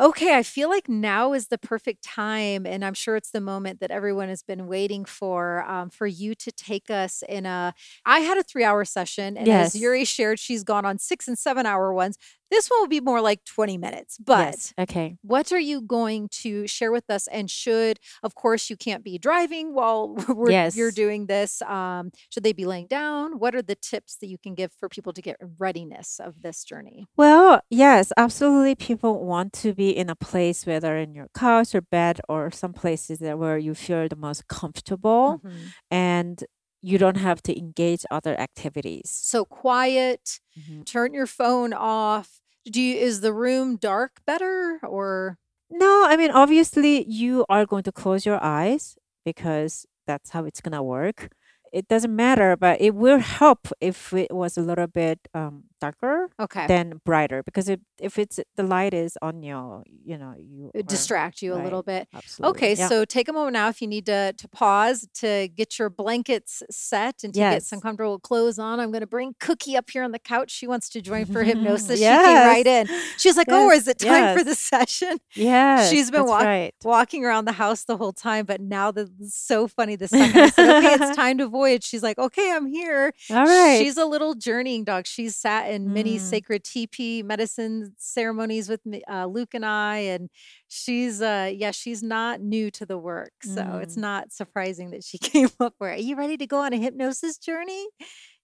okay, 0.00 0.36
I 0.36 0.42
feel 0.42 0.68
like 0.68 0.88
now 0.88 1.32
is 1.32 1.48
the 1.48 1.58
perfect 1.58 2.04
time, 2.04 2.66
and 2.66 2.84
I'm 2.84 2.94
sure 2.94 3.16
it's 3.16 3.30
the 3.32 3.40
moment 3.40 3.80
that 3.80 3.90
everyone 3.90 4.28
has 4.28 4.42
been 4.42 4.66
waiting 4.66 5.04
for, 5.04 5.64
um, 5.68 5.90
for 5.90 6.06
you 6.06 6.34
to 6.36 6.52
take 6.52 6.90
us 6.90 7.22
in 7.28 7.46
a. 7.46 7.74
I 8.04 8.20
had 8.20 8.38
a 8.38 8.42
three-hour 8.42 8.84
session, 8.84 9.36
and 9.36 9.52
as 9.52 9.74
Yuri 9.74 10.04
shared, 10.04 10.38
she's 10.38 10.64
gone 10.64 10.84
on 10.84 10.98
six 10.98 11.26
and 11.28 11.38
seven-hour 11.38 11.92
ones. 11.92 12.16
This 12.50 12.68
one 12.68 12.80
will 12.80 12.88
be 12.88 13.00
more 13.00 13.20
like 13.20 13.44
20 13.44 13.78
minutes, 13.78 14.18
but 14.18 14.46
yes. 14.46 14.74
Okay. 14.78 15.16
what 15.22 15.52
are 15.52 15.58
you 15.58 15.80
going 15.80 16.28
to 16.42 16.66
share 16.66 16.90
with 16.90 17.08
us? 17.10 17.26
And 17.28 17.50
should, 17.50 17.98
of 18.22 18.34
course, 18.34 18.70
you 18.70 18.76
can't 18.76 19.04
be 19.04 19.18
driving 19.18 19.74
while 19.74 20.14
we're, 20.28 20.50
you're 20.76 20.90
doing 20.90 21.26
this. 21.26 21.60
Um, 21.62 22.10
should 22.30 22.42
they 22.42 22.52
be 22.52 22.64
laying 22.64 22.86
down? 22.86 23.38
What 23.38 23.54
are 23.54 23.62
the 23.62 23.74
tips 23.76 24.16
that 24.20 24.28
you 24.28 24.38
can 24.38 24.54
give 24.54 24.72
for 24.78 24.88
people 24.88 25.12
to 25.12 25.22
get 25.22 25.36
readiness 25.58 26.20
of 26.22 26.42
this 26.42 26.64
journey? 26.64 27.06
Well, 27.16 27.60
yes, 27.70 28.12
absolutely. 28.16 28.74
People 28.74 29.24
want 29.24 29.52
to 29.54 29.74
be 29.74 29.90
in 29.90 30.08
a 30.10 30.16
place, 30.16 30.64
whether 30.66 30.96
in 30.96 31.14
your 31.14 31.28
couch 31.34 31.74
or 31.74 31.80
bed 31.82 32.20
or 32.28 32.50
some 32.50 32.72
places 32.72 33.18
that 33.18 33.38
where 33.38 33.58
you 33.58 33.74
feel 33.74 34.08
the 34.08 34.16
most 34.16 34.48
comfortable 34.48 35.40
Mhm. 35.44 35.52
and 35.90 36.44
you 36.82 36.98
don't 36.98 37.16
have 37.16 37.42
to 37.42 37.58
engage 37.58 38.04
other 38.10 38.38
activities. 38.38 39.10
So 39.10 39.44
quiet, 39.44 40.40
Mhm. 40.58 40.84
turn 40.86 41.14
your 41.14 41.26
phone 41.26 41.72
off. 41.72 42.40
Do 42.70 42.80
you, 42.80 42.96
is 42.96 43.20
the 43.20 43.32
room 43.32 43.76
dark 43.76 44.20
better 44.26 44.78
or 44.82 45.38
No, 45.70 46.04
I 46.08 46.16
mean, 46.16 46.30
obviously, 46.30 47.04
you 47.04 47.44
are 47.50 47.66
going 47.66 47.82
to 47.84 47.92
close 47.92 48.24
your 48.24 48.42
eyes 48.42 48.96
because 49.24 49.84
that's 50.06 50.30
how 50.30 50.44
it's 50.46 50.60
going 50.62 50.72
to 50.72 50.82
work. 50.82 51.28
It 51.72 51.88
doesn't 51.88 52.14
matter, 52.16 52.56
but 52.56 52.80
it 52.80 52.94
will 52.94 53.18
help 53.18 53.68
if 53.80 54.12
it 54.14 54.32
was 54.32 54.56
a 54.56 54.62
little 54.62 54.86
bit 54.86 55.18
um, 55.34 55.64
darker 55.80 56.30
okay? 56.40 56.66
than 56.66 57.00
brighter 57.04 57.42
because 57.42 57.68
if, 57.68 57.80
if 58.00 58.18
it's 58.18 58.38
the 58.56 58.62
light 58.62 58.94
is 58.94 59.16
on 59.22 59.42
you, 59.42 59.82
you 60.04 60.16
know, 60.18 60.34
you 60.38 60.70
It 60.74 60.80
are 60.80 60.82
distract 60.82 61.42
you 61.42 61.54
a 61.54 61.60
little 61.62 61.82
right. 61.86 62.06
bit. 62.06 62.08
Absolutely. 62.14 62.50
Okay, 62.50 62.74
Yeah. 62.74 62.88
so 62.88 63.04
take 63.04 63.28
a 63.28 63.32
moment 63.32 63.54
now 63.54 63.68
if 63.68 63.80
you 63.80 63.88
need 63.88 64.06
to 64.06 64.32
to 64.36 64.48
pause 64.48 65.08
to 65.14 65.48
get 65.48 65.78
your 65.78 65.90
blankets 65.90 66.62
set 66.70 67.22
and 67.24 67.32
to 67.34 67.40
get 67.40 67.62
some 67.62 67.76
Yes. 67.78 67.82
comfortable 67.82 68.18
clothes 68.18 68.58
on. 68.58 68.80
I'm 68.80 68.90
going 68.90 69.00
to 69.00 69.06
bring 69.06 69.34
Cookie 69.40 69.76
up 69.76 69.88
here 69.90 70.02
on 70.02 70.12
the 70.12 70.18
couch. 70.18 70.50
She 70.50 70.66
wants 70.66 70.88
to 70.90 71.00
join 71.00 71.24
for 71.26 71.42
hypnosis. 71.50 71.98
She 71.98 72.04
came 72.04 72.14
right 72.48 72.64
yes. 72.66 72.88
in. 72.90 73.00
She's 73.18 73.36
like, 73.36 73.46
"Oh, 73.50 73.70
Yes. 73.70 73.82
is 73.82 73.88
it 73.88 73.98
time 73.98 74.38
for 74.38 74.44
Yes. 74.44 74.46
the 74.46 74.54
session?" 74.54 75.18
Yes. 75.34 75.90
She's 75.90 76.10
been 76.10 76.20
That's 76.22 76.30
walk- 76.30 76.44
right. 76.44 76.74
walking 76.84 77.24
around 77.24 77.44
the 77.46 77.52
house 77.52 77.84
the 77.84 77.96
whole 77.96 78.12
time, 78.12 78.44
but 78.46 78.60
now 78.60 78.92
it's 78.94 79.34
so 79.34 79.66
funny. 79.68 79.96
The 79.96 80.08
second 80.08 80.40
I 80.40 80.48
said, 80.50 80.76
"Okay, 80.78 81.04
it's 81.04 81.16
time 81.24 81.38
to 81.38 81.46
voyage," 81.48 81.84
she's 81.84 82.02
like, 82.02 82.18
"Okay, 82.18 82.52
I'm 82.52 82.66
here." 82.66 83.12
All 83.30 83.44
right. 83.44 83.78
She's 83.78 83.96
a 83.96 84.04
little 84.06 84.34
journeying 84.34 84.84
dog. 84.84 85.06
She's 85.06 85.36
sat 85.36 85.67
in 85.68 85.92
many 85.92 86.18
Mm. 86.18 86.20
sacred 86.20 86.64
TP 86.64 87.22
medicine 87.22 87.94
ceremonies 87.98 88.68
with 88.68 88.84
me, 88.86 89.02
uh, 89.10 89.26
Luke 89.26 89.54
and 89.54 89.64
I, 89.66 89.98
and 89.98 90.30
she's, 90.68 91.20
uh, 91.22 91.50
yeah, 91.54 91.70
she's 91.72 92.02
not 92.02 92.40
new 92.40 92.70
to 92.72 92.86
the 92.86 92.98
work. 92.98 93.32
So 93.42 93.78
it's 93.82 93.96
Mm. 93.96 94.00
not 94.02 94.32
surprising 94.32 94.90
that 94.90 95.04
she 95.04 95.18
came 95.32 95.50
up 95.60 95.74
for 95.78 95.88
it. 95.90 95.98
Are 96.00 96.02
you 96.02 96.16
ready 96.16 96.36
to 96.38 96.46
go 96.46 96.58
on 96.58 96.72
a 96.72 96.78
hypnosis 96.78 97.38
journey? 97.38 97.86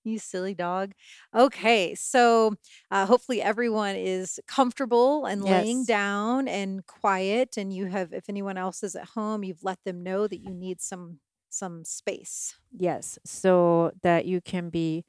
You 0.05 0.19
silly 0.19 0.55
dog. 0.55 0.93
Okay, 1.35 1.95
so 1.95 2.55
uh, 2.91 3.07
hopefully 3.07 3.41
everyone 3.43 3.97
is 3.97 4.39
comfortable 4.47 5.25
and 5.27 5.43
laying 5.43 5.85
down 5.87 6.47
and 6.49 6.85
quiet. 6.87 7.57
And 7.57 7.73
you 7.73 7.87
have, 7.87 8.13
if 8.13 8.29
anyone 8.29 8.59
else 8.59 8.83
is 8.83 8.95
at 8.97 9.07
home, 9.11 9.45
you've 9.45 9.65
let 9.65 9.79
them 9.85 10.03
know 10.03 10.27
that 10.29 10.41
you 10.41 10.55
need 10.55 10.81
some 10.81 11.21
some 11.51 11.85
space. 11.85 12.57
Yes. 12.77 13.19
So 13.25 13.93
that 14.03 14.27
you 14.27 14.41
can 14.41 14.71
be 14.71 15.05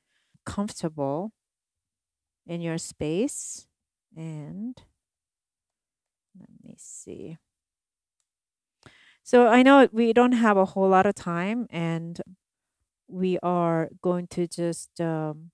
comfortable 0.45 1.31
in 2.47 2.61
your 2.61 2.77
space. 2.77 3.67
And 4.15 4.75
let 6.39 6.49
me 6.63 6.75
see. 6.77 7.37
So 9.23 9.47
I 9.47 9.63
know 9.63 9.87
we 9.91 10.13
don't 10.13 10.33
have 10.33 10.57
a 10.57 10.65
whole 10.65 10.89
lot 10.89 11.05
of 11.05 11.15
time, 11.15 11.67
and 11.69 12.21
we 13.07 13.39
are 13.43 13.89
going 14.01 14.27
to 14.29 14.47
just 14.47 14.99
um, 15.01 15.51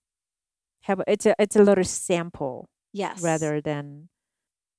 have 0.84 1.01
a- 1.01 1.11
it's 1.11 1.26
a 1.26 1.35
it's 1.39 1.55
a 1.55 1.63
little 1.63 1.84
sample 1.84 2.69
Yes. 2.93 3.22
rather 3.23 3.61
than 3.61 4.09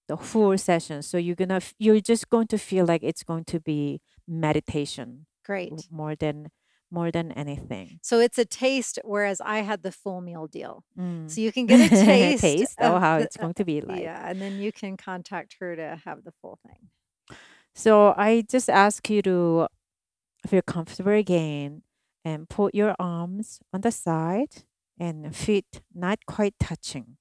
the 0.09 0.17
full 0.17 0.59
session. 0.59 1.03
So 1.03 1.19
you're 1.19 1.37
gonna 1.37 1.61
you're 1.79 2.01
just 2.01 2.31
going 2.31 2.49
to 2.49 2.59
feel 2.59 2.87
like 2.87 3.03
it's 3.03 3.25
going 3.25 3.45
to 3.47 3.61
be 3.61 4.01
meditation 4.29 5.27
Great. 5.45 5.89
more 5.91 6.17
than 6.17 6.51
more 6.93 7.11
than 7.11 7.33
anything. 7.33 7.99
So 8.03 8.21
it's 8.21 8.39
a 8.39 8.45
taste, 8.45 8.99
whereas 9.03 9.41
I 9.41 9.61
had 9.61 9.83
the 9.83 9.91
full 9.91 10.21
meal 10.21 10.47
deal. 10.47 10.85
Mm. 10.99 11.31
So 11.31 11.41
you 11.41 11.51
can 11.51 11.67
get 11.67 11.81
a 11.81 11.89
taste, 12.05 12.43
taste 12.43 12.77
oh 12.81 12.97
of 12.97 13.03
how 13.03 13.17
it's 13.17 13.37
going 13.37 13.55
to 13.55 13.65
be 13.65 13.81
like. 13.81 14.03
yeah, 14.03 14.29
and 14.29 14.41
then 14.41 14.59
you 14.59 14.71
can 14.71 14.97
contact 14.97 15.57
her 15.61 15.75
to 15.75 16.01
have 16.05 16.25
the 16.25 16.33
full 16.41 16.59
thing. 16.67 16.89
So 17.75 18.15
I 18.17 18.45
just 18.49 18.69
ask 18.69 19.09
you 19.09 19.23
to 19.23 19.67
feel 20.47 20.63
comfortable 20.63 21.13
again 21.13 21.83
and 22.25 22.49
put 22.49 22.75
your 22.75 22.95
arms 22.99 23.61
on 23.73 23.81
the 23.81 23.91
side 23.91 24.65
and 24.99 25.35
feet 25.35 25.81
not 25.95 26.27
quite 26.27 26.55
touching. 26.61 27.17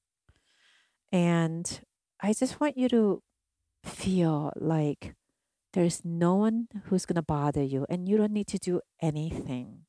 And 1.11 1.81
I 2.21 2.33
just 2.33 2.59
want 2.59 2.77
you 2.77 2.89
to 2.89 3.23
feel 3.83 4.51
like 4.55 5.15
there's 5.73 6.03
no 6.03 6.35
one 6.35 6.67
who's 6.85 7.05
going 7.05 7.15
to 7.15 7.21
bother 7.21 7.63
you 7.63 7.85
and 7.89 8.07
you 8.07 8.17
don't 8.17 8.33
need 8.33 8.47
to 8.47 8.57
do 8.57 8.81
anything. 9.01 9.85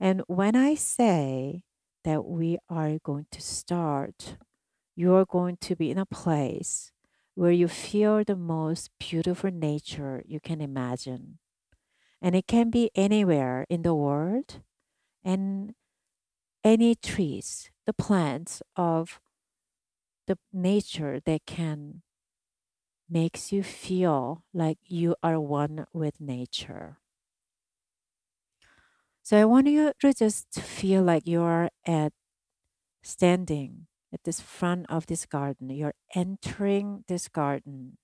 And 0.00 0.22
when 0.26 0.56
I 0.56 0.74
say 0.74 1.62
that 2.04 2.24
we 2.24 2.58
are 2.68 2.98
going 3.02 3.26
to 3.30 3.40
start, 3.40 4.36
you're 4.94 5.24
going 5.24 5.56
to 5.58 5.76
be 5.76 5.90
in 5.90 5.98
a 5.98 6.06
place 6.06 6.92
where 7.34 7.52
you 7.52 7.68
feel 7.68 8.24
the 8.24 8.36
most 8.36 8.90
beautiful 8.98 9.50
nature 9.50 10.22
you 10.26 10.40
can 10.40 10.60
imagine. 10.60 11.38
And 12.20 12.34
it 12.34 12.46
can 12.46 12.70
be 12.70 12.90
anywhere 12.94 13.66
in 13.68 13.82
the 13.82 13.94
world 13.94 14.62
and 15.22 15.74
any 16.64 16.94
trees, 16.94 17.70
the 17.84 17.92
plants 17.92 18.62
of 18.74 19.20
the 20.26 20.38
nature 20.52 21.20
that 21.24 21.46
can 21.46 22.02
makes 23.08 23.52
you 23.52 23.62
feel 23.62 24.44
like 24.52 24.78
you 24.84 25.16
are 25.22 25.40
one 25.40 25.86
with 25.92 26.20
nature. 26.20 26.98
So 29.22 29.36
I 29.36 29.44
want 29.44 29.66
you 29.66 29.92
to 30.00 30.14
just 30.14 30.54
feel 30.54 31.02
like 31.02 31.26
you're 31.26 31.70
at 31.84 32.12
standing 33.02 33.88
at 34.12 34.24
this 34.24 34.40
front 34.40 34.86
of 34.90 35.06
this 35.06 35.26
garden. 35.26 35.70
You're 35.70 35.94
entering 36.14 37.04
this 37.08 37.28
garden. 37.28 37.98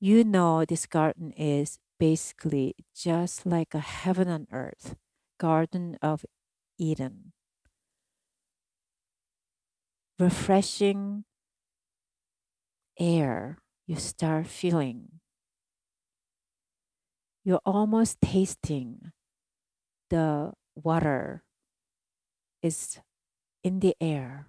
You 0.00 0.24
know 0.24 0.64
this 0.64 0.86
garden 0.86 1.30
is 1.32 1.78
basically 1.98 2.74
just 2.94 3.46
like 3.46 3.74
a 3.74 3.80
heaven 3.80 4.28
on 4.28 4.46
earth, 4.50 4.96
Garden 5.38 5.98
of 6.02 6.24
Eden. 6.78 7.32
Refreshing 10.18 11.24
air 12.98 13.58
you 13.88 13.96
start 13.96 14.46
feeling. 14.46 15.08
You're 17.42 17.64
almost 17.64 18.20
tasting 18.20 19.12
the 20.10 20.52
water 20.76 21.42
is 22.62 23.00
in 23.64 23.80
the 23.80 23.96
air. 23.98 24.48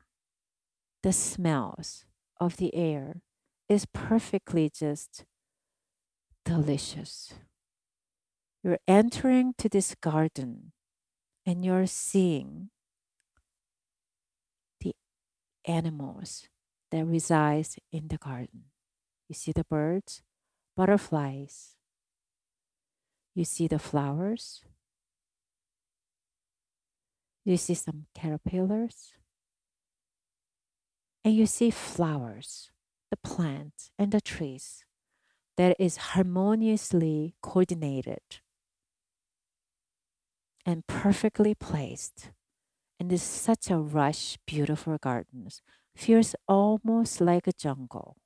The 1.04 1.14
smells 1.14 2.04
of 2.40 2.58
the 2.58 2.76
air 2.76 3.22
is 3.70 3.86
perfectly 3.86 4.70
just 4.70 5.24
delicious. 6.44 7.34
You're 8.62 8.80
entering 8.90 9.54
to 9.60 9.70
this 9.70 9.96
garden 9.96 10.74
and 11.46 11.64
you're 11.64 11.88
seeing 11.88 12.72
the 14.82 14.94
animals 15.64 16.50
that 16.92 17.06
resides 17.06 17.78
in 17.94 18.10
the 18.10 18.18
garden. 18.18 18.66
You 19.30 19.36
see 19.36 19.52
the 19.52 19.64
birds, 19.64 20.24
butterflies. 20.76 21.76
You 23.36 23.46
see 23.46 23.68
the 23.68 23.78
flowers. 23.78 24.64
You 27.46 27.56
see 27.58 27.76
some 27.76 28.08
caterpillars. 28.16 29.14
And 31.24 31.36
you 31.36 31.46
see 31.46 31.70
flowers, 31.70 32.72
the 33.12 33.18
plants, 33.18 33.92
and 34.00 34.12
the 34.12 34.20
trees 34.20 34.84
that 35.58 35.76
is 35.78 35.98
harmoniously 35.98 37.36
coordinated 37.42 38.40
and 40.66 40.88
perfectly 40.88 41.54
placed. 41.54 42.32
And 43.00 43.12
it's 43.14 43.24
such 43.24 43.70
a 43.70 43.78
rush, 43.78 44.38
beautiful 44.46 44.98
gardens. 44.98 45.62
Feels 45.96 46.36
almost 46.48 47.22
like 47.22 47.48
a 47.48 47.54
jungle. 47.54 48.18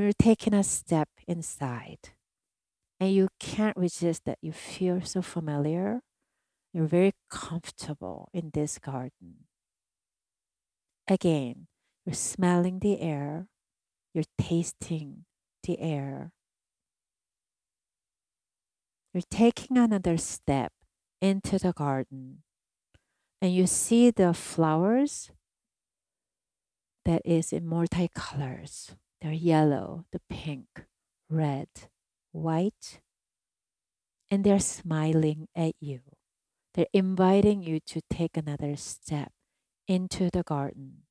You're 0.00 0.14
taking 0.14 0.54
a 0.54 0.64
step 0.64 1.10
inside 1.28 2.14
and 2.98 3.12
you 3.12 3.28
can't 3.38 3.76
resist 3.76 4.24
that 4.24 4.38
you 4.40 4.50
feel 4.50 5.02
so 5.02 5.20
familiar. 5.20 6.00
You're 6.72 6.86
very 6.86 7.12
comfortable 7.28 8.30
in 8.32 8.52
this 8.54 8.78
garden. 8.78 9.44
Again, 11.06 11.66
you're 12.06 12.14
smelling 12.14 12.78
the 12.78 13.02
air, 13.02 13.48
you're 14.14 14.24
tasting 14.40 15.26
the 15.62 15.78
air. 15.78 16.32
You're 19.12 19.28
taking 19.30 19.76
another 19.76 20.16
step 20.16 20.72
into 21.20 21.58
the 21.58 21.74
garden 21.74 22.44
and 23.42 23.54
you 23.54 23.66
see 23.66 24.10
the 24.10 24.32
flowers 24.32 25.30
that 27.04 27.20
is 27.26 27.52
in 27.52 27.66
multicolors. 27.66 28.94
They're 29.22 29.32
yellow, 29.32 30.04
the 30.10 30.20
pink, 30.28 30.66
red, 31.30 31.68
white, 32.32 33.00
and 34.28 34.42
they're 34.42 34.58
smiling 34.58 35.46
at 35.54 35.74
you. 35.80 36.00
They're 36.74 36.86
inviting 36.92 37.62
you 37.62 37.78
to 37.86 38.00
take 38.10 38.36
another 38.36 38.74
step 38.74 39.30
into 39.86 40.28
the 40.28 40.42
garden. 40.42 41.02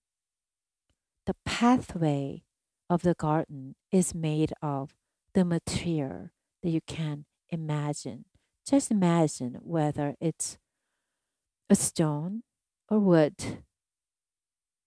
The 1.26 1.36
pathway 1.46 2.44
of 2.90 3.04
the 3.04 3.14
garden 3.14 3.76
is 3.94 4.14
made 4.14 4.52
of 4.62 4.94
the 5.34 5.46
material 5.46 6.32
that 6.64 6.70
you 6.70 6.82
can 6.86 7.24
imagine. 7.50 8.26
Just 8.68 8.92
imagine 8.92 9.60
whether 9.62 10.16
it's 10.20 10.58
a 11.70 11.76
stone 11.76 12.44
or 12.90 13.00
wood 13.00 13.64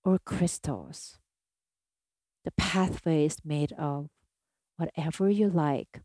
or 0.05 0.19
crystals. 0.19 1.17
The 2.45 2.53
pathway 2.53 3.25
is 3.25 3.39
made 3.45 3.73
of 3.73 4.09
whatever 4.77 5.31
you 5.31 5.49
like 5.49 6.03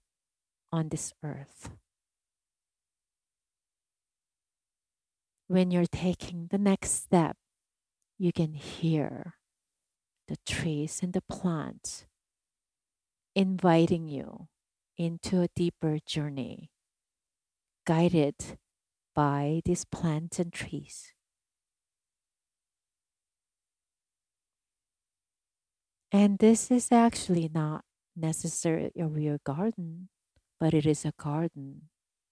on 0.72 0.90
this 0.90 1.14
earth. 1.24 1.72
When 5.48 5.72
you're 5.72 5.86
taking 5.86 6.48
the 6.49 6.57
next 6.57 6.91
step, 6.91 7.36
you 8.18 8.32
can 8.32 8.53
hear 8.53 9.36
the 10.28 10.38
trees 10.45 10.99
and 11.02 11.14
the 11.14 11.24
plants 11.24 12.06
inviting 13.36 14.07
you 14.07 14.48
into 14.98 15.41
a 15.41 15.49
deeper 15.56 15.98
journey, 16.06 16.70
guided 17.86 18.36
by 19.16 19.61
these 19.66 19.86
plants 19.86 20.40
and 20.40 20.53
trees. 20.53 21.14
And 26.11 26.40
this 26.40 26.72
is 26.72 26.91
actually 26.91 27.49
not 27.53 27.84
necessarily 28.15 28.91
a 28.99 29.07
real 29.07 29.38
garden, 29.45 30.10
but 30.60 30.73
it 30.73 30.86
is 30.86 31.06
a 31.06 31.14
garden 31.18 31.90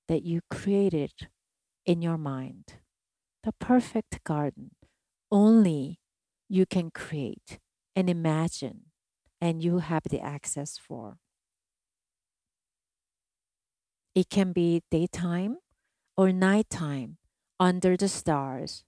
that 0.08 0.24
you 0.24 0.42
created 0.50 1.12
in 1.86 2.02
your 2.02 2.18
mind. 2.18 2.80
The 3.44 3.54
perfect 3.54 4.24
garden 4.24 4.72
only 5.32 6.00
you 6.50 6.66
can 6.66 6.92
create 6.92 7.60
and 7.96 8.10
imagine, 8.10 8.92
and 9.40 9.64
you 9.64 9.80
have 9.80 10.04
the 10.10 10.22
access 10.22 10.78
for. 10.78 11.18
It 14.16 14.30
can 14.30 14.54
be 14.54 14.82
daytime 14.90 15.58
or 16.16 16.32
nighttime, 16.32 17.18
under 17.60 17.98
the 17.98 18.08
stars 18.08 18.84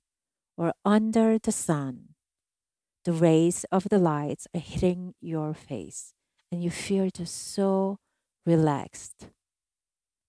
or 0.58 0.74
under 0.86 1.40
the 1.40 1.52
sun 1.52 2.16
the 3.06 3.14
rays 3.14 3.66
of 3.72 3.88
the 3.90 3.98
lights 3.98 4.48
are 4.54 4.60
hitting 4.60 5.14
your 5.22 5.54
face 5.54 6.14
and 6.52 6.64
you 6.64 6.70
feel 6.70 7.10
just 7.10 7.54
so 7.54 7.98
relaxed 8.46 9.30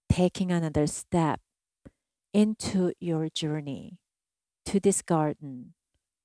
taking 0.09 0.51
another 0.51 0.87
step 0.87 1.41
into 2.33 2.93
your 3.01 3.29
journey 3.29 3.99
to 4.65 4.79
this 4.81 5.03
garden 5.03 5.75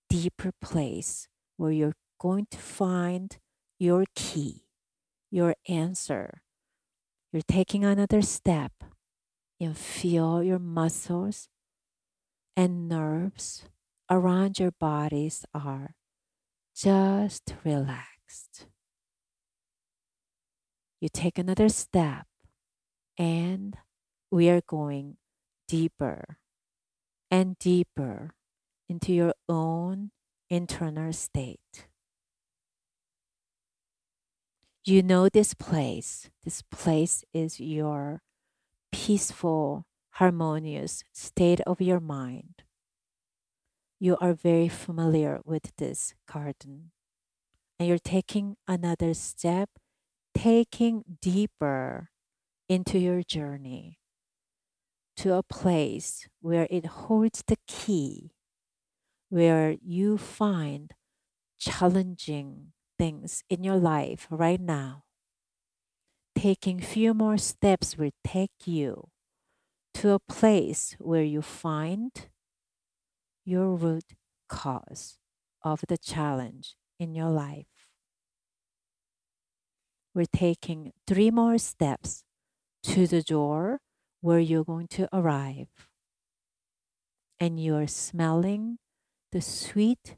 deeper 0.10 0.52
place 0.62 1.28
where 1.58 1.72
you're 1.72 1.96
going 2.20 2.48
to 2.52 2.58
find 2.58 3.38
your 3.80 4.06
key 4.16 4.66
your 5.36 5.56
answer. 5.68 6.42
You're 7.34 7.42
taking 7.46 7.84
another 7.84 8.22
step 8.22 8.72
and 9.60 9.78
feel 9.78 10.42
your 10.42 10.60
muscles 10.60 11.50
and 12.56 12.88
nerves 12.88 13.66
around 14.10 14.60
your 14.60 14.72
bodies 14.72 15.44
are 15.54 15.96
just 16.76 17.56
relaxed. 17.64 18.68
You 21.00 21.08
take 21.10 21.38
another 21.38 21.70
step, 21.70 22.28
and 23.18 23.78
we 24.32 24.50
are 24.50 24.62
going 24.62 25.18
deeper 25.68 26.38
and 27.32 27.58
deeper 27.60 28.32
into 28.90 29.14
your 29.14 29.34
own 29.48 30.12
internal 30.50 31.14
state. 31.14 31.88
You 34.84 35.02
know 35.02 35.30
this 35.30 35.54
place. 35.54 36.30
This 36.44 36.62
place 36.62 37.24
is 37.34 37.60
your 37.60 38.22
peaceful, 38.92 39.86
harmonious 40.12 41.04
state 41.14 41.62
of 41.62 41.82
your 41.82 42.00
mind 42.00 42.65
you 44.00 44.18
are 44.20 44.34
very 44.34 44.68
familiar 44.68 45.40
with 45.46 45.76
this 45.78 46.14
garden 46.32 46.92
and 47.80 47.88
you're 47.88 47.98
taking 47.98 48.56
another 48.68 49.14
step, 49.14 49.70
taking 50.34 51.04
deeper 51.22 52.10
into 52.68 53.00
your 53.00 53.22
journey 53.24 54.00
to 55.18 55.34
a 55.34 55.44
place 55.44 56.28
where 56.42 56.68
it 56.70 56.86
holds 56.86 57.44
the 57.48 57.58
key, 57.68 58.32
where 59.30 59.76
you 59.82 60.18
find 60.18 60.94
challenging 61.60 62.74
things 62.98 63.44
in 63.50 63.64
your 63.64 63.78
life 63.78 64.28
right 64.30 64.60
now. 64.60 65.04
Taking 66.38 66.80
few 66.80 67.14
more 67.14 67.38
steps 67.38 67.98
will 67.98 68.12
take 68.26 68.66
you 68.66 69.10
to 69.94 70.12
a 70.12 70.20
place 70.20 70.96
where 71.00 71.24
you 71.24 71.42
find 71.42 72.12
your 73.46 73.76
root 73.76 74.16
cause 74.50 75.18
of 75.64 75.82
the 75.88 75.98
challenge 75.98 76.76
in 77.00 77.16
your 77.16 77.30
life. 77.30 77.68
We're 80.14 80.26
taking 80.26 80.94
three 81.06 81.30
more 81.30 81.58
steps 81.58 82.24
to 82.84 83.06
the 83.08 83.22
door 83.22 83.80
where 84.22 84.40
you're 84.40 84.64
going 84.64 84.88
to 84.88 85.08
arrive. 85.14 85.68
And 87.40 87.60
you're 87.62 87.88
smelling 87.88 88.78
the 89.32 89.42
sweet 89.42 90.16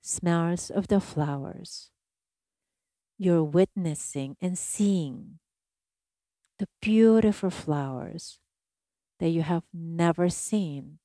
smells 0.00 0.70
of 0.70 0.88
the 0.88 1.00
flowers. 1.00 1.90
You're 3.18 3.42
witnessing 3.42 4.36
and 4.40 4.56
seeing 4.56 5.40
the 6.58 6.68
beautiful 6.80 7.50
flowers 7.50 8.38
that 9.18 9.30
you 9.30 9.42
have 9.42 9.64
never 9.74 10.28
seen. 10.28 11.00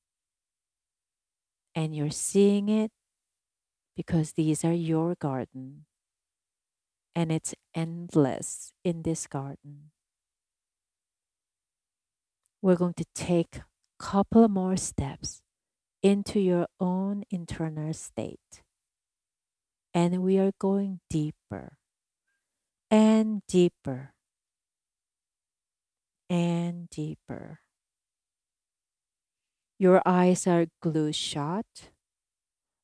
And 1.75 1.95
you're 1.95 2.11
seeing 2.11 2.69
it 2.69 2.91
because 3.95 4.33
these 4.33 4.63
are 4.63 4.73
your 4.73 5.15
garden 5.15 5.85
and 7.15 7.31
it's 7.31 7.53
endless 7.75 8.73
in 8.83 9.03
this 9.03 9.27
garden. 9.27 9.91
We're 12.61 12.75
going 12.75 12.95
to 12.95 13.05
take 13.13 13.57
a 13.57 13.65
couple 13.99 14.47
more 14.47 14.77
steps 14.77 15.41
into 16.01 16.39
your 16.39 16.67
own 16.79 17.23
internal 17.29 17.93
state. 17.93 18.61
And 19.93 20.23
we 20.23 20.39
are 20.39 20.51
going 20.59 21.01
deeper 21.09 21.77
and 22.89 23.41
deeper 23.47 24.13
and 26.29 26.89
deeper. 26.89 27.62
Your 29.83 30.01
eyes 30.05 30.47
are 30.47 30.67
glued 30.81 31.13
shut, 31.13 31.91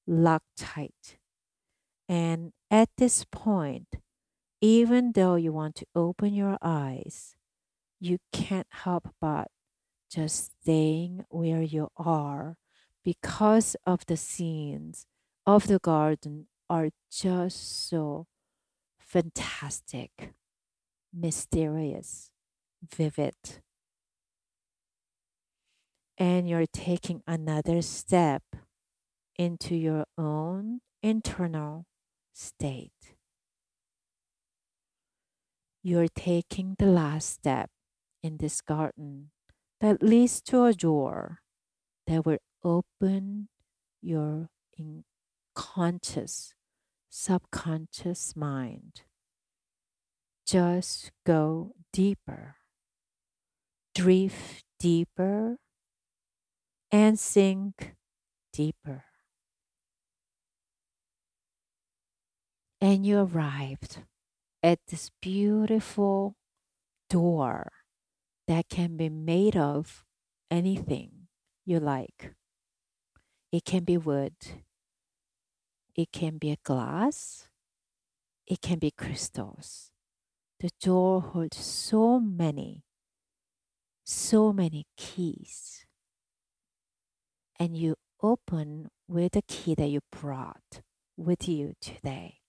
locked 0.05 0.57
tight. 0.57 1.15
And 2.09 2.51
at 2.69 2.89
this 2.97 3.23
point, 3.31 3.87
even 4.59 5.13
though 5.13 5.35
you 5.35 5.53
want 5.53 5.75
to 5.75 5.85
open 5.95 6.33
your 6.33 6.57
eyes, 6.61 7.37
you 8.01 8.17
can't 8.33 8.67
help 8.69 9.15
but 9.21 9.47
just 10.11 10.59
staying 10.59 11.23
where 11.29 11.61
you 11.61 11.87
are 11.95 12.57
because 13.05 13.77
of 13.85 14.05
the 14.07 14.17
scenes 14.17 15.05
of 15.45 15.67
the 15.67 15.79
garden 15.79 16.47
are 16.69 16.89
just 17.09 17.87
so 17.87 18.27
fantastic, 18.99 20.33
mysterious, 21.13 22.29
vivid. 22.83 23.61
And 26.19 26.49
you're 26.49 26.67
taking 26.67 27.23
another 27.25 27.81
step 27.81 28.43
into 29.37 29.73
your 29.73 30.03
own 30.17 30.81
internal 31.01 31.85
state. 32.33 33.15
You're 35.81 36.09
taking 36.09 36.75
the 36.77 36.87
last 36.87 37.29
step 37.29 37.69
in 38.21 38.35
this 38.37 38.59
garden 38.59 39.31
that 39.79 40.03
leads 40.03 40.41
to 40.41 40.65
a 40.65 40.73
door 40.73 41.39
that 42.05 42.25
will 42.25 42.39
open 42.65 43.47
your 44.01 44.49
conscious, 45.55 46.53
subconscious 47.09 48.35
mind. 48.35 49.01
Just 50.45 51.11
go 51.25 51.73
deeper, 51.93 52.55
drift 53.93 54.63
deeper, 54.79 55.57
and 56.91 57.19
sink 57.19 57.95
deeper. 58.51 59.05
And 62.81 63.05
you 63.05 63.19
arrived 63.19 63.99
at 64.63 64.79
this 64.87 65.11
beautiful 65.21 66.35
door 67.09 67.71
that 68.47 68.69
can 68.69 68.97
be 68.97 69.09
made 69.09 69.55
of 69.55 70.05
anything 70.49 71.27
you 71.65 71.79
like. 71.79 72.33
It 73.51 73.65
can 73.65 73.83
be 73.83 73.97
wood, 73.97 74.35
it 75.95 76.11
can 76.11 76.37
be 76.37 76.51
a 76.51 76.57
glass, 76.63 77.47
it 78.47 78.61
can 78.61 78.79
be 78.79 78.91
crystals. 78.91 79.91
The 80.59 80.69
door 80.81 81.21
holds 81.21 81.57
so 81.57 82.19
many, 82.19 82.83
so 84.03 84.51
many 84.51 84.85
keys. 84.97 85.85
And 87.59 87.77
you 87.77 87.95
open 88.21 88.89
with 89.07 89.33
the 89.33 89.41
key 89.41 89.75
that 89.75 89.87
you 89.87 89.99
brought 90.11 90.81
with 91.17 91.47
you 91.47 91.73
today 91.81 92.39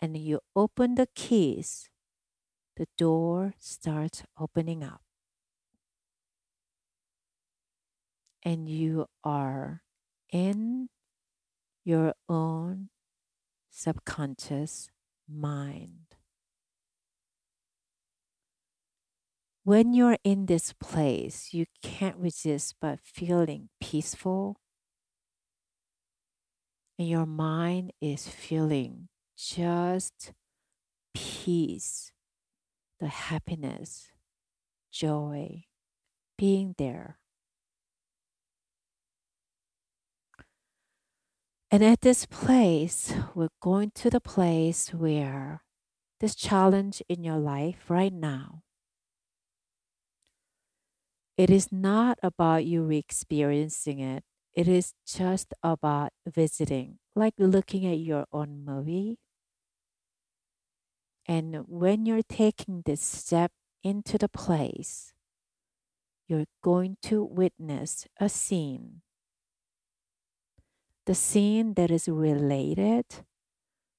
and 0.00 0.16
you 0.16 0.40
open 0.54 0.94
the 0.94 1.08
keys, 1.14 1.90
the 2.76 2.86
door 2.96 3.54
starts 3.58 4.22
opening 4.38 4.84
up. 4.84 5.02
And 8.42 8.68
you 8.68 9.06
are 9.24 9.82
in 10.32 10.88
your 11.84 12.14
own 12.28 12.88
subconscious 13.70 14.90
mind. 15.28 16.17
When 19.68 19.92
you're 19.92 20.16
in 20.24 20.46
this 20.46 20.72
place, 20.72 21.52
you 21.52 21.66
can't 21.82 22.16
resist 22.16 22.76
but 22.80 23.00
feeling 23.04 23.68
peaceful. 23.82 24.56
And 26.98 27.06
your 27.06 27.26
mind 27.26 27.92
is 28.00 28.26
feeling 28.26 29.08
just 29.36 30.32
peace, 31.12 32.12
the 32.98 33.08
happiness, 33.08 34.08
joy, 34.90 35.64
being 36.38 36.74
there. 36.78 37.18
And 41.70 41.84
at 41.84 42.00
this 42.00 42.24
place, 42.24 43.12
we're 43.34 43.52
going 43.60 43.90
to 43.96 44.08
the 44.08 44.18
place 44.18 44.94
where 44.94 45.60
this 46.20 46.34
challenge 46.34 47.02
in 47.06 47.22
your 47.22 47.36
life 47.36 47.90
right 47.90 48.14
now, 48.14 48.62
it 51.38 51.50
is 51.50 51.72
not 51.72 52.18
about 52.22 52.66
you 52.66 52.90
experiencing 52.90 54.00
it. 54.00 54.24
It 54.54 54.68
is 54.68 54.94
just 55.06 55.54
about 55.62 56.12
visiting, 56.26 56.98
like 57.16 57.34
looking 57.38 57.86
at 57.86 57.98
your 57.98 58.26
own 58.32 58.64
movie 58.64 59.18
and 61.26 61.56
when 61.68 62.06
you're 62.06 62.22
taking 62.24 62.82
this 62.82 63.00
step 63.00 63.52
into 63.84 64.18
the 64.18 64.28
place, 64.28 65.12
you're 66.28 66.46
going 66.62 66.96
to 67.02 67.24
witness 67.24 68.06
a 68.20 68.28
scene. 68.28 69.02
The 71.06 71.14
scene 71.16 71.74
that 71.74 71.90
is 71.90 72.08
related 72.08 73.24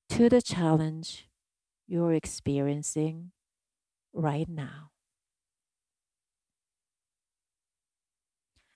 to 0.10 0.30
the 0.30 0.42
challenge 0.42 1.30
you're 1.88 2.14
experiencing 2.14 3.32
right 4.14 4.50
now. 4.50 4.92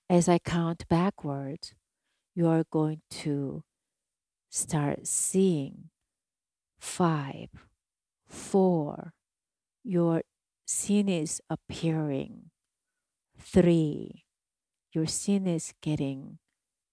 As 0.08 0.28
I 0.28 0.38
count 0.38 0.86
backwards, 0.88 1.74
you 2.34 2.46
are 2.48 2.64
going 2.70 3.02
to 3.22 3.64
start 4.50 5.06
seeing 5.06 5.90
five, 6.78 7.48
Four, 8.26 9.14
your 9.84 10.22
scene 10.66 11.08
is 11.08 11.40
appearing. 11.48 12.50
Three, 13.38 14.24
your 14.92 15.06
scene 15.06 15.46
is 15.46 15.72
getting 15.80 16.38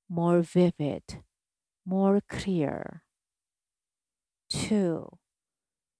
more 0.10 0.42
vivid, 0.42 1.24
more 1.86 2.22
clear. 2.30 3.04
Two, 4.50 5.18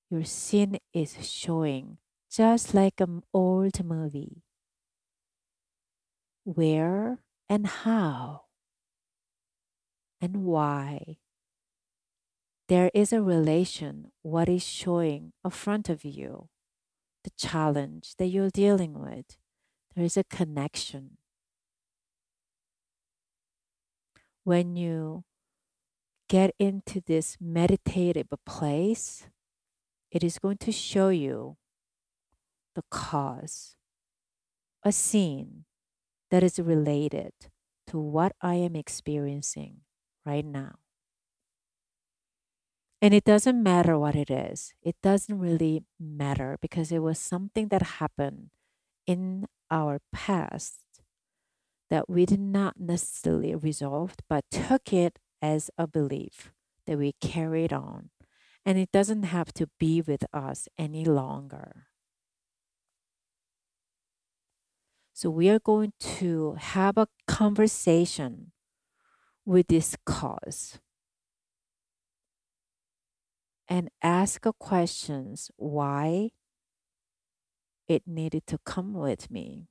your 0.10 0.24
scene 0.26 0.78
is 0.94 1.16
showing 1.28 1.98
just 2.30 2.74
like 2.74 3.02
an 3.02 3.24
old 3.34 3.84
movie. 3.84 4.44
Where 6.44 7.20
and 7.50 7.68
how 7.68 8.44
and 10.20 10.44
why 10.44 11.18
there 12.72 12.90
is 12.94 13.12
a 13.12 13.22
relation, 13.22 14.12
what 14.22 14.48
is 14.48 14.64
showing 14.64 15.34
in 15.44 15.52
front 15.52 15.90
of 15.90 16.06
you, 16.06 16.48
the 17.26 17.32
challenge 17.38 18.16
that 18.18 18.28
you're 18.28 18.50
dealing 18.50 18.94
with. 18.98 19.36
There 19.94 20.06
is 20.06 20.16
a 20.16 20.24
connection. 20.24 21.18
When 24.46 24.78
you 24.78 25.26
get 26.30 26.56
into 26.58 27.02
this 27.02 27.36
meditative 27.42 28.28
place, 28.46 29.28
it 30.10 30.24
is 30.24 30.40
going 30.40 30.60
to 30.60 30.72
show 30.72 31.10
you 31.10 31.58
the 32.74 32.84
cause, 32.90 33.76
a 34.82 34.94
scene 34.94 35.66
that 36.32 36.44
is 36.44 36.60
related 36.60 37.34
to 37.88 38.00
what 38.00 38.34
I 38.42 38.56
am 38.56 38.76
experiencing 38.76 39.82
right 40.26 40.46
now. 40.46 40.76
And 43.02 43.14
it 43.14 43.24
doesn't 43.24 43.62
matter 43.62 43.98
what 43.98 44.16
it 44.16 44.30
is, 44.30 44.74
it 44.82 44.96
doesn't 45.02 45.40
really 45.40 45.84
matter 46.00 46.58
because 46.62 46.92
it 46.92 47.00
was 47.00 47.20
something 47.20 47.68
that 47.70 48.00
happened 48.00 48.52
in 49.08 49.48
our 49.70 50.00
past 50.14 50.80
that 51.90 52.10
we 52.10 52.26
did 52.26 52.40
not 52.40 52.80
necessarily 52.80 53.54
resolve, 53.54 54.16
but 54.30 54.46
took 54.50 54.94
it 54.94 55.20
as 55.42 55.70
a 55.78 55.88
belief 55.88 56.54
that 56.88 56.98
we 56.98 57.14
carried 57.20 57.74
on. 57.74 58.12
And 58.66 58.78
it 58.78 58.92
doesn't 58.92 59.24
have 59.24 59.52
to 59.54 59.68
be 59.80 60.02
with 60.02 60.24
us 60.32 60.70
any 60.78 61.04
longer. 61.04 61.88
So 65.22 65.30
we 65.30 65.50
are 65.50 65.60
going 65.60 65.94
to 66.18 66.56
have 66.58 66.98
a 66.98 67.08
conversation 67.28 68.54
with 69.46 69.68
this 69.68 69.96
cause 70.04 70.80
and 73.68 73.92
ask 74.02 74.44
questions 74.58 75.52
why 75.58 76.32
it 77.88 78.02
needed 78.08 78.48
to 78.48 78.58
come 78.66 78.96
with 78.96 79.30
me. 79.30 79.68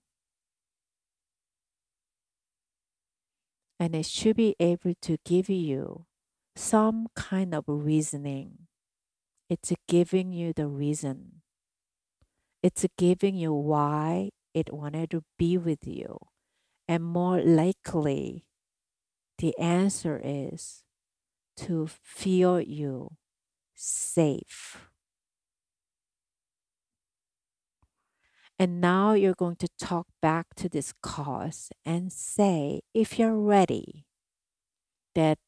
And 3.81 3.97
it 3.97 4.07
should 4.07 4.37
be 4.37 4.55
able 4.61 4.95
to 5.03 5.17
give 5.25 5.49
you 5.49 6.07
some 6.55 7.09
kind 7.17 7.57
of 7.57 7.65
reasoning. 7.67 8.69
It's 9.49 9.73
giving 9.89 10.33
you 10.33 10.53
the 10.53 10.69
reason. 10.69 11.43
It's 12.63 12.87
giving 12.97 13.35
you 13.35 13.53
why 13.53 14.31
it 14.55 14.73
wanted 14.73 15.11
to 15.11 15.25
be 15.39 15.57
with 15.57 15.87
you. 15.87 16.19
And 16.89 17.05
more 17.05 17.41
likely, 17.41 18.47
the 19.39 19.57
answer 19.59 20.21
is 20.23 20.83
to 21.57 21.87
feel 21.87 22.61
you 22.61 23.17
safe. 23.75 24.91
And 28.59 28.81
now 28.81 29.15
you're 29.15 29.35
going 29.35 29.57
to 29.57 29.69
talk 29.79 30.09
back 30.21 30.55
to 30.57 30.69
this 30.69 30.93
cause 31.03 31.71
and 31.87 32.13
say, 32.13 32.83
if 32.93 33.19
you're 33.19 33.39
ready, 33.39 34.05
that 35.15 35.39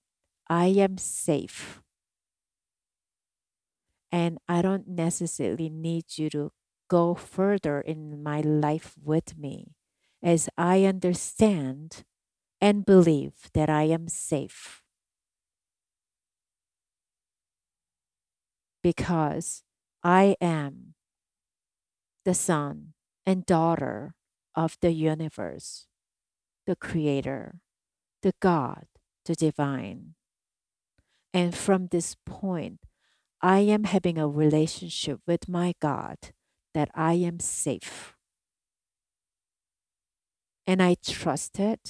I 0.48 0.66
am 0.68 0.96
safe. 0.96 1.82
And 4.10 4.38
I 4.48 4.62
don't 4.62 4.88
necessarily 4.88 5.68
need 5.68 6.04
you 6.16 6.30
to 6.30 6.52
go 6.92 7.14
further 7.14 7.80
in 7.80 8.22
my 8.22 8.40
life 8.40 8.94
with 9.02 9.38
me 9.38 9.72
as 10.22 10.48
I 10.58 10.84
understand 10.84 12.04
and 12.60 12.84
believe 12.84 13.48
that 13.54 13.70
I 13.70 13.84
am 13.84 14.08
safe. 14.08 14.82
because 18.82 19.62
I 20.02 20.36
am 20.40 20.94
the 22.24 22.34
son 22.34 22.94
and 23.24 23.46
daughter 23.46 24.14
of 24.54 24.76
the 24.80 24.92
universe, 24.92 25.86
the 26.66 26.76
creator, 26.76 27.60
the 28.22 28.34
God, 28.40 28.86
the 29.24 29.34
divine. 29.34 30.14
And 31.32 31.54
from 31.54 31.86
this 31.86 32.16
point, 32.26 32.80
I 33.40 33.60
am 33.60 33.84
having 33.84 34.18
a 34.18 34.28
relationship 34.28 35.20
with 35.26 35.48
my 35.48 35.74
God 35.80 36.18
that 36.74 36.90
I 36.94 37.14
am 37.14 37.40
safe. 37.40 38.14
And 40.66 40.82
I 40.82 40.96
trusted 41.02 41.80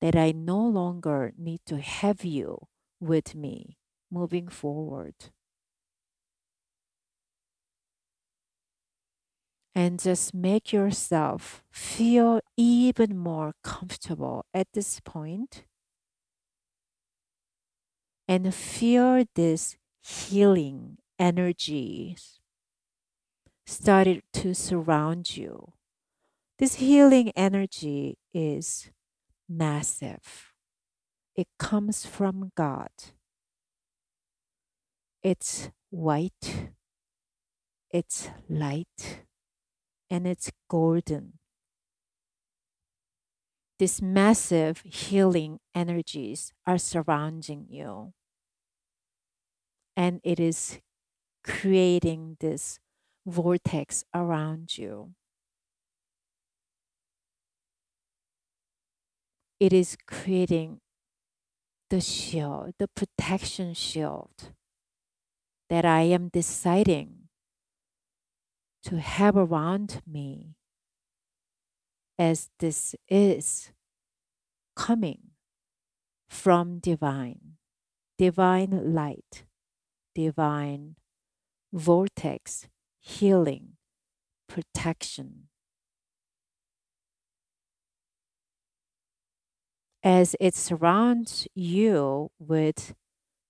that 0.00 0.16
I 0.16 0.32
no 0.32 0.60
longer 0.60 1.32
need 1.36 1.60
to 1.66 1.80
have 1.80 2.24
you 2.24 2.68
with 3.00 3.34
me 3.34 3.78
moving 4.10 4.48
forward. 4.48 5.14
and 9.74 9.98
just 9.98 10.32
make 10.32 10.72
yourself 10.72 11.64
feel 11.72 12.40
even 12.56 13.18
more 13.18 13.54
comfortable 13.64 14.44
at 14.54 14.68
this 14.72 15.00
point 15.00 15.64
and 18.28 18.54
feel 18.54 19.24
this 19.34 19.76
healing 20.02 20.98
energies 21.18 22.40
started 23.66 24.22
to 24.34 24.54
surround 24.54 25.36
you. 25.36 25.72
This 26.58 26.76
healing 26.76 27.30
energy 27.36 28.18
is 28.32 28.90
massive. 29.48 30.52
It 31.36 31.48
comes 31.58 32.06
from 32.06 32.52
God. 32.56 32.90
It's 35.22 35.70
white. 35.90 36.70
It's 37.90 38.28
light 38.48 39.22
and 40.10 40.26
it's 40.26 40.50
golden. 40.68 41.38
These 43.78 44.00
massive 44.02 44.82
healing 44.84 45.60
energies 45.74 46.52
are 46.66 46.78
surrounding 46.78 47.66
you, 47.68 48.14
and 49.96 50.20
it 50.22 50.38
is 50.40 50.80
creating 51.44 52.36
this 52.40 52.78
vortex 53.26 54.04
around 54.14 54.76
you. 54.76 55.14
It 59.60 59.72
is 59.72 59.96
creating 60.06 60.80
the 61.90 62.00
shield, 62.00 62.74
the 62.78 62.88
protection 62.88 63.72
shield 63.74 64.52
that 65.70 65.84
I 65.84 66.02
am 66.02 66.28
deciding 66.28 67.28
to 68.84 69.00
have 69.00 69.36
around 69.36 70.02
me 70.06 70.56
as 72.18 72.50
this 72.58 72.94
is 73.08 73.72
coming 74.76 75.30
from 76.28 76.78
divine, 76.78 77.56
divine 78.18 78.94
light, 78.94 79.44
divine 80.14 80.96
vortex, 81.72 82.68
healing, 83.04 83.76
protection. 84.48 85.48
As 90.02 90.34
it 90.40 90.54
surrounds 90.54 91.46
you 91.54 92.30
with 92.38 92.94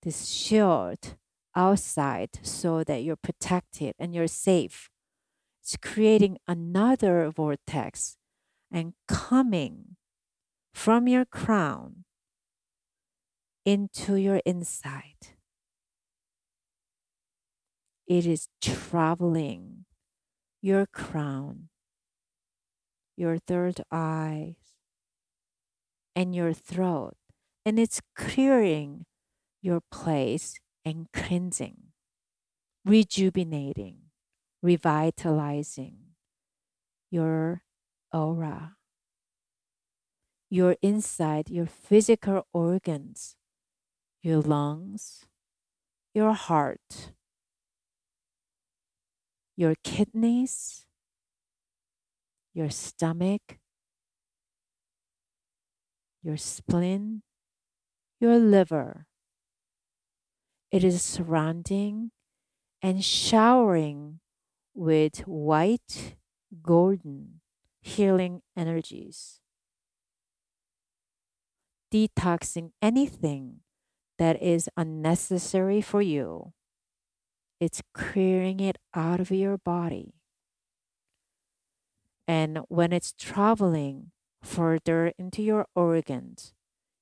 this 0.03 0.27
shield 0.27 1.15
outside 1.55 2.29
so 2.41 2.83
that 2.83 3.03
you're 3.03 3.15
protected 3.15 3.93
and 3.97 4.13
you're 4.13 4.27
safe 4.27 4.89
it's 5.65 5.77
creating 5.77 6.37
another 6.47 7.31
vortex 7.35 8.17
and 8.71 8.93
coming 9.07 9.95
from 10.75 11.07
your 11.07 11.25
crown 11.25 12.03
into 13.65 14.13
your 14.13 14.41
inside. 14.45 15.34
It 18.07 18.25
is 18.25 18.47
traveling 18.61 19.85
your 20.61 20.85
crown, 20.85 21.69
your 23.17 23.37
third 23.37 23.81
eye, 23.91 24.55
and 26.15 26.35
your 26.35 26.53
throat, 26.53 27.15
and 27.65 27.79
it's 27.79 28.01
clearing 28.15 29.05
your 29.61 29.81
place 29.91 30.59
and 30.85 31.07
cleansing, 31.11 31.91
rejuvenating 32.85 34.05
revitalizing 34.65 35.97
your 37.11 37.61
aura, 38.11 38.75
your 40.49 40.75
inside, 40.81 41.51
your 41.51 41.67
physical 41.67 42.47
organs, 42.51 43.35
your 44.23 44.41
lungs, 44.41 45.25
your 46.15 46.33
heart, 46.33 47.11
your 49.55 49.75
kidneys, 49.83 50.85
your 52.53 52.69
stomach, 52.69 53.59
your 56.21 56.37
spleen, 56.37 57.21
your 58.19 58.37
liver. 58.37 59.05
It 60.71 60.83
is 60.83 61.01
surrounding 61.01 62.11
and 62.81 63.03
showering 63.03 64.19
with 64.73 65.19
white, 65.27 66.15
golden, 66.61 67.41
healing 67.81 68.41
energies. 68.57 69.39
Detoxing 71.93 72.71
anything 72.81 73.61
that 74.17 74.41
is 74.41 74.67
unnecessary 74.75 75.81
for 75.81 76.01
you. 76.01 76.54
It's 77.59 77.81
clearing 77.93 78.59
it 78.59 78.77
out 78.93 79.19
of 79.19 79.31
your 79.31 79.57
body. 79.57 80.13
And 82.27 82.59
when 82.69 82.91
it's 82.91 83.13
traveling 83.17 84.11
further 84.41 85.13
into 85.17 85.41
your 85.41 85.67
organs, 85.75 86.53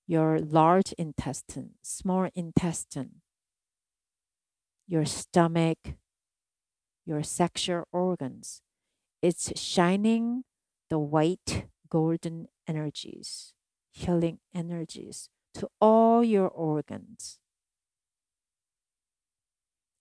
your 0.08 0.40
large 0.40 0.92
intestine, 0.94 1.72
small 1.82 2.30
intestine, 2.36 3.22
your 4.88 5.06
stomach, 5.06 5.96
your 7.06 7.24
sexual 7.24 7.86
organs. 7.92 8.62
It's 9.22 9.60
shining 9.60 10.44
the 10.90 11.00
white 11.00 11.68
golden 11.90 12.48
energies, 12.68 13.54
healing 13.92 14.40
energies 14.54 15.30
to 15.56 15.70
all 15.80 16.24
your 16.24 16.48
organs. 16.48 17.40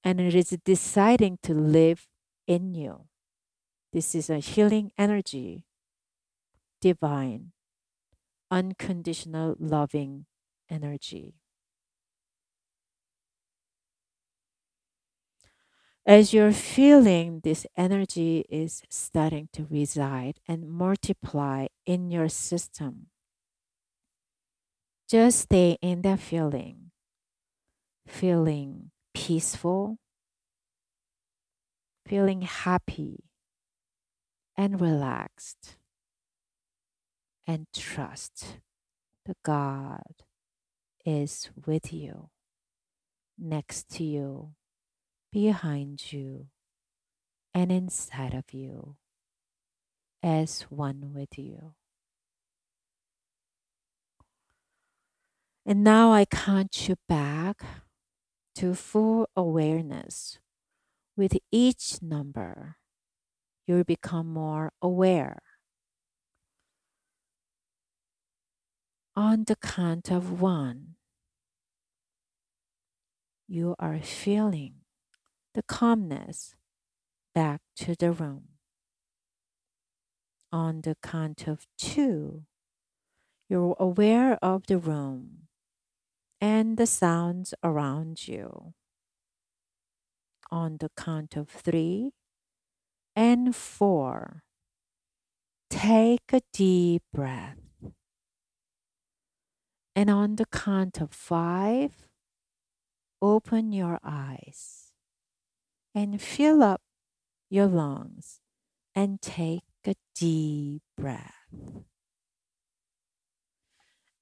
And 0.05 0.21
it 0.21 0.35
is 0.35 0.57
deciding 0.65 1.39
to 1.43 1.55
live 1.55 2.07
in 2.47 2.75
you. 2.75 3.09
This 3.93 4.15
is 4.15 4.31
a 4.31 4.39
healing 4.41 4.93
energy, 4.99 5.67
divine, 6.83 7.53
unconditional 8.53 9.57
loving 9.59 10.27
energy. 10.71 11.35
As 16.07 16.33
you're 16.33 16.53
feeling 16.53 17.41
this 17.41 17.67
energy 17.77 18.45
is 18.49 18.83
starting 18.89 19.49
to 19.53 19.65
reside 19.67 20.39
and 20.47 20.71
multiply 20.71 21.67
in 21.87 22.09
your 22.13 22.29
system, 22.29 23.09
just 25.09 25.39
stay 25.41 25.79
in 25.81 26.03
that 26.03 26.19
feeling, 26.19 26.91
feeling 28.07 28.92
peaceful, 29.23 29.99
feeling 32.05 32.43
happy 32.43 33.23
and 34.57 34.81
relaxed, 34.81 35.77
and 37.47 37.69
trust 37.73 38.59
the 39.25 39.37
God 39.45 40.25
is 41.07 41.51
with 41.67 41.93
you, 41.93 42.31
next 43.39 43.89
to 43.91 44.03
you 44.03 44.55
behind 45.31 46.13
you 46.13 46.49
and 47.55 47.71
inside 47.71 48.35
of 48.35 48.53
you 48.53 48.97
as 50.21 50.63
one 50.63 51.13
with 51.15 51.39
you. 51.39 51.75
And 55.65 55.85
now 55.85 56.13
I 56.13 56.25
count 56.25 56.89
you 56.89 56.97
back 57.09 57.63
to 58.57 58.75
full 58.75 59.29
awareness. 59.37 60.39
With 61.17 61.37
each 61.51 62.01
number, 62.01 62.77
you'll 63.67 63.85
become 63.85 64.33
more 64.33 64.73
aware. 64.81 65.39
On 69.15 69.45
the 69.45 69.57
count 69.57 70.11
of 70.11 70.41
one, 70.41 70.95
you 73.47 73.75
are 73.79 73.99
feeling 74.01 74.77
the 75.55 75.63
calmness 75.63 76.55
back 77.35 77.61
to 77.77 77.95
the 77.95 78.11
room. 78.11 78.45
On 80.51 80.81
the 80.81 80.97
count 81.03 81.47
of 81.47 81.67
two, 81.77 82.45
you're 83.49 83.77
aware 83.79 84.39
of 84.43 84.67
the 84.67 84.79
room 84.79 85.49
and 86.43 86.77
the 86.77 86.87
sounds 86.87 87.55
around 87.63 88.27
you. 88.27 88.75
On 90.51 90.77
the 90.79 90.91
count 90.97 91.37
of 91.37 91.49
three 91.49 92.11
and 93.15 93.55
four, 93.55 94.43
take 95.71 96.33
a 96.33 96.41
deep 96.53 97.05
breath. 97.15 97.59
And 99.95 100.11
on 100.11 100.35
the 100.35 100.47
count 100.47 101.01
of 101.01 101.13
five, 101.13 102.09
open 103.23 103.73
your 103.73 104.01
eyes 104.03 104.91
and 105.95 106.21
fill 106.21 106.61
up 106.63 106.83
your 107.51 107.67
lungs 107.67 108.41
and 108.97 109.23
take 109.23 109.63
a 109.87 109.95
deep 110.17 110.83
breath. 110.97 111.47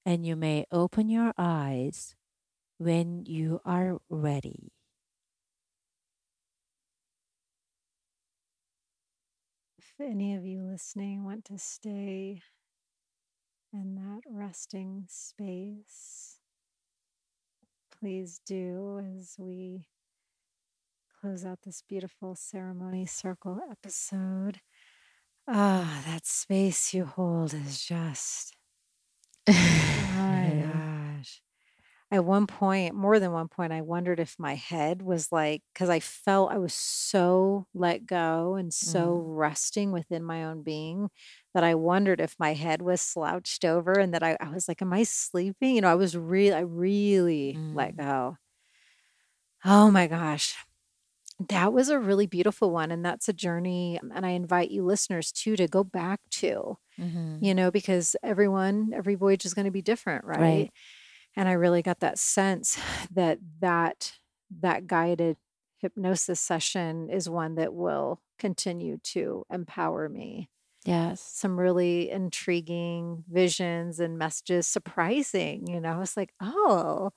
And 0.05 0.25
you 0.25 0.35
may 0.35 0.65
open 0.71 1.09
your 1.09 1.33
eyes 1.37 2.15
when 2.77 3.25
you 3.25 3.61
are 3.65 3.99
ready. 4.09 4.71
If 9.77 9.93
any 9.99 10.35
of 10.35 10.45
you 10.45 10.63
listening 10.63 11.23
want 11.23 11.45
to 11.45 11.57
stay 11.57 12.41
in 13.73 13.95
that 13.95 14.21
resting 14.29 15.05
space, 15.07 16.39
please 17.99 18.41
do 18.45 18.99
as 19.17 19.35
we 19.37 19.85
close 21.19 21.45
out 21.45 21.59
this 21.63 21.83
beautiful 21.87 22.35
ceremony 22.35 23.05
circle 23.05 23.59
episode. 23.69 24.59
Ah, 25.47 26.01
that 26.05 26.25
space 26.25 26.93
you 26.93 27.05
hold 27.05 27.53
is 27.53 27.83
just, 27.83 28.55
oh 28.55 28.60
my 29.47 30.55
gosh. 30.59 31.41
At 32.11 32.25
one 32.25 32.47
point, 32.47 32.95
more 32.95 33.19
than 33.19 33.31
one 33.33 33.49
point, 33.49 33.73
I 33.73 33.81
wondered 33.81 34.19
if 34.19 34.37
my 34.39 34.55
head 34.55 35.01
was 35.01 35.31
like, 35.31 35.63
because 35.73 35.89
I 35.89 35.99
felt 35.99 36.51
I 36.51 36.57
was 36.59 36.73
so 36.73 37.67
let 37.73 38.05
go 38.05 38.55
and 38.55 38.73
so 38.73 39.15
Mm, 39.15 39.25
resting 39.27 39.91
within 39.91 40.23
my 40.23 40.45
own 40.45 40.63
being 40.63 41.09
that 41.53 41.63
I 41.63 41.75
wondered 41.75 42.21
if 42.21 42.35
my 42.39 42.53
head 42.53 42.81
was 42.81 43.01
slouched 43.01 43.65
over 43.65 43.93
and 43.99 44.13
that 44.13 44.23
I, 44.23 44.37
I 44.41 44.49
was 44.49 44.67
like, 44.67 44.81
Am 44.81 44.93
I 44.93 45.03
sleeping? 45.03 45.75
You 45.75 45.81
know, 45.81 45.91
I 45.91 45.95
was 45.95 46.17
really, 46.17 46.53
I 46.53 46.61
really 46.61 47.61
let 47.73 47.95
mm, 47.95 47.97
go. 47.97 48.37
Oh 49.65 49.89
my 49.91 50.05
gosh. 50.07 50.55
That 51.49 51.73
was 51.73 51.89
a 51.89 51.99
really 51.99 52.27
beautiful 52.27 52.71
one, 52.71 52.91
and 52.91 53.03
that's 53.03 53.27
a 53.29 53.33
journey, 53.33 53.99
um, 54.01 54.11
and 54.13 54.25
I 54.25 54.31
invite 54.31 54.69
you 54.69 54.83
listeners 54.83 55.31
too 55.31 55.55
to 55.55 55.67
go 55.67 55.83
back 55.83 56.19
to, 56.31 56.77
mm-hmm. 56.99 57.37
you 57.41 57.55
know, 57.55 57.71
because 57.71 58.15
everyone, 58.21 58.91
every 58.93 59.15
voyage 59.15 59.45
is 59.45 59.53
gonna 59.53 59.71
be 59.71 59.81
different, 59.81 60.25
right? 60.25 60.39
Right. 60.39 60.71
And 61.35 61.47
I 61.49 61.53
really 61.53 61.81
got 61.81 61.99
that 62.01 62.19
sense 62.19 62.77
that 63.11 63.39
that 63.61 64.13
that 64.61 64.87
guided 64.87 65.37
hypnosis 65.77 66.39
session 66.39 67.09
is 67.09 67.29
one 67.29 67.55
that 67.55 67.73
will 67.73 68.21
continue 68.37 68.97
to 69.03 69.45
empower 69.49 70.09
me 70.09 70.49
Yes. 70.85 71.21
some 71.21 71.59
really 71.59 72.09
intriguing 72.09 73.23
visions 73.29 73.99
and 73.99 74.17
messages, 74.17 74.67
surprising, 74.67 75.67
you 75.67 75.79
know, 75.79 75.89
I 75.93 75.97
was 75.97 76.17
like, 76.17 76.33
"Oh, 76.41 77.11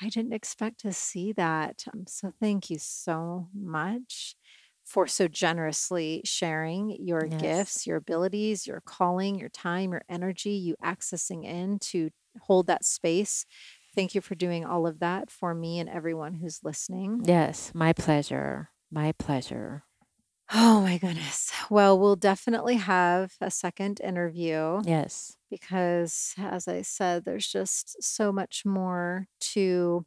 I 0.00 0.08
didn't 0.08 0.32
expect 0.32 0.80
to 0.80 0.92
see 0.92 1.32
that." 1.32 1.84
Um, 1.92 2.06
so 2.06 2.32
thank 2.40 2.70
you 2.70 2.78
so 2.78 3.48
much 3.54 4.36
for 4.84 5.06
so 5.06 5.28
generously 5.28 6.22
sharing 6.24 6.90
your 7.04 7.28
Yes. 7.30 7.38
gifts, 7.38 7.86
your 7.86 7.96
abilities, 7.98 8.66
your 8.66 8.80
calling, 8.80 9.38
your 9.38 9.50
time, 9.50 9.92
your 9.92 10.02
energy, 10.08 10.52
you 10.52 10.76
accessing 10.82 11.44
in 11.44 11.78
to 11.80 12.10
hold 12.40 12.66
that 12.68 12.84
space. 12.84 13.44
Thank 13.94 14.14
you 14.14 14.20
for 14.22 14.34
doing 14.34 14.64
all 14.64 14.86
of 14.86 15.00
that 15.00 15.30
for 15.30 15.54
me 15.54 15.78
and 15.80 15.88
everyone 15.90 16.34
who's 16.34 16.60
listening. 16.64 17.24
Yes. 17.24 17.72
My 17.74 17.92
pleasure. 17.92 18.70
My 18.90 19.12
pleasure. 19.12 19.84
Oh 20.52 20.80
my 20.82 20.98
goodness. 20.98 21.52
Well, 21.70 21.98
we'll 21.98 22.16
definitely 22.16 22.76
have 22.76 23.36
a 23.40 23.50
second 23.50 24.00
interview. 24.00 24.82
Yes. 24.82 25.37
Because, 25.50 26.34
as 26.38 26.68
I 26.68 26.82
said, 26.82 27.24
there's 27.24 27.46
just 27.46 28.02
so 28.02 28.32
much 28.32 28.62
more 28.64 29.26
to 29.52 30.04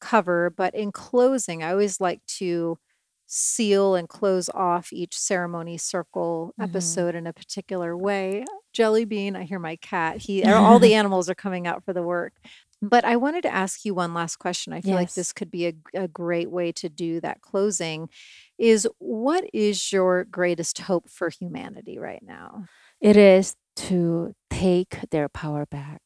cover. 0.00 0.50
But 0.50 0.74
in 0.74 0.92
closing, 0.92 1.62
I 1.62 1.70
always 1.72 2.00
like 2.00 2.20
to 2.38 2.78
seal 3.26 3.94
and 3.94 4.08
close 4.08 4.48
off 4.50 4.92
each 4.92 5.16
ceremony 5.18 5.76
circle 5.78 6.52
Mm-hmm. 6.58 6.70
episode 6.70 7.14
in 7.14 7.26
a 7.26 7.32
particular 7.32 7.96
way. 7.96 8.44
Jelly 8.72 9.04
Bean, 9.04 9.34
I 9.36 9.44
hear 9.44 9.58
my 9.58 9.76
cat. 9.76 10.18
He 10.18 10.44
all 10.44 10.78
the 10.78 10.94
animals 11.00 11.28
are 11.30 11.34
coming 11.34 11.66
out 11.66 11.84
for 11.84 11.92
the 11.92 12.02
work. 12.02 12.34
But 12.82 13.04
I 13.06 13.16
wanted 13.16 13.42
to 13.44 13.54
ask 13.54 13.84
you 13.86 13.94
one 13.94 14.12
last 14.12 14.36
question. 14.36 14.72
I 14.74 14.82
feel 14.82 14.94
like 14.94 15.14
this 15.14 15.32
could 15.32 15.50
be 15.50 15.66
a, 15.68 15.72
a 15.94 16.08
great 16.08 16.50
way 16.50 16.70
to 16.72 16.88
do 16.90 17.18
that 17.22 17.40
closing. 17.40 18.10
Is 18.58 18.86
what 18.98 19.44
is 19.54 19.90
your 19.90 20.24
greatest 20.24 20.78
hope 20.80 21.08
for 21.08 21.30
humanity 21.30 21.98
right 21.98 22.22
now? 22.22 22.66
It 23.00 23.16
is 23.16 23.56
to 23.76 24.34
take 24.64 25.10
their 25.10 25.28
power 25.28 25.66
back, 25.66 26.00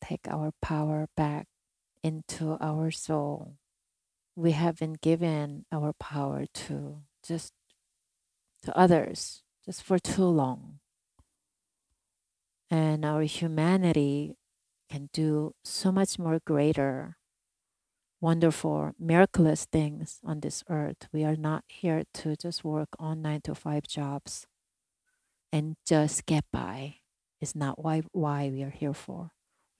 take 0.00 0.26
our 0.26 0.52
power 0.62 1.06
back 1.14 1.46
into 2.02 2.56
our 2.62 2.90
soul. 2.90 3.58
We 4.34 4.52
have 4.52 4.78
been 4.78 4.94
given 4.94 5.66
our 5.70 5.92
power 5.92 6.46
to 6.64 7.02
just 7.22 7.52
to 8.62 8.74
others 8.74 9.42
just 9.66 9.82
for 9.82 9.98
too 9.98 10.24
long. 10.24 10.78
And 12.70 13.04
our 13.04 13.24
humanity 13.24 14.36
can 14.88 15.10
do 15.12 15.52
so 15.62 15.92
much 15.92 16.18
more 16.18 16.40
greater, 16.42 17.18
wonderful, 18.18 18.92
miraculous 18.98 19.66
things 19.66 20.20
on 20.24 20.40
this 20.40 20.64
earth. 20.70 21.06
We 21.12 21.22
are 21.22 21.36
not 21.36 21.64
here 21.68 22.04
to 22.14 22.34
just 22.34 22.64
work 22.64 22.88
on 22.98 23.20
nine 23.20 23.42
to 23.42 23.54
five 23.54 23.86
jobs 23.86 24.46
and 25.52 25.76
just 25.84 26.24
get 26.24 26.44
by. 26.50 27.00
Is 27.40 27.54
not 27.54 27.82
why, 27.82 28.02
why 28.12 28.50
we 28.52 28.62
are 28.62 28.70
here 28.70 28.94
for. 28.94 29.30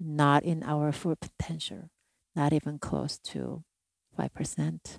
Not 0.01 0.45
in 0.45 0.63
our 0.63 0.93
full 0.93 1.17
potential, 1.17 1.91
not 2.37 2.53
even 2.53 2.79
close 2.79 3.19
to 3.19 3.65
5%. 4.19 4.99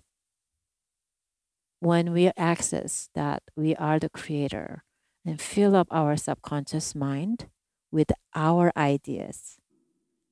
When 1.80 2.11
we 2.11 2.31
access 2.36 3.10
that 3.15 3.44
we 3.56 3.76
are 3.76 3.99
the 3.99 4.10
creator 4.10 4.84
and 5.26 5.40
fill 5.40 5.76
up 5.76 5.88
our 5.91 6.18
subconscious 6.18 6.94
mind 6.94 7.48
with 7.91 8.11
our 8.36 8.73
ideas, 8.76 9.57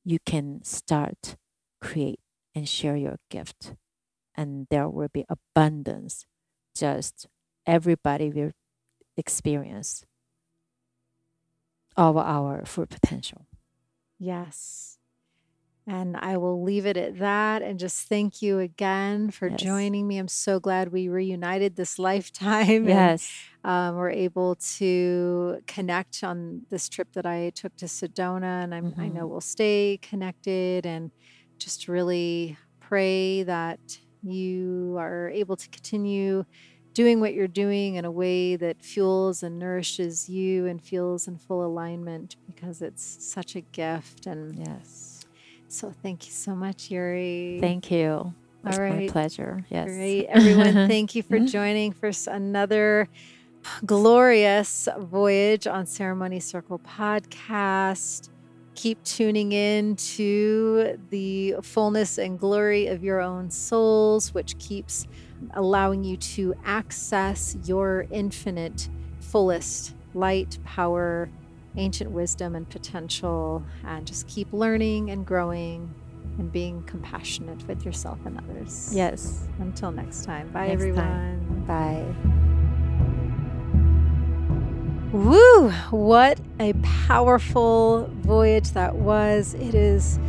you 0.03 0.19
can 0.25 0.63
start 0.63 1.37
create 1.81 2.19
and 2.55 2.67
share 2.67 2.95
your 2.95 3.17
gift 3.29 3.73
and 4.35 4.67
there 4.69 4.89
will 4.89 5.09
be 5.13 5.25
abundance 5.29 6.25
just 6.75 7.27
everybody 7.65 8.29
will 8.29 8.51
experience 9.15 10.05
of 11.97 12.17
our 12.17 12.65
full 12.65 12.85
potential 12.87 13.47
Yes. 14.19 14.97
And 15.87 16.17
I 16.17 16.37
will 16.37 16.63
leave 16.63 16.85
it 16.85 16.97
at 16.97 17.19
that 17.19 17.61
and 17.63 17.79
just 17.79 18.07
thank 18.09 18.41
you 18.41 18.59
again 18.59 19.31
for 19.31 19.49
Yes. 19.49 19.57
joining 19.57 20.07
me. 20.07 20.17
I'm 20.17 20.27
so 20.27 20.59
glad 20.59 20.91
we 20.93 21.09
reunited 21.09 21.75
this 21.77 21.99
lifetime. 21.99 22.87
and, 22.89 23.15
yes 23.17 23.49
um, 23.63 23.95
we're 23.95 24.11
able 24.11 24.55
to 24.77 25.61
connect 25.67 26.23
on 26.23 26.63
this 26.69 26.89
trip 26.89 27.09
that 27.13 27.25
I 27.25 27.51
took 27.55 27.75
to 27.77 27.85
Sedona. 27.85 28.63
And 28.63 28.75
I'm, 28.75 28.95
I 28.99 29.09
know 29.09 29.27
Mhm. 29.27 29.27
we'll 29.27 29.41
stay 29.41 29.99
connected 30.01 30.85
and 30.85 31.11
just 31.59 31.87
really 31.87 32.57
pray 32.81 33.43
that 33.43 33.79
you 34.21 34.95
are 34.99 35.29
able 35.29 35.57
to 35.57 35.69
continue 35.69 36.45
doing 36.97 37.19
what 37.19 37.35
you're 37.35 37.47
doing 37.47 37.93
in 37.93 38.05
a 38.05 38.09
way 38.09 38.55
that 38.55 38.81
fuels 38.81 39.43
and 39.43 39.59
nourishes 39.59 40.27
you 40.27 40.65
and 40.65 40.81
feels 40.81 41.27
in 41.27 41.37
full 41.37 41.63
alignment 41.63 42.35
because 42.47 42.81
it's 42.81 43.03
such 43.23 43.55
a 43.55 43.61
gift. 43.61 44.25
And 44.25 44.57
yes 44.57 45.07
so 45.67 45.93
thank 46.01 46.25
you 46.25 46.31
so 46.31 46.55
much, 46.55 46.89
Yuri. 46.89 47.59
thank 47.61 47.91
you 47.91 48.33
it's 48.65 48.79
my 48.79 49.07
pleasure 49.11 49.63
yes 49.69 49.85
Great. 49.85 50.25
Everyone, 50.25 50.73
thank 50.87 51.13
you 51.13 51.21
for 51.21 51.37
mm-hmm. 51.37 51.45
joining 51.45 51.91
for 51.91 52.09
another 52.25 53.07
glorious 53.85 54.89
voyage 54.97 55.67
on 55.67 55.85
Ceremony 55.85 56.39
Circle 56.39 56.79
podcast. 56.79 58.29
Keep 58.73 59.03
tuning 59.03 59.51
in 59.51 59.95
to 59.97 60.99
the 61.11 61.55
fullness 61.61 62.17
and 62.17 62.39
glory 62.39 62.87
of 62.87 63.03
your 63.03 63.21
own 63.21 63.51
souls, 63.51 64.33
which 64.33 64.57
keeps 64.57 65.05
allowing 65.53 66.03
you 66.03 66.17
to 66.17 66.53
access 66.65 67.55
your 67.65 68.05
infinite, 68.11 68.89
fullest 69.19 69.93
light, 70.13 70.57
power, 70.63 71.29
ancient 71.75 72.11
wisdom, 72.11 72.55
and 72.55 72.67
potential. 72.69 73.63
And 73.83 74.05
just 74.07 74.27
keep 74.27 74.51
learning 74.51 75.09
and 75.11 75.25
growing 75.25 75.93
and 76.39 76.51
being 76.51 76.83
compassionate 76.83 77.67
with 77.67 77.83
yourself 77.85 78.19
and 78.25 78.37
others. 78.37 78.91
yes 78.93 79.47
Until 79.59 79.91
next 79.91 80.23
time. 80.23 80.49
Bye, 80.49 80.67
Next 80.67 80.73
everyone. 80.81 81.03
time. 81.05 81.63
bye 81.65 82.03
Woo! 85.11 85.71
What 85.89 86.39
a 86.59 86.73
powerful 86.83 88.09
voyage 88.21 88.71
that 88.71 88.95
was. 88.95 89.53
It 89.55 89.73
is 89.73 90.19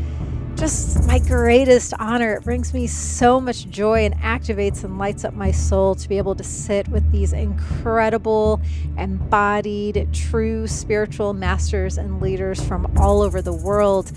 just 0.58 1.06
my 1.06 1.20
greatest 1.20 1.94
honor. 2.00 2.34
It 2.34 2.42
brings 2.42 2.74
me 2.74 2.88
so 2.88 3.40
much 3.40 3.68
joy 3.68 4.04
and 4.04 4.14
activates 4.16 4.82
and 4.82 4.98
lights 4.98 5.24
up 5.24 5.32
my 5.32 5.52
soul 5.52 5.94
to 5.94 6.08
be 6.08 6.18
able 6.18 6.34
to 6.34 6.42
sit 6.42 6.88
with 6.88 7.12
these 7.12 7.32
incredible, 7.32 8.60
embodied, 8.96 10.08
true 10.12 10.66
spiritual 10.66 11.32
masters 11.32 11.96
and 11.96 12.20
leaders 12.20 12.60
from 12.60 12.92
all 12.98 13.22
over 13.22 13.40
the 13.40 13.52
world. 13.52 14.10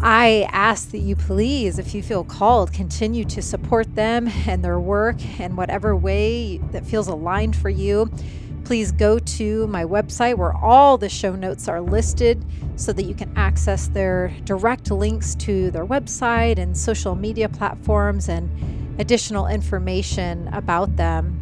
I 0.00 0.48
ask 0.50 0.90
that 0.90 0.98
you 0.98 1.14
please, 1.14 1.78
if 1.78 1.94
you 1.94 2.02
feel 2.02 2.24
called, 2.24 2.72
continue 2.72 3.24
to 3.26 3.40
support 3.40 3.94
them 3.94 4.28
and 4.48 4.64
their 4.64 4.80
work 4.80 5.24
in 5.38 5.54
whatever 5.54 5.94
way 5.94 6.56
that 6.72 6.84
feels 6.84 7.06
aligned 7.06 7.54
for 7.54 7.70
you. 7.70 8.10
Please 8.64 8.92
go 8.92 9.18
to 9.18 9.66
my 9.66 9.84
website 9.84 10.36
where 10.36 10.52
all 10.52 10.96
the 10.96 11.08
show 11.08 11.34
notes 11.34 11.68
are 11.68 11.80
listed 11.80 12.44
so 12.76 12.92
that 12.92 13.02
you 13.02 13.14
can 13.14 13.32
access 13.36 13.88
their 13.88 14.34
direct 14.44 14.90
links 14.90 15.34
to 15.36 15.70
their 15.70 15.84
website 15.84 16.58
and 16.58 16.76
social 16.76 17.14
media 17.14 17.48
platforms 17.48 18.28
and 18.28 18.50
additional 19.00 19.46
information 19.46 20.48
about 20.48 20.96
them. 20.96 21.38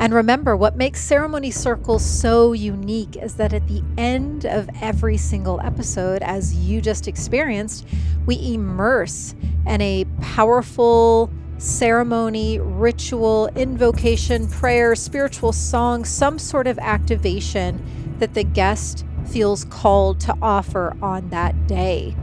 And 0.00 0.14
remember, 0.14 0.56
what 0.56 0.76
makes 0.76 1.00
Ceremony 1.00 1.50
Circle 1.50 1.98
so 1.98 2.52
unique 2.52 3.16
is 3.16 3.34
that 3.34 3.52
at 3.52 3.66
the 3.66 3.82
end 3.96 4.46
of 4.46 4.70
every 4.80 5.16
single 5.16 5.60
episode, 5.60 6.22
as 6.22 6.54
you 6.54 6.80
just 6.80 7.08
experienced, 7.08 7.84
we 8.24 8.54
immerse 8.54 9.34
in 9.66 9.80
a 9.80 10.04
powerful 10.20 11.30
ceremony, 11.58 12.60
ritual, 12.60 13.48
invocation, 13.56 14.48
prayer, 14.48 14.94
spiritual 14.94 15.52
song, 15.52 16.04
some 16.04 16.38
sort 16.38 16.66
of 16.66 16.78
activation 16.78 17.84
that 18.18 18.34
the 18.34 18.44
guest 18.44 19.04
feels 19.26 19.64
called 19.66 20.20
to 20.20 20.36
offer 20.40 20.96
on 21.02 21.28
that 21.30 21.66
day. 21.66 22.16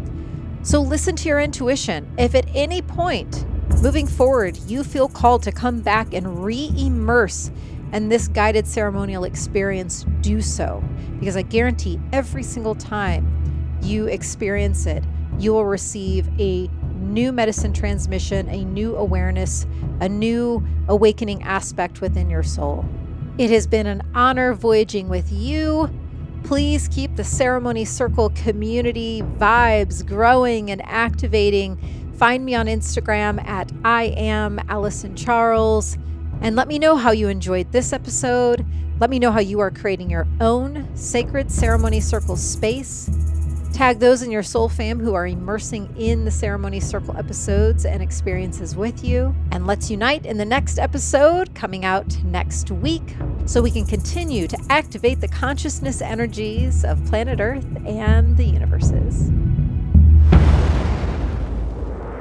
So 0.63 0.81
listen 0.81 1.15
to 1.17 1.29
your 1.29 1.39
intuition. 1.39 2.11
If 2.17 2.33
at 2.33 2.47
any 2.55 2.81
point 2.81 3.45
moving 3.81 4.07
forward 4.07 4.57
you 4.67 4.83
feel 4.83 5.07
called 5.07 5.43
to 5.43 5.51
come 5.51 5.81
back 5.81 6.13
and 6.13 6.43
re 6.43 6.71
immerse 6.75 7.51
in 7.93 8.09
this 8.09 8.27
guided 8.27 8.65
ceremonial 8.65 9.25
experience, 9.25 10.05
do 10.21 10.41
so. 10.41 10.83
Because 11.19 11.37
I 11.37 11.43
guarantee 11.43 11.99
every 12.11 12.43
single 12.43 12.75
time 12.75 13.79
you 13.81 14.07
experience 14.07 14.85
it, 14.85 15.03
you 15.37 15.53
will 15.53 15.65
receive 15.65 16.27
a 16.39 16.69
new 17.05 17.31
medicine 17.31 17.73
transmission, 17.73 18.49
a 18.49 18.65
new 18.65 18.95
awareness, 18.95 19.65
a 20.01 20.09
new 20.09 20.65
awakening 20.87 21.43
aspect 21.43 22.01
within 22.01 22.29
your 22.29 22.43
soul. 22.43 22.85
It 23.37 23.49
has 23.49 23.67
been 23.67 23.87
an 23.87 24.01
honor 24.13 24.53
voyaging 24.53 25.09
with 25.09 25.31
you. 25.31 25.89
Please 26.43 26.87
keep 26.87 27.15
the 27.15 27.23
Ceremony 27.23 27.85
Circle 27.85 28.29
community 28.31 29.21
vibes 29.37 30.05
growing 30.05 30.71
and 30.71 30.81
activating. 30.85 31.77
Find 32.17 32.45
me 32.45 32.55
on 32.55 32.67
Instagram 32.67 33.43
at 33.45 33.71
I 33.83 34.05
am 34.15 34.59
Allison 34.69 35.15
Charles 35.15 35.97
and 36.41 36.55
let 36.55 36.67
me 36.67 36.79
know 36.79 36.95
how 36.95 37.11
you 37.11 37.27
enjoyed 37.27 37.71
this 37.71 37.91
episode. 37.93 38.65
Let 38.99 39.09
me 39.09 39.19
know 39.19 39.31
how 39.31 39.39
you 39.39 39.59
are 39.59 39.71
creating 39.71 40.09
your 40.09 40.27
own 40.39 40.87
sacred 40.95 41.51
ceremony 41.51 41.99
circle 41.99 42.37
space. 42.37 43.09
Tag 43.75 43.99
those 43.99 44.21
in 44.21 44.31
your 44.31 44.41
soul 44.41 44.69
fam 44.69 45.01
who 45.01 45.15
are 45.15 45.27
immersing 45.27 45.93
in 45.97 46.23
the 46.23 46.31
ceremony 46.31 46.79
circle 46.79 47.17
episodes 47.17 47.83
and 47.83 48.01
experiences 48.01 48.73
with 48.73 49.03
you. 49.03 49.35
And 49.51 49.67
let's 49.67 49.91
unite 49.91 50.25
in 50.25 50.37
the 50.37 50.45
next 50.45 50.79
episode 50.79 51.53
coming 51.53 51.83
out 51.83 52.17
next 52.23 52.71
week 52.71 53.17
so 53.45 53.61
we 53.61 53.71
can 53.71 53.85
continue 53.85 54.47
to 54.47 54.57
activate 54.69 55.19
the 55.19 55.27
consciousness 55.27 56.01
energies 56.01 56.85
of 56.85 57.03
planet 57.07 57.41
Earth 57.41 57.67
and 57.85 58.37
the 58.37 58.45
universes. 58.45 59.29